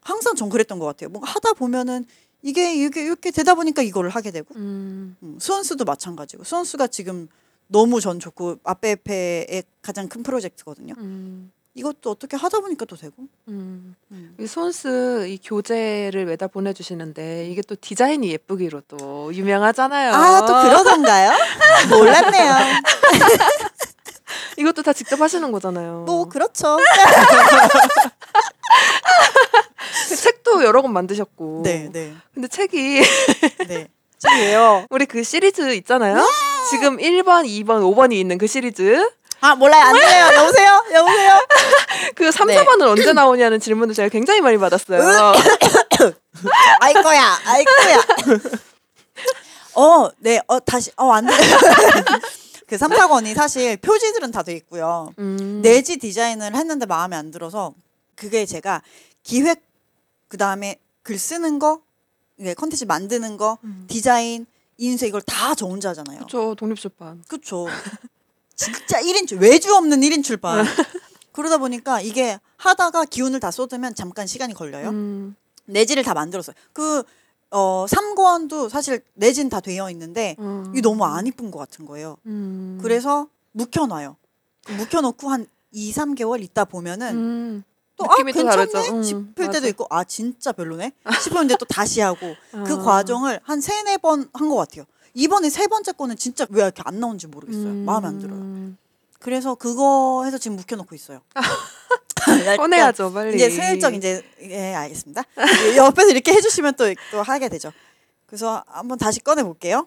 항상 0.02 0.34
전 0.34 0.50
그랬던 0.50 0.78
것 0.78 0.84
같아요. 0.84 1.08
뭔가 1.08 1.30
하다 1.30 1.54
보면은 1.54 2.04
이게 2.42 2.74
이렇게 2.74 3.04
이렇게 3.04 3.30
되다 3.30 3.54
보니까 3.54 3.82
이거를 3.82 4.10
하게 4.10 4.30
되고 4.30 4.54
음. 4.56 5.16
음, 5.22 5.38
수원수도 5.40 5.84
마찬가지고 5.84 6.44
수원수가 6.44 6.88
지금 6.88 7.28
너무 7.68 8.00
전 8.00 8.18
좋고 8.20 8.56
아페페의 8.64 9.62
가장 9.80 10.08
큰 10.08 10.22
프로젝트거든요. 10.22 10.94
음. 10.98 11.52
이것도 11.74 12.10
어떻게 12.10 12.36
하다 12.36 12.60
보니까 12.60 12.84
또 12.84 12.96
되고. 12.96 13.14
음. 13.48 13.94
음. 14.10 14.34
이 14.38 14.46
손스 14.46 15.26
이 15.28 15.38
교재를 15.38 16.26
매달 16.26 16.48
보내주시는데 16.48 17.48
이게 17.48 17.62
또 17.62 17.74
디자인이 17.80 18.28
예쁘기로 18.30 18.82
또 18.88 19.32
유명하잖아요. 19.34 20.12
아 20.12 20.40
또 20.46 20.62
그러던가요? 20.62 21.30
몰랐네요. 21.88 22.52
이것도 24.56 24.82
다 24.82 24.92
직접 24.92 25.20
하시는 25.20 25.50
거잖아요. 25.52 26.04
뭐 26.06 26.28
그렇죠. 26.28 26.78
그 30.08 30.16
책도 30.16 30.64
여러 30.64 30.82
권 30.82 30.92
만드셨고. 30.92 31.62
네, 31.64 31.88
네, 31.92 32.14
근데 32.34 32.48
책이 32.48 33.00
네. 33.68 33.88
왜요? 34.38 34.86
우리 34.90 35.06
그 35.06 35.24
시리즈 35.24 35.74
있잖아요. 35.74 36.24
지금 36.70 36.98
1번, 36.98 37.44
2번, 37.44 37.82
5번이 37.82 38.12
있는 38.12 38.38
그 38.38 38.46
시리즈. 38.46 39.10
아 39.40 39.56
몰라요. 39.56 39.82
안 39.86 39.92
들려요. 39.94 40.40
여보세요. 40.42 40.84
여보세요. 40.94 41.46
그 42.14 42.30
3, 42.30 42.46
네. 42.46 42.56
4번은 42.64 42.82
언제 42.82 43.12
나오냐는 43.12 43.58
질문을 43.58 43.92
제가 43.94 44.08
굉장히 44.08 44.40
많이 44.40 44.56
받았어요. 44.58 45.02
아이 46.80 46.94
거야. 46.94 47.38
아이 47.46 47.64
거야. 47.64 47.96
어, 49.74 50.08
네. 50.18 50.40
어 50.46 50.60
다시 50.60 50.92
어안 50.96 51.26
돼. 51.26 51.32
그 52.72 52.78
삼사권이 52.78 53.34
사실 53.34 53.76
표지들은 53.76 54.30
다 54.30 54.42
돼 54.42 54.54
있고요. 54.54 55.12
음. 55.18 55.60
내지 55.60 55.98
디자인을 55.98 56.56
했는데 56.56 56.86
마음에 56.86 57.14
안 57.16 57.30
들어서 57.30 57.74
그게 58.14 58.46
제가 58.46 58.80
기획 59.22 59.60
그 60.28 60.38
다음에 60.38 60.76
글 61.02 61.18
쓰는 61.18 61.58
거, 61.58 61.82
네, 62.36 62.54
컨텐츠 62.54 62.84
만드는 62.86 63.36
거, 63.36 63.58
음. 63.62 63.84
디자인, 63.88 64.46
인쇄 64.78 65.06
이걸 65.06 65.20
다 65.20 65.54
저 65.54 65.66
혼자 65.66 65.90
하잖아요. 65.90 66.20
그쵸, 66.20 66.54
독립 66.54 66.78
출판. 66.80 67.22
그쵸. 67.28 67.66
진짜 68.56 69.02
1인 69.02 69.26
출 69.28 69.38
외주 69.38 69.74
없는 69.76 70.00
1인 70.00 70.24
출판. 70.24 70.64
그러다 71.32 71.58
보니까 71.58 72.00
이게 72.00 72.38
하다가 72.56 73.04
기운을 73.04 73.38
다 73.38 73.50
쏟으면 73.50 73.94
잠깐 73.94 74.26
시간이 74.26 74.54
걸려요. 74.54 74.88
음. 74.88 75.36
내지를 75.66 76.04
다 76.04 76.14
만들었어요. 76.14 76.56
그 76.72 77.02
어, 77.52 77.86
3권도 77.88 78.68
사실 78.68 79.02
내지는 79.14 79.48
다 79.50 79.60
되어 79.60 79.90
있는데 79.90 80.36
음. 80.38 80.66
이게 80.72 80.80
너무 80.80 81.04
안 81.04 81.26
이쁜 81.26 81.50
것 81.50 81.58
같은 81.58 81.84
거예요. 81.86 82.16
음. 82.26 82.78
그래서 82.82 83.28
묵혀놔요. 83.52 84.16
묵혀놓고 84.78 85.28
한 85.28 85.46
2, 85.72 85.92
3개월 85.92 86.42
있다 86.42 86.64
보면은 86.64 87.14
음. 87.14 87.64
또 87.96 88.04
아, 88.10 88.16
괜찮네. 88.16 88.88
음, 88.90 89.02
싶을. 89.02 89.50
때도 89.50 89.68
있고 89.68 89.86
아 89.90 90.02
진짜 90.04 90.52
별로네 90.52 90.92
싶었는데 91.22 91.56
또 91.58 91.66
다시 91.66 92.00
하고 92.00 92.34
그 92.50 92.74
아. 92.74 92.78
과정을 92.78 93.40
한 93.44 93.60
세네 93.60 93.98
번 93.98 94.28
한 94.32 94.48
것 94.48 94.56
같아요. 94.56 94.84
이번에 95.14 95.50
세 95.50 95.66
번째 95.66 95.92
거는 95.92 96.16
진짜 96.16 96.46
왜 96.48 96.62
이렇게 96.62 96.82
안 96.86 96.98
나오는지 97.00 97.26
모르겠어요. 97.26 97.66
음. 97.66 97.84
마음에 97.84 98.08
안 98.08 98.18
들어요. 98.18 98.72
그래서 99.20 99.54
그거 99.54 100.24
해서 100.24 100.38
지금 100.38 100.56
묵혀놓고 100.56 100.94
있어요. 100.94 101.20
약간 102.40 102.56
꺼내야죠 102.56 103.12
빨리. 103.12 103.36
이제 103.36 103.50
슬쩍 103.50 103.94
이제 103.94 104.22
예 104.42 104.74
알겠습니다. 104.74 105.22
옆에서 105.76 106.10
이렇게 106.10 106.32
해주시면 106.32 106.74
또 106.74 106.84
또 107.10 107.22
하게 107.22 107.48
되죠. 107.48 107.72
그래서 108.26 108.62
한번 108.66 108.98
다시 108.98 109.20
꺼내 109.20 109.42
볼게요. 109.42 109.86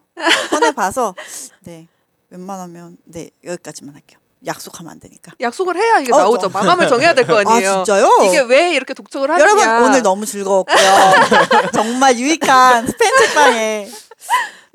꺼내 0.50 0.72
봐서 0.72 1.16
네 1.62 1.88
웬만하면 2.30 2.98
네 3.06 3.30
여기까지만 3.44 3.96
할게요. 3.96 4.20
약속하면 4.46 4.92
안 4.92 5.00
되니까. 5.00 5.32
약속을 5.42 5.76
해야 5.76 5.98
이게 6.00 6.14
어, 6.14 6.18
나오죠. 6.18 6.42
저- 6.42 6.50
마감을 6.50 6.88
정해야 6.88 7.16
될 7.16 7.26
거아 7.26 7.40
아니에요. 7.48 7.84
진짜요? 7.86 8.08
이게 8.28 8.42
왜 8.42 8.74
이렇게 8.76 8.94
독촉을 8.94 9.32
하느냐. 9.32 9.44
여러분 9.44 9.68
오늘 9.86 10.04
너무 10.04 10.26
즐거웠고요. 10.26 10.78
정말 11.74 12.16
유익한 12.18 12.86
스펜 12.86 13.12
책방에 13.18 13.90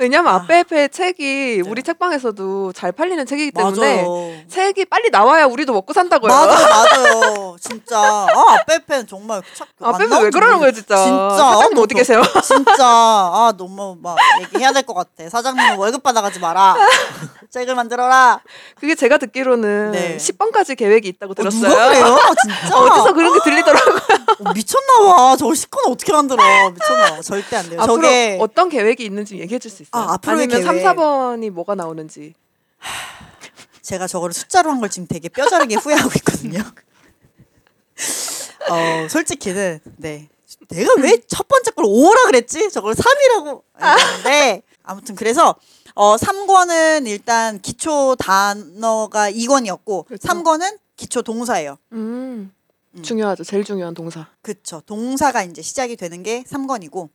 왜냐면 0.01 0.33
아페페 0.35 0.89
책이 0.89 1.63
우리 1.67 1.83
책방에서도 1.83 2.73
잘 2.73 2.91
팔리는 2.91 3.25
책이기 3.27 3.51
때문에 3.51 3.97
맞아요. 4.03 4.33
책이 4.49 4.87
빨리 4.87 5.11
나와야 5.11 5.45
우리도 5.45 5.75
먹고 5.75 5.93
산다고요. 5.93 6.33
맞아요, 6.33 6.49
맞아요. 6.71 7.57
진짜 7.61 7.99
아 7.99 8.55
아페페는 8.61 9.07
정말 9.07 9.43
참 9.55 9.67
아페페 9.79 10.23
왜 10.23 10.31
그러는 10.31 10.59
거예요, 10.59 10.73
진짜? 10.73 10.97
진짜 10.97 11.29
사장님 11.53 11.79
아, 11.79 11.81
어디 11.83 11.95
계세요? 11.95 12.23
진짜 12.43 12.83
아 12.87 13.53
너무 13.59 13.95
막 14.01 14.17
얘기해야 14.41 14.73
될 14.73 14.81
것 14.87 14.95
같아. 14.95 15.29
사장님 15.29 15.79
월급 15.79 16.03
받아가지 16.03 16.41
마라. 16.41 16.75
책을 17.53 17.75
만들어라. 17.75 18.41
그게 18.81 18.95
제가 18.95 19.19
듣기로는 19.19 19.91
네. 19.93 20.17
10번까지 20.17 20.79
계획이 20.79 21.09
있다고 21.09 21.33
어, 21.33 21.35
들었어요. 21.35 21.69
누가 21.69 21.89
그래요? 21.89 22.19
진짜 22.43 22.79
어디서 22.79 23.13
그런 23.13 23.35
게 23.35 23.41
들리더라고요. 23.45 24.00
어, 24.39 24.53
미쳤나봐. 24.53 25.37
저걸 25.37 25.57
시커는 25.57 25.93
어떻게 25.93 26.13
만들어? 26.13 26.71
미쳤나? 26.71 27.21
절대 27.23 27.57
안 27.57 27.69
돼요. 27.69 27.81
앞으로 27.81 27.97
저게 28.03 28.39
어떤 28.41 28.69
계획이 28.69 29.05
있는지 29.05 29.39
얘기해 29.39 29.59
줄 29.59 29.71
수 29.71 29.83
있어요? 29.83 30.03
아, 30.03 30.15
앞으로의 30.15 30.47
니면 30.47 30.63
3, 30.63 30.75
계획. 30.77 30.87
4번이 30.87 31.51
뭐가 31.51 31.75
나오는지. 31.75 32.35
제가 33.83 34.07
저거를 34.07 34.33
숫자로 34.33 34.71
한 34.71 34.81
걸 34.81 34.89
지금 34.91 35.07
되게 35.09 35.29
뼈저리게 35.29 35.75
후회하고 35.77 36.11
있거든요. 36.19 36.61
어, 38.71 39.09
솔직히는 39.09 39.81
네. 39.97 40.29
내가 40.69 40.93
왜 41.01 41.19
첫 41.29 41.49
번째 41.49 41.71
걸 41.73 41.85
5라 41.87 42.27
그랬지? 42.27 42.71
저걸 42.71 42.95
3이라고 42.95 43.63
했는데 43.81 44.63
아무튼 44.83 45.15
그래서 45.17 45.57
어 45.95 46.17
3권은 46.17 47.07
일단 47.09 47.61
기초 47.61 48.15
단어가 48.17 49.31
2권이었고 49.31 50.07
그렇죠. 50.07 50.29
3권은 50.29 50.79
기초 50.97 51.23
동사예요. 51.23 51.77
음, 51.93 52.53
음. 52.97 53.03
중요하죠. 53.03 53.45
제일 53.45 53.65
중요한 53.65 53.95
동사. 53.95 54.27
그쵸. 54.43 54.83
동사가 54.87 55.43
이제 55.43 55.63
시작이 55.63 55.97
되는 55.97 56.23
게 56.23 56.43
3권이고 56.45 57.09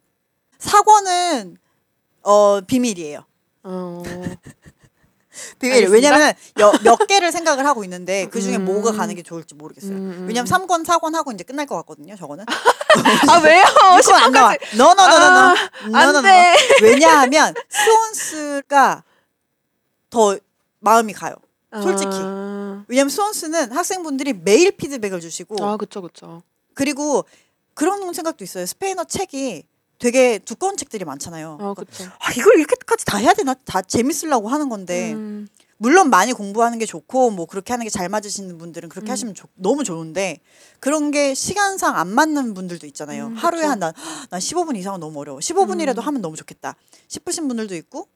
4권은 0.59 1.57
어 2.23 2.61
비밀이에요. 2.61 3.25
어, 3.63 4.03
비밀. 5.59 5.87
왜냐면 5.89 6.33
여, 6.59 6.71
몇 6.83 6.95
개를 7.07 7.31
생각을 7.31 7.65
하고 7.65 7.83
있는데 7.83 8.27
그 8.31 8.41
중에 8.41 8.55
음. 8.57 8.65
뭐가 8.65 8.93
가는 8.93 9.13
게 9.15 9.21
좋을지 9.21 9.53
모르겠어요. 9.55 9.91
음, 9.91 10.11
음. 10.19 10.25
왜냐면 10.27 10.49
3권, 10.49 10.85
4권 10.85 11.13
하고 11.13 11.31
이제 11.31 11.43
끝날 11.43 11.65
것 11.65 11.75
같거든요. 11.77 12.15
저거는. 12.15 12.45
아 13.29 13.39
왜요? 13.43 13.63
이거 14.01 14.15
안 14.15 14.31
나와. 14.31 14.53
10번까지. 14.53 14.77
너너너너너. 14.77 15.55
아, 15.93 15.99
안 15.99 16.23
돼. 16.23 16.55
왜냐하면 16.81 17.53
수원스가 17.69 19.03
더 20.09 20.37
마음이 20.79 21.11
가요. 21.13 21.35
솔직히. 21.81 22.11
아, 22.13 22.55
왜냐면 22.87 23.09
수원스는 23.09 23.71
학생분들이 23.71 24.33
매일 24.33 24.71
피드백을 24.71 25.19
주시고 25.21 25.63
아 25.63 25.77
그쵸 25.77 26.01
그쵸. 26.01 26.41
그리고 26.73 27.23
그런 27.73 28.13
생각도 28.13 28.43
있어요. 28.43 28.65
스페인어 28.65 29.03
책이 29.05 29.63
되게 29.99 30.39
두꺼운 30.39 30.75
책들이 30.77 31.05
많잖아요. 31.05 31.57
아 31.61 31.73
그쵸. 31.73 32.03
아, 32.19 32.31
이걸 32.33 32.57
이렇게까지 32.57 33.05
다 33.05 33.17
해야 33.17 33.33
되나? 33.33 33.53
다 33.53 33.81
재밌으려고 33.81 34.49
하는 34.49 34.67
건데 34.69 35.13
음, 35.13 35.47
물론 35.77 36.09
많이 36.09 36.33
공부하는 36.33 36.79
게 36.79 36.85
좋고 36.85 37.31
뭐 37.31 37.45
그렇게 37.45 37.71
하는 37.73 37.85
게 37.85 37.89
잘 37.89 38.07
맞으시는 38.09 38.57
분들은 38.57 38.89
그렇게 38.89 39.09
음. 39.09 39.11
하시면 39.11 39.33
좋- 39.35 39.49
너무 39.55 39.83
좋은데 39.83 40.39
그런 40.79 41.11
게 41.11 41.33
시간상 41.33 41.95
안 41.97 42.09
맞는 42.09 42.53
분들도 42.53 42.85
있잖아요. 42.87 43.27
음, 43.27 43.35
하루에 43.35 43.61
그쵸. 43.61 43.71
한난 43.71 43.93
난 44.29 44.39
15분 44.39 44.75
이상은 44.77 44.99
너무 44.99 45.19
어려워. 45.19 45.39
15분이라도 45.39 45.97
음. 45.99 46.03
하면 46.03 46.21
너무 46.21 46.35
좋겠다. 46.35 46.75
싶으신 47.07 47.47
분들도 47.47 47.75
있고 47.75 48.07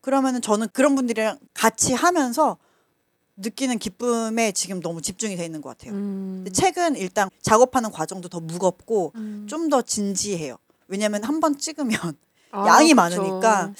그러면은 0.00 0.40
저는 0.40 0.68
그런 0.72 0.94
분들이랑 0.94 1.38
같이 1.52 1.92
하면서 1.92 2.56
느끼는 3.36 3.78
기쁨에 3.78 4.52
지금 4.52 4.80
너무 4.80 5.02
집중이 5.02 5.36
돼 5.36 5.44
있는 5.44 5.60
것 5.60 5.70
같아요. 5.70 5.92
음, 5.94 6.46
책은 6.52 6.96
일단 6.96 7.28
작업하는 7.42 7.90
과정도 7.90 8.28
더 8.28 8.40
무겁고 8.40 9.12
음. 9.14 9.46
좀더 9.48 9.82
진지해요. 9.82 10.56
왜냐면 10.88 11.22
한 11.24 11.40
번 11.40 11.58
찍으면 11.58 11.98
아, 12.52 12.66
양이 12.66 12.88
그쵸. 12.90 12.96
많으니까 12.96 13.72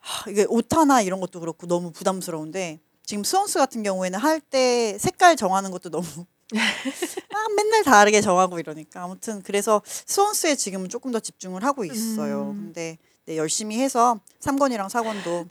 하, 0.00 0.30
이게 0.30 0.44
오타나 0.48 1.02
이런 1.02 1.20
것도 1.20 1.40
그렇고 1.40 1.66
너무 1.66 1.92
부담스러운데 1.92 2.80
지금 3.04 3.22
수원스 3.22 3.58
같은 3.58 3.82
경우에는 3.82 4.18
할 4.18 4.40
때 4.40 4.96
색깔 4.98 5.36
정하는 5.36 5.70
것도 5.70 5.90
너무 5.90 6.06
아, 6.54 7.46
맨날 7.56 7.84
다르게 7.84 8.20
정하고 8.20 8.58
이러니까 8.58 9.02
아무튼 9.04 9.42
그래서 9.42 9.82
수원스에 10.06 10.54
지금 10.56 10.88
조금 10.88 11.12
더 11.12 11.20
집중을 11.20 11.62
하고 11.64 11.84
있어요. 11.84 12.50
음. 12.56 12.64
근데 12.66 12.98
네, 13.26 13.36
열심히 13.36 13.78
해서 13.80 14.20
3권이랑 14.40 14.88
4권도 14.88 15.48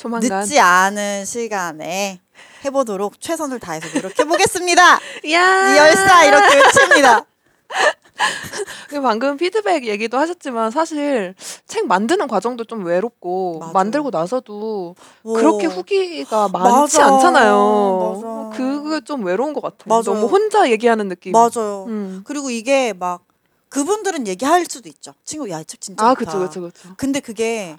조만간. 0.00 0.40
늦지 0.40 0.58
않은 0.58 1.26
시간에 1.26 2.20
해보도록 2.64 3.20
최선을 3.20 3.58
다해서 3.60 3.86
노력해 3.94 4.24
보겠습니다. 4.24 4.82
야. 5.32 5.74
이 5.74 5.76
열사 5.76 6.24
이렇게 6.24 6.56
외칩니다. 6.56 7.26
그 8.88 9.00
방금 9.02 9.36
피드백 9.36 9.86
얘기도 9.86 10.18
하셨지만 10.18 10.70
사실 10.70 11.34
책 11.66 11.86
만드는 11.86 12.28
과정도 12.28 12.64
좀 12.64 12.84
외롭고 12.84 13.58
맞아요. 13.60 13.72
만들고 13.72 14.10
나서도 14.10 14.94
오. 15.22 15.32
그렇게 15.34 15.66
후기가 15.66 16.48
많지 16.48 16.98
맞아. 16.98 17.06
않잖아요. 17.14 18.50
맞아. 18.50 18.56
그게 18.56 19.00
좀 19.04 19.24
외로운 19.24 19.52
것 19.52 19.62
같아요. 19.62 19.84
맞아요. 19.86 20.02
너무 20.20 20.26
혼자 20.26 20.70
얘기하는 20.70 21.08
느낌. 21.08 21.32
맞아요. 21.32 21.84
음. 21.88 22.22
그리고 22.24 22.50
이게 22.50 22.92
막 22.94 23.22
그분들은 23.68 24.26
얘기할 24.26 24.64
수도 24.68 24.88
있죠. 24.88 25.14
친구 25.24 25.48
야 25.50 25.60
이 25.60 25.64
책 25.64 25.80
진짜 25.80 26.04
아, 26.04 26.14
좋다. 26.14 26.24
그쵸, 26.32 26.38
그쵸, 26.40 26.60
그쵸. 26.62 26.88
근데 26.96 27.20
그게 27.20 27.76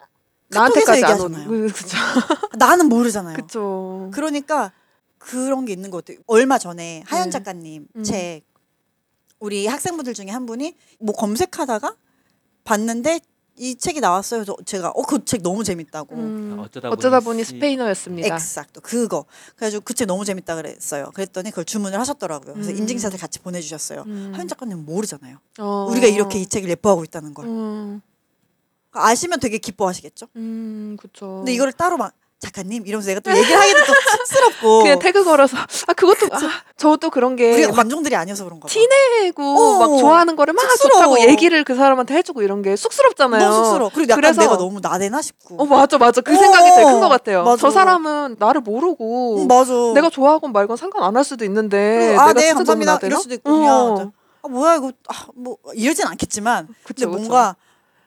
나한테까지 0.52 1.03
안 1.06 1.11
얘기하잖아요. 1.11 1.48
그- 1.49 1.68
그쵸. 1.73 1.98
나는 2.57 2.88
모르잖아요. 2.90 3.36
그쵸. 3.36 4.10
그러니까 4.14 4.72
그런 5.18 5.65
게 5.65 5.73
있는 5.73 5.90
것 5.91 6.03
같아요. 6.06 6.22
얼마 6.28 6.57
전에 6.57 7.03
하연 7.06 7.26
네. 7.26 7.30
작가님 7.32 7.88
음. 7.95 8.03
책 8.03 8.41
우리 9.40 9.65
학생분들 9.68 10.14
중에 10.14 10.28
한 10.30 10.45
분이 10.45 10.76
뭐 10.99 11.15
검색하다가 11.15 11.95
봤는데 12.64 13.19
이 13.57 13.76
책이 13.76 13.99
나왔어요. 13.99 14.40
그래서 14.44 14.56
제가 14.65 14.90
어 14.95 15.02
그 15.03 15.23
책 15.26 15.41
너무 15.44 15.64
재밌다고. 15.64 16.15
음, 16.15 16.57
어쩌다 16.60 16.90
어쩌다, 16.90 17.19
보니 17.19 17.26
보니 17.38 17.44
시- 17.44 17.49
스페인어였습니다. 17.56 18.34
엑삭도 18.36 18.82
그거. 18.82 19.26
그래가지고 19.56 19.84
그 19.84 19.94
책 19.94 20.07
너무 20.07 20.26
재밌다 20.26 20.56
그랬어요. 20.56 21.11
그랬더니 21.14 21.49
그걸 21.52 21.65
주문을 21.65 21.99
하셨더라고요. 21.99 22.53
그래서 22.53 22.72
음. 22.72 22.78
인증샷을 22.78 23.19
같이 23.19 23.40
보내주셨어요. 23.40 24.03
음. 24.07 24.32
하연 24.34 24.48
작가님 24.48 24.86
모르잖아요. 24.86 25.38
어. 25.60 25.88
우리가 25.91 26.07
이렇게 26.07 26.40
이 26.40 26.48
책을 26.48 26.69
예뻐하고 26.69 27.03
있다는 27.03 27.34
걸 27.34 27.45
음, 27.45 28.02
아시면 28.94 29.40
되게 29.40 29.58
기뻐하시겠죠. 29.58 30.28
음, 30.36 30.98
그쵸. 31.00 31.38
근데 31.38 31.54
이거를 31.54 31.74
따로 31.74 31.98
막 31.98 32.14
작가님 32.40 32.88
이러면서 32.88 33.10
내가 33.10 33.20
또 33.20 33.30
얘기를 33.38 33.56
하기도 33.56 33.80
또 33.86 33.94
쑥스럽고 34.26 34.80
그냥 34.82 34.98
태그 34.98 35.24
걸어서 35.24 35.58
아 35.88 35.94
그것도 35.94 36.36
아, 36.36 36.40
저도 36.76 37.12
그런 37.12 37.36
게 37.36 37.54
우리가 37.54 37.68
막 37.70 37.76
관종들이 37.76 38.16
아니어서 38.16 38.44
그런가 38.46 38.66
봐. 38.66 38.68
티내고 38.74 39.44
어, 39.44 39.78
막 39.78 40.00
좋아하는 40.00 40.36
거를 40.36 40.56
막 40.56 40.62
쑥스러워. 40.72 41.16
좋다고 41.16 41.30
얘기를 41.30 41.64
그 41.64 41.76
사람한테 41.76 42.16
해주고 42.16 42.42
이런 42.42 42.64
게 42.64 42.76
쑥스럽잖아요. 42.76 43.48
너무 43.48 43.64
쑥스러워. 43.66 43.92
그리고 43.94 44.10
약간 44.14 44.22
그래서- 44.22 44.42
내가 44.42 44.58
너무 44.58 44.80
나대나 44.82 45.22
싶고. 45.22 45.62
어 45.62 45.66
맞아 45.66 46.00
맞아 46.00 46.22
그 46.22 46.34
어, 46.34 46.36
생각이 46.40 46.72
제일 46.74 46.86
큰 46.88 47.00
것 47.00 47.10
같아요. 47.10 47.44
맞아. 47.44 47.58
저 47.62 47.70
사람은 47.70 48.38
나를 48.40 48.62
모르고 48.62 49.38
응, 49.42 49.48
맞아. 49.48 49.72
내가 49.94 50.10
좋아하건 50.10 50.52
말건 50.52 50.78
상관 50.78 51.04
안 51.04 51.16
할 51.16 51.24
수도 51.24 51.46
있는데 51.46 52.16
아, 52.18 52.26
내가 52.30 52.34
네, 52.34 52.42
진짜 52.48 52.56
감사합니다. 52.56 52.92
너무 52.92 52.96
나대나? 52.96 53.08
이럴 53.08 53.22
수도 53.22 53.34
있고 53.36 53.52
그냥 53.54 53.74
어. 53.76 54.12
아 54.44 54.48
뭐야 54.48 54.76
이거 54.78 54.92
아, 55.10 55.14
뭐 55.36 55.58
이러진 55.76 56.08
않겠지만 56.08 56.66
근데 56.66 56.80
그쵸, 56.84 57.12
그쵸. 57.12 57.20
뭔가 57.20 57.56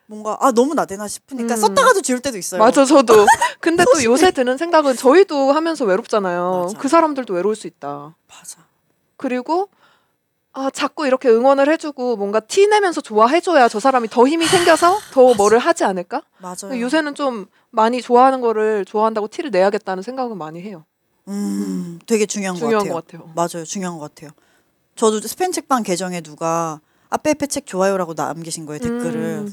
뭔가 0.07 0.37
아 0.41 0.53
너무 0.53 0.75
나대나 0.75 1.09
싶으니까 1.09 1.55
음. 1.55 1.57
썼다가도 1.57 2.03
지울 2.03 2.21
때도 2.21 2.37
있어요. 2.37 2.59
맞아 2.61 2.85
저도 2.85 3.15
근데 3.61 3.85
또 3.85 4.05
요새 4.05 4.31
드는 4.31 4.59
생각은 4.59 4.97
저희도 4.97 5.53
하면서 5.53 5.85
외롭잖아요. 5.85 6.65
맞아. 6.67 6.79
그 6.79 6.89
사람들도 6.89 7.33
외로울 7.33 7.57
수 7.57 7.67
있다. 7.67 8.15
맞아. 8.29 8.67
그리고 9.17 9.69
아 10.53 10.71
자꾸 10.71 11.07
이렇게 11.07 11.29
응원을 11.29 11.69
해주고 11.71 12.17
뭔가 12.17 12.41
티 12.41 12.67
내면서 12.67 13.01
좋아해줘야 13.01 13.69
저 13.69 13.81
사람이 13.81 14.09
더 14.09 14.27
힘이 14.27 14.47
생겨서 14.47 14.99
더 15.13 15.35
뭐를 15.35 15.59
하지 15.59 15.85
않을까? 15.85 16.23
맞아요. 16.39 16.79
요새는 16.81 17.15
좀 17.15 17.47
많이 17.71 18.01
좋아하는 18.03 18.41
거를 18.41 18.85
좋아한다고 18.85 19.29
티를 19.29 19.51
내야겠다는 19.51 20.03
생각은 20.03 20.37
많이 20.37 20.61
해요. 20.63 20.85
음 21.29 21.99
되게 22.07 22.27
중요한, 22.27 22.57
중요한 22.57 22.87
것것 22.87 23.07
같아요. 23.07 23.23
같아요. 23.23 23.35
맞아요. 23.35 23.65
중요한 23.65 23.99
것 23.99 24.15
같아요. 24.15 24.31
저도 24.97 25.19
스페인 25.21 25.53
책방 25.53 25.83
계정에 25.83 26.21
누가 26.21 26.81
아페페 27.15 27.47
책 27.47 27.67
좋아요라고 27.67 28.15
남기신 28.15 28.67
거예요 28.67 28.81
댓글을 28.81 29.15
음. 29.15 29.53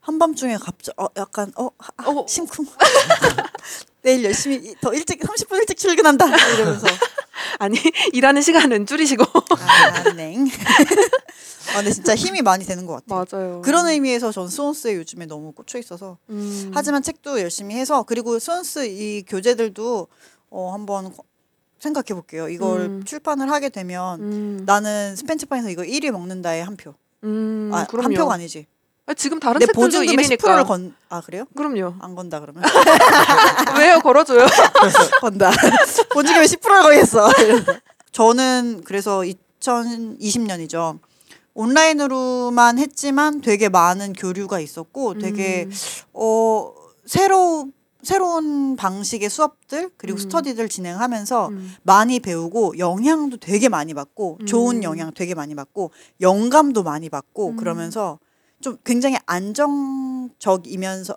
한밤중에 0.00 0.56
갑자기 0.56 0.94
어 0.98 1.08
약간 1.16 1.50
어, 1.56 1.70
아, 1.78 2.08
어. 2.10 2.26
심쿵 2.28 2.66
내일 4.02 4.22
열심히 4.22 4.74
더 4.82 4.92
일찍 4.92 5.20
30분 5.20 5.56
일찍 5.60 5.78
출근한다 5.78 6.26
이러면서 6.26 6.86
아니 7.58 7.78
일하는 8.12 8.42
시간은 8.42 8.84
줄이시고 8.84 9.24
아, 9.24 10.12
네. 10.12 10.36
아, 11.72 11.76
근데 11.78 11.90
진짜 11.90 12.14
힘이 12.14 12.42
많이 12.42 12.64
되는 12.66 12.84
것 12.84 13.04
같아요. 13.06 13.24
맞아요. 13.32 13.62
그런 13.62 13.88
의미에서 13.88 14.30
전 14.30 14.48
스원스에 14.48 14.94
요즘에 14.96 15.24
너무 15.24 15.52
꽂혀 15.52 15.78
있어서 15.78 16.18
음. 16.28 16.70
하지만 16.74 17.02
책도 17.02 17.40
열심히 17.40 17.74
해서 17.74 18.02
그리고 18.02 18.38
스원스 18.38 18.86
이 18.86 19.24
교재들도 19.26 20.08
어 20.50 20.72
한번 20.74 21.12
생각해 21.84 22.14
볼게요. 22.14 22.48
이걸 22.48 22.80
음. 22.80 23.04
출판을 23.04 23.50
하게 23.50 23.68
되면 23.68 24.20
음. 24.20 24.62
나는 24.64 25.14
스펜츠판에서 25.16 25.68
이거 25.70 25.82
1위 25.82 26.10
먹는다에 26.10 26.60
한 26.62 26.76
표. 26.76 26.94
음, 27.24 27.70
아, 27.72 27.86
그럼요. 27.86 28.04
한 28.06 28.14
표가 28.14 28.34
아니지. 28.34 28.66
아, 29.06 29.12
지금 29.12 29.38
다른 29.38 29.58
내 29.58 29.66
책들도 29.66 29.80
보증금의 29.86 30.26
1위니까. 30.26 30.40
10%를 30.40 30.64
건. 30.64 30.94
아 31.10 31.20
그래요? 31.20 31.44
그럼요. 31.54 31.94
안 32.00 32.14
건다 32.14 32.40
그러면 32.40 32.62
왜요? 33.78 33.98
걸어줘요. 34.00 34.46
건다. 35.20 35.50
보증금의 36.12 36.48
10%를 36.48 36.82
거겠어. 36.82 37.30
저는 38.12 38.82
그래서 38.86 39.20
2020년이죠. 39.60 40.98
온라인으로만 41.52 42.78
했지만 42.78 43.40
되게 43.42 43.68
많은 43.68 44.14
교류가 44.14 44.58
있었고 44.58 45.18
되게 45.18 45.64
음. 45.68 45.72
어 46.14 46.72
새로 47.04 47.68
새로운 48.04 48.76
방식의 48.76 49.30
수업들 49.30 49.90
그리고 49.96 50.18
음. 50.18 50.20
스터디들 50.20 50.68
진행하면서 50.68 51.48
음. 51.48 51.72
많이 51.82 52.20
배우고 52.20 52.78
영향도 52.78 53.38
되게 53.38 53.68
많이 53.68 53.94
받고 53.94 54.38
좋은 54.46 54.76
음. 54.76 54.82
영향 54.82 55.12
되게 55.12 55.34
많이 55.34 55.54
받고 55.54 55.90
영감도 56.20 56.82
많이 56.82 57.08
받고 57.08 57.50
음. 57.50 57.56
그러면서 57.56 58.18
좀 58.60 58.76
굉장히 58.84 59.16
안정적이면서 59.26 61.16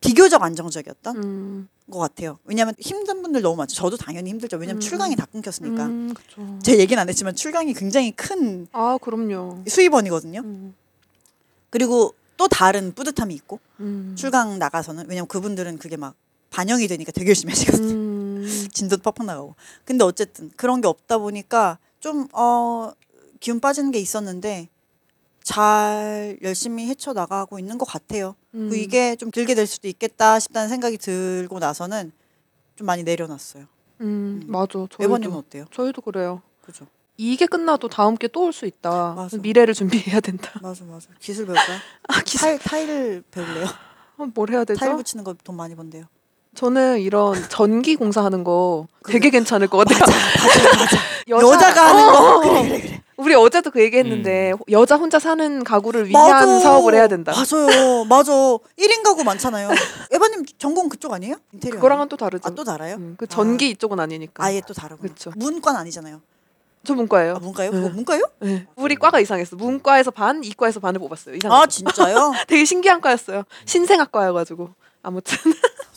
비교적 0.00 0.42
안정적이었던 0.42 1.16
음. 1.16 1.68
것 1.90 1.98
같아요. 1.98 2.38
왜냐하면 2.44 2.74
힘든 2.78 3.20
분들 3.22 3.42
너무 3.42 3.56
많죠. 3.56 3.74
저도 3.74 3.96
당연히 3.96 4.30
힘들죠. 4.30 4.56
왜냐하면 4.56 4.78
음. 4.78 4.80
출강이 4.80 5.16
다 5.16 5.26
끊겼으니까. 5.26 5.88
제 6.62 6.78
얘기는 6.78 7.00
안 7.00 7.08
했지만 7.08 7.34
출강이 7.34 7.74
굉장히 7.74 8.12
큰 8.12 8.66
아, 8.72 8.98
그럼요. 9.00 9.64
수입원이거든요. 9.66 10.40
음. 10.40 10.74
그리고 11.68 12.14
또 12.40 12.48
다른 12.48 12.94
뿌듯함이 12.94 13.34
있고 13.34 13.60
음. 13.80 14.14
출강 14.16 14.58
나가서는 14.58 15.04
왜냐면 15.10 15.28
그분들은 15.28 15.76
그게 15.76 15.98
막 15.98 16.14
반영이 16.48 16.88
되니까 16.88 17.12
되게 17.12 17.28
열심히 17.28 17.52
하시거든요. 17.52 17.92
음. 17.92 18.46
진도도 18.72 19.02
팍팍 19.02 19.26
나가고. 19.26 19.56
근데 19.84 20.04
어쨌든 20.04 20.50
그런 20.56 20.80
게 20.80 20.88
없다 20.88 21.18
보니까 21.18 21.78
좀 22.00 22.28
어 22.32 22.94
기운 23.40 23.60
빠지는 23.60 23.90
게 23.90 23.98
있었는데 23.98 24.70
잘 25.42 26.38
열심히 26.40 26.88
헤쳐 26.88 27.12
나가고 27.12 27.58
있는 27.58 27.76
것 27.76 27.84
같아요. 27.84 28.34
음. 28.54 28.70
그 28.70 28.76
이게 28.76 29.16
좀 29.16 29.30
들게 29.30 29.54
될 29.54 29.66
수도 29.66 29.86
있겠다 29.86 30.40
싶다는 30.40 30.70
생각이 30.70 30.96
들고 30.96 31.58
나서는 31.58 32.10
좀 32.74 32.86
많이 32.86 33.02
내려놨어요. 33.02 33.66
음, 34.00 34.44
맞아. 34.46 34.86
에버님은 34.98 35.20
저희도 35.20 35.36
어때요? 35.36 35.64
저희도 35.70 36.00
그래요. 36.00 36.40
그죠? 36.62 36.86
이게 37.22 37.44
끝나도 37.46 37.88
다음 37.88 38.16
게 38.16 38.28
또 38.28 38.40
올 38.44 38.52
수 38.52 38.64
있다. 38.66 39.12
맞아. 39.14 39.36
미래를 39.36 39.74
준비해야 39.74 40.20
된다. 40.20 40.50
맞아 40.62 40.84
맞아. 40.84 41.08
기술 41.20 41.44
배울까요? 41.46 41.78
아, 42.08 42.20
기술 42.22 42.58
타일 42.58 42.58
타일 42.60 43.22
배울래요? 43.30 43.66
어, 44.16 44.26
뭘 44.34 44.50
해야 44.50 44.64
되죠? 44.64 44.80
타일 44.80 44.96
붙이는 44.96 45.22
거 45.24 45.34
돈 45.44 45.56
많이 45.56 45.74
번대요. 45.74 46.04
저는 46.54 47.00
이런 47.00 47.34
전기 47.48 47.94
공사하는 47.94 48.42
거 48.42 48.86
되게 49.06 49.28
괜찮을 49.30 49.68
것 49.68 49.78
같아요. 49.78 50.00
여자- 51.28 51.46
여자 51.46 51.74
가 51.74 51.88
하는 51.90 52.06
거. 52.06 52.18
어, 52.18 52.40
그래 52.40 52.68
그래 52.68 52.80
그래. 52.80 53.02
우리 53.18 53.34
어제도 53.34 53.70
그 53.70 53.80
얘기했는데 53.82 54.54
여자 54.70 54.96
혼자 54.96 55.18
사는 55.18 55.62
가구를 55.62 56.08
위한 56.08 56.30
맞아. 56.30 56.58
사업을 56.60 56.94
해야 56.94 57.06
된다. 57.06 57.32
맞아요. 57.32 58.04
맞아. 58.06 58.32
1인 58.32 59.02
가구 59.04 59.22
많잖아요. 59.24 59.68
에바님 60.10 60.44
전공 60.58 60.88
그쪽 60.88 61.12
아니에요? 61.12 61.36
인테리어. 61.52 61.76
그거랑은 61.76 62.08
또 62.08 62.16
다르죠. 62.16 62.48
아, 62.48 62.54
또 62.54 62.64
달아요? 62.64 62.96
음, 62.96 63.14
그 63.18 63.26
전기 63.26 63.68
이쪽은 63.70 64.00
아니니까. 64.00 64.42
아예 64.42 64.62
또 64.66 64.72
다르고. 64.72 65.02
그쵸. 65.02 65.32
문과는 65.36 65.78
아니잖아요. 65.80 66.20
저 66.84 66.94
문과예요. 66.94 67.34
아, 67.36 67.38
문과요? 67.38 67.70
네. 67.70 67.76
그거 67.76 67.88
문과요? 67.90 68.22
네. 68.40 68.66
우리 68.76 68.94
과가 68.96 69.20
이상했어. 69.20 69.56
문과에서 69.56 70.10
반, 70.10 70.42
이과에서 70.42 70.80
반을 70.80 70.98
뽑았어요. 71.00 71.36
이상. 71.36 71.52
아, 71.52 71.66
진짜요? 71.66 72.32
되게 72.48 72.64
신기한 72.64 73.00
과였어요. 73.00 73.44
신생학과여가지고 73.66 74.70
아무튼 75.02 75.36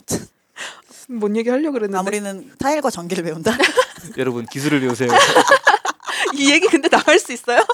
뭔 1.08 1.36
얘기 1.36 1.48
하려 1.50 1.62
고 1.68 1.72
그랬는데 1.72 1.98
아무리는 1.98 2.52
타일과 2.58 2.90
전기를 2.90 3.24
배운다. 3.24 3.52
여러분 4.18 4.44
기술을 4.46 4.80
배우세요. 4.80 5.08
이 6.34 6.50
얘기 6.50 6.66
근데 6.66 6.88
나갈 6.88 7.18
수 7.18 7.32
있어요? 7.32 7.64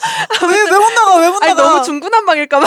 왜왜 0.42 0.70
못 0.78 0.90
나가? 0.92 1.16
왜못 1.16 1.42
아니 1.42 1.54
나가? 1.54 1.68
너무 1.70 1.84
중구난방일까봐. 1.84 2.66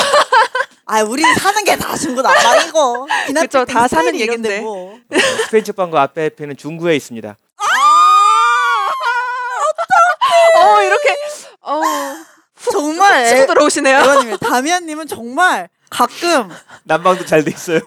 아, 0.85 1.01
우리 1.03 1.21
사는 1.21 1.63
게 1.63 1.77
다 1.77 1.95
중고 1.95 2.21
나방이고. 2.21 3.07
그쵸, 3.39 3.65
다 3.65 3.87
사는 3.87 4.13
얘긴데. 4.19 4.59
뭐. 4.61 4.97
스페인츠 5.45 5.71
방과 5.73 6.01
앞에 6.01 6.31
에는 6.39 6.57
중구에 6.57 6.95
있습니다. 6.97 7.37
어 10.55 10.83
이렇게 11.63 11.69
어 11.69 11.81
정말 12.71 13.27
치고 13.27 13.47
들어오시네요. 13.47 13.99
에바님, 13.99 14.37
다미안님은 14.37 15.07
정말 15.07 15.69
가끔 15.89 16.49
난방도 16.83 17.25
잘 17.25 17.43
돼 17.43 17.51
있어요. 17.51 17.79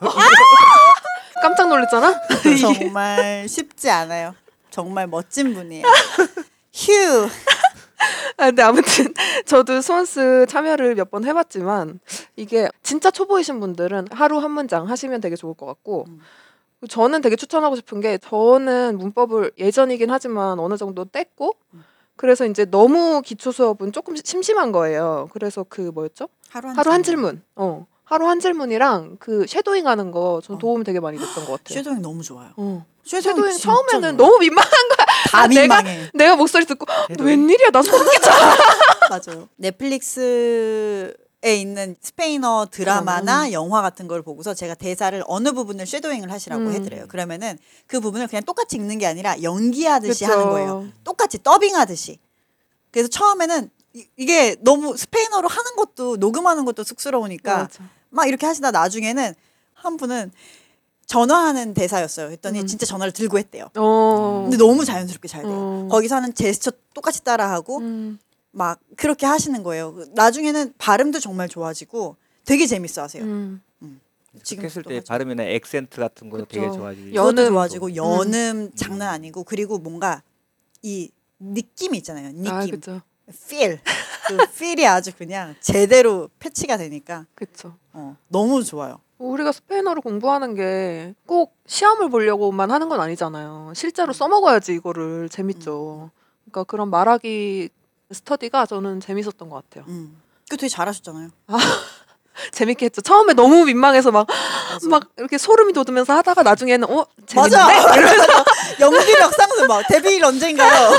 깜짝 1.43 1.69
놀랐잖아. 1.69 2.21
정말 2.61 3.49
쉽지 3.49 3.91
않아요. 3.91 4.35
정말 4.71 5.07
멋진 5.07 5.55
분이에요. 5.55 5.87
휴. 6.73 7.29
아, 8.37 8.47
근데 8.47 8.63
아무튼 8.63 9.15
저도 9.47 9.81
스원스 9.81 10.47
참여를 10.49 10.95
몇 10.97 11.11
번 11.11 11.25
해봤지만 11.25 11.99
이게 12.37 12.69
진짜 12.83 13.11
초보이신 13.11 13.59
분들은 13.61 14.09
하루 14.11 14.39
한 14.39 14.51
문장 14.51 14.89
하시면 14.89 15.21
되게 15.23 15.35
좋을 15.37 15.55
것 15.55 15.65
같고 15.67 16.05
음. 16.09 16.21
저는 16.91 17.23
되게 17.23 17.37
추천하고 17.37 17.75
싶은 17.77 18.01
게 18.03 18.19
저는 18.19 18.99
문법을 18.99 19.53
예전이긴 19.59 20.11
하지만 20.11 20.59
어느 20.59 20.77
정도 20.77 21.07
뗐고 21.07 21.55
음. 21.73 21.85
그래서 22.17 22.47
이제 22.47 22.65
너무 22.65 23.21
기초 23.23 23.53
수업은 23.53 23.93
조금 23.93 24.15
심심한 24.23 24.73
거예요. 24.73 25.29
그래서 25.33 25.65
그 25.69 25.83
뭐였죠? 25.95 26.29
하루 26.51 26.69
한, 26.69 26.79
하루 26.79 26.91
한 26.91 27.03
질문. 27.03 27.43
어. 27.55 27.87
하루 28.05 28.27
한 28.29 28.39
질문이랑 28.41 29.17
그 29.19 29.47
shadowing 29.49 29.87
하는 29.89 30.11
거 30.13 30.32
전 30.32 30.57
어. 30.57 30.59
도움 30.59 30.85
되게 30.85 31.01
많이 31.01 31.19
됐던 31.19 31.45
것 31.45 31.53
같아요. 31.53 31.75
shadowing 31.79 32.03
너무 32.03 32.23
좋아요. 32.23 32.51
어. 32.57 32.87
shadowing, 33.05 33.23
shadowing 33.37 33.53
진짜 33.53 33.65
처음에는 33.73 34.17
좋아요. 34.17 34.31
너무 34.31 34.39
민망한 34.39 34.71
거야. 34.71 35.07
다 35.31 35.39
아, 35.41 35.47
내가- 35.49 35.61
민망해. 35.83 36.11
내가 36.15 36.37
목소리 36.37 36.65
듣고? 36.67 36.87
웬일이야 37.21 37.71
나 37.73 37.83
소름 37.83 38.09
끼쳐. 38.11 38.31
맞아요. 39.11 39.49
넷플릭스에 39.57 41.13
있는 41.55 41.95
스페인어 42.01 42.67
드라마나 42.71 43.53
영화 43.53 43.83
같은 43.83 44.09
걸 44.09 44.23
보고서 44.23 44.55
제가 44.55 44.75
대사를 44.75 45.23
어느 45.27 45.53
부분을 45.53 45.87
쉐도잉을 45.87 46.33
하시라고 46.33 46.63
음. 46.65 46.73
해드려요. 46.73 47.07
그러면은 47.07 47.59
그 47.87 48.01
부분을 48.01 48.27
그냥 48.27 48.43
똑같이 48.45 48.77
읽는 48.77 48.99
게 48.99 49.07
아니라 49.07 49.41
연기하듯이 49.43 50.25
그쵸. 50.25 50.33
하는 50.33 50.51
거예요. 50.51 50.89
똑같이 51.05 51.43
더빙하듯이. 51.43 52.19
그래서 52.91 53.09
처음에는 53.09 53.71
이- 53.95 54.07
이게 54.17 54.57
너무 54.61 54.97
스페인어로 54.97 55.49
하는 55.49 55.77
것도 55.77 56.17
녹음하는 56.17 56.65
것도 56.65 56.85
쑥스러우니까 56.85 57.57
맞아. 57.59 57.85
막 58.11 58.27
이렇게 58.27 58.47
하시다 58.47 58.71
나중에는 58.71 59.35
한 59.75 59.97
분은 59.97 60.33
전화하는 61.07 61.73
대사였어요. 61.75 62.31
했더니 62.31 62.61
음. 62.63 62.67
진짜 62.67 62.85
전화를 62.85 63.13
들고 63.13 63.39
했대요. 63.39 63.69
어. 63.77 64.41
근데 64.43 64.57
너무 64.57 64.85
자연스럽게 64.85 65.29
잘 65.29 65.43
돼요. 65.43 65.53
어. 65.53 65.89
거기서 65.91 66.17
하는 66.17 66.35
제스처 66.35 66.73
똑같이 66.95 67.23
따라하고 67.23 67.79
음. 67.79 68.19
막 68.57 68.81
그렇게 68.97 69.27
하시는 69.27 69.63
거예요. 69.63 69.93
그 69.93 70.09
나중에는 70.15 70.73
발음도 70.79 71.21
정말 71.21 71.47
좋아지고 71.47 72.17
되게 72.47 72.67
재밌어 72.67 73.03
하세요. 73.03 73.23
음. 73.23 73.61
지금 74.43 74.65
했을 74.65 74.83
또때 74.83 74.97
하죠. 74.97 75.07
발음이나 75.09 75.43
액센트 75.45 75.99
같은 75.99 76.29
거 76.31 76.39
되게 76.45 76.61
그쵸. 76.67 76.79
좋아지고. 76.79 77.15
연음. 77.15 77.49
좋아지고 77.49 77.97
연음 77.97 78.71
장난 78.75 79.09
아니고 79.09 79.45
그리고 79.45 79.79
뭔가 79.79 80.23
이 80.83 81.11
느낌이 81.39 81.99
있잖아요. 81.99 82.33
느낌, 82.33 82.51
아 82.51 83.03
feel. 83.31 83.79
그 84.29 84.35
feel이 84.43 84.87
아주 84.87 85.15
그냥 85.17 85.55
제대로 85.61 86.29
패치가 86.39 86.77
되니까 86.79 87.27
그쵸. 87.35 87.75
어, 87.93 88.17
너무 88.29 88.63
좋아요. 88.65 89.01
우리가 89.19 89.53
스페인어를 89.53 90.01
공부하는 90.03 90.55
게 90.55 91.15
꼭 91.27 91.57
시험을 91.67 92.09
보려고만 92.11 92.71
하는 92.71 92.89
건 92.89 93.01
아니잖아요. 93.01 93.73
실제로 93.75 94.13
써먹어야지 94.13 94.73
이거를 94.75 95.29
재밌죠. 95.31 96.11
그러니까 96.45 96.65
그런 96.65 96.89
말하기 96.91 97.71
스터디가 98.13 98.67
저는 98.67 99.01
재밌었던 99.01 99.49
것 99.49 99.63
같아요. 99.69 99.85
음. 99.89 100.21
그 100.49 100.57
되게 100.57 100.69
잘하셨잖아요. 100.69 101.31
재밌게 102.53 102.85
했죠. 102.87 103.01
처음에 103.01 103.33
너무 103.33 103.65
민망해서 103.65 104.11
막, 104.11 104.27
맞아. 104.29 104.89
막 104.89 105.09
이렇게 105.17 105.39
소름이 105.39 105.73
돋으면서 105.73 106.13
하다가 106.13 106.43
나중에는 106.43 106.89
어 106.91 107.07
재밌는데 107.27 107.57
맞아. 107.57 108.45
연기력 108.79 109.33
상승 109.33 109.67
막 109.67 109.87
데뷔일 109.89 110.23
언젠가요? 110.23 110.91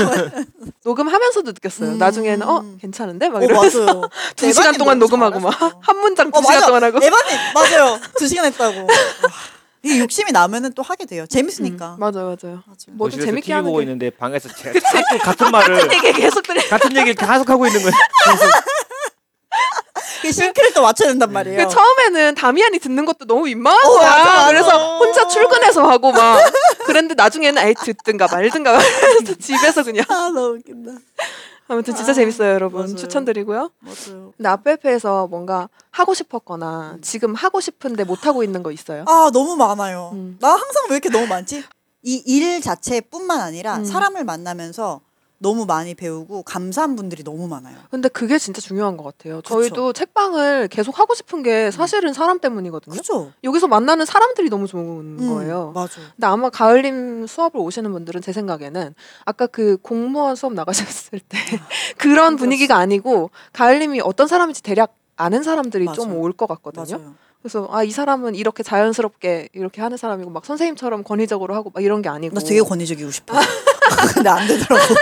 녹음하면서도 0.83 1.51
느꼈어요. 1.51 1.91
음. 1.91 1.97
나중에는 1.99 2.47
어 2.47 2.65
괜찮은데 2.81 3.29
막어 3.29 3.45
이러면서 3.45 3.85
맞아요. 3.85 4.01
두 4.35 4.51
시간 4.51 4.75
동안 4.77 4.97
녹음하고 4.97 5.39
막. 5.39 5.53
한 5.79 5.97
문장 5.99 6.31
두 6.31 6.39
어, 6.39 6.41
시간. 6.41 6.65
동안 6.65 6.83
하고. 6.83 6.97
에바님 7.03 7.37
맞아요. 7.53 7.99
두 8.17 8.27
시간 8.27 8.45
했다고. 8.45 8.87
와, 9.77 9.91
이게 9.91 9.99
욕심이 9.99 10.31
나면은 10.31 10.73
또 10.73 10.81
하게 10.81 11.05
돼요. 11.05 11.25
재밌으니까. 11.27 11.95
음, 11.95 11.99
맞아요, 11.99 12.35
맞아요. 12.41 12.63
맞아요. 12.65 12.77
뭐든 12.93 12.97
거실에서 12.97 13.25
재밌게 13.25 13.45
TV 13.45 13.53
하는 13.53 13.65
보고 13.65 13.77
게 13.77 13.83
있는데 13.83 14.09
방에서 14.09 14.49
제가 14.49 14.79
자꾸 14.79 15.17
같은 15.23 15.51
말을 15.51 15.93
이게 15.93 16.11
계속 16.11 16.41
들려. 16.43 16.61
같은 16.67 16.95
얘기를 16.95 17.13
계속 17.15 17.49
하고 17.49 17.67
있는 17.67 17.81
거예요. 17.81 17.93
그 20.21 20.31
싱크를 20.31 20.73
또 20.73 20.81
맞춰야 20.81 21.09
된단 21.09 21.31
말이에요. 21.31 21.67
그 21.67 21.73
처음에는 21.73 22.35
다미안이 22.35 22.79
듣는 22.79 23.05
것도 23.05 23.25
너무 23.25 23.43
민망한 23.43 23.79
어, 23.85 23.89
거야. 23.93 24.09
맞아, 24.09 24.23
맞아. 24.25 24.47
그래서 24.47 24.97
혼자 24.97 25.27
출근해서 25.27 25.87
하고 25.87 26.11
막 26.11 26.39
그런데 26.85 27.13
나중에는 27.13 27.61
아예 27.61 27.73
듣든가 27.73 28.27
말든가 28.31 28.79
집에서 29.39 29.83
그냥 29.83 30.05
아 30.09 30.29
너무 30.33 30.57
웃긴다. 30.57 30.91
아무튼 31.69 31.95
진짜 31.95 32.11
아, 32.11 32.15
재밌어요 32.15 32.53
여러분 32.53 32.81
맞아요. 32.81 32.95
추천드리고요 32.95 33.69
맞아요. 33.79 34.33
근데 34.37 34.49
앞에에서 34.49 35.27
뭔가 35.27 35.69
하고 35.91 36.13
싶었거나 36.13 36.97
지금 37.01 37.33
하고 37.35 37.59
싶은데 37.59 38.03
못 38.03 38.25
하고 38.25 38.43
있는 38.43 38.63
거 38.63 38.71
있어요? 38.71 39.03
아 39.07 39.29
너무 39.33 39.55
많아요. 39.55 40.11
음. 40.13 40.37
나 40.39 40.49
항상 40.51 40.85
왜 40.89 40.95
이렇게 40.95 41.09
너무 41.09 41.27
많지? 41.27 41.63
이 42.03 42.23
일 42.25 42.61
자체뿐만 42.61 43.41
아니라 43.41 43.77
음. 43.77 43.85
사람을 43.85 44.23
만나면서 44.23 45.01
너무 45.39 45.65
많이 45.65 45.93
배우고 45.93 46.43
감사한 46.43 46.95
분들이 46.95 47.23
너무 47.23 47.47
많아요. 47.47 47.75
근데 47.91 48.09
그게 48.09 48.39
진짜 48.39 48.59
중요한 48.59 48.97
것 48.97 49.03
같아요. 49.03 49.41
저희도 49.43 49.93
책방을 49.93 50.67
계속 50.67 50.97
하고 50.99 51.13
싶은 51.13 51.43
게 51.43 51.69
사실은 51.69 52.13
사람 52.13 52.39
때문이거든요. 52.39 52.95
그죠? 52.95 53.31
여기서 53.43 53.67
만나는 53.67 54.05
사람들이 54.05 54.49
너무 54.49 54.65
좋은 54.67 55.17
음, 55.19 55.29
거예요. 55.35 55.71
맞아. 55.75 56.01
근데 56.15 56.25
아마 56.27 56.49
가을님 56.49 57.27
수업을 57.27 57.59
오시는 57.59 57.91
분들은 57.91 58.21
제 58.21 58.33
생각에는 58.33 58.95
아까 59.25 59.45
그 59.47 59.77
공무원 59.83 60.35
수업 60.35 60.53
나가셨을 60.53 61.19
때 61.19 61.37
그런 61.97 62.31
힘들었어. 62.31 62.37
분위기가 62.37 62.77
아니고 62.77 63.29
가을님이 63.53 64.01
어떤 64.01 64.27
사람인지 64.27 64.63
대략 64.63 64.95
아는 65.17 65.43
사람들이 65.43 65.85
좀. 65.93 66.13
올 66.13 66.31
것 66.33 66.47
같거든요. 66.47 66.97
맞아요. 66.97 67.15
그래서 67.41 67.67
아 67.71 67.83
이 67.83 67.91
사람은 67.91 68.35
이렇게 68.35 68.63
자연스럽게 68.63 69.49
이렇게 69.53 69.81
하는 69.81 69.95
사람이고 69.97 70.29
막 70.29 70.45
선생님처럼 70.45 71.03
권위적으로 71.03 71.55
하고 71.55 71.71
막 71.73 71.83
이런 71.83 72.01
게 72.01 72.09
아니고 72.09 72.35
나 72.35 72.41
되게 72.41 72.61
권위적이고 72.61 73.09
싶어. 73.11 73.33
근데 74.13 74.29
안 74.29 74.45
되더라고. 74.47 74.93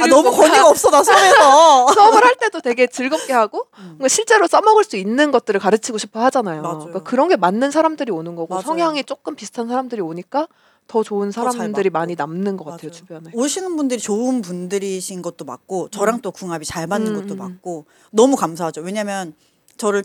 아 0.00 0.06
너무 0.06 0.30
권위가 0.30 0.68
없어 0.68 0.90
나 0.90 1.02
수업에서. 1.02 1.88
수업을 1.92 2.24
할 2.24 2.36
때도 2.36 2.60
되게 2.60 2.86
즐겁게 2.86 3.32
하고 3.32 3.66
음. 3.78 3.98
실제로 4.08 4.46
써먹을 4.46 4.84
수 4.84 4.96
있는 4.96 5.32
것들을 5.32 5.58
가르치고 5.58 5.98
싶어 5.98 6.20
하잖아요. 6.24 6.62
그러니까 6.62 7.02
그런 7.02 7.28
게 7.28 7.36
맞는 7.36 7.70
사람들이 7.72 8.12
오는 8.12 8.36
거고 8.36 8.54
맞아요. 8.54 8.62
성향이 8.62 9.02
조금 9.04 9.34
비슷한 9.34 9.66
사람들이 9.66 10.00
오니까 10.00 10.46
더 10.86 11.02
좋은 11.02 11.32
사람들이. 11.32 11.90
많이 11.90 12.14
남는 12.14 12.56
것 12.56 12.64
같아요 12.64 12.88
맞아요. 12.88 12.92
주변에. 12.92 13.30
오시는 13.34 13.76
분들이 13.76 14.00
좋은 14.00 14.40
분들이신 14.40 15.20
것도 15.22 15.44
맞고 15.44 15.88
저랑 15.88 16.20
또 16.20 16.30
궁합이 16.30 16.64
잘 16.64 16.86
맞는 16.86 17.14
음, 17.14 17.20
것도 17.22 17.34
음. 17.34 17.38
맞고 17.38 17.86
너무 18.12 18.36
감사하죠. 18.36 18.82
왜냐면 18.82 19.34
저를 19.76 20.04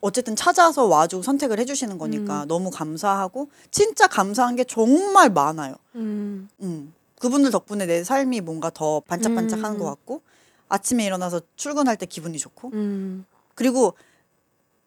어쨌든 0.00 0.34
찾아서 0.34 0.86
와주고 0.86 1.22
선택을 1.22 1.58
해주시는 1.58 1.98
거니까 1.98 2.44
음. 2.44 2.48
너무 2.48 2.70
감사하고 2.70 3.50
진짜 3.70 4.06
감사한 4.06 4.56
게 4.56 4.64
정말 4.64 5.30
많아요. 5.30 5.74
음. 5.96 6.48
음. 6.62 6.94
그분들 7.18 7.50
덕분에 7.50 7.84
내 7.86 8.02
삶이 8.02 8.40
뭔가 8.40 8.70
더 8.70 9.00
반짝반짝하는 9.00 9.76
음. 9.76 9.78
것 9.78 9.84
같고 9.84 10.22
아침에 10.68 11.04
일어나서 11.04 11.40
출근할 11.56 11.96
때 11.96 12.06
기분이 12.06 12.38
좋고 12.38 12.70
음. 12.72 13.26
그리고 13.54 13.94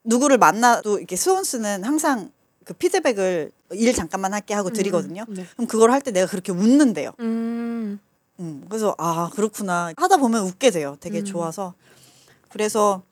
누구를 0.03 0.37
만나도 0.37 0.97
이렇게 0.97 1.15
수원스는 1.15 1.83
항상 1.83 2.31
그 2.65 2.73
피드백을 2.73 3.51
일 3.73 3.93
잠깐만 3.93 4.33
할게 4.33 4.53
하고 4.53 4.69
드리거든요. 4.71 5.25
네. 5.29 5.45
그럼 5.53 5.67
그걸 5.67 5.91
할 5.91 6.01
때 6.01 6.11
내가 6.11 6.27
그렇게 6.27 6.51
웃는데요. 6.51 7.11
음. 7.19 7.99
음, 8.39 8.65
그래서 8.67 8.95
아 8.97 9.29
그렇구나 9.33 9.93
하다 9.95 10.17
보면 10.17 10.43
웃게 10.45 10.71
돼요. 10.71 10.97
되게 10.99 11.19
음. 11.19 11.25
좋아서 11.25 11.73
그래서 12.49 13.03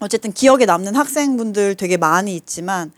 어쨌든 0.00 0.32
기억에 0.32 0.64
남는 0.64 0.94
학생분들 0.94 1.74
되게 1.74 1.96
많이 1.96 2.36
있지만 2.36 2.92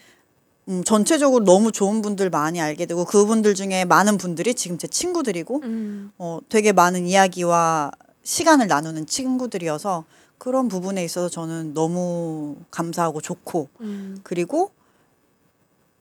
음, 0.68 0.84
전체적으로 0.84 1.44
너무 1.44 1.72
좋은 1.72 2.02
분들 2.02 2.30
많이 2.30 2.60
알게 2.60 2.86
되고 2.86 3.04
그분들 3.04 3.54
중에 3.54 3.84
많은 3.84 4.18
분들이 4.18 4.54
지금 4.54 4.78
제 4.78 4.86
친구들이고 4.86 5.60
음. 5.62 6.12
어, 6.18 6.38
되게 6.48 6.72
많은 6.72 7.06
이야기와 7.06 7.90
시간을 8.22 8.68
나누는 8.68 9.06
친구들이어서 9.06 10.04
그런 10.38 10.68
부분에 10.68 11.04
있어서 11.04 11.28
저는 11.28 11.74
너무 11.74 12.56
감사하고 12.70 13.20
좋고 13.20 13.68
음. 13.80 14.20
그리고 14.22 14.70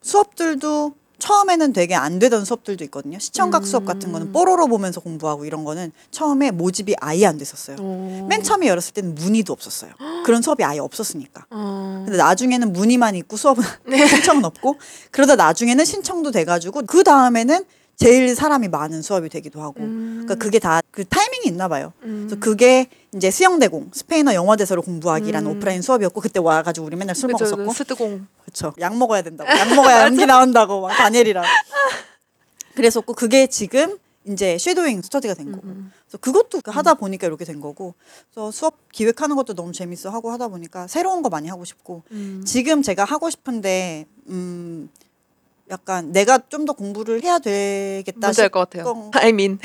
수업들도 0.02 0.94
처음에는 1.20 1.74
되게 1.74 1.96
안 1.96 2.20
되던 2.20 2.46
수업들도 2.46 2.84
있거든요. 2.86 3.20
시청각 3.20 3.66
수업 3.68 3.86
같은 3.86 4.12
거는 4.12 4.28
음. 4.28 4.32
뽀로로 4.32 4.68
보면서 4.68 5.00
공부하고 5.02 5.46
이런 5.46 5.64
거는 5.64 5.92
처음에 6.12 6.52
모집이 6.52 6.96
아예 7.00 7.26
안 7.26 7.38
됐었어요. 7.38 7.78
어. 7.80 8.26
맨 8.30 8.42
처음에 8.42 8.68
열었을 8.68 8.94
때는 8.94 9.16
문의도 9.16 9.54
없었어요. 9.54 9.92
그런 10.26 10.42
수업이 10.42 10.64
아예 10.64 10.80
없었으니까. 10.80 11.46
어. 11.52 12.04
근데 12.06 12.18
나중에는 12.18 12.74
문의만 12.74 13.16
있고 13.16 13.38
수업은 13.38 13.64
네. 13.86 14.08
신청은 14.08 14.46
없고 14.46 14.78
그러다 15.12 15.36
나중에는 15.36 15.86
신청도 15.86 16.32
돼가지고 16.32 16.84
그 16.88 17.04
다음에는 17.04 17.66
제일 18.00 18.34
사람이 18.34 18.70
많은 18.70 19.02
수업이 19.02 19.28
되기도 19.28 19.62
하고 19.62 19.82
음. 19.82 20.24
그러니까 20.26 20.36
그게 20.36 20.58
다 20.60 20.82
그 21.00 21.06
타이밍이 21.06 21.46
있나 21.48 21.68
봐요. 21.68 21.94
음. 22.04 22.28
그래서 22.28 22.40
그게 22.42 22.88
이제 23.16 23.32
수영대공 23.32 23.92
스페인어 23.94 24.34
영어 24.34 24.56
대사로 24.56 24.82
공부하기라는 24.82 25.50
음. 25.50 25.56
오프라인 25.58 25.82
수업이었고 25.82 26.20
그때 26.20 26.40
와가지고 26.40 26.88
우리 26.88 26.96
맨날 26.98 27.16
술 27.16 27.32
그죠, 27.32 27.46
먹었었고 27.46 27.66
그 27.66 27.74
스드공. 27.78 28.28
그렇죠. 28.44 28.74
약 28.80 28.98
먹어야 28.98 29.22
된다고. 29.22 29.50
약 29.50 29.68
먹어야 29.76 30.04
연기 30.04 30.26
나온다고 30.26 30.82
막 30.82 30.90
다니엘이랑. 30.98 31.44
그랬었고 32.76 33.14
그게 33.14 33.48
지금 33.48 33.98
이제 34.26 34.58
shadowing 34.58 35.02
스터디가 35.04 35.34
된 35.36 35.52
거고. 35.52 35.68
음. 35.68 35.92
그래서 36.06 36.18
그것도 36.18 36.62
하다 36.66 36.96
보니까 36.96 37.28
이렇게 37.28 37.46
된 37.46 37.62
거고. 37.62 37.94
그래서 38.34 38.52
수업 38.52 38.92
기획하는 38.92 39.36
것도 39.36 39.54
너무 39.54 39.72
재밌어 39.72 40.10
하고 40.10 40.32
하다 40.32 40.50
보니까 40.50 40.88
새로운 40.88 41.22
거 41.22 41.30
많이 41.30 41.48
하고 41.48 41.64
싶고. 41.64 42.04
음. 42.12 42.44
지금 42.46 42.82
제가 42.82 43.06
하고 43.06 43.30
싶은데 43.30 44.06
음 44.28 44.90
약간 45.70 46.12
내가 46.12 46.40
좀 46.50 46.66
더 46.66 46.74
공부를 46.74 47.24
해야 47.24 47.40
되겠다 47.40 48.28
알것 48.38 48.52
같아요. 48.70 49.10
I 49.16 49.30
mean. 49.30 49.60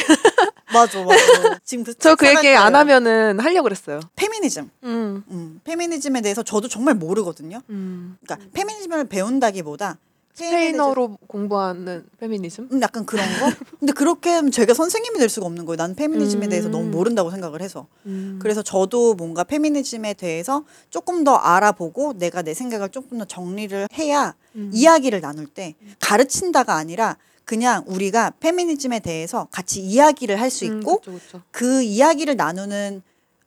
맞아 0.73 1.03
맞아. 1.05 1.59
지금 1.65 1.85
그 1.85 1.95
저그 1.99 2.25
생각할 2.27 2.45
얘기 2.45 2.57
안 2.57 2.73
거예요. 2.73 2.79
하면은 2.81 3.41
하려고 3.41 3.65
그랬어요. 3.65 4.01
페미니즘. 4.17 4.71
음. 4.85 5.25
음, 5.31 5.61
페미니즘에 5.65 6.21
대해서 6.21 6.43
저도 6.43 6.69
정말 6.69 6.95
모르거든요. 6.95 7.61
음. 7.71 8.17
그러니까 8.25 8.49
페미니즘을 8.53 9.07
배운다기보다 9.07 9.99
스페인어로 10.35 11.19
공부하는 11.29 12.05
페미니즘? 12.19 12.69
음, 12.73 12.83
약간 12.83 13.07
그런 13.07 13.25
거. 13.39 13.53
근데 13.79 13.93
그렇게 13.93 14.31
하면 14.31 14.51
제가 14.51 14.75
선생님이 14.75 15.19
될 15.19 15.29
수가 15.29 15.47
없는 15.47 15.65
거예요. 15.65 15.77
난 15.77 15.95
페미니즘에 15.95 16.47
음. 16.47 16.51
대해서 16.51 16.69
너무 16.69 16.89
모른다고 16.91 17.31
생각을 17.31 17.63
해서. 17.63 17.87
음. 18.07 18.39
그래서 18.43 18.63
저도 18.63 19.15
뭔가 19.15 19.45
페미니즘에 19.45 20.15
대해서 20.15 20.65
조금 20.91 21.23
더 21.23 21.37
알아보고 21.37 22.15
내가 22.19 22.43
내 22.43 22.53
생각을 22.53 22.89
조금 22.89 23.19
더 23.19 23.25
정리를 23.25 23.89
해야 23.95 24.35
음. 24.57 24.71
이야기를 24.75 25.21
나눌 25.21 25.47
때 25.47 25.77
가르친다가 26.01 26.75
아니라 26.75 27.17
그냥 27.45 27.85
우리가 27.87 28.33
페미니즘에 28.41 29.01
대해서 29.01 29.47
같이 29.53 29.81
이야기를 29.81 30.41
할수 30.41 30.65
음, 30.65 30.81
있고 30.81 30.99
그쵸, 30.99 31.13
그쵸. 31.13 31.43
그 31.51 31.83
이야기를 31.83 32.37
나누는 32.37 33.03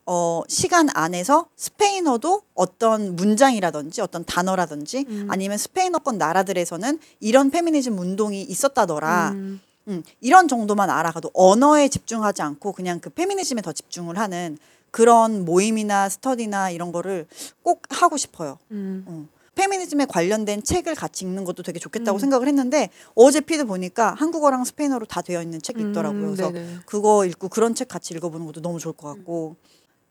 어, 0.09 0.41
시간 0.47 0.87
안에서 0.93 1.47
스페인어도 1.57 2.41
어떤 2.55 3.17
문장이라든지 3.17 3.99
어떤 3.99 4.23
단어라든지 4.23 5.05
음. 5.09 5.27
아니면 5.29 5.57
스페인어권 5.57 6.17
나라들에서는 6.17 6.97
이런 7.19 7.51
페미니즘 7.51 7.99
운동이 7.99 8.41
있었다더라. 8.41 9.31
음. 9.31 9.59
음, 9.89 10.03
이런 10.21 10.47
정도만 10.47 10.89
알아가도 10.89 11.31
언어에 11.33 11.89
집중하지 11.89 12.41
않고 12.41 12.71
그냥 12.71 13.01
그 13.01 13.09
페미니즘에 13.09 13.61
더 13.61 13.73
집중을 13.73 14.17
하는 14.17 14.57
그런 14.91 15.43
모임이나 15.43 16.07
스터디나 16.07 16.69
이런 16.69 16.93
거를 16.93 17.27
꼭 17.61 17.83
하고 17.89 18.15
싶어요. 18.15 18.57
음. 18.71 19.03
어. 19.07 19.25
페미니즘에 19.55 20.05
관련된 20.05 20.63
책을 20.63 20.95
같이 20.95 21.25
읽는 21.25 21.43
것도 21.43 21.63
되게 21.63 21.79
좋겠다고 21.79 22.17
음. 22.17 22.19
생각을 22.19 22.47
했는데 22.47 22.91
어제 23.13 23.41
피드 23.41 23.65
보니까 23.65 24.13
한국어랑 24.13 24.63
스페인어로 24.63 25.05
다 25.07 25.21
되어 25.21 25.41
있는 25.41 25.61
책이 25.61 25.81
있더라고요. 25.89 26.29
음, 26.29 26.35
그래서. 26.35 26.53
그거 26.85 27.25
읽고 27.25 27.49
그런 27.49 27.75
책 27.75 27.89
같이 27.89 28.13
읽어보는 28.13 28.45
것도 28.45 28.61
너무 28.61 28.79
좋을 28.79 28.93
것 28.95 29.09
같고 29.09 29.57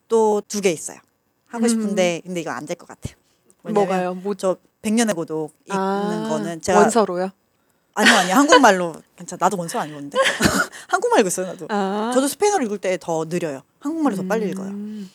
또 0.07 0.41
두 0.47 0.61
개 0.61 0.71
있어요. 0.71 0.99
하고 1.47 1.65
음. 1.65 1.69
싶은데 1.69 2.21
근데 2.25 2.41
이거 2.41 2.51
안 2.51 2.65
될 2.65 2.75
것 2.77 2.87
같아요. 2.87 3.15
뭐가요? 3.63 4.13
뭐저 4.15 4.57
백년의 4.81 5.13
고독 5.15 5.53
읽는 5.65 5.77
아, 5.79 6.27
거는 6.29 6.61
제가 6.61 6.79
원서로요? 6.79 7.29
아니요 7.95 8.13
아니요 8.15 8.35
한국말로 8.35 8.95
괜찮아 9.17 9.37
나도 9.41 9.57
원서 9.57 9.79
안 9.79 9.89
읽었는데 9.89 10.17
한국말 10.87 11.19
읽고 11.21 11.27
있어요 11.27 11.47
나도. 11.47 11.65
아. 11.69 12.11
저도 12.13 12.27
스페인어를 12.27 12.65
읽을 12.67 12.77
때 12.77 12.97
더 12.97 13.25
느려요. 13.25 13.61
한국말로 13.79 14.15
더 14.15 14.23
빨리 14.23 14.49
읽어요. 14.49 14.69
음. 14.69 15.09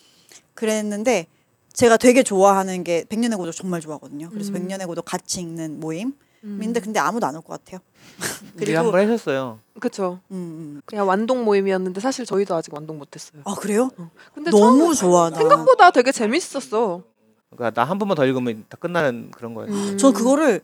그랬는데 0.53 1.27
제가 1.73 1.97
되게 1.97 2.21
좋아하는 2.23 2.83
게 2.83 3.05
백년의 3.09 3.37
고독 3.37 3.51
정말 3.53 3.81
좋아하거든요. 3.81 4.29
그래서 4.29 4.51
음. 4.51 4.53
백년의 4.53 4.85
고독 4.85 5.05
같이 5.05 5.39
읽는 5.41 5.79
모임 5.79 6.13
인데 6.43 6.79
음. 6.79 6.83
근데 6.83 6.99
아무도 6.99 7.25
안 7.25 7.35
올 7.35 7.41
것 7.41 7.63
같아요. 7.63 7.79
그리고 8.57 8.79
한번 8.79 8.99
하셨어요. 8.99 9.59
그쵸. 9.79 10.19
음, 10.31 10.35
음. 10.35 10.81
그냥 10.85 11.07
완동 11.07 11.45
모임이었는데 11.45 12.01
사실 12.01 12.25
저희도 12.25 12.53
아직 12.55 12.73
완동 12.73 12.97
못했어요. 12.97 13.41
아 13.45 13.55
그래요? 13.55 13.89
근데 14.33 14.51
너무 14.51 14.93
좋아 14.93 15.29
나. 15.29 15.37
생각보다 15.37 15.91
되게 15.91 16.11
재밌었어. 16.11 17.01
그러니까 17.49 17.71
나 17.81 17.87
한 17.89 17.97
번만 17.99 18.15
더 18.15 18.25
읽으면 18.25 18.65
다 18.67 18.77
끝나는 18.79 19.31
그런 19.31 19.53
거예요. 19.53 19.71
음. 19.73 19.97
저 19.97 20.11
그거를 20.11 20.61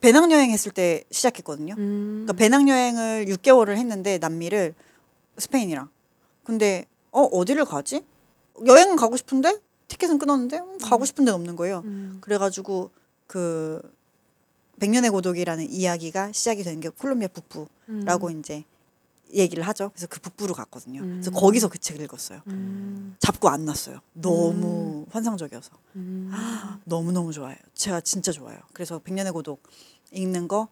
배낭여행 0.00 0.50
했을 0.50 0.72
때 0.72 1.04
시작했거든요. 1.10 1.74
음. 1.78 2.24
그러니까 2.26 2.32
배낭여행을 2.34 3.26
6개월을 3.26 3.76
했는데 3.76 4.18
남미를 4.18 4.74
스페인이랑. 5.38 5.88
근데 6.44 6.86
어 7.10 7.22
어디를 7.22 7.64
가지? 7.64 8.04
여행은 8.64 8.96
가고 8.96 9.16
싶은데 9.16 9.58
티켓은 9.88 10.18
끊었는데 10.18 10.58
음, 10.58 10.78
가고 10.78 11.04
싶은 11.04 11.24
데는 11.24 11.34
없는 11.34 11.56
거예요. 11.56 11.82
음. 11.84 12.18
그래가지고 12.20 12.90
그 13.26 13.80
백년의 14.78 15.10
고독이라는 15.10 15.70
이야기가 15.70 16.32
시작이 16.32 16.62
된 16.62 16.80
게 16.80 16.88
콜롬비아 16.88 17.28
북부라고 17.28 18.28
음. 18.28 18.38
이제 18.40 18.64
얘기를 19.32 19.66
하죠. 19.66 19.90
그래서 19.90 20.06
그 20.06 20.20
북부로 20.20 20.54
갔거든요. 20.54 21.00
그래서 21.00 21.30
음. 21.30 21.34
거기서 21.34 21.68
그 21.68 21.78
책을 21.78 22.02
읽었어요. 22.04 22.42
음. 22.48 23.16
잡고 23.18 23.48
안 23.48 23.64
났어요. 23.64 24.00
너무 24.12 25.06
환상적이어서. 25.10 25.70
음. 25.96 26.30
너무 26.84 27.12
너무 27.12 27.32
좋아요. 27.32 27.56
제가 27.74 28.00
진짜 28.02 28.30
좋아요. 28.30 28.58
그래서 28.72 28.98
백년의 29.00 29.32
고독 29.32 29.62
읽는 30.12 30.46
거 30.48 30.68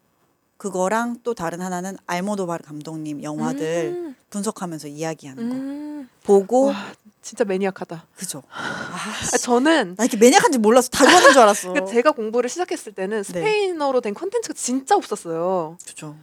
그거랑 0.57 1.19
또 1.23 1.35
다른 1.35 1.61
하나는 1.61 1.97
알모도바르 2.07 2.63
감독님 2.65 3.23
영화들 3.23 3.93
음. 3.95 4.17
분석하면서 4.31 4.89
이야기하는 4.89 5.49
거 5.49 5.55
음. 5.55 6.09
보고 6.23 6.67
와, 6.67 6.75
진짜 7.23 7.45
매니악하다. 7.45 8.07
그죠. 8.17 8.43
아, 8.51 9.37
저는 9.39 9.95
나 9.97 10.05
이렇게 10.05 10.17
매니악한지 10.17 10.59
몰랐어. 10.59 10.89
다 10.91 11.05
좋아하는 11.05 11.33
줄 11.33 11.41
알았어. 11.41 11.73
그 11.73 11.85
제가 11.87 12.13
공부를 12.13 12.49
시작했을 12.49 12.93
때는 12.93 13.23
스페인어로 13.23 14.01
된 14.01 14.15
콘텐츠가 14.15 14.55
진짜 14.55 14.97
없었어요. 14.97 15.77
그죠. 15.87 16.17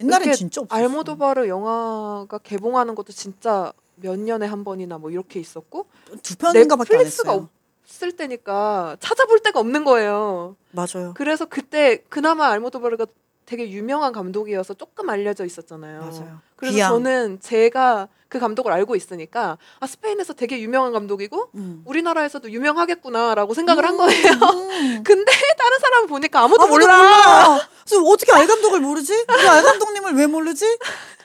옛날엔 0.00 0.32
진짜 0.34 0.60
없었어. 0.60 0.80
알모도바르 0.80 1.48
영화가 1.48 2.38
개봉하는 2.38 2.94
것도 2.94 3.12
진짜 3.12 3.72
몇 3.96 4.18
년에 4.18 4.46
한 4.46 4.64
번이나 4.64 4.98
뭐 4.98 5.10
이렇게 5.10 5.40
있었고 5.40 5.86
두 6.22 6.36
편인가밖에 6.36 6.96
안 6.96 7.06
했어요. 7.06 7.48
없을 7.84 8.12
때니까 8.12 8.96
찾아볼 9.00 9.40
데가 9.40 9.58
없는 9.60 9.84
거예요. 9.84 10.56
맞아요. 10.70 11.14
그래서 11.16 11.46
그때 11.46 12.02
그나마 12.08 12.48
알모도바르가 12.48 13.06
되게 13.48 13.70
유명한 13.70 14.12
감독이어서 14.12 14.74
조금 14.74 15.08
알려져 15.08 15.46
있었잖아요. 15.46 16.00
맞아요. 16.00 16.40
그래서 16.54 16.74
귀향. 16.74 16.90
저는 16.92 17.38
제가 17.40 18.08
그 18.28 18.38
감독을 18.38 18.70
알고 18.70 18.94
있으니까 18.94 19.56
아 19.80 19.86
스페인에서 19.86 20.34
되게 20.34 20.60
유명한 20.60 20.92
감독이고 20.92 21.48
음. 21.54 21.82
우리나라에서도 21.86 22.50
유명하겠구나라고 22.50 23.54
생각을 23.54 23.86
한 23.86 23.96
거예요. 23.96 24.32
음. 24.32 25.00
근데 25.02 25.32
다른 25.56 25.78
사람 25.80 26.06
보니까 26.06 26.40
아무도, 26.42 26.62
아무도 26.64 26.78
몰라. 26.78 26.96
몰라. 26.98 27.68
그래서 27.86 28.04
어떻게 28.04 28.32
알 28.32 28.46
감독을 28.46 28.80
모르지? 28.80 29.14
알 29.28 29.62
감독님을 29.62 30.12
왜 30.16 30.26
모르지? 30.26 30.66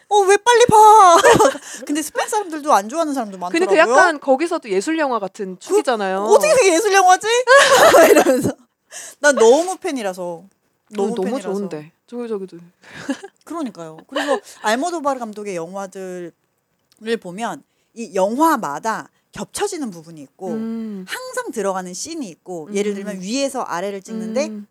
어 0.07 0.21
왜 0.21 0.37
빨리 0.37 0.65
봐? 0.67 1.17
근데 1.85 2.01
스페인 2.01 2.29
사람들도 2.29 2.71
안 2.71 2.87
좋아하는 2.87 3.13
사람도 3.13 3.37
근데 3.37 3.65
많더라고요. 3.65 3.95
그 3.95 3.99
약간 3.99 4.19
거기서도 4.21 4.69
예술 4.69 4.97
영화 4.97 5.19
같은 5.19 5.59
축이잖아요. 5.59 6.19
어떻게 6.23 6.53
그게 6.53 6.73
예술 6.73 6.93
영화지? 6.93 7.27
이러면서 8.11 8.51
난 9.19 9.35
너무 9.35 9.75
팬이라서 9.75 10.43
너무 10.91 11.09
너무 11.09 11.15
너무 11.15 11.25
팬이라서. 11.31 11.49
좋은데. 11.49 11.91
저기 12.07 12.27
저기도. 12.27 12.57
그러니까요. 13.45 13.97
그래서 14.07 14.39
알모도바르 14.61 15.19
감독의 15.19 15.55
영화들을 15.55 16.31
보면 17.21 17.63
이 17.93 18.13
영화마다 18.15 19.09
겹쳐지는 19.31 19.89
부분이 19.89 20.21
있고 20.21 20.49
음. 20.51 21.05
항상 21.07 21.51
들어가는 21.51 21.93
씬이 21.93 22.27
있고 22.29 22.69
예를 22.73 22.91
음. 22.91 22.95
들면 22.95 23.21
위에서 23.21 23.61
아래를 23.61 24.01
찍는데 24.01 24.47
음. 24.47 24.67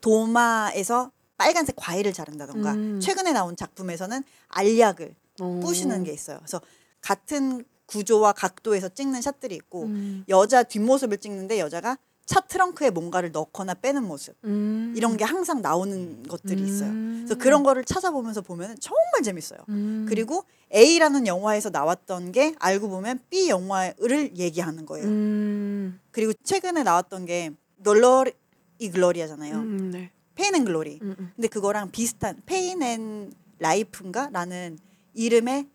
도마에서 0.00 1.10
빨간색 1.36 1.76
과일을 1.76 2.12
자른다던가 2.12 2.72
음. 2.72 3.00
최근에 3.00 3.32
나온 3.32 3.56
작품에서는 3.56 4.22
알약을 4.48 5.14
어. 5.40 5.60
부시는 5.62 6.04
게 6.04 6.12
있어요. 6.12 6.38
그래서 6.38 6.60
같은 7.00 7.64
구조와 7.86 8.32
각도에서 8.32 8.90
찍는 8.90 9.22
샷들이 9.22 9.54
있고 9.56 9.84
음. 9.84 10.24
여자 10.28 10.62
뒷모습을 10.62 11.18
찍는데 11.18 11.58
여자가 11.58 11.96
차 12.30 12.38
트렁크에 12.38 12.90
뭔가를 12.90 13.32
넣거나 13.32 13.74
빼는 13.74 14.04
모습 14.04 14.36
음. 14.44 14.94
이런 14.96 15.16
게 15.16 15.24
항상 15.24 15.62
나오는 15.62 16.22
것들이 16.22 16.62
있어요. 16.62 16.88
음. 16.88 17.24
그래서 17.26 17.34
그런 17.42 17.64
거를 17.64 17.82
찾아보면서 17.84 18.40
보면 18.40 18.76
정말 18.78 19.24
재밌어요. 19.24 19.58
음. 19.68 20.06
그리고 20.08 20.44
A라는 20.72 21.26
영화에서 21.26 21.70
나왔던 21.70 22.30
게 22.30 22.54
알고 22.60 22.88
보면 22.88 23.18
B 23.30 23.48
영화를 23.48 24.36
얘기하는 24.36 24.86
거예요. 24.86 25.08
음. 25.08 25.98
그리고 26.12 26.32
최근에 26.44 26.84
나왔던 26.84 27.26
게 27.26 27.50
Dolor 27.78 28.30
y 28.78 28.83
gloria잖아요. 28.83 29.56
음. 29.56 29.90
네. 29.90 30.12
Pain 30.36 30.54
and 30.54 30.64
Glory. 30.64 31.00
음. 31.02 31.16
음. 31.18 31.32
근데 31.34 31.48
그거랑 31.48 31.90
비슷한 31.90 32.40
Pain 32.46 32.80
and 32.84 33.32
Life인가라는 33.58 34.78
이름의 35.14 35.66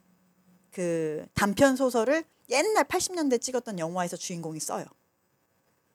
그 0.72 1.26
단편 1.34 1.76
소설을 1.76 2.23
옛날 2.49 2.86
80년대 2.86 3.41
찍었던 3.41 3.77
영화에서 3.77 4.15
주인공이 4.15 4.61
써요. 4.61 4.86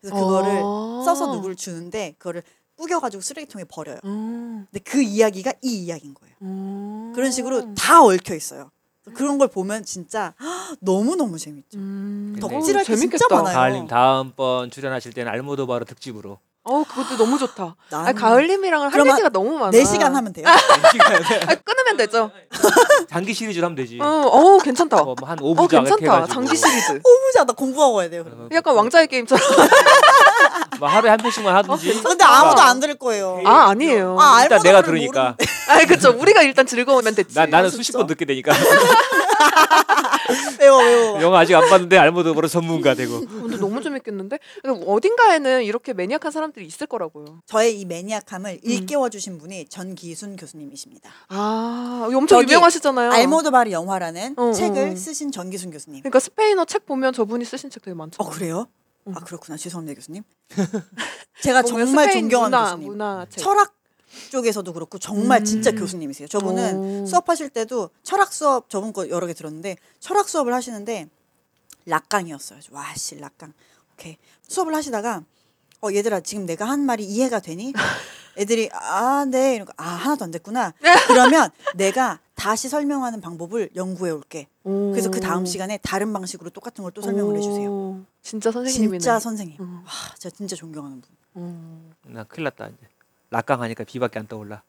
그래서 0.00 0.14
그거를 0.16 0.62
아. 0.64 1.02
써서 1.04 1.26
누구를 1.34 1.56
주는데 1.56 2.14
그거를 2.18 2.42
꾸겨가지고 2.76 3.20
쓰레기통에 3.20 3.64
버려요. 3.64 3.98
음. 4.04 4.66
근데 4.70 4.82
그 4.82 5.02
이야기가 5.02 5.52
이 5.62 5.84
이야기인 5.84 6.14
거예요. 6.14 6.34
음. 6.42 7.12
그런 7.14 7.30
식으로 7.30 7.74
다 7.74 8.02
얽혀 8.02 8.34
있어요. 8.34 8.70
그런 9.14 9.38
걸 9.38 9.48
보면 9.48 9.84
진짜 9.84 10.34
너무 10.80 11.16
너무 11.16 11.38
재밌죠. 11.38 11.78
음. 11.78 12.36
덕질할 12.40 12.82
어, 12.82 12.84
게 12.84 12.96
진짜. 12.96 13.26
많아요. 13.30 13.54
가을님 13.54 13.86
다음번 13.86 14.70
출연하실 14.70 15.12
때는 15.12 15.30
알모도바르 15.32 15.84
특집으로 15.84 16.38
어, 16.62 16.84
그것도 16.84 17.16
너무 17.16 17.38
좋다. 17.38 17.64
아, 17.64 17.76
나는 17.90 18.14
가을님이랑은 18.14 18.88
할 18.90 19.06
얘기가 19.06 19.30
너무 19.30 19.58
많아. 19.58 19.72
4 19.72 19.84
시간 19.84 20.14
하면 20.14 20.32
돼요. 20.32 20.46
아, 20.46 21.54
끊 21.54 21.79
으면 21.90 21.96
되죠. 21.96 22.30
장기 23.10 23.34
시리즈로 23.34 23.66
하면 23.66 23.76
되지. 23.76 23.98
어, 24.00 24.04
어 24.06 24.58
괜찮다. 24.58 25.02
뭐한 25.02 25.38
어, 25.40 25.54
5부작 25.54 25.70
괜찮다. 25.70 25.96
해가지고 25.96 26.26
장기 26.32 26.56
시리즈. 26.56 26.92
오부자 26.92 27.44
나 27.44 27.52
공부하고 27.52 27.94
와야 27.94 28.08
돼요. 28.08 28.24
그러면. 28.24 28.48
약간 28.52 28.74
왕자의 28.74 29.08
게임처럼. 29.08 29.42
뭐 30.78 30.88
하루에 30.88 31.10
한 31.10 31.18
편씩만 31.18 31.54
하든지. 31.56 31.90
어, 31.90 32.02
근데 32.08 32.24
아무도 32.24 32.60
안 32.62 32.80
들을 32.80 32.94
거예요. 32.94 33.42
아, 33.44 33.68
아니에요. 33.70 34.16
아, 34.18 34.42
일단 34.42 34.62
내가 34.62 34.82
들으니까 34.82 35.36
아, 35.70 35.84
그쵸. 35.86 36.10
우리가 36.18 36.42
일단 36.42 36.66
즐거우면 36.66 37.14
됐지. 37.14 37.34
나, 37.34 37.46
나는 37.46 37.70
진짜? 37.70 37.76
수십 37.82 37.92
번 37.92 38.06
듣게 38.06 38.24
되니까 38.24 38.52
외워 40.60 40.78
외워. 40.78 41.22
영화 41.22 41.40
아직 41.40 41.54
안 41.54 41.68
봤는데 41.68 41.96
알모도바르 41.98 42.48
전문가 42.48 42.94
되고 42.94 43.20
근데 43.20 43.56
너무 43.56 43.82
재밌겠는데? 43.82 44.38
어딘가에는 44.86 45.64
이렇게 45.64 45.92
매니악한 45.92 46.30
사람들이 46.30 46.66
있을 46.66 46.86
거라고요. 46.86 47.40
저의 47.46 47.80
이 47.80 47.84
매니악함을 47.84 48.50
음. 48.52 48.58
일깨워 48.62 49.08
주신 49.08 49.38
분이 49.38 49.66
전기순 49.68 50.36
교수님이십니다. 50.36 51.10
아, 51.28 52.08
엄청 52.14 52.42
유명하시잖아요. 52.42 53.12
알모도바르 53.12 53.70
영화라는 53.70 54.34
어, 54.38 54.52
책을 54.52 54.90
어. 54.90 54.96
쓰신 54.96 55.32
전기순 55.32 55.70
교수님. 55.70 56.00
그러니까 56.02 56.20
스페인어 56.20 56.64
책 56.66 56.86
보면 56.86 57.12
저분이 57.12 57.44
쓰신 57.44 57.70
책 57.70 57.82
되게 57.82 57.94
많죠. 57.94 58.22
어 58.22 58.28
그래요? 58.28 58.66
음. 59.06 59.14
아 59.16 59.20
그렇구나 59.20 59.56
죄송합니다 59.56 59.98
교수님. 59.98 60.22
제가 61.40 61.62
정말 61.62 62.10
존경하는 62.12 62.50
문화, 62.50 62.64
교수님. 62.70 62.88
문화 62.88 63.26
책. 63.30 63.42
철학 63.42 63.72
쪽에서도 64.30 64.72
그렇고 64.72 64.98
정말 64.98 65.40
음. 65.40 65.44
진짜 65.44 65.70
교수님이세요. 65.72 66.28
저분은 66.28 66.76
오. 67.02 67.06
수업하실 67.06 67.50
때도 67.50 67.90
철학 68.02 68.32
수업 68.32 68.68
저분 68.68 68.92
거 68.92 69.08
여러 69.08 69.26
개 69.26 69.34
들었는데 69.34 69.76
철학 70.00 70.28
수업을 70.28 70.52
하시는데 70.54 71.08
락강이었어요. 71.86 72.60
와씨 72.70 73.18
락강. 73.18 73.52
오케이 73.94 74.16
수업을 74.48 74.74
하시다가 74.74 75.22
어 75.82 75.88
얘들아 75.92 76.20
지금 76.20 76.46
내가 76.46 76.66
한 76.66 76.80
말이 76.80 77.04
이해가 77.04 77.40
되니? 77.40 77.72
애들이 78.36 78.68
아 78.72 79.24
네 79.26 79.56
이러고 79.56 79.72
아 79.76 79.84
하나도 79.88 80.24
안 80.24 80.30
됐구나. 80.30 80.72
그러면 81.08 81.50
내가 81.74 82.20
다시 82.34 82.68
설명하는 82.68 83.20
방법을 83.20 83.70
연구해 83.76 84.10
올게. 84.12 84.46
오. 84.64 84.90
그래서 84.92 85.10
그 85.10 85.20
다음 85.20 85.44
시간에 85.46 85.78
다른 85.82 86.12
방식으로 86.12 86.50
똑같은 86.50 86.82
걸 86.82 86.92
또 86.92 87.02
설명을 87.02 87.36
해주세요. 87.36 87.70
오. 87.70 88.00
진짜 88.22 88.50
선생님이네. 88.50 88.98
진짜 88.98 89.18
선생님. 89.18 89.56
음. 89.60 89.82
와 89.84 89.90
제가 90.18 90.34
진짜 90.36 90.56
존경하는 90.56 91.00
분. 91.00 91.10
음. 91.36 91.92
나 92.06 92.24
큰일 92.24 92.44
났다 92.44 92.68
이제 92.68 92.88
락강 93.30 93.62
하니까 93.62 93.84
비밖에 93.84 94.18
안 94.18 94.26
떠올라 94.26 94.62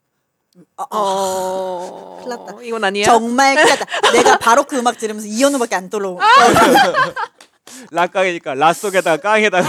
아, 0.76 0.82
아, 0.82 0.86
어. 0.90 2.20
큰일 2.22 2.28
났다. 2.36 2.62
이건 2.62 2.84
아니야. 2.84 3.04
정말 3.06 3.56
크다. 3.56 3.86
내가 4.12 4.36
바로 4.36 4.64
그 4.64 4.76
음악 4.76 4.98
들으면서 4.98 5.26
이현우밖에 5.26 5.74
안 5.74 5.88
떠올라. 5.88 6.18
락강이니까 7.90 8.52
라 8.54 8.74
속에다가 8.74 9.16
깡에다가 9.22 9.66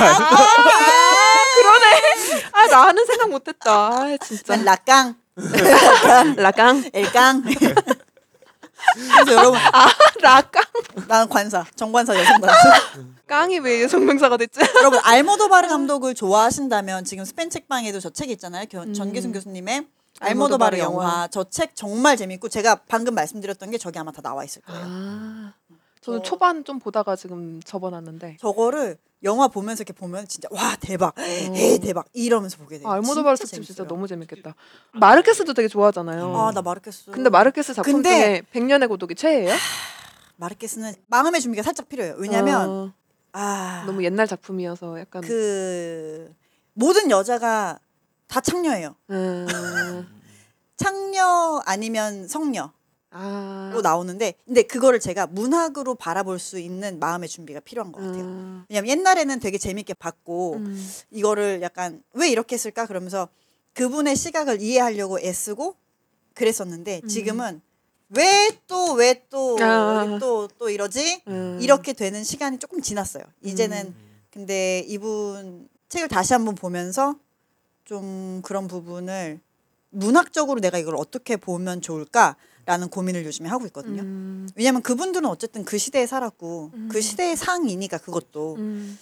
아 2.51 2.67
나는 2.69 3.05
생각 3.05 3.29
못했다. 3.29 3.71
아, 3.71 4.17
진짜. 4.21 4.57
난 4.57 4.65
락강, 4.65 5.15
라강. 6.35 6.83
엘강. 6.93 7.43
그래서 8.95 9.33
여러분, 9.33 9.59
라강. 10.21 10.63
나는 11.07 11.27
관사, 11.29 11.65
정관사 11.75 12.17
여성 12.19 12.39
관사. 12.41 12.79
깡이 13.27 13.59
왜 13.59 13.87
성명사가 13.87 14.37
됐지? 14.37 14.59
여러분 14.77 14.99
알모도바르 15.03 15.67
감독을 15.67 16.13
좋아하신다면 16.15 17.05
지금 17.05 17.25
스펜 17.25 17.49
책방에도 17.49 17.99
저 17.99 18.09
책 18.11 18.29
있잖아요. 18.31 18.65
교- 18.69 18.81
음. 18.81 18.93
전기순 18.93 19.31
교수님의 19.31 19.87
알모도바르 20.19 20.75
알모도바르 20.75 20.79
영화. 20.79 21.27
저 21.27 21.43
책 21.49 21.75
정말 21.75 22.15
재밌고 22.17 22.49
제가 22.49 22.81
방금 22.87 23.15
말씀드렸던 23.15 23.71
게 23.71 23.77
저기 23.77 23.97
아마 23.99 24.11
다 24.11 24.21
나와 24.21 24.43
있을 24.43 24.61
거예요. 24.63 24.83
아. 24.85 25.53
저는 26.01 26.19
저- 26.19 26.23
초반 26.29 26.63
좀 26.63 26.79
보다가 26.79 27.15
지금 27.15 27.61
접어놨는데. 27.63 28.37
저거를 28.39 28.97
영화 29.23 29.47
보면서 29.47 29.81
이렇게 29.83 29.93
보면 29.93 30.27
진짜 30.27 30.47
와 30.51 30.75
대박, 30.79 31.13
에이 31.19 31.79
대박 31.79 32.05
이러면서 32.13 32.57
보게 32.57 32.77
돼요. 32.79 32.89
아, 32.89 32.93
알모도바르 32.95 33.37
진짜 33.37 33.45
특집 33.51 33.63
진짜 33.65 33.77
재밌어요. 33.83 33.87
너무 33.87 34.07
재밌겠다. 34.07 34.53
마르케스도 34.93 35.53
되게 35.53 35.67
좋아하잖아요. 35.67 36.35
아 36.37 36.51
나 36.51 36.61
마르케스. 36.61 37.09
근데 37.11 37.29
마르케스 37.29 37.73
작품 37.73 37.93
근데- 37.93 38.09
중에 38.09 38.41
백년의 38.51 38.87
고독이 38.89 39.15
최애예요? 39.15 39.53
마르케스는 40.35 40.93
마음의 41.07 41.39
준비가 41.41 41.63
살짝 41.63 41.87
필요해요. 41.89 42.15
왜냐면 42.17 42.69
어, 42.69 42.93
아 43.31 43.83
너무 43.85 44.03
옛날 44.03 44.27
작품이어서 44.27 44.99
약간 44.99 45.21
그 45.21 46.33
모든 46.73 47.09
여자가 47.09 47.79
다 48.27 48.41
창녀예요. 48.41 48.95
음, 49.11 49.47
창녀 50.75 51.61
아니면 51.65 52.27
성녀로 52.27 52.71
아, 53.13 53.79
나오는데 53.81 54.33
근데 54.45 54.63
그거를 54.63 54.99
제가 54.99 55.27
문학으로 55.27 55.95
바라볼 55.95 56.39
수 56.39 56.59
있는 56.59 56.99
마음의 56.99 57.29
준비가 57.29 57.59
필요한 57.59 57.91
것 57.91 58.01
같아요. 58.01 58.23
음, 58.23 58.65
왜냐면 58.69 58.89
옛날에는 58.89 59.39
되게 59.39 59.57
재밌게 59.57 59.93
봤고 59.95 60.55
음, 60.55 60.91
이거를 61.11 61.61
약간 61.61 62.01
왜 62.13 62.29
이렇게 62.29 62.55
했을까 62.55 62.85
그러면서 62.87 63.27
그분의 63.73 64.15
시각을 64.15 64.61
이해하려고 64.61 65.19
애쓰고 65.19 65.75
그랬었는데 66.33 67.01
음. 67.03 67.07
지금은 67.07 67.61
왜 68.09 68.49
또왜또 68.67 69.57
아. 69.61 70.17
또 70.19 70.47
또 70.57 70.69
이러지 70.69 71.23
음. 71.27 71.59
이렇게 71.61 71.93
되는 71.93 72.23
시간이 72.23 72.57
조금 72.59 72.81
지났어요. 72.81 73.23
이제는 73.41 73.87
음. 73.87 73.95
근데 74.31 74.79
이분 74.87 75.67
책을 75.89 76.07
다시 76.07 76.33
한번 76.33 76.55
보면서 76.55 77.15
좀 77.85 78.41
그런 78.43 78.67
부분을 78.67 79.39
문학적으로 79.89 80.59
내가 80.59 80.77
이걸 80.77 80.95
어떻게 80.95 81.37
보면 81.37 81.81
좋을까 81.81 82.35
라는 82.65 82.87
고민을 82.89 83.25
요즘에 83.25 83.49
하고 83.49 83.65
있거든요. 83.67 84.01
음, 84.03 84.47
왜냐면 84.55 84.81
그분들은 84.81 85.27
어쨌든 85.27 85.65
그 85.65 85.77
시대에 85.77 86.07
살았고 86.07 86.71
음. 86.73 86.89
그 86.89 87.01
시대의 87.01 87.35
상이니까 87.35 87.97
그것도 87.97 88.55
음, 88.55 88.97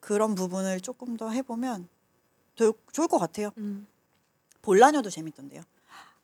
그런 0.00 0.34
부분을 0.36 0.80
조금 0.80 1.16
더 1.16 1.30
해보면 1.30 1.88
도- 2.54 2.74
좋을 2.92 3.08
것 3.08 3.18
같아요. 3.18 3.50
음. 3.58 3.86
볼라녀도 4.62 5.10
재밌던데요. 5.10 5.62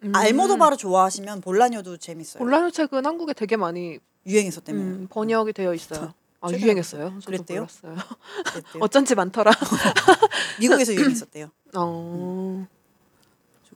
음. 0.05 0.15
알모도바르 0.15 0.77
좋아하시면 0.77 1.41
볼라녀도 1.41 1.97
재밌어요. 1.97 2.39
볼라노 2.39 2.71
책은 2.71 3.05
한국에 3.05 3.33
되게 3.33 3.57
많이 3.57 3.99
유행했었다며. 4.27 4.79
음, 4.79 5.07
번역이 5.11 5.53
되어 5.53 5.75
있어요. 5.75 6.15
아 6.41 6.51
유행했어요. 6.51 7.19
그랬대요? 7.27 7.61
몰랐어요. 7.63 7.97
그랬대요. 8.53 8.83
어쩐지 8.85 9.15
많더라. 9.15 9.51
미국에서 10.61 10.95
유행했었대요. 10.95 11.51
어. 11.77 12.67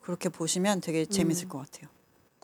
그렇게 0.00 0.28
보시면 0.28 0.80
되게 0.80 1.04
재밌을 1.06 1.46
음. 1.46 1.48
것 1.48 1.58
같아요. 1.58 1.88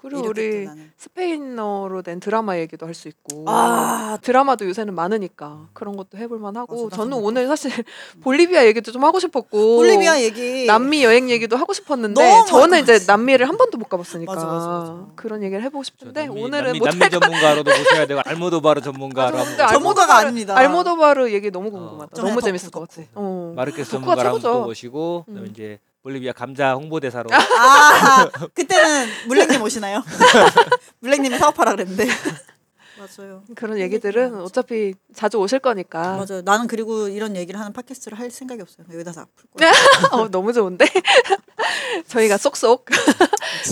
그리고 0.00 0.28
우리 0.28 0.64
나는. 0.64 0.92
스페인어로 0.96 2.02
된 2.02 2.20
드라마 2.20 2.58
얘기도 2.58 2.86
할 2.86 2.94
수 2.94 3.08
있고 3.08 3.44
아 3.46 4.18
드라마도 4.22 4.66
요새는 4.68 4.94
많으니까 4.94 5.68
그런 5.72 5.96
것도 5.96 6.18
해볼만 6.18 6.56
하고 6.56 6.84
맞아, 6.84 6.96
저는 6.96 7.16
오늘 7.18 7.46
사실 7.46 7.70
볼리비아 8.22 8.66
얘기도 8.66 8.92
좀 8.92 9.04
하고 9.04 9.18
싶었고 9.20 9.76
볼리비아 9.76 10.20
얘기 10.22 10.66
남미 10.66 11.04
여행 11.04 11.30
얘기도 11.30 11.56
하고 11.56 11.72
싶었는데 11.72 12.44
저는 12.48 12.80
이제 12.82 12.98
남미를 13.06 13.48
한 13.48 13.56
번도 13.56 13.78
못 13.78 13.88
가봤으니까 13.88 14.34
맞아, 14.34 14.46
맞아, 14.46 14.66
맞아. 14.68 15.06
그런 15.16 15.42
얘기를 15.42 15.62
해보고 15.64 15.84
저 15.84 15.86
싶은데 15.86 16.26
남미, 16.26 16.42
오늘은 16.42 16.64
남미, 16.66 16.78
못 16.78 16.84
남미 16.88 17.10
전문가로도 17.10 17.70
모셔야 17.70 18.06
되고 18.06 18.20
알모도바르 18.24 18.80
전문가로 18.82 19.38
아, 19.38 19.44
전문가가 19.68 20.14
알모도바르- 20.14 20.16
아닙니다. 20.26 20.56
알모도바르 20.56 21.32
얘기 21.32 21.50
너무 21.50 21.70
궁금하다. 21.70 22.16
좀 22.16 22.24
너무 22.26 22.40
재밌을 22.42 22.70
것 22.70 22.88
같아. 22.88 23.02
어. 23.14 23.52
마르케스 23.56 23.92
최고죠. 23.92 24.40
또 24.40 24.62
모시고 24.64 25.24
그다음에 25.26 25.46
음. 25.48 25.50
이제 25.52 25.78
볼리비아 26.02 26.32
감자 26.32 26.74
홍보대사로 26.74 27.28
아 27.32 28.26
그때는 28.54 29.08
물랭님 29.28 29.60
오시나요? 29.62 30.02
물랭님이 31.00 31.38
사업하라 31.38 31.72
그랬는데. 31.72 32.06
맞아요. 32.98 33.42
그런 33.54 33.78
얘기들은. 33.78 34.40
어차피 34.42 34.94
자주 35.14 35.38
오실 35.38 35.58
거니까 35.60 36.16
맞아요. 36.26 36.42
나는 36.44 36.66
그리고 36.66 37.08
이런 37.08 37.34
얘기를 37.36 37.58
하는 37.58 37.72
팟캐스트를 37.72 38.18
할 38.18 38.30
생각이 38.30 38.60
없어요. 38.62 38.86
여기다 38.92 39.12
다 39.12 39.26
풀 39.36 39.46
거야. 39.58 39.70
어, 40.12 40.28
너무 40.28 40.52
좋은데 40.52 40.86
저희가 42.08 42.36
쏙쏙 42.38 42.86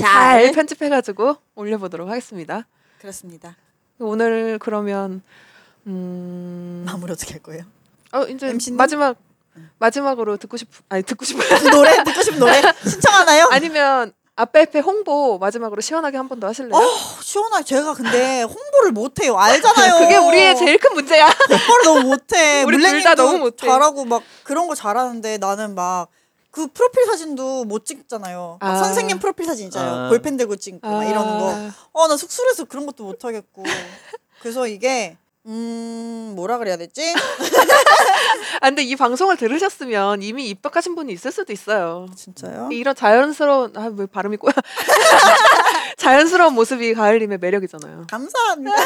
잘 0.00 0.52
편집해가지고 0.52 1.36
올려보도록 1.54 2.08
하겠습니다. 2.08 2.66
그렇습니다. 3.00 3.56
오늘 3.98 4.58
그러면 4.58 5.22
음, 5.86 6.84
마무리 6.86 7.12
어떻게 7.12 7.32
할 7.32 7.42
거예요? 7.42 7.64
어 8.12 8.22
이제 8.24 8.48
MC 8.48 8.70
님? 8.70 8.76
마지막 8.78 9.16
마지막으로 9.78 10.36
듣고 10.36 10.56
싶 10.56 10.68
아니 10.88 11.02
듣고 11.02 11.24
싶어 11.24 11.40
노래 11.70 12.02
듣고 12.04 12.22
싶은 12.22 12.38
노래 12.38 12.60
신청하나요? 12.88 13.48
아니면 13.50 14.12
아페페 14.36 14.78
홍보 14.80 15.36
마지막으로 15.38 15.80
시원하게 15.80 16.16
한 16.16 16.28
번 16.28 16.38
더 16.38 16.46
하실래요? 16.46 16.72
어, 16.74 16.80
시원하게 17.22 17.64
제가 17.64 17.94
근데 17.94 18.42
홍보를 18.42 18.92
못해요. 18.92 19.36
알잖아요. 19.36 19.98
그게 20.06 20.16
우리의 20.16 20.56
제일 20.56 20.78
큰 20.78 20.94
문제야. 20.94 21.26
홍보를 21.26 21.84
너무 21.84 22.00
못해. 22.02 22.62
우리 22.62 22.76
둘다 22.76 22.88
물랭님도 22.90 23.14
너무 23.22 23.38
못해. 23.38 23.66
잘하고 23.66 24.04
막 24.04 24.22
그런 24.44 24.68
거 24.68 24.74
잘하는데 24.74 25.38
나는 25.38 25.74
막 25.74 26.08
그 26.50 26.66
프로필 26.66 27.04
사진도 27.04 27.64
못 27.64 27.84
찍잖아요. 27.84 28.56
막 28.60 28.68
아. 28.70 28.76
선생님 28.78 29.18
프로필 29.20 29.44
사진 29.44 29.66
있잖아요. 29.66 30.06
아. 30.06 30.08
볼펜 30.08 30.36
들고 30.38 30.56
찍고 30.56 30.88
막 30.88 31.04
이러는 31.04 31.38
거. 31.38 31.50
아, 31.54 31.72
어, 31.92 32.08
나 32.08 32.16
쑥스러워서 32.16 32.64
그런 32.64 32.86
것도 32.86 33.04
못 33.04 33.22
하겠고. 33.24 33.62
그래서 34.40 34.66
이게 34.66 35.16
음, 35.48 36.32
뭐라 36.36 36.58
그래야 36.58 36.76
되지? 36.76 37.14
아, 38.60 38.68
근데 38.68 38.82
이 38.82 38.94
방송을 38.96 39.36
들으셨으면 39.38 40.22
이미 40.22 40.48
입덕하신 40.50 40.94
분이 40.94 41.12
있을 41.14 41.32
수도 41.32 41.52
있어요. 41.52 42.06
진짜요? 42.14 42.68
이런 42.72 42.94
자연스러운 42.94 43.76
아 43.76 43.88
왜 43.96 44.06
발음이 44.06 44.36
꼬여? 44.36 44.52
자연스러운 45.96 46.54
모습이 46.54 46.92
가을님의 46.94 47.38
매력이잖아요. 47.38 48.06
감사합니다. 48.10 48.76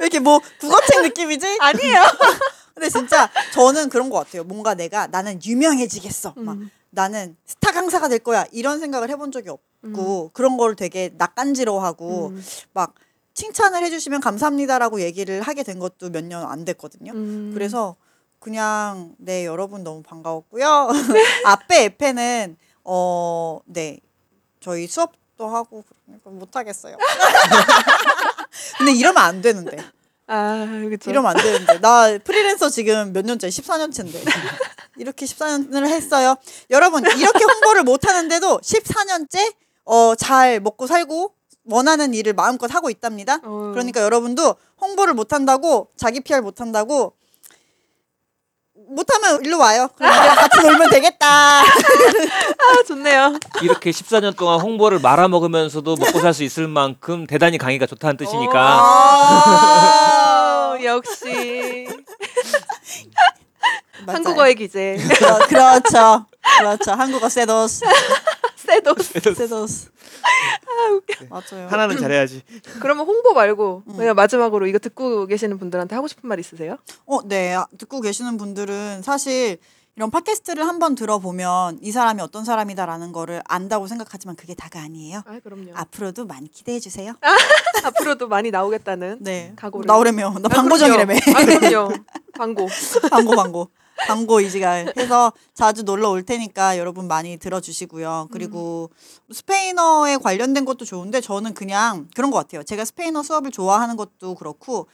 왜 0.00 0.06
이렇게 0.06 0.18
뭐 0.20 0.40
국어책 0.58 1.02
느낌이지? 1.02 1.58
아니에요. 1.60 2.02
근데 2.74 2.88
진짜 2.88 3.30
저는 3.52 3.88
그런 3.90 4.10
것 4.10 4.18
같아요. 4.18 4.42
뭔가 4.44 4.74
내가 4.74 5.06
나는 5.06 5.38
유명해지겠어. 5.44 6.32
막 6.36 6.52
음. 6.54 6.70
나는 6.90 7.36
스타 7.46 7.72
강사가 7.72 8.08
될 8.08 8.18
거야. 8.20 8.46
이런 8.52 8.80
생각을 8.80 9.10
해본 9.10 9.32
적이 9.32 9.50
없고 9.50 10.30
그런 10.32 10.56
걸 10.56 10.74
되게 10.74 11.10
낯간지러워하고 11.16 12.28
음. 12.28 12.44
막 12.72 12.94
칭찬을 13.34 13.82
해주시면 13.84 14.20
감사합니다라고 14.20 15.00
얘기를 15.02 15.42
하게 15.42 15.62
된 15.62 15.78
것도 15.78 16.10
몇 16.10 16.24
년 16.24 16.44
안 16.50 16.64
됐거든요. 16.64 17.12
음. 17.12 17.50
그래서 17.54 17.96
그냥 18.38 19.14
네 19.18 19.44
여러분 19.46 19.82
너무 19.84 20.02
반가웠고요. 20.02 20.90
앞에 21.46 21.84
에페는 21.84 22.56
어 22.84 23.60
네 23.66 23.98
저희 24.60 24.86
수업도 24.86 25.48
하고 25.48 25.84
그러니까 26.06 26.30
못 26.30 26.54
하겠어요. 26.56 26.96
근데 28.78 28.92
이러면 28.92 29.22
안 29.22 29.42
되는데. 29.42 29.76
아 30.26 30.66
그렇죠. 30.66 31.10
이러면 31.10 31.36
안 31.36 31.42
되는데 31.42 31.80
나 31.80 32.16
프리랜서 32.24 32.70
지금 32.70 33.12
몇 33.12 33.24
년째 33.26 33.48
14년째인데 33.48 34.22
이렇게 34.96 35.26
14년을 35.26 35.86
했어요. 35.86 36.36
여러분 36.70 37.04
이렇게 37.04 37.44
홍보를 37.44 37.82
못 37.82 38.06
하는데도 38.06 38.60
14년째 38.60 39.54
어 39.86 40.14
잘 40.14 40.60
먹고 40.60 40.86
살고 40.86 41.34
원하는 41.66 42.12
일을 42.14 42.32
마음껏 42.34 42.72
하고 42.74 42.90
있답니다. 42.90 43.38
어. 43.42 43.70
그러니까 43.72 44.02
여러분도 44.02 44.54
홍보를 44.80 45.14
못 45.14 45.32
한다고 45.32 45.88
자기 45.96 46.20
PR 46.20 46.40
못 46.42 46.60
한다고 46.60 47.14
못하면 48.88 49.42
일로 49.44 49.58
와요. 49.58 49.88
그럼 49.96 50.10
우리랑 50.12 50.36
같이 50.36 50.60
놀면 50.60 50.90
되겠다. 50.90 51.60
아 51.62 51.64
좋네요. 52.86 53.38
이렇게 53.62 53.90
14년 53.90 54.36
동안 54.36 54.60
홍보를 54.60 54.98
말아 54.98 55.26
먹으면서도 55.28 55.96
먹고 55.96 56.20
살 56.20 56.34
수 56.34 56.42
있을 56.44 56.68
만큼 56.68 57.26
대단히 57.26 57.56
강의가 57.56 57.86
좋다는 57.86 58.16
뜻이니까 58.18 58.60
아, 58.82 60.76
역시. 60.84 61.88
한국어의 64.06 64.54
기재 64.54 64.96
그러, 65.18 65.38
그렇죠. 65.46 66.26
그렇죠. 66.58 66.92
한국어 66.92 67.28
세도스. 67.28 67.84
세도스. 68.56 69.34
세도스. 69.34 69.90
맞아요. 71.28 71.68
하나는 71.68 71.98
잘해야지. 71.98 72.42
그러면 72.80 73.06
홍보 73.06 73.34
말고 73.34 73.82
음. 73.86 73.96
그냥 73.96 74.14
마지막으로 74.14 74.66
이거 74.66 74.78
듣고 74.78 75.26
계시는 75.26 75.58
분들한테 75.58 75.94
하고 75.94 76.08
싶은 76.08 76.28
말 76.28 76.38
있으세요? 76.40 76.78
어, 77.06 77.26
네. 77.26 77.54
아, 77.54 77.66
듣고 77.78 78.00
계시는 78.00 78.36
분들은 78.36 79.02
사실 79.02 79.58
이런 79.96 80.10
팟캐스트를 80.10 80.66
한번 80.66 80.96
들어보면 80.96 81.78
이 81.80 81.92
사람이 81.92 82.20
어떤 82.20 82.44
사람이다라는 82.44 83.12
거를 83.12 83.42
안다고 83.46 83.86
생각하지만 83.86 84.34
그게 84.34 84.54
다가 84.54 84.80
아니에요. 84.80 85.22
아 85.24 85.38
그럼요. 85.38 85.70
앞으로도 85.72 86.26
많이 86.26 86.50
기대해 86.50 86.80
주세요. 86.80 87.12
앞으로도 87.84 88.26
많이 88.26 88.50
나오겠다는 88.50 89.18
네. 89.20 89.52
각오를. 89.54 89.86
나오려면 89.86 90.42
나 90.42 90.48
아, 90.50 90.54
방고정이라며. 90.54 91.14
그럼요. 91.20 91.38
아 91.38 91.58
그럼요. 91.58 91.92
광고. 92.36 92.66
방고 93.10 93.36
방고. 93.36 93.70
방고 94.06 94.40
이지갈 94.40 94.92
해서 94.96 95.32
자주 95.54 95.82
놀러 95.82 96.10
올 96.10 96.22
테니까 96.22 96.78
여러분 96.78 97.06
많이 97.06 97.36
들어주시고요. 97.36 98.28
그리고 98.30 98.90
스페인어에 99.30 100.18
관련된 100.18 100.64
것도 100.64 100.84
좋은데 100.84 101.20
저는 101.20 101.54
그냥 101.54 102.08
그런 102.14 102.30
것 102.30 102.38
같아요. 102.38 102.62
제가 102.62 102.84
스페인어 102.84 103.22
수업을 103.22 103.50
좋아하는 103.50 103.96
것도 103.96 104.34
그렇고 104.34 104.88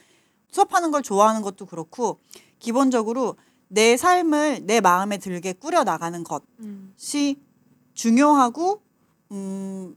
수업하는 0.51 0.91
걸 0.91 1.03
좋아하는 1.03 1.43
것도 1.43 1.67
그렇고 1.67 2.21
기본적으로 2.59 3.37
내 3.69 3.97
삶을 3.97 4.67
내 4.67 4.81
마음에 4.81 5.19
들게 5.19 5.53
꾸려 5.53 5.85
나가는 5.85 6.23
것이 6.25 6.41
음. 6.61 7.47
중요하고 7.95 8.83
음, 9.33 9.97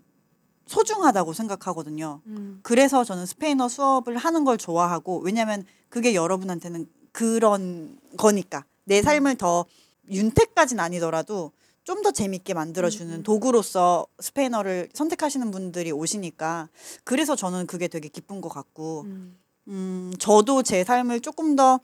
소중하다고 0.68 1.34
생각하거든요. 1.34 2.22
음. 2.28 2.60
그래서 2.64 3.04
저는 3.04 3.26
스페인어 3.26 3.68
수업을 3.68 4.18
하는 4.18 4.44
걸 4.44 4.58
좋아하고 4.58 5.20
왜냐면 5.20 5.66
그게 5.90 6.16
여러분한테는 6.16 6.88
그런 7.12 7.98
거니까 8.18 8.66
내 8.86 9.02
삶을 9.02 9.36
더 9.36 9.66
윤택까진 10.10 10.80
아니더라도 10.80 11.52
좀 11.84 12.02
더 12.02 12.12
재밌게 12.12 12.54
만들어주는 12.54 13.14
음. 13.14 13.24
도구로서 13.24 14.08
스페인어를 14.20 14.90
선택하시는 14.94 15.52
분들이 15.52 15.92
오시니까 15.92 16.70
그래서 17.04 17.36
저는 17.36 17.68
그게 17.68 17.88
되게 17.88 18.10
기쁜 18.10 18.42
것 18.42 18.50
같고 18.50 19.02
음. 19.02 19.38
음 19.68 20.14
저도 20.20 20.64
제 20.64 20.84
삶을 20.84 21.22
조금 21.22 21.56
더 21.56 21.80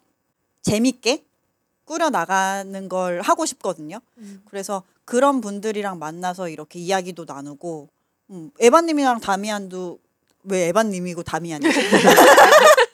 재밌게 0.62 1.24
꾸려 1.86 2.10
나가는 2.10 2.90
걸 2.90 3.22
하고 3.22 3.46
싶거든요. 3.46 4.00
음. 4.18 4.42
그래서 4.46 4.84
그런 5.06 5.42
분들이랑 5.42 6.00
만나서 6.00 6.50
이렇게 6.50 6.80
이야기도 6.80 7.26
나누고 7.26 7.90
음, 8.32 8.52
에바님이랑 8.60 9.22
다미안도 9.22 10.00
왜 10.44 10.68
에바님이고 10.68 11.24
다미안이지? 11.24 11.80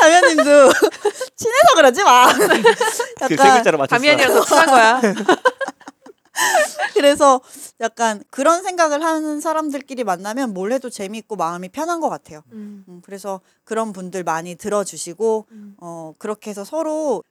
다미안님도 0.00 0.44
친해서 1.36 1.74
그러지 1.76 2.02
마. 2.04 2.32
그세 2.32 3.34
약간 3.34 3.54
글자로 3.56 3.78
맞췄어. 3.78 3.96
다미안이랑 3.96 4.34
더 4.34 4.44
친한 4.44 4.66
거야. 4.66 5.00
그래서 6.94 7.40
약간 7.80 8.22
그런 8.30 8.62
생각을 8.62 9.02
하는 9.04 9.40
사람들끼리 9.40 10.04
만나면 10.04 10.54
뭘 10.54 10.72
해도 10.72 10.88
재밌고 10.88 11.36
마음이 11.36 11.68
편한 11.68 12.00
것 12.00 12.08
같아요. 12.08 12.42
음. 12.52 12.84
음, 12.88 13.02
그래서 13.04 13.40
그런 13.64 13.92
분들 13.92 14.24
많이 14.24 14.54
들어주시고 14.54 15.46
음. 15.50 15.76
어 15.80 16.14
그렇게 16.18 16.50
해서 16.50 16.64
서로 16.64 17.22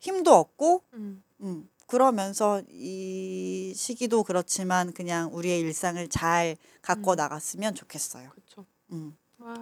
힘도 0.00 0.34
얻고 0.34 0.82
음. 0.94 1.22
음, 1.42 1.68
그러면서 1.86 2.62
이 2.70 3.72
시기도 3.76 4.22
그렇지만 4.24 4.92
그냥 4.92 5.30
우리의 5.32 5.60
일상을 5.60 6.08
잘 6.08 6.56
갖고 6.82 7.12
음. 7.12 7.16
나갔으면 7.16 7.74
좋겠어요. 7.74 8.30
그렇죠. 8.30 8.66
음. 8.92 9.16
와. 9.40 9.54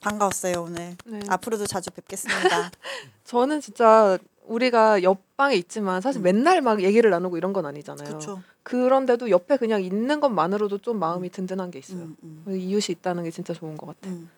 반가웠어요 0.00 0.62
오늘. 0.62 0.96
네. 1.04 1.20
앞으로도 1.28 1.66
자주 1.66 1.90
뵙겠습니다. 1.90 2.70
저는 3.24 3.60
진짜 3.60 4.18
우리가 4.44 5.02
옆방에 5.02 5.56
있지만 5.56 6.00
사실 6.00 6.20
음. 6.20 6.24
맨날 6.24 6.60
막 6.60 6.82
얘기를 6.82 7.10
나누고 7.10 7.36
이런 7.36 7.52
건 7.52 7.66
아니잖아요. 7.66 8.06
그렇죠. 8.06 8.42
그런데도 8.62 9.30
옆에 9.30 9.56
그냥 9.56 9.82
있는 9.82 10.20
것만으로도 10.20 10.78
좀 10.78 10.98
마음이 10.98 11.30
든든한 11.30 11.70
게 11.70 11.78
있어요. 11.78 12.00
음, 12.00 12.16
음, 12.22 12.56
이웃이 12.56 12.86
있다는 12.90 13.24
게 13.24 13.30
진짜 13.30 13.52
좋은 13.54 13.76
것 13.76 13.86
같아요. 13.86 14.14
음. 14.14 14.30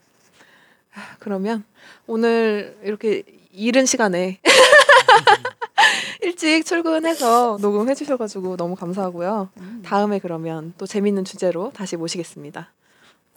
그러면 1.19 1.65
오늘 2.07 2.79
이렇게 2.83 3.23
이른 3.53 3.87
시간에 3.87 4.41
일찍 6.23 6.65
출근해서 6.65 7.59
녹음해 7.61 7.95
주셔가지고 7.95 8.57
너무 8.57 8.75
감사하고요. 8.75 9.51
음. 9.59 9.83
다음에 9.85 10.19
그러면 10.19 10.75
또 10.79 10.87
재밌는 10.87 11.25
주제로 11.25 11.71
다시 11.75 11.97
모시겠습니다. 11.97 12.71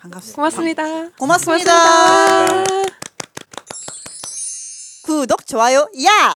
반갑습니다. 0.01 0.35
고맙습니다. 0.35 0.83
고맙습니다. 1.17 1.73
고맙습니다. 1.73 2.73
구독 5.03 5.45
좋아요 5.45 5.79
야. 6.05 6.33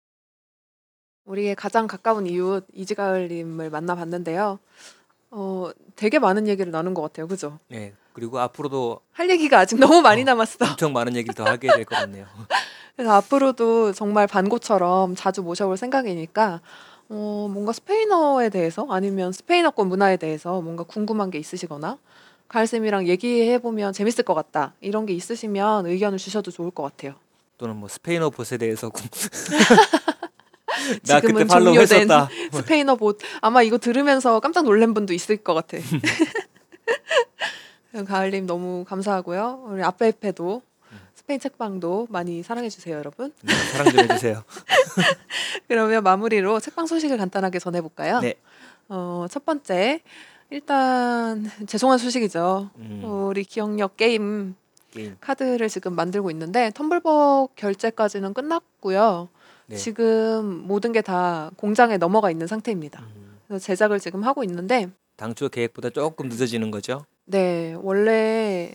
우리의 1.24 1.54
가장 1.54 1.86
가까운 1.86 2.26
이웃 2.26 2.66
이지가을님을 2.74 3.70
만나봤는데요. 3.70 4.58
어, 5.30 5.70
되게 5.94 6.18
많은 6.18 6.48
얘기를 6.48 6.72
나눈 6.72 6.92
것 6.94 7.02
같아요. 7.02 7.28
그죠? 7.28 7.58
네. 7.68 7.94
그리고 8.12 8.40
앞으로도 8.40 9.00
할 9.12 9.30
얘기가 9.30 9.58
아직 9.60 9.78
너무 9.78 10.02
많이 10.02 10.22
어. 10.22 10.24
남았어. 10.24 10.64
엄청 10.66 10.92
많은 10.92 11.14
얘기를 11.16 11.34
더 11.34 11.44
하게 11.44 11.68
될 11.68 11.84
것 11.84 11.94
같네요. 11.96 12.26
그래서 12.96 13.12
앞으로도 13.12 13.92
정말 13.92 14.26
반고처럼 14.26 15.14
자주 15.14 15.42
모셔볼 15.42 15.76
생각이니까 15.76 16.60
어, 17.08 17.48
뭔가 17.50 17.72
스페인어에 17.72 18.48
대해서 18.50 18.86
아니면 18.90 19.32
스페인어권 19.32 19.88
문화에 19.88 20.16
대해서 20.16 20.60
뭔가 20.60 20.82
궁금한 20.82 21.30
게 21.30 21.38
있으시거나 21.38 21.98
가을쌤이랑 22.52 23.08
얘기해 23.08 23.58
보면 23.58 23.94
재밌을 23.94 24.24
것 24.24 24.34
같다 24.34 24.74
이런 24.82 25.06
게 25.06 25.14
있으시면 25.14 25.86
의견을 25.86 26.18
주셔도 26.18 26.50
좋을 26.50 26.70
것 26.70 26.82
같아요. 26.82 27.14
또는 27.56 27.76
뭐 27.76 27.88
스페인어 27.88 28.28
봇에 28.30 28.58
대해서 28.58 28.90
구- 28.90 29.02
나 31.06 31.20
그때 31.20 31.44
팔로우 31.44 31.78
했었다. 31.78 32.28
스페인어 32.52 32.96
봇 32.96 33.18
아마 33.40 33.62
이거 33.62 33.78
들으면서 33.78 34.40
깜짝 34.40 34.64
놀란 34.64 34.92
분도 34.92 35.14
있을 35.14 35.38
것 35.38 35.54
같아. 35.54 35.78
가을님 38.06 38.46
너무 38.46 38.84
감사하고요. 38.86 39.64
우리 39.68 39.82
아페페도 39.82 40.60
스페인 41.14 41.40
책방도 41.40 42.08
많이 42.10 42.42
사랑해 42.42 42.68
주세요, 42.68 42.96
여러분. 42.96 43.32
네, 43.42 43.54
사랑 43.54 43.90
좀 43.92 44.00
해주세요. 44.00 44.42
그러면 45.68 46.02
마무리로 46.02 46.58
책방 46.60 46.86
소식을 46.86 47.16
간단하게 47.16 47.58
전해볼까요? 47.60 48.20
네. 48.20 48.34
어, 48.88 49.26
첫 49.30 49.46
번째 49.46 50.00
일단 50.56 51.50
죄송한 51.66 51.96
소식이죠. 51.98 52.68
음, 52.76 53.00
우리 53.04 53.42
기억력 53.42 53.96
게임 53.96 54.54
게임. 54.90 55.16
카드를 55.20 55.68
지금 55.70 55.94
만들고 55.94 56.30
있는데 56.30 56.70
텀블벅 56.70 57.50
결제까지는 57.56 58.34
끝났고요. 58.34 59.28
네. 59.66 59.76
지금 59.76 60.44
모든 60.66 60.92
게 60.92 61.00
다 61.00 61.50
공장에 61.56 61.96
넘어가 61.96 62.30
있는 62.30 62.46
상태입니다. 62.46 63.00
음, 63.16 63.38
그래서 63.48 63.64
제작을 63.64 63.98
지금 63.98 64.22
하고 64.24 64.44
있는데 64.44 64.90
당초 65.16 65.48
계획보다 65.48 65.88
조금 65.90 66.28
늦어지는 66.28 66.70
거죠. 66.70 67.06
네 67.24 67.74
원래 67.80 68.72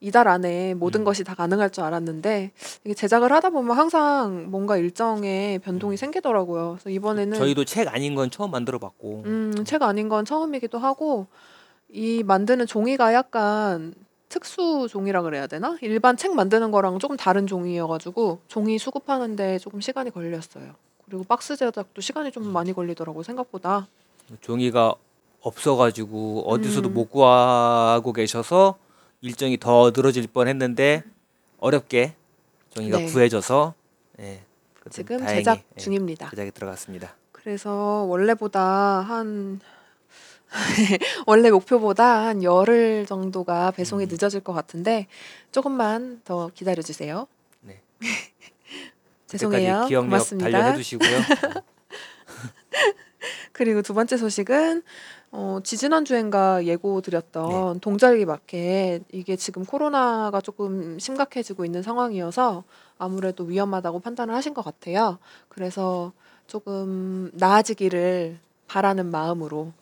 이달 0.00 0.28
안에 0.28 0.74
모든 0.74 1.00
음. 1.00 1.04
것이 1.04 1.24
다 1.24 1.34
가능할 1.34 1.70
줄 1.70 1.82
알았는데 1.84 2.52
이게 2.84 2.94
제작을 2.94 3.32
하다 3.32 3.50
보면 3.50 3.76
항상 3.76 4.46
뭔가 4.50 4.76
일정에 4.76 5.58
변동이 5.64 5.94
음. 5.94 5.96
생기더라고요. 5.96 6.76
그래서 6.78 6.90
이번에는 6.90 7.36
저희도 7.36 7.64
책 7.64 7.92
아닌 7.92 8.14
건 8.14 8.30
처음 8.30 8.50
만들어 8.52 8.78
봤고 8.78 9.22
음, 9.26 9.64
책 9.64 9.82
아닌 9.82 10.08
건 10.08 10.24
처음이기도 10.24 10.78
하고 10.78 11.26
이 11.88 12.22
만드는 12.22 12.66
종이가 12.66 13.12
약간 13.12 13.94
특수 14.28 14.86
종이라 14.88 15.22
그래야 15.22 15.46
되나? 15.46 15.76
일반 15.80 16.16
책 16.16 16.34
만드는 16.34 16.70
거랑 16.70 16.98
조금 16.98 17.16
다른 17.16 17.46
종이여가지고 17.46 18.40
종이 18.46 18.78
수급하는데 18.78 19.58
조금 19.58 19.80
시간이 19.80 20.10
걸렸어요. 20.10 20.74
그리고 21.06 21.24
박스 21.24 21.56
제작도 21.56 22.00
시간이 22.00 22.30
좀 22.30 22.46
많이 22.52 22.72
걸리더라고 22.72 23.20
요 23.20 23.22
생각보다. 23.22 23.88
종이가 24.42 24.94
없어가지고 25.40 26.42
어디서도 26.46 26.90
음. 26.90 26.94
못 26.94 27.10
구하고 27.10 28.12
계셔서 28.12 28.76
일정이 29.20 29.58
더 29.58 29.90
늘어질 29.94 30.26
뻔했는데 30.28 31.02
어렵게 31.58 32.14
종이가 32.70 32.98
네. 32.98 33.06
구해져서 33.06 33.74
예, 34.20 34.42
지금 34.90 35.18
다행히, 35.18 35.40
제작 35.40 35.58
예, 35.76 35.80
중입니다. 35.80 36.30
제작에 36.30 36.50
들어갔습니다. 36.50 37.16
그래서 37.32 38.04
원래보다 38.08 38.60
한 39.00 39.60
원래 41.26 41.50
목표보다 41.50 42.26
한 42.26 42.42
열흘 42.42 43.06
정도가 43.06 43.72
배송이 43.72 44.04
음. 44.04 44.08
늦어질 44.08 44.40
것 44.40 44.52
같은데 44.52 45.06
조금만 45.52 46.20
더 46.24 46.50
기다려 46.54 46.82
주세요. 46.82 47.26
네. 47.60 47.82
죄송해요. 49.26 49.86
기억력 49.88 50.10
고맙습니다. 50.10 50.50
단련해 50.50 50.76
두시고요. 50.76 51.10
그리고 53.52 53.82
두 53.82 53.92
번째 53.92 54.16
소식은 54.16 54.82
어, 55.30 55.60
지지난 55.62 56.04
주엔가 56.04 56.64
예고 56.64 57.00
드렸던 57.00 57.80
동절기 57.80 58.24
마켓 58.24 59.02
이게 59.12 59.36
지금 59.36 59.64
코로나가 59.64 60.40
조금 60.40 60.98
심각해지고 60.98 61.64
있는 61.64 61.82
상황이어서 61.82 62.64
아무래도 62.96 63.44
위험하다고 63.44 64.00
판단을 64.00 64.34
하신 64.34 64.54
것 64.54 64.64
같아요. 64.64 65.18
그래서 65.48 66.12
조금 66.46 67.30
나아지기를 67.34 68.38
바라는 68.68 69.06
마음으로 69.10 69.72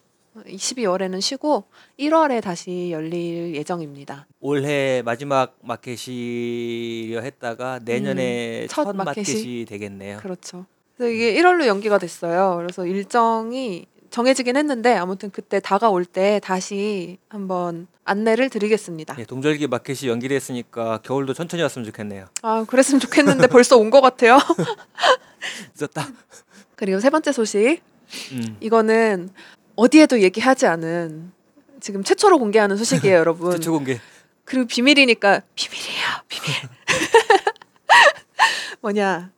12월에는 0.44 1.20
쉬고 1.20 1.64
1월에 1.98 2.42
다시 2.42 2.90
열릴 2.90 3.54
예정입니다. 3.54 4.26
올해 4.40 5.00
마지막 5.02 5.56
마켓이려 5.62 7.20
했다가 7.20 7.80
내년에 7.84 8.62
음, 8.62 8.68
첫 8.68 8.84
첫, 8.84 8.96
마켓이? 8.96 9.24
마켓이 9.26 9.64
되겠네요. 9.64 10.18
그렇죠. 10.18 10.66
그래서 10.96 11.12
이게 11.12 11.34
1월로 11.40 11.66
연기가 11.66 11.98
됐어요. 11.98 12.56
그래서 12.56 12.84
일정이 12.86 13.86
정해지긴 14.20 14.56
했는데 14.56 14.94
아무튼 14.96 15.28
그때 15.30 15.60
다가올 15.60 16.06
때 16.06 16.40
다시 16.42 17.18
한번 17.28 17.86
안내를 18.06 18.48
드리겠습니다. 18.48 19.14
예, 19.18 19.24
동절기 19.26 19.66
마켓이 19.66 20.08
연기됐으니까 20.08 21.00
겨울도 21.02 21.34
천천히 21.34 21.62
왔으면 21.62 21.84
좋겠네요. 21.84 22.24
아, 22.40 22.64
그랬으면 22.66 22.98
좋겠는데 23.00 23.46
벌써 23.48 23.76
온 23.76 23.90
것 23.90 24.00
같아요. 24.00 24.38
있었다. 25.76 26.08
그리고 26.76 26.98
세 27.00 27.10
번째 27.10 27.30
소식. 27.30 27.82
음. 28.32 28.56
이거는 28.60 29.28
어디에도 29.74 30.22
얘기하지 30.22 30.64
않은 30.66 31.30
지금 31.80 32.02
최초로 32.02 32.38
공개하는 32.38 32.78
소식이에요, 32.78 33.18
여러분. 33.18 33.52
최초 33.60 33.72
공개. 33.72 34.00
그리고 34.46 34.66
비밀이니까 34.66 35.42
비밀이에요, 35.54 36.06
비밀. 36.28 36.56
뭐냐? 38.80 39.30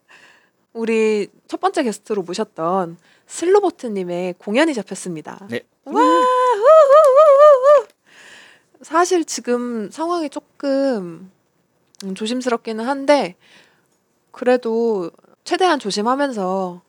우리 0.72 1.26
첫 1.48 1.58
번째 1.60 1.82
게스트로 1.82 2.22
모셨던 2.22 2.96
슬로보트님의 3.28 4.34
공연이 4.38 4.74
잡혔습니다. 4.74 5.46
네. 5.48 5.60
와, 5.84 5.92
후후후후. 6.02 7.86
사실 8.82 9.24
지금 9.24 9.90
상황이 9.90 10.28
조금 10.30 11.30
음, 12.04 12.14
조심스럽기는 12.14 12.84
한데 12.84 13.36
그래도 14.30 15.10
최대한 15.44 15.78
조심하면서 15.78 16.82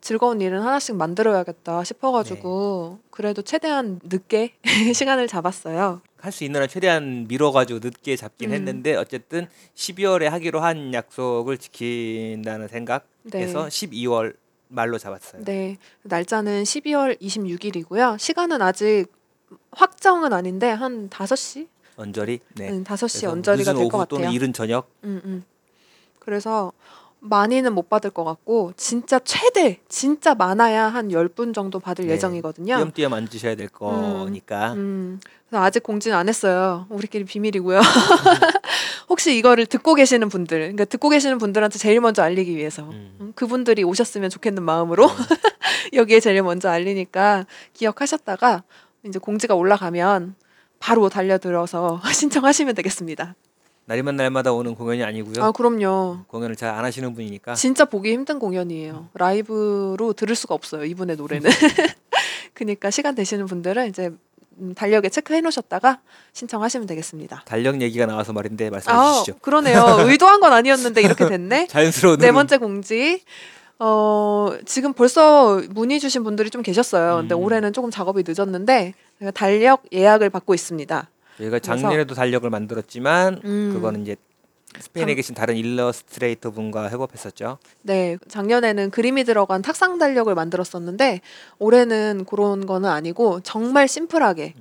즐거운 0.00 0.40
일은 0.40 0.62
하나씩 0.62 0.94
만들어야겠다 0.96 1.84
싶어가지고 1.84 3.00
그래도 3.10 3.42
최대한 3.42 4.00
늦게 4.02 4.54
시간을 4.94 5.26
잡았어요. 5.28 6.00
할 6.20 6.32
수 6.32 6.42
있는 6.44 6.60
한 6.62 6.68
최대한 6.68 7.26
미뤄가지고 7.28 7.78
늦게 7.82 8.16
잡긴 8.16 8.50
음. 8.50 8.54
했는데 8.54 8.96
어쨌든 8.96 9.46
12월에 9.76 10.24
하기로 10.24 10.60
한 10.60 10.92
약속을 10.94 11.58
지킨다는 11.58 12.66
생각에서 12.68 13.04
네. 13.30 13.68
12월 13.68 14.34
말로 14.68 14.98
잡았어요. 14.98 15.44
네, 15.44 15.78
날짜는 16.02 16.62
12월 16.62 17.20
26일이고요. 17.20 18.18
시간은 18.18 18.62
아직 18.62 19.06
확정은 19.72 20.32
아닌데 20.32 20.70
한 20.70 21.08
5시? 21.08 21.68
언저리. 21.96 22.40
네. 22.54 22.70
응, 22.70 22.84
5시 22.84 23.20
그래서 23.20 23.30
언저리가 23.30 23.72
될것 23.72 23.94
오후 23.94 24.06
또는 24.06 24.24
같아요. 24.24 24.36
이른 24.36 24.52
저녁. 24.52 24.90
음, 25.04 25.20
음. 25.24 25.44
그래서 26.18 26.72
많이는 27.20 27.72
못 27.72 27.88
받을 27.88 28.10
것 28.10 28.22
같고 28.24 28.72
진짜 28.76 29.18
최대 29.18 29.80
진짜 29.88 30.34
많아야 30.34 30.84
한 30.84 31.08
10분 31.08 31.52
정도 31.52 31.80
받을 31.80 32.06
네. 32.06 32.12
예정이거든요. 32.12 32.76
띄엄띄엄 32.76 33.12
앉으셔야 33.12 33.56
될 33.56 33.68
거니까. 33.68 34.74
음, 34.74 35.18
그래서 35.48 35.64
아직 35.64 35.82
공지는 35.82 36.16
안 36.16 36.28
했어요. 36.28 36.86
우리끼리 36.90 37.24
비밀이고요. 37.24 37.80
혹시 39.08 39.36
이거를 39.38 39.64
듣고 39.66 39.94
계시는 39.94 40.28
분들, 40.28 40.58
그러니까 40.58 40.84
듣고 40.84 41.08
계시는 41.08 41.38
분들한테 41.38 41.78
제일 41.78 42.00
먼저 42.00 42.22
알리기 42.22 42.54
위해서 42.54 42.82
음. 42.82 43.16
음, 43.20 43.32
그분들이 43.34 43.82
오셨으면 43.82 44.28
좋겠는 44.28 44.62
마음으로 44.62 45.08
여기에 45.94 46.20
제일 46.20 46.42
먼저 46.42 46.68
알리니까 46.68 47.46
기억하셨다가 47.72 48.62
이제 49.06 49.18
공지가 49.18 49.54
올라가면 49.54 50.34
바로 50.80 51.08
달려들어서 51.08 52.00
신청하시면 52.12 52.74
되겠습니다. 52.74 53.34
날이면 53.86 54.16
날마다 54.16 54.52
오는 54.52 54.74
공연이 54.74 55.02
아니고요. 55.02 55.42
아 55.42 55.50
그럼요. 55.50 56.24
공연을 56.26 56.56
잘 56.56 56.68
안 56.74 56.84
하시는 56.84 57.14
분이니까 57.14 57.54
진짜 57.54 57.86
보기 57.86 58.12
힘든 58.12 58.38
공연이에요. 58.38 59.08
라이브로 59.14 60.12
들을 60.12 60.36
수가 60.36 60.54
없어요. 60.54 60.84
이분의 60.84 61.16
노래는. 61.16 61.50
그러니까 62.52 62.90
시간 62.90 63.14
되시는 63.14 63.46
분들은 63.46 63.88
이제 63.88 64.08
음, 64.08 64.18
달력에 64.74 65.08
체크해 65.08 65.40
놓으셨다가 65.40 66.00
신청하시면 66.32 66.86
되겠습니다. 66.86 67.42
달력 67.44 67.80
얘기가 67.80 68.06
나와서 68.06 68.32
말인데 68.32 68.70
말씀해 68.70 68.96
아, 68.96 69.12
주시죠. 69.14 69.38
그러네요. 69.38 69.96
의도한 70.08 70.40
건 70.40 70.52
아니었는데 70.52 71.02
이렇게 71.02 71.26
됐네. 71.28 71.66
자연스러운 71.70 72.18
네. 72.18 72.32
번째 72.32 72.58
공지. 72.58 73.22
어, 73.80 74.50
지금 74.66 74.92
벌써 74.92 75.62
문의 75.70 76.00
주신 76.00 76.24
분들이 76.24 76.50
좀 76.50 76.62
계셨어요. 76.62 77.16
근데 77.18 77.34
음. 77.34 77.40
올해는 77.40 77.72
조금 77.72 77.90
작업이 77.90 78.24
늦었는데 78.26 78.94
달력 79.34 79.82
예약을 79.92 80.30
받고 80.30 80.54
있습니다. 80.54 81.08
저희가 81.38 81.60
작년에도 81.60 82.14
달력을 82.14 82.48
만들었지만 82.50 83.40
음. 83.44 83.70
그거는 83.72 84.02
이제 84.02 84.16
스페인에 84.80 85.12
장- 85.12 85.16
계신 85.16 85.34
다른 85.34 85.56
일러스트레이터 85.56 86.50
분과 86.50 86.90
협업했었죠. 86.90 87.58
네, 87.82 88.18
작년에는 88.28 88.90
그림이 88.90 89.24
들어간 89.24 89.62
탁상 89.62 89.98
달력을 89.98 90.32
만들었었는데 90.34 91.20
올해는 91.58 92.24
그런 92.28 92.66
거는 92.66 92.88
아니고 92.88 93.40
정말 93.40 93.88
심플하게 93.88 94.54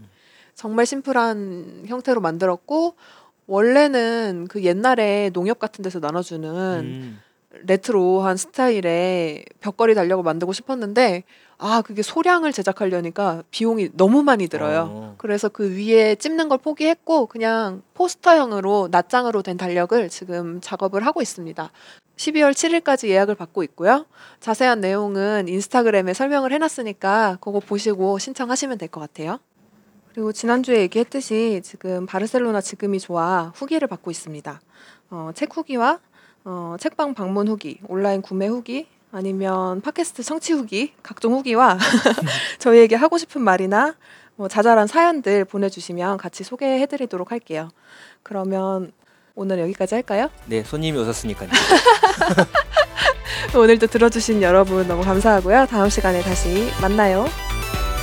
정말 0.56 0.86
심플한 0.86 1.84
형태로 1.88 2.22
만들었고 2.22 2.96
원래는 3.48 4.48
그 4.50 4.64
옛날에 4.64 5.30
농협 5.32 5.60
같은 5.60 5.84
데서 5.84 6.00
나눠주는 6.00 6.50
음. 6.50 7.20
레트로한 7.66 8.38
스타일의 8.38 9.46
벽걸이 9.62 9.96
달력을 9.96 10.24
만들고 10.24 10.54
싶었는데 10.54 11.24
아 11.60 11.82
그게 11.82 12.02
소량을 12.04 12.54
제작하려니까 12.54 13.44
비용이 13.52 13.90
너무 13.94 14.22
많이 14.24 14.48
들어요. 14.48 14.90
어. 14.92 15.16
그래서 15.18 15.50
그 15.50 15.76
위에 15.76 16.16
찝는 16.16 16.50
걸 16.50 16.60
포기했고 16.60 17.26
그냥 17.26 17.82
포스터형으로 17.96 18.90
낱장으로 18.92 19.42
된 19.42 19.58
달력을 19.58 20.10
지금 20.10 20.60
작업을 20.62 21.06
하고 21.06 21.22
있습니다. 21.22 21.72
12월 22.18 22.52
7일까지 22.52 23.08
예약을 23.10 23.36
받고 23.36 23.64
있고요. 23.64 24.06
자세한 24.40 24.82
내용은 24.82 25.48
인스타그램에 25.48 26.14
설명을 26.14 26.52
해놨으니까 26.54 27.38
그거 27.42 27.60
보시고 27.60 28.18
신청하시면 28.20 28.78
될 28.78 28.90
것 28.90 29.02
같아요. 29.02 29.40
그리고 30.14 30.32
지난주에 30.32 30.80
얘기했듯이 30.82 31.62
지금 31.64 32.08
바르셀로나 32.08 32.62
지금이 32.62 33.00
좋아 33.00 33.52
후기를 33.56 33.88
받고 33.88 34.10
있습니다. 34.10 34.60
어, 35.12 35.32
책 35.36 35.56
후기와 35.56 36.00
어, 36.50 36.78
책방 36.80 37.14
방문 37.14 37.50
후기, 37.50 37.78
온라인 37.90 38.22
구매 38.22 38.48
후기, 38.48 38.88
아니면 39.12 39.82
팟캐스트 39.82 40.24
청취 40.24 40.54
후기, 40.54 40.94
각종 41.04 41.34
후기와 41.34 41.78
저희에게 42.60 42.96
하고 42.96 43.18
싶은 43.18 43.42
말이나 43.42 43.96
뭐 44.38 44.48
자잘한 44.48 44.88
사연들 44.88 45.44
보내주시면 45.44 46.16
같이 46.16 46.46
소개해드리도록 46.46 47.34
할게요. 47.34 47.68
그러면 48.24 48.94
오늘 49.36 49.60
여기까지 49.60 49.96
할까요? 49.96 50.30
네, 50.46 50.64
손님이 50.64 50.98
오셨으니까요. 51.00 51.50
오늘도 53.54 53.88
들어주신 53.88 54.42
여러분 54.42 54.88
너무 54.88 55.04
감사하고요. 55.04 55.66
다음 55.66 55.90
시간에 55.90 56.22
다시 56.22 56.70
만나요. 56.82 57.26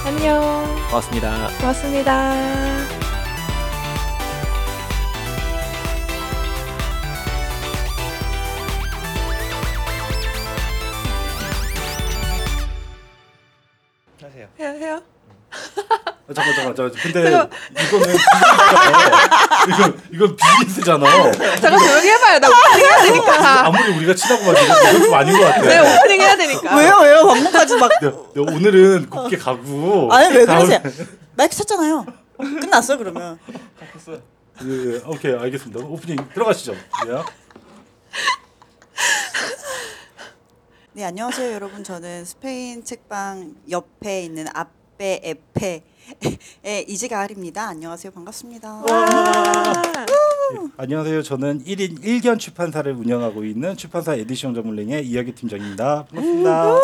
안녕. 0.05 0.43
고맙습니다. 0.91 1.49
고맙습니다. 1.61 2.94
해요, 14.65 14.74
해요. 14.81 15.03
아, 15.53 16.32
잠깐 16.35 16.55
잠깐 16.55 16.74
잠깐. 16.74 16.91
근데 17.03 17.31
잠깐. 17.31 17.51
이거는. 17.86 18.16
이건 19.69 20.01
이건 20.12 20.36
비즈니스잖아. 20.36 21.32
잠깐 21.61 21.78
조용히 21.78 22.09
해봐요. 22.11 22.39
나 22.41 22.49
오프닝 22.49 22.86
해야 22.86 23.03
되니까. 23.03 23.66
아무리 23.66 23.97
우리가 23.99 24.15
친하고 24.15 24.45
막 24.53 24.53
이건 24.61 24.78
이건 24.78 25.03
좀 25.03 25.15
아닌 25.15 25.39
것 25.39 25.45
같아. 25.45 25.61
네, 25.62 25.78
오프닝 25.99 26.20
해야 26.20 26.36
되니까. 26.36 26.77
왜요 26.77 26.99
왜요 27.03 27.27
방금까지 27.27 27.77
막 27.77 27.93
야, 27.93 28.07
야, 28.07 28.12
오늘은 28.36 29.11
곱게 29.11 29.36
가고. 29.36 30.09
아니 30.12 30.35
왜 30.35 30.45
그러세요? 30.45 30.81
마이크 31.36 31.55
쳤잖아요. 31.55 32.07
끝났어 32.39 32.97
그러면. 32.97 33.39
예, 34.62 34.95
예, 34.95 35.01
오케이 35.07 35.35
알겠습니다. 35.35 35.85
오프닝 35.85 36.16
들어가시죠. 36.32 36.73
예. 36.74 37.23
네 40.97 41.05
안녕하세요 41.05 41.53
여러분 41.53 41.83
저는 41.83 42.25
스페인 42.25 42.85
책방 42.85 43.57
옆에 43.69 44.23
있는 44.23 44.47
앞에 44.55 45.21
에페의 45.25 46.85
이지가을입니다. 46.87 47.66
안녕하세요 47.66 48.12
반갑습니다. 48.12 48.75
와. 48.75 48.85
예, 50.53 50.69
안녕하세요. 50.77 51.23
저는 51.23 51.65
1인 51.65 52.01
1견 52.01 52.39
출판사를 52.39 52.93
운영하고 52.93 53.45
있는 53.45 53.77
출판사 53.77 54.15
에디션 54.15 54.55
전문랭의 54.55 55.05
이야기 55.05 55.35
팀장입니다. 55.35 56.05
반갑습니다. 56.05 56.81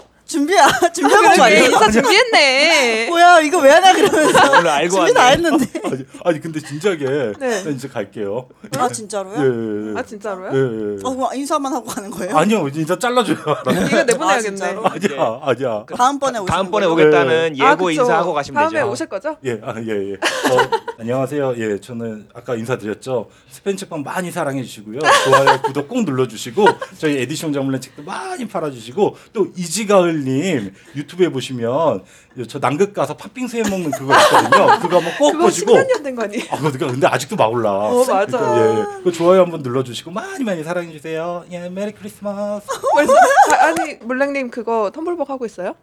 준비야 0.30 0.68
준비한 0.94 1.22
거 1.24 1.30
그러게, 1.32 1.42
아니에요? 1.42 1.64
인사 1.64 1.90
준비했네. 1.90 3.08
뭐야 3.08 3.40
이거 3.40 3.58
왜 3.58 3.70
하냐 3.70 3.92
그러면서 3.94 4.52
오늘 4.58 4.68
알고 4.68 4.94
준비 4.96 5.12
다 5.14 5.24
왔네. 5.24 5.32
했는데. 5.48 5.80
아니, 5.84 6.04
아니 6.24 6.40
근데 6.40 6.60
진작에 6.60 7.32
네. 7.38 7.64
나 7.64 7.70
이제 7.70 7.88
갈게요. 7.88 8.48
아 8.78 8.86
예, 8.88 8.92
진짜로요? 8.92 9.34
예, 9.36 9.90
예. 9.94 9.98
아 9.98 10.02
진짜로요? 10.02 10.50
예, 10.52 10.56
예. 10.56 10.98
어 11.02 11.14
그럼 11.14 11.34
인사만 11.34 11.72
하고 11.72 11.86
가는 11.86 12.08
거예요? 12.10 12.36
아니요, 12.36 12.68
이제 12.68 12.84
잘라줘요. 12.96 13.36
이거 13.36 14.04
내보내야겠네. 14.04 14.40
진짜로? 14.56 14.84
아니야, 14.86 15.40
아니야. 15.42 15.84
다음번에 15.96 16.38
오시는 16.38 16.46
다음번에? 16.46 16.86
오겠다는 16.86 17.56
아, 17.60 17.72
예고 17.72 17.86
그쵸. 17.86 18.02
인사하고 18.02 18.32
가시면 18.32 18.62
다음에 18.62 18.78
되죠. 18.80 18.90
오실 18.92 19.06
거죠? 19.08 19.36
예, 19.44 19.60
아, 19.64 19.74
예, 19.78 20.10
예. 20.10 20.14
어, 20.14 20.70
안녕하세요. 21.00 21.54
예, 21.58 21.80
저는 21.80 22.28
아까 22.34 22.54
인사드렸죠. 22.54 23.28
스페인 23.50 23.76
책방 23.76 24.02
많이 24.04 24.30
사랑해 24.30 24.62
주시고요. 24.62 25.00
좋아요, 25.24 25.60
구독 25.62 25.88
꼭 25.88 26.04
눌러주시고 26.04 26.66
저희 26.98 27.18
에디션 27.18 27.52
전문의 27.52 27.80
책도 27.80 28.02
많이 28.04 28.46
팔아주시고 28.46 29.16
또 29.32 29.48
이지가을 29.56 30.19
님 30.24 30.72
유튜브에 30.96 31.28
보시면 31.30 32.04
저 32.48 32.58
남극 32.58 32.92
가서 32.94 33.16
팥빙수 33.16 33.56
해 33.58 33.62
먹는 33.68 33.90
그거 33.90 34.14
있거든요. 34.14 34.78
그거 34.80 34.96
한번 34.96 35.12
꼭 35.18 35.32
그거 35.32 35.44
보시고. 35.44 35.74
10년 35.74 36.02
된거 36.02 36.22
아니에요? 36.22 36.44
아, 36.50 36.56
그거 36.58 36.86
근데 36.86 37.06
아직도 37.06 37.36
막 37.36 37.46
올라. 37.52 37.70
어, 37.72 38.04
맞아. 38.04 38.38
그러니까, 38.38 38.56
예, 38.58 38.80
예. 38.80 39.02
그 39.04 39.12
좋아요 39.12 39.40
한번 39.42 39.62
눌러 39.62 39.82
주시고 39.82 40.10
많이 40.10 40.44
많이 40.44 40.62
사랑해 40.62 40.92
주세요. 40.92 41.44
예, 41.50 41.68
메리 41.68 41.92
크리스마스. 41.92 42.66
벌써 42.94 43.12
아, 43.14 43.64
아니 43.66 43.94
물랭님 44.02 44.50
그거 44.50 44.90
텀블벅 44.94 45.28
하고 45.28 45.44
있어요? 45.46 45.74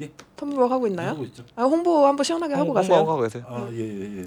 예. 0.00 0.10
텀블벅 0.36 0.68
하고 0.70 0.88
있나요? 0.88 1.10
하고 1.10 1.22
있죠. 1.24 1.44
아 1.54 1.62
홍보 1.62 2.04
한번 2.06 2.24
시원하게 2.24 2.54
하고 2.54 2.64
홍보 2.66 2.74
가세요. 2.74 2.96
하고 2.98 3.20
계세요. 3.22 3.44
아, 3.48 3.68
예, 3.72 3.78
예, 3.78 4.18
예. 4.18 4.22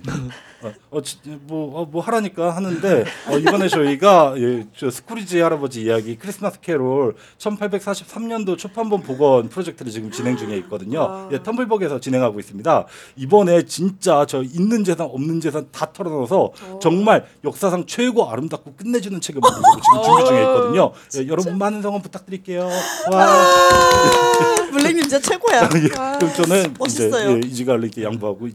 어, 0.65 0.72
어, 0.91 1.02
지- 1.02 1.19
뭐, 1.44 1.81
어, 1.81 1.85
뭐 1.85 2.02
하라니까 2.02 2.56
하는데, 2.56 3.03
어, 3.30 3.38
이번에 3.38 3.68
저희가, 3.68 4.34
예, 4.38 4.65
저 4.77 4.89
스크루지 4.89 5.41
할아버지 5.41 5.81
이야기 5.84 6.15
크리스마스 6.18 6.61
캐롤 6.61 7.15
1843년도 7.38 8.57
초판본 8.57 9.02
복원 9.03 9.49
프로젝트를 9.49 9.91
지금 9.91 10.10
진행 10.10 10.38
중에 10.38 10.56
있거든요. 10.60 11.02
아. 11.03 11.30
예, 11.34 11.39
텀블벅에서 11.39 12.02
진행하고 12.02 12.39
있습니다. 12.39 12.85
이번에 13.18 13.64
진짜 13.65 14.26
저 14.26 14.41
있는 14.44 14.85
재산, 14.85 15.07
없는 15.11 15.41
재산 15.41 15.68
다 15.73 15.91
털어넣어서 15.91 16.53
정말 16.81 17.26
역사상 17.44 17.85
최고 17.85 18.30
아름답고 18.30 18.76
끝내주는 18.76 19.19
책을 19.19 19.41
만들고 19.41 19.68
지금 19.81 20.03
준비 20.03 20.26
중에 20.30 20.39
있거든요. 20.44 20.94
예, 21.18 21.27
여러분 21.27 21.57
많은 21.57 21.81
성원 21.81 22.02
부탁드릴게요. 22.02 22.69
와. 23.11 23.23
아, 23.23 24.68
물랭님 24.72 25.02
진짜 25.03 25.19
최고야. 25.19 25.57
예, 25.64 25.88
그럼 25.90 26.34
저는 26.36 26.76
멋있어요. 26.80 27.38
이제 27.38 27.48
예, 27.48 27.50
이지갈로 27.50 27.84
이렇게 27.86 28.04
양보하고 28.04 28.48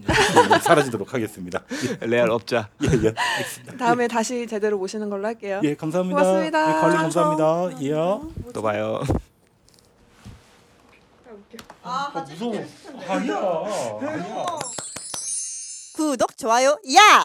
사라지도록 0.62 1.12
하겠습니다. 1.15 1.62
레알 2.01 2.31
업자. 2.31 2.69
예, 2.83 2.87
예, 2.87 3.15
알겠습니다. 3.16 3.77
다음에 3.79 4.09
다시 4.09 4.47
제대로 4.47 4.79
모시는 4.79 5.11
걸로 5.11 5.27
할게요. 5.27 5.61
예, 5.65 5.74
감사합니다. 5.74 6.19
고맙습니다. 6.20 6.69
예, 6.69 6.81
관리 6.81 6.97
감사합니다. 6.97 7.83
예. 7.83 7.93
또 8.53 8.62
봐요. 8.62 9.03
무서워. 12.29 12.55
아니야. 13.09 13.37
아니야. 14.01 14.45
구독 15.95 16.37
좋아요 16.39 16.79
야. 16.97 17.20